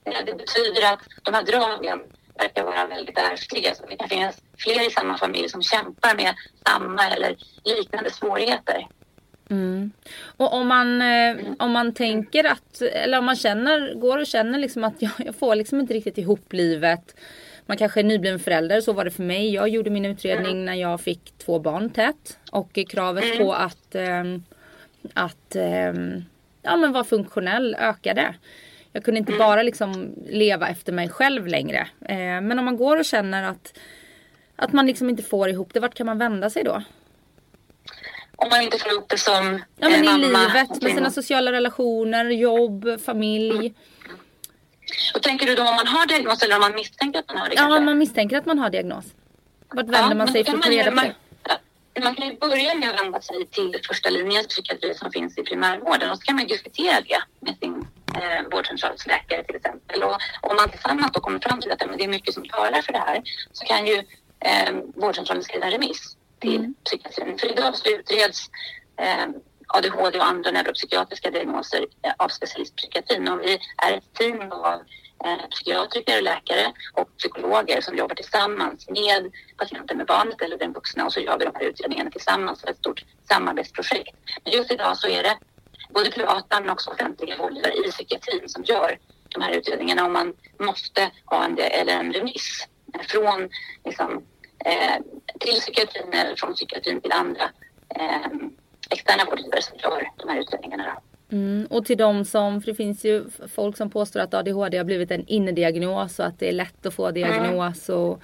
eh, 0.06 0.26
det 0.26 0.38
betyder 0.38 0.94
att 0.94 1.00
de 1.24 1.34
här 1.34 1.44
dragen 1.44 2.00
verkar 2.38 2.64
vara 2.64 2.88
väldigt 2.88 3.18
ärftliga. 3.18 3.76
Så 3.76 3.86
det 3.86 3.96
kan 3.96 4.10
finnas 4.10 4.42
fler 4.58 4.88
i 4.88 4.92
samma 4.92 5.18
familj 5.18 5.50
som 5.50 5.62
kämpar 5.62 6.16
med 6.16 6.36
samma 6.68 7.08
eller 7.08 7.36
liknande 7.64 8.12
svårigheter. 8.12 8.88
Mm. 9.50 9.92
Och 10.38 10.54
om 10.54 10.68
man, 10.68 11.02
eh, 11.02 11.38
om 11.60 11.72
man 11.72 11.94
tänker 11.94 12.44
att, 12.44 12.82
eller 12.82 13.20
om 13.20 13.26
man 13.26 13.36
känner, 13.36 13.94
går 13.94 14.18
och 14.18 14.28
känner 14.28 14.60
liksom 14.60 14.84
att 14.84 15.02
jag, 15.02 15.12
jag 15.18 15.36
får 15.36 15.56
liksom 15.56 15.80
inte 15.80 15.94
riktigt 15.94 16.18
ihop 16.18 16.54
livet. 16.54 17.16
Man 17.66 17.78
kanske 17.78 18.00
är 18.00 18.04
nybliven 18.04 18.40
förälder, 18.40 18.82
så 18.82 18.94
var 18.94 19.06
det 19.06 19.12
för 19.12 19.24
mig. 19.24 19.54
Jag 19.54 19.70
gjorde 19.70 19.90
min 19.90 20.06
utredning 20.06 20.66
när 20.66 20.74
jag 20.74 21.02
fick 21.02 21.34
två 21.38 21.60
barn 21.60 21.90
tätt. 21.90 22.40
Och 22.52 22.80
kravet 22.90 23.38
på 23.38 23.54
att, 23.54 23.96
eh, 23.96 24.24
att 25.14 25.56
eh, 25.56 25.94
ja, 26.62 26.76
men 26.76 26.92
vara 26.92 27.04
funktionell 27.04 27.76
ökade. 27.80 28.36
Jag 28.92 29.04
kunde 29.04 29.18
inte 29.18 29.32
bara 29.32 29.64
liksom 29.64 30.14
leva 30.30 30.68
efter 30.68 30.94
mig 30.94 31.10
själv 31.10 31.48
längre. 31.48 31.88
Eh, 32.10 32.18
men 32.18 32.60
om 32.60 32.66
man 32.66 32.78
går 32.78 32.98
och 32.98 33.06
känner 33.06 33.44
att, 33.44 33.78
att 34.56 34.74
man 34.74 34.88
liksom 34.88 35.10
inte 35.10 35.24
får 35.24 35.50
ihop 35.50 35.74
det, 35.74 35.80
vart 35.80 35.94
kan 35.94 36.06
man 36.06 36.18
vända 36.18 36.50
sig 36.50 36.64
då? 36.64 36.84
Om 38.36 38.50
man 38.50 38.62
inte 38.62 38.78
får 38.78 38.92
ihop 38.92 39.10
det 39.10 39.18
som 39.18 39.62
Ja 39.78 39.90
men 39.90 40.04
i 40.04 40.18
livet 40.18 40.82
med 40.82 40.92
sina 40.92 41.12
sociala 41.12 41.52
relationer, 41.52 42.26
jobb, 42.26 43.02
familj. 43.06 43.74
Och 45.16 45.24
tänker 45.24 45.46
du 45.46 45.56
då 45.56 45.62
om 45.62 45.76
man 45.76 45.88
har 45.88 46.08
diagnos 46.08 46.44
eller 46.44 46.56
om 46.56 46.62
man 46.62 46.76
misstänker 46.76 47.20
att 47.20 47.28
man 47.28 47.38
har 47.38 47.50
det? 47.50 47.56
Ja, 47.56 47.78
om 47.78 47.86
man 47.86 47.98
misstänker 47.98 48.38
att 48.38 48.46
man 48.46 48.60
har 48.60 48.70
diagnos. 48.70 49.06
Vart 49.70 49.86
vänder 49.86 50.10
ja, 50.10 50.16
man 50.16 50.28
sig 50.28 50.46
för 50.46 50.58
att 50.58 50.66
få 50.66 50.72
reda 50.72 50.92
på 50.92 50.98
det? 50.98 51.14
Man 52.04 52.16
kan 52.16 52.28
ju 52.28 52.38
börja 52.38 52.76
med 52.76 52.90
att 52.90 53.02
vända 53.02 53.22
sig 53.22 53.46
till 53.46 53.80
första 53.88 54.10
linjens 54.10 54.48
psykiatri 54.48 54.94
som 54.94 55.12
finns 55.12 55.38
i 55.38 55.44
primärvården 55.44 56.12
och 56.12 56.18
så 56.18 56.24
kan 56.24 56.36
man 56.36 56.48
diskutera 56.48 57.02
det 57.02 57.22
med 57.40 57.58
sin 57.60 57.88
eh, 58.18 58.42
vårdcentralsläkare 58.52 59.44
till 59.44 59.56
exempel. 59.56 60.04
Och 60.04 60.18
om 60.42 60.56
man 60.56 60.70
tillsammans 60.70 61.12
då 61.14 61.20
kommer 61.20 61.40
fram 61.40 61.62
till 61.62 61.72
att 61.72 61.80
det 61.80 62.04
är 62.04 62.08
mycket 62.08 62.34
som 62.34 62.46
talar 62.46 62.82
för 62.82 62.94
det 62.94 63.00
här 63.00 63.22
så 63.52 63.66
kan 63.66 63.88
ju 63.88 63.96
eh, 64.40 64.72
vårdcentralen 64.96 65.44
skriva 65.44 65.66
en 65.66 65.72
remiss 65.72 66.18
till 66.40 66.56
mm. 66.56 66.74
psykiatrin. 66.84 67.38
För 67.38 67.52
idag 67.52 67.76
så 67.76 67.90
utreds 67.90 68.50
eh, 68.98 69.28
ADHD 69.68 70.18
och 70.18 70.26
andra 70.26 70.52
neuropsykiatriska 70.52 71.32
diagnoser 71.32 71.86
eh, 72.02 72.14
av 72.18 72.28
specialistpsykiatrin 72.30 73.28
och 73.28 73.42
vi 73.42 73.60
är 73.78 73.94
ett 73.98 74.14
team 74.14 74.52
av 74.52 74.82
eh, 75.26 75.48
psykiatriker, 75.50 76.22
läkare 76.22 76.74
och 76.94 77.18
psykologer 77.18 77.82
som 77.82 77.98
jobbar 77.98 78.16
tillsammans 78.16 78.90
med 78.90 79.32
patienten 79.58 79.98
med 79.98 80.06
barnet 80.06 80.42
eller 80.42 80.58
den 80.58 80.74
vuxna 80.74 81.06
och 81.06 81.14
så 81.14 81.20
gör 81.20 81.38
vi 81.40 81.46
de 81.46 81.56
här 81.56 81.64
utredningarna 81.64 82.12
tillsammans 82.12 82.62
för 82.62 82.70
ett 82.70 82.78
stort 82.78 83.06
samarbetsprojekt. 83.30 84.16
Men 84.44 84.54
just 84.54 84.72
idag 84.72 84.98
så 84.98 85.08
är 85.08 85.24
det 85.24 85.38
både 85.90 86.12
privata 86.12 86.62
men 86.62 86.70
också 86.70 86.90
offentliga 86.90 87.38
vårdgivare 87.38 87.74
i 87.74 87.92
psykiatrin 87.92 88.50
som 88.50 88.64
gör 88.64 88.98
de 89.30 89.42
här 89.42 89.52
utredningarna 89.52 90.06
och 90.06 90.12
man 90.12 90.34
måste 90.60 91.12
ha 91.26 91.46
en, 91.46 91.58
eller 91.58 91.94
en 91.94 92.14
remiss 92.14 92.68
från 93.08 93.50
liksom, 93.86 94.24
eh, 94.66 95.04
till 95.40 95.54
psykiatrin 95.54 96.14
eller 96.14 96.36
från 96.36 96.54
psykiatrin 96.54 97.02
till 97.02 97.12
andra 97.12 97.44
eh, 97.96 98.32
externa 98.90 99.26
vårdgivare 99.26 99.62
som 99.62 99.78
gör 99.78 100.10
de 100.18 100.30
här 100.30 100.40
utredningarna. 100.40 100.98
Mm, 101.32 101.68
och 101.70 101.86
till 101.86 101.98
de 101.98 102.26
som, 102.26 102.62
för 102.62 102.72
det 102.72 102.76
finns 102.76 103.06
ju 103.06 103.26
folk 103.56 103.78
som 103.78 103.90
påstår 103.90 104.20
att 104.20 104.34
ADHD 104.34 104.78
har 104.78 104.86
blivit 104.86 105.12
en 105.12 105.28
innediagnos 105.28 106.20
och 106.20 106.26
att 106.26 106.40
det 106.40 106.50
är 106.50 106.54
lätt 106.54 106.86
att 106.86 106.94
få 106.94 107.12
diagnos 107.12 107.90
mm. 107.90 108.02
och 108.02 108.22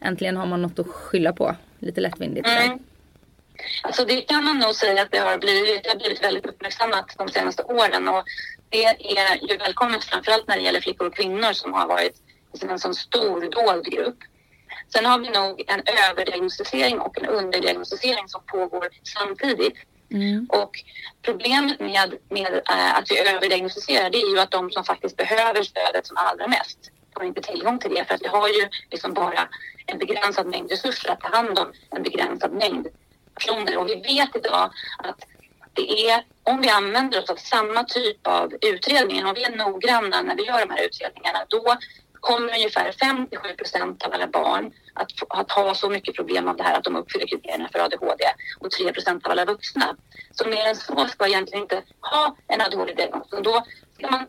äntligen 0.00 0.36
har 0.36 0.46
man 0.46 0.62
något 0.62 0.78
att 0.78 0.86
skylla 0.86 1.32
på. 1.32 1.56
Lite 1.78 2.00
lättvindigt. 2.00 2.48
Mm. 2.48 2.78
Alltså 3.82 4.04
det 4.04 4.20
kan 4.20 4.44
man 4.44 4.58
nog 4.58 4.74
säga 4.74 5.02
att 5.02 5.10
det 5.10 5.18
har 5.18 5.38
blivit, 5.38 5.84
det 5.84 5.90
har 5.90 5.96
blivit 5.96 6.24
väldigt 6.24 6.46
uppmärksammat 6.46 7.14
de 7.18 7.28
senaste 7.28 7.62
åren 7.62 8.08
och 8.08 8.24
det 8.68 8.84
är 8.84 9.50
ju 9.50 9.56
välkommet 9.56 10.04
framförallt 10.04 10.48
när 10.48 10.56
det 10.56 10.62
gäller 10.62 10.80
flickor 10.80 11.06
och 11.06 11.14
kvinnor 11.14 11.52
som 11.52 11.72
har 11.72 11.86
varit 11.86 12.16
en 12.60 12.78
sån 12.78 12.94
stor 12.94 13.40
dold 13.40 13.84
grupp. 13.84 14.18
Sen 14.92 15.06
har 15.06 15.18
vi 15.18 15.30
nog 15.30 15.64
en 15.66 15.82
överdiagnostisering 16.10 17.00
och 17.00 17.18
en 17.18 17.26
underdiagnostisering 17.26 18.28
som 18.28 18.40
pågår 18.46 18.88
samtidigt. 19.02 19.76
Mm. 20.10 20.46
Och 20.50 20.70
problemet 21.22 21.80
med, 21.80 22.14
med 22.28 22.54
äh, 22.70 22.96
att 22.98 23.10
vi 23.10 23.18
överdiagnostiserar 23.18 24.10
det 24.10 24.18
är 24.18 24.30
ju 24.34 24.40
att 24.40 24.50
de 24.50 24.70
som 24.70 24.84
faktiskt 24.84 25.16
behöver 25.16 25.62
stödet 25.62 26.06
som 26.06 26.16
allra 26.16 26.48
mest 26.48 26.78
får 27.14 27.24
inte 27.24 27.40
tillgång 27.40 27.78
till 27.78 27.94
det 27.94 28.04
för 28.04 28.14
att 28.14 28.22
vi 28.22 28.28
har 28.28 28.48
ju 28.48 28.68
liksom 28.90 29.14
bara 29.14 29.48
en 29.86 29.98
begränsad 29.98 30.46
mängd 30.46 30.70
resurser 30.70 31.10
att 31.10 31.20
ta 31.20 31.36
hand 31.36 31.58
om 31.58 31.72
en 31.90 32.02
begränsad 32.02 32.52
mängd 32.52 32.86
personer. 33.34 33.76
Och 33.76 33.88
vi 33.88 33.94
vet 33.94 34.36
idag 34.36 34.70
att 34.98 35.20
det 35.72 36.10
är 36.10 36.24
om 36.42 36.60
vi 36.60 36.68
använder 36.68 37.22
oss 37.22 37.30
av 37.30 37.36
samma 37.36 37.84
typ 37.84 38.26
av 38.26 38.52
utredningar, 38.60 39.26
om 39.26 39.34
vi 39.34 39.44
är 39.44 39.56
noggranna 39.56 40.22
när 40.22 40.36
vi 40.36 40.46
gör 40.46 40.66
de 40.66 40.70
här 40.70 40.84
utredningarna, 40.84 41.44
då 41.48 41.76
kommer 42.22 42.54
ungefär 42.54 42.92
57 42.92 43.54
procent 43.58 44.02
av 44.02 44.12
alla 44.12 44.26
barn 44.26 44.72
att, 44.94 45.10
att, 45.28 45.50
ha 45.52 45.74
så 45.74 45.90
mycket 45.90 46.16
problem 46.16 46.48
av 46.48 46.56
det 46.56 46.62
här 46.62 46.78
att 46.78 46.84
de 46.84 46.96
uppfyller 46.96 47.26
kriterierna 47.26 47.68
för 47.72 47.78
ADHD 47.78 48.24
och 48.60 48.70
3 48.70 48.92
procent 48.92 49.26
av 49.26 49.32
alla 49.32 49.44
vuxna. 49.44 49.96
Så 50.32 50.48
mer 50.48 50.66
än 50.66 50.76
så 50.76 51.06
ska 51.08 51.26
egentligen 51.26 51.62
inte 51.62 51.82
ha 52.00 52.36
en 52.48 52.60
ADHD-diagnos. 52.60 53.28
Då 53.42 53.64
ska 53.94 54.10
man, 54.10 54.26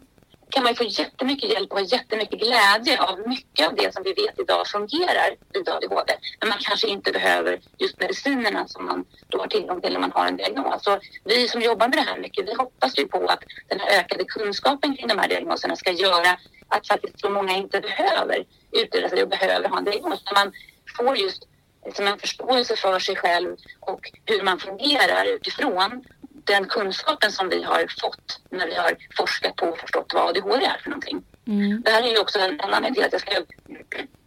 kan 0.54 0.64
man 0.64 0.76
få 0.76 0.84
jättemycket 0.84 1.49
hjälp 1.49 1.72
och 1.74 1.82
jättemycket 1.82 2.39
glädje 2.39 3.01
av 3.01 3.28
mycket 3.28 3.68
av 3.68 3.76
det 3.76 3.93
som 3.93 4.04
vi 4.04 4.14
vet 4.14 4.39
idag 4.39 4.68
fungerar 4.68 5.30
vid 5.54 5.70
ADHD. 5.70 6.14
Men 6.39 6.49
man 6.49 6.58
kanske 6.62 6.88
inte 6.88 7.12
behöver 7.12 7.60
just 7.78 7.99
medicinerna 7.99 8.68
som 8.68 8.86
man 8.86 9.06
då 9.28 9.38
har 9.39 9.47
tillgång 9.47 9.82
till 9.82 9.93
när 9.93 9.99
man 9.99 10.12
har 10.12 10.28
en 10.28 10.38
diagnos. 10.38 10.84
Så 10.84 10.99
vi 11.24 11.47
som 11.47 11.62
jobbar 11.62 11.88
med 11.88 11.97
det 11.97 12.01
här 12.01 12.20
mycket, 12.20 12.47
vi 12.47 12.54
hoppas 12.54 12.99
ju 12.99 13.08
på 13.08 13.26
att 13.28 13.43
den 13.68 13.80
här 13.80 13.99
ökade 13.99 14.24
kunskapen 14.26 14.95
kring 14.95 15.08
de 15.08 15.18
här 15.18 15.28
diagnoserna 15.28 15.76
ska 15.76 15.91
göra 15.91 16.38
att 16.68 16.88
faktiskt 16.88 17.20
så 17.20 17.30
många 17.30 17.54
inte 17.54 17.82
behöver 17.82 18.45
utreda 18.72 19.10
sig 19.10 19.24
och 19.24 19.30
behöver 19.30 19.70
ha 19.70 19.78
en 19.78 19.84
diagnos. 19.84 20.24
Man 20.36 20.51
får 20.97 21.18
just 21.18 21.47
som 21.93 22.08
en 22.08 22.20
förståelse 22.20 22.76
för 22.76 22.99
sig 22.99 23.16
själv 23.16 23.56
och 23.80 24.12
hur 24.26 24.43
man 24.43 24.60
fungerar 24.60 25.26
utifrån 25.26 26.04
den 26.44 26.66
kunskapen 26.68 27.32
som 27.32 27.50
vi 27.50 27.64
har 27.64 27.88
fått 28.02 28.39
när 28.50 28.68
vi 28.68 28.76
har 28.76 28.98
forskat 29.18 29.56
på 29.56 29.66
och 29.66 29.80
förstått 29.80 30.12
vad 30.14 30.30
ADHD 30.30 30.66
är 30.66 30.78
för 30.84 30.89
någonting. 30.89 31.24
Mm. 31.48 31.82
Det 31.82 31.91
här 31.91 32.04
är 32.04 32.12
ju 32.12 32.20
också 32.20 32.39
en, 32.39 32.60
en 32.60 32.74
anledning 32.74 32.94
till 32.94 33.04
att 33.04 33.12
jag 33.12 33.22
skrev 33.22 33.46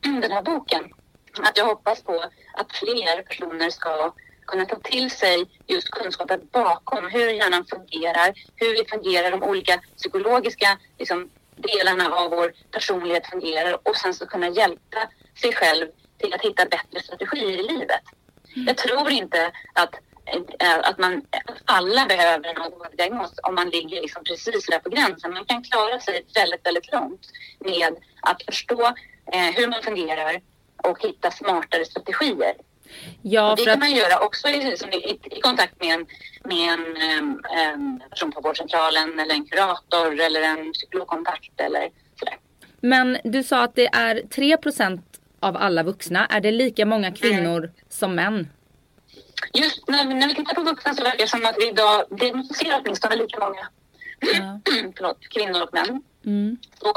den 0.21 0.33
här 0.33 0.43
boken. 0.43 0.85
Att 1.43 1.57
jag 1.57 1.65
hoppas 1.65 2.03
på 2.03 2.25
att 2.53 2.73
fler 2.73 3.23
personer 3.23 3.71
ska 3.71 4.13
kunna 4.47 4.65
ta 4.65 4.77
till 4.77 5.11
sig 5.11 5.47
just 5.67 5.91
kunskapen 5.91 6.41
bakom 6.53 7.11
hur 7.11 7.31
hjärnan 7.31 7.65
fungerar, 7.65 8.35
hur 8.57 8.73
vi 8.73 8.85
fungerar, 8.89 9.31
de 9.31 9.43
olika 9.43 9.81
psykologiska 9.97 10.79
liksom, 10.99 11.31
delarna 11.57 12.09
av 12.11 12.31
vår 12.31 12.53
personlighet 12.71 13.27
fungerar 13.27 13.89
och 13.89 13.97
sen 13.97 14.15
så 14.15 14.27
kunna 14.27 14.49
hjälpa 14.49 15.09
sig 15.41 15.53
själv 15.53 15.87
till 16.19 16.35
att 16.35 16.43
hitta 16.43 16.65
bättre 16.65 17.01
strategier 17.01 17.61
i 17.61 17.63
livet. 17.63 18.03
Mm. 18.55 18.67
Jag 18.67 18.77
tror 18.77 19.11
inte 19.11 19.53
att, 19.73 19.95
att, 20.83 20.99
man, 20.99 21.23
att 21.45 21.63
alla 21.65 22.07
behöver 22.07 22.49
en 22.49 22.63
ADHD-diagnos 22.63 23.33
om 23.43 23.55
man 23.55 23.69
ligger 23.69 24.01
liksom 24.03 24.25
precis 24.25 24.67
där 24.67 24.79
på 24.79 24.91
gränsen. 24.91 25.35
Man 25.35 25.45
kan 25.45 25.63
klara 25.63 26.01
sig 26.01 26.25
väldigt, 26.35 26.67
väldigt 26.67 26.93
långt 26.93 27.31
med 27.59 27.97
att 28.23 28.43
förstå 28.43 28.83
eh, 29.33 29.51
hur 29.55 29.69
man 29.69 29.83
fungerar 29.83 30.41
och 30.83 31.03
hitta 31.03 31.31
smartare 31.31 31.85
strategier. 31.85 32.55
Ja, 33.23 33.55
det 33.57 33.65
kan 33.65 33.73
att... 33.73 33.79
man 33.79 33.95
göra 33.95 34.19
också 34.19 34.49
i, 34.49 34.77
i, 34.93 35.19
i, 35.37 35.41
kontakt 35.41 35.81
med 35.81 35.95
en, 35.95 36.07
med 36.45 36.73
en 36.73 36.87
um, 37.75 38.03
person 38.11 38.33
på 38.33 38.41
vårdcentralen 38.41 39.19
eller 39.21 39.35
en 39.35 39.47
kurator 39.47 40.21
eller 40.21 40.43
en 40.43 40.73
psykologkontakt 40.73 41.61
eller 41.61 41.91
sådär. 42.19 42.39
Men 42.81 43.19
du 43.25 43.43
sa 43.43 43.63
att 43.63 43.75
det 43.75 43.87
är 43.87 44.17
3% 44.17 45.01
av 45.41 45.57
alla 45.57 45.83
vuxna. 45.83 46.27
Är 46.27 46.41
det 46.41 46.51
lika 46.51 46.87
många 46.87 47.13
kvinnor 47.13 47.59
mm. 47.59 47.71
som 47.89 48.15
män? 48.15 48.49
Just 49.55 49.89
när, 49.89 50.05
när 50.05 50.29
vi 50.29 50.35
tittar 50.35 50.55
på 50.55 50.63
vuxna 50.63 50.95
så 50.95 51.03
verkar 51.03 51.19
det 51.19 51.29
som 51.29 51.45
att 51.45 51.57
vi 51.59 51.69
idag 51.69 52.05
diagnostiserar 52.11 52.81
åtminstone 52.85 53.17
lika 53.17 53.41
många 53.41 53.69
ja. 54.21 54.61
Förlåt, 54.97 55.29
kvinnor 55.29 55.63
och 55.63 55.75
män. 55.75 56.03
Så, 56.81 56.89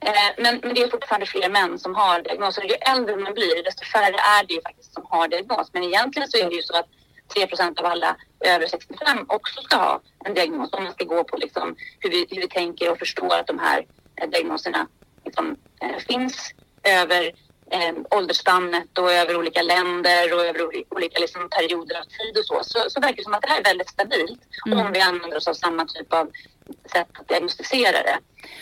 eh, 0.00 0.32
men, 0.38 0.60
men 0.62 0.74
det 0.74 0.82
är 0.82 0.88
fortfarande 0.88 1.26
fler 1.26 1.50
män 1.50 1.78
som 1.78 1.94
har 1.94 2.22
diagnoser. 2.22 2.62
Ju 2.62 2.74
äldre 2.74 3.16
man 3.16 3.34
blir, 3.34 3.64
desto 3.64 3.84
färre 3.84 4.16
är 4.16 4.46
det 4.46 4.54
ju 4.54 4.62
faktiskt 4.62 4.94
som 4.94 5.06
har 5.08 5.28
diagnos. 5.28 5.70
Men 5.72 5.84
egentligen 5.84 6.28
så 6.28 6.38
är 6.38 6.50
det 6.50 6.56
ju 6.56 6.62
så 6.62 6.76
att 6.76 6.88
3% 7.34 7.80
av 7.80 7.86
alla 7.86 8.16
över 8.40 8.66
65 8.66 9.24
också 9.28 9.62
ska 9.62 9.76
ha 9.76 10.00
en 10.24 10.34
diagnos. 10.34 10.72
Om 10.72 10.84
man 10.84 10.92
ska 10.92 11.04
gå 11.04 11.24
på 11.24 11.36
liksom 11.36 11.76
hur, 11.98 12.10
vi, 12.10 12.26
hur 12.30 12.40
vi 12.40 12.48
tänker 12.48 12.90
och 12.90 12.98
förstår 12.98 13.38
att 13.38 13.46
de 13.46 13.58
här 13.58 13.86
eh, 14.16 14.30
diagnoserna 14.30 14.86
liksom, 15.24 15.56
eh, 15.82 15.98
finns 16.08 16.54
över 16.82 17.32
eh, 17.72 17.94
åldersspannet 18.10 18.98
och 18.98 19.12
över 19.12 19.36
olika 19.36 19.62
länder 19.62 20.34
och 20.34 20.44
över 20.44 20.60
oli- 20.60 20.84
olika 20.90 21.18
liksom, 21.18 21.48
perioder 21.48 21.98
av 22.00 22.04
tid 22.04 22.38
och 22.38 22.44
så. 22.44 22.60
så. 22.64 22.90
Så 22.90 23.00
verkar 23.00 23.16
det 23.16 23.22
som 23.22 23.34
att 23.34 23.42
det 23.42 23.48
här 23.48 23.60
är 23.60 23.64
väldigt 23.64 23.90
stabilt 23.90 24.40
om 24.72 24.92
vi 24.92 25.00
använder 25.00 25.36
oss 25.36 25.48
av 25.48 25.54
samma 25.54 25.84
typ 25.86 26.12
av 26.12 26.30
sätt 26.92 27.08
att 27.18 27.28
diagnostisera 27.28 28.02
det. 28.02 28.18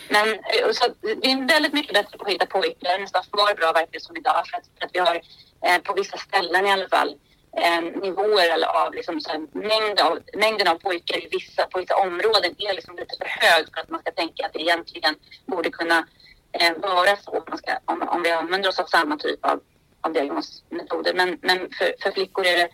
Men 0.09 0.29
eh, 0.29 0.73
så 0.73 0.85
vi 1.03 1.33
är 1.33 1.49
väldigt 1.49 1.73
mycket 1.73 1.95
bättre 1.95 2.19
på 2.19 2.25
att 2.25 2.31
hitta 2.31 2.47
pojkar, 2.47 2.99
nästan 2.99 3.25
för 3.25 3.55
bra 3.55 3.73
verkar 3.73 3.93
det 3.93 4.01
som 4.01 4.17
idag 4.17 4.43
för 4.47 4.57
att, 4.57 4.65
för 4.79 4.87
att 4.87 4.95
vi 4.95 4.99
har 4.99 5.21
eh, 5.67 5.79
på 5.79 5.93
vissa 5.93 6.17
ställen 6.17 6.67
i 6.67 6.73
alla 6.73 6.89
fall 6.89 7.15
eh, 7.57 7.81
nivåer 7.81 8.49
eller 8.55 8.67
av 8.67 8.95
liksom, 8.95 9.21
så 9.21 9.31
här, 9.31 9.41
mängd 9.53 10.01
av, 10.01 10.19
mängden 10.35 10.69
av 10.69 10.75
pojkar 10.75 11.17
i 11.25 11.29
vissa, 11.31 11.67
på 11.67 11.79
vissa 11.79 11.97
områden 11.97 12.55
är 12.59 12.75
liksom 12.75 12.97
lite 12.97 13.15
för 13.19 13.29
hög 13.29 13.67
för 13.75 13.81
att 13.81 13.91
man 13.91 14.01
ska 14.01 14.11
tänka 14.11 14.47
att 14.47 14.53
det 14.53 14.61
egentligen 14.61 15.15
borde 15.47 15.71
kunna 15.71 16.07
eh, 16.53 16.73
vara 16.83 17.17
så 17.17 17.31
om, 17.31 17.43
man 17.49 17.59
ska, 17.59 17.73
om, 17.85 18.03
om 18.03 18.23
vi 18.23 18.31
använder 18.31 18.69
oss 18.69 18.79
av 18.79 18.85
samma 18.85 19.17
typ 19.17 19.45
av, 19.45 19.61
av 20.01 20.13
diagnosmetoder. 20.13 21.15
Men, 21.15 21.39
men 21.43 21.59
för, 21.59 21.95
för 22.03 22.11
flickor 22.11 22.47
är 22.47 22.57
det 22.57 22.69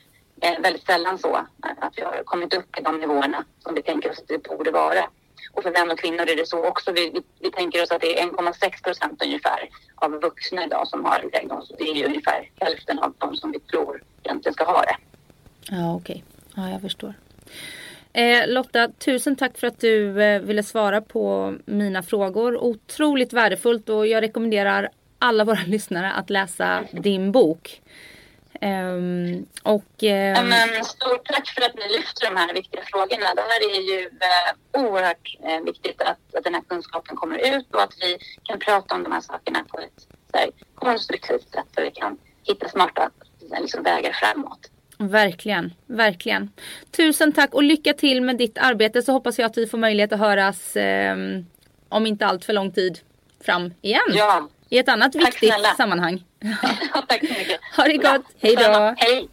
eh, 0.49 0.61
väldigt 0.61 0.87
sällan 0.87 1.19
så 1.19 1.37
att 1.61 1.93
vi 1.97 2.03
har 2.03 2.23
kommit 2.25 2.55
upp 2.55 2.79
i 2.79 2.83
de 2.83 2.99
nivåerna 2.99 3.45
som 3.59 3.75
vi 3.75 3.83
tänker 3.83 4.11
oss 4.11 4.19
att 4.19 4.29
det 4.29 4.49
borde 4.49 4.71
vara. 4.71 5.11
Och 5.53 5.63
för 5.63 5.71
män 5.71 5.91
och 5.91 5.99
kvinnor 5.99 6.21
är 6.21 6.37
det 6.37 6.49
så 6.49 6.67
också. 6.67 6.93
Vi, 6.93 7.11
vi, 7.11 7.23
vi 7.41 7.51
tänker 7.51 7.83
oss 7.83 7.91
att 7.91 8.01
det 8.01 8.21
är 8.21 8.27
1,6 8.27 8.83
procent 8.83 9.23
ungefär 9.23 9.69
av 9.95 10.11
vuxna 10.11 10.65
idag 10.65 10.89
som 10.89 11.05
har 11.05 11.19
en 11.19 11.31
diagnos. 11.31 11.73
Det 11.79 11.85
är 11.85 11.95
ju 11.95 12.07
ungefär 12.07 12.51
hälften 12.61 12.99
av 12.99 13.15
de 13.19 13.37
som 13.37 13.53
vi 13.53 13.61
tror 13.61 14.03
egentligen 14.23 14.55
ska 14.55 14.65
ha 14.65 14.83
det. 14.83 14.97
Ja, 15.71 15.95
okej. 15.95 16.25
Ja, 16.55 16.71
jag 16.71 16.81
förstår. 16.81 17.15
Eh, 18.17 18.49
Lotta, 18.49 18.89
tusen 18.99 19.37
tack 19.37 19.59
för 19.59 19.67
att 19.67 19.81
du 19.81 20.23
eh, 20.23 20.41
ville 20.41 20.63
svara 20.63 21.01
på 21.01 21.55
mina 21.65 22.03
frågor. 22.03 22.57
Otroligt 22.57 23.33
värdefullt 23.33 23.89
och 23.89 24.07
jag 24.07 24.23
rekommenderar 24.23 24.89
alla 25.19 25.45
våra 25.45 25.61
lyssnare 25.67 26.13
att 26.13 26.31
läsa 26.31 26.85
din 26.91 27.33
bok. 27.33 27.83
Um, 28.61 29.47
och 29.63 30.05
eh, 30.05 30.35
Ja, 30.35 30.43
Men 30.43 30.85
stort 30.85 31.25
tack 31.25 31.49
för 31.49 31.63
att 31.63 31.75
ni 31.75 31.89
lyfter 31.97 32.31
de 32.31 32.37
här 32.37 32.55
viktiga 32.55 32.83
frågorna. 32.85 33.35
Det 33.35 33.43
här 33.43 33.77
är 33.77 33.81
ju 33.81 34.01
eh, 34.07 34.83
oerhört 34.83 35.37
eh, 35.43 35.65
viktigt 35.65 36.03
att, 36.03 36.35
att 36.35 36.45
den 36.45 36.55
här 36.55 36.63
kunskapen 36.69 37.17
kommer 37.17 37.57
ut 37.57 37.75
och 37.75 37.83
att 37.83 37.95
vi 38.01 38.19
kan 38.43 38.59
prata 38.59 38.95
om 38.95 39.03
de 39.03 39.13
här 39.13 39.21
sakerna 39.21 39.65
på 39.69 39.79
ett 39.79 40.07
så 40.31 40.39
här, 40.39 40.51
konstruktivt 40.75 41.53
sätt 41.53 41.67
så 41.75 41.83
vi 41.83 41.91
kan 41.91 42.19
hitta 42.43 42.69
smarta 42.69 43.11
liksom, 43.61 43.83
vägar 43.83 44.13
framåt. 44.13 44.71
Verkligen, 44.99 45.75
verkligen. 45.87 46.51
Tusen 46.97 47.33
tack 47.33 47.55
och 47.55 47.63
lycka 47.63 47.93
till 47.93 48.23
med 48.23 48.37
ditt 48.37 48.59
arbete 48.59 49.03
så 49.03 49.13
hoppas 49.13 49.39
jag 49.39 49.47
att 49.47 49.59
vi 49.59 49.67
får 49.67 49.79
möjlighet 49.79 50.13
att 50.13 50.19
höras 50.19 50.73
ehm, 50.77 51.47
om 51.89 52.07
inte 52.07 52.27
allt 52.27 52.45
för 52.45 52.53
lång 52.53 52.73
tid 52.73 52.99
fram 53.45 53.75
igen. 53.83 54.01
Ja, 54.09 54.49
I 54.69 54.79
ett 54.79 54.89
annat 54.89 55.13
Tack 55.13 55.27
viktigt 55.27 55.49
snälla. 55.49 55.75
sammanhang. 55.75 56.25
tack 57.09 57.21
så 57.21 57.33
mycket. 57.39 57.61
Ha 57.77 57.85
det 57.85 57.97
gott. 57.97 58.27
Hej 58.41 58.57
då. 58.57 58.95
Hej. 58.97 59.29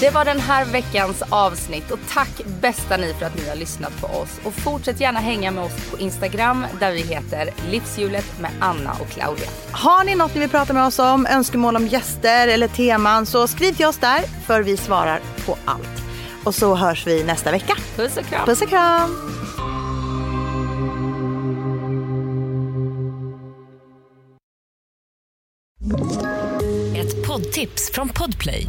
Det 0.00 0.10
var 0.10 0.24
den 0.24 0.40
här 0.40 0.64
veckans 0.64 1.22
avsnitt 1.28 1.90
och 1.90 1.98
tack 2.08 2.40
bästa 2.60 2.96
ni 2.96 3.14
för 3.14 3.26
att 3.26 3.36
ni 3.36 3.48
har 3.48 3.56
lyssnat 3.56 4.00
på 4.00 4.06
oss. 4.06 4.40
Och 4.44 4.54
fortsätt 4.54 5.00
gärna 5.00 5.20
hänga 5.20 5.50
med 5.50 5.64
oss 5.64 5.90
på 5.90 5.98
Instagram 5.98 6.66
där 6.80 6.92
vi 6.92 7.02
heter 7.02 7.50
Livshjulet 7.70 8.40
med 8.40 8.50
Anna 8.60 8.92
och 9.00 9.08
Claudia. 9.08 9.48
Har 9.70 10.04
ni 10.04 10.14
något 10.14 10.34
ni 10.34 10.40
vill 10.40 10.50
prata 10.50 10.72
med 10.72 10.86
oss 10.86 10.98
om, 10.98 11.26
önskemål 11.26 11.76
om 11.76 11.86
gäster 11.86 12.48
eller 12.48 12.68
teman 12.68 13.26
så 13.26 13.48
skriv 13.48 13.72
till 13.72 13.86
oss 13.86 13.98
där 13.98 14.22
för 14.46 14.62
vi 14.62 14.76
svarar 14.76 15.20
på 15.46 15.56
allt. 15.64 16.02
Och 16.44 16.54
så 16.54 16.74
hörs 16.74 17.06
vi 17.06 17.24
nästa 17.24 17.50
vecka. 17.50 17.74
Puss 17.96 18.16
och 18.16 18.26
kram! 18.26 18.46
Puss 18.46 18.62
och 18.62 18.68
kram! 18.68 19.16
Ett 26.96 27.26
poddtips 27.26 27.90
från 27.92 28.08
Podplay. 28.08 28.68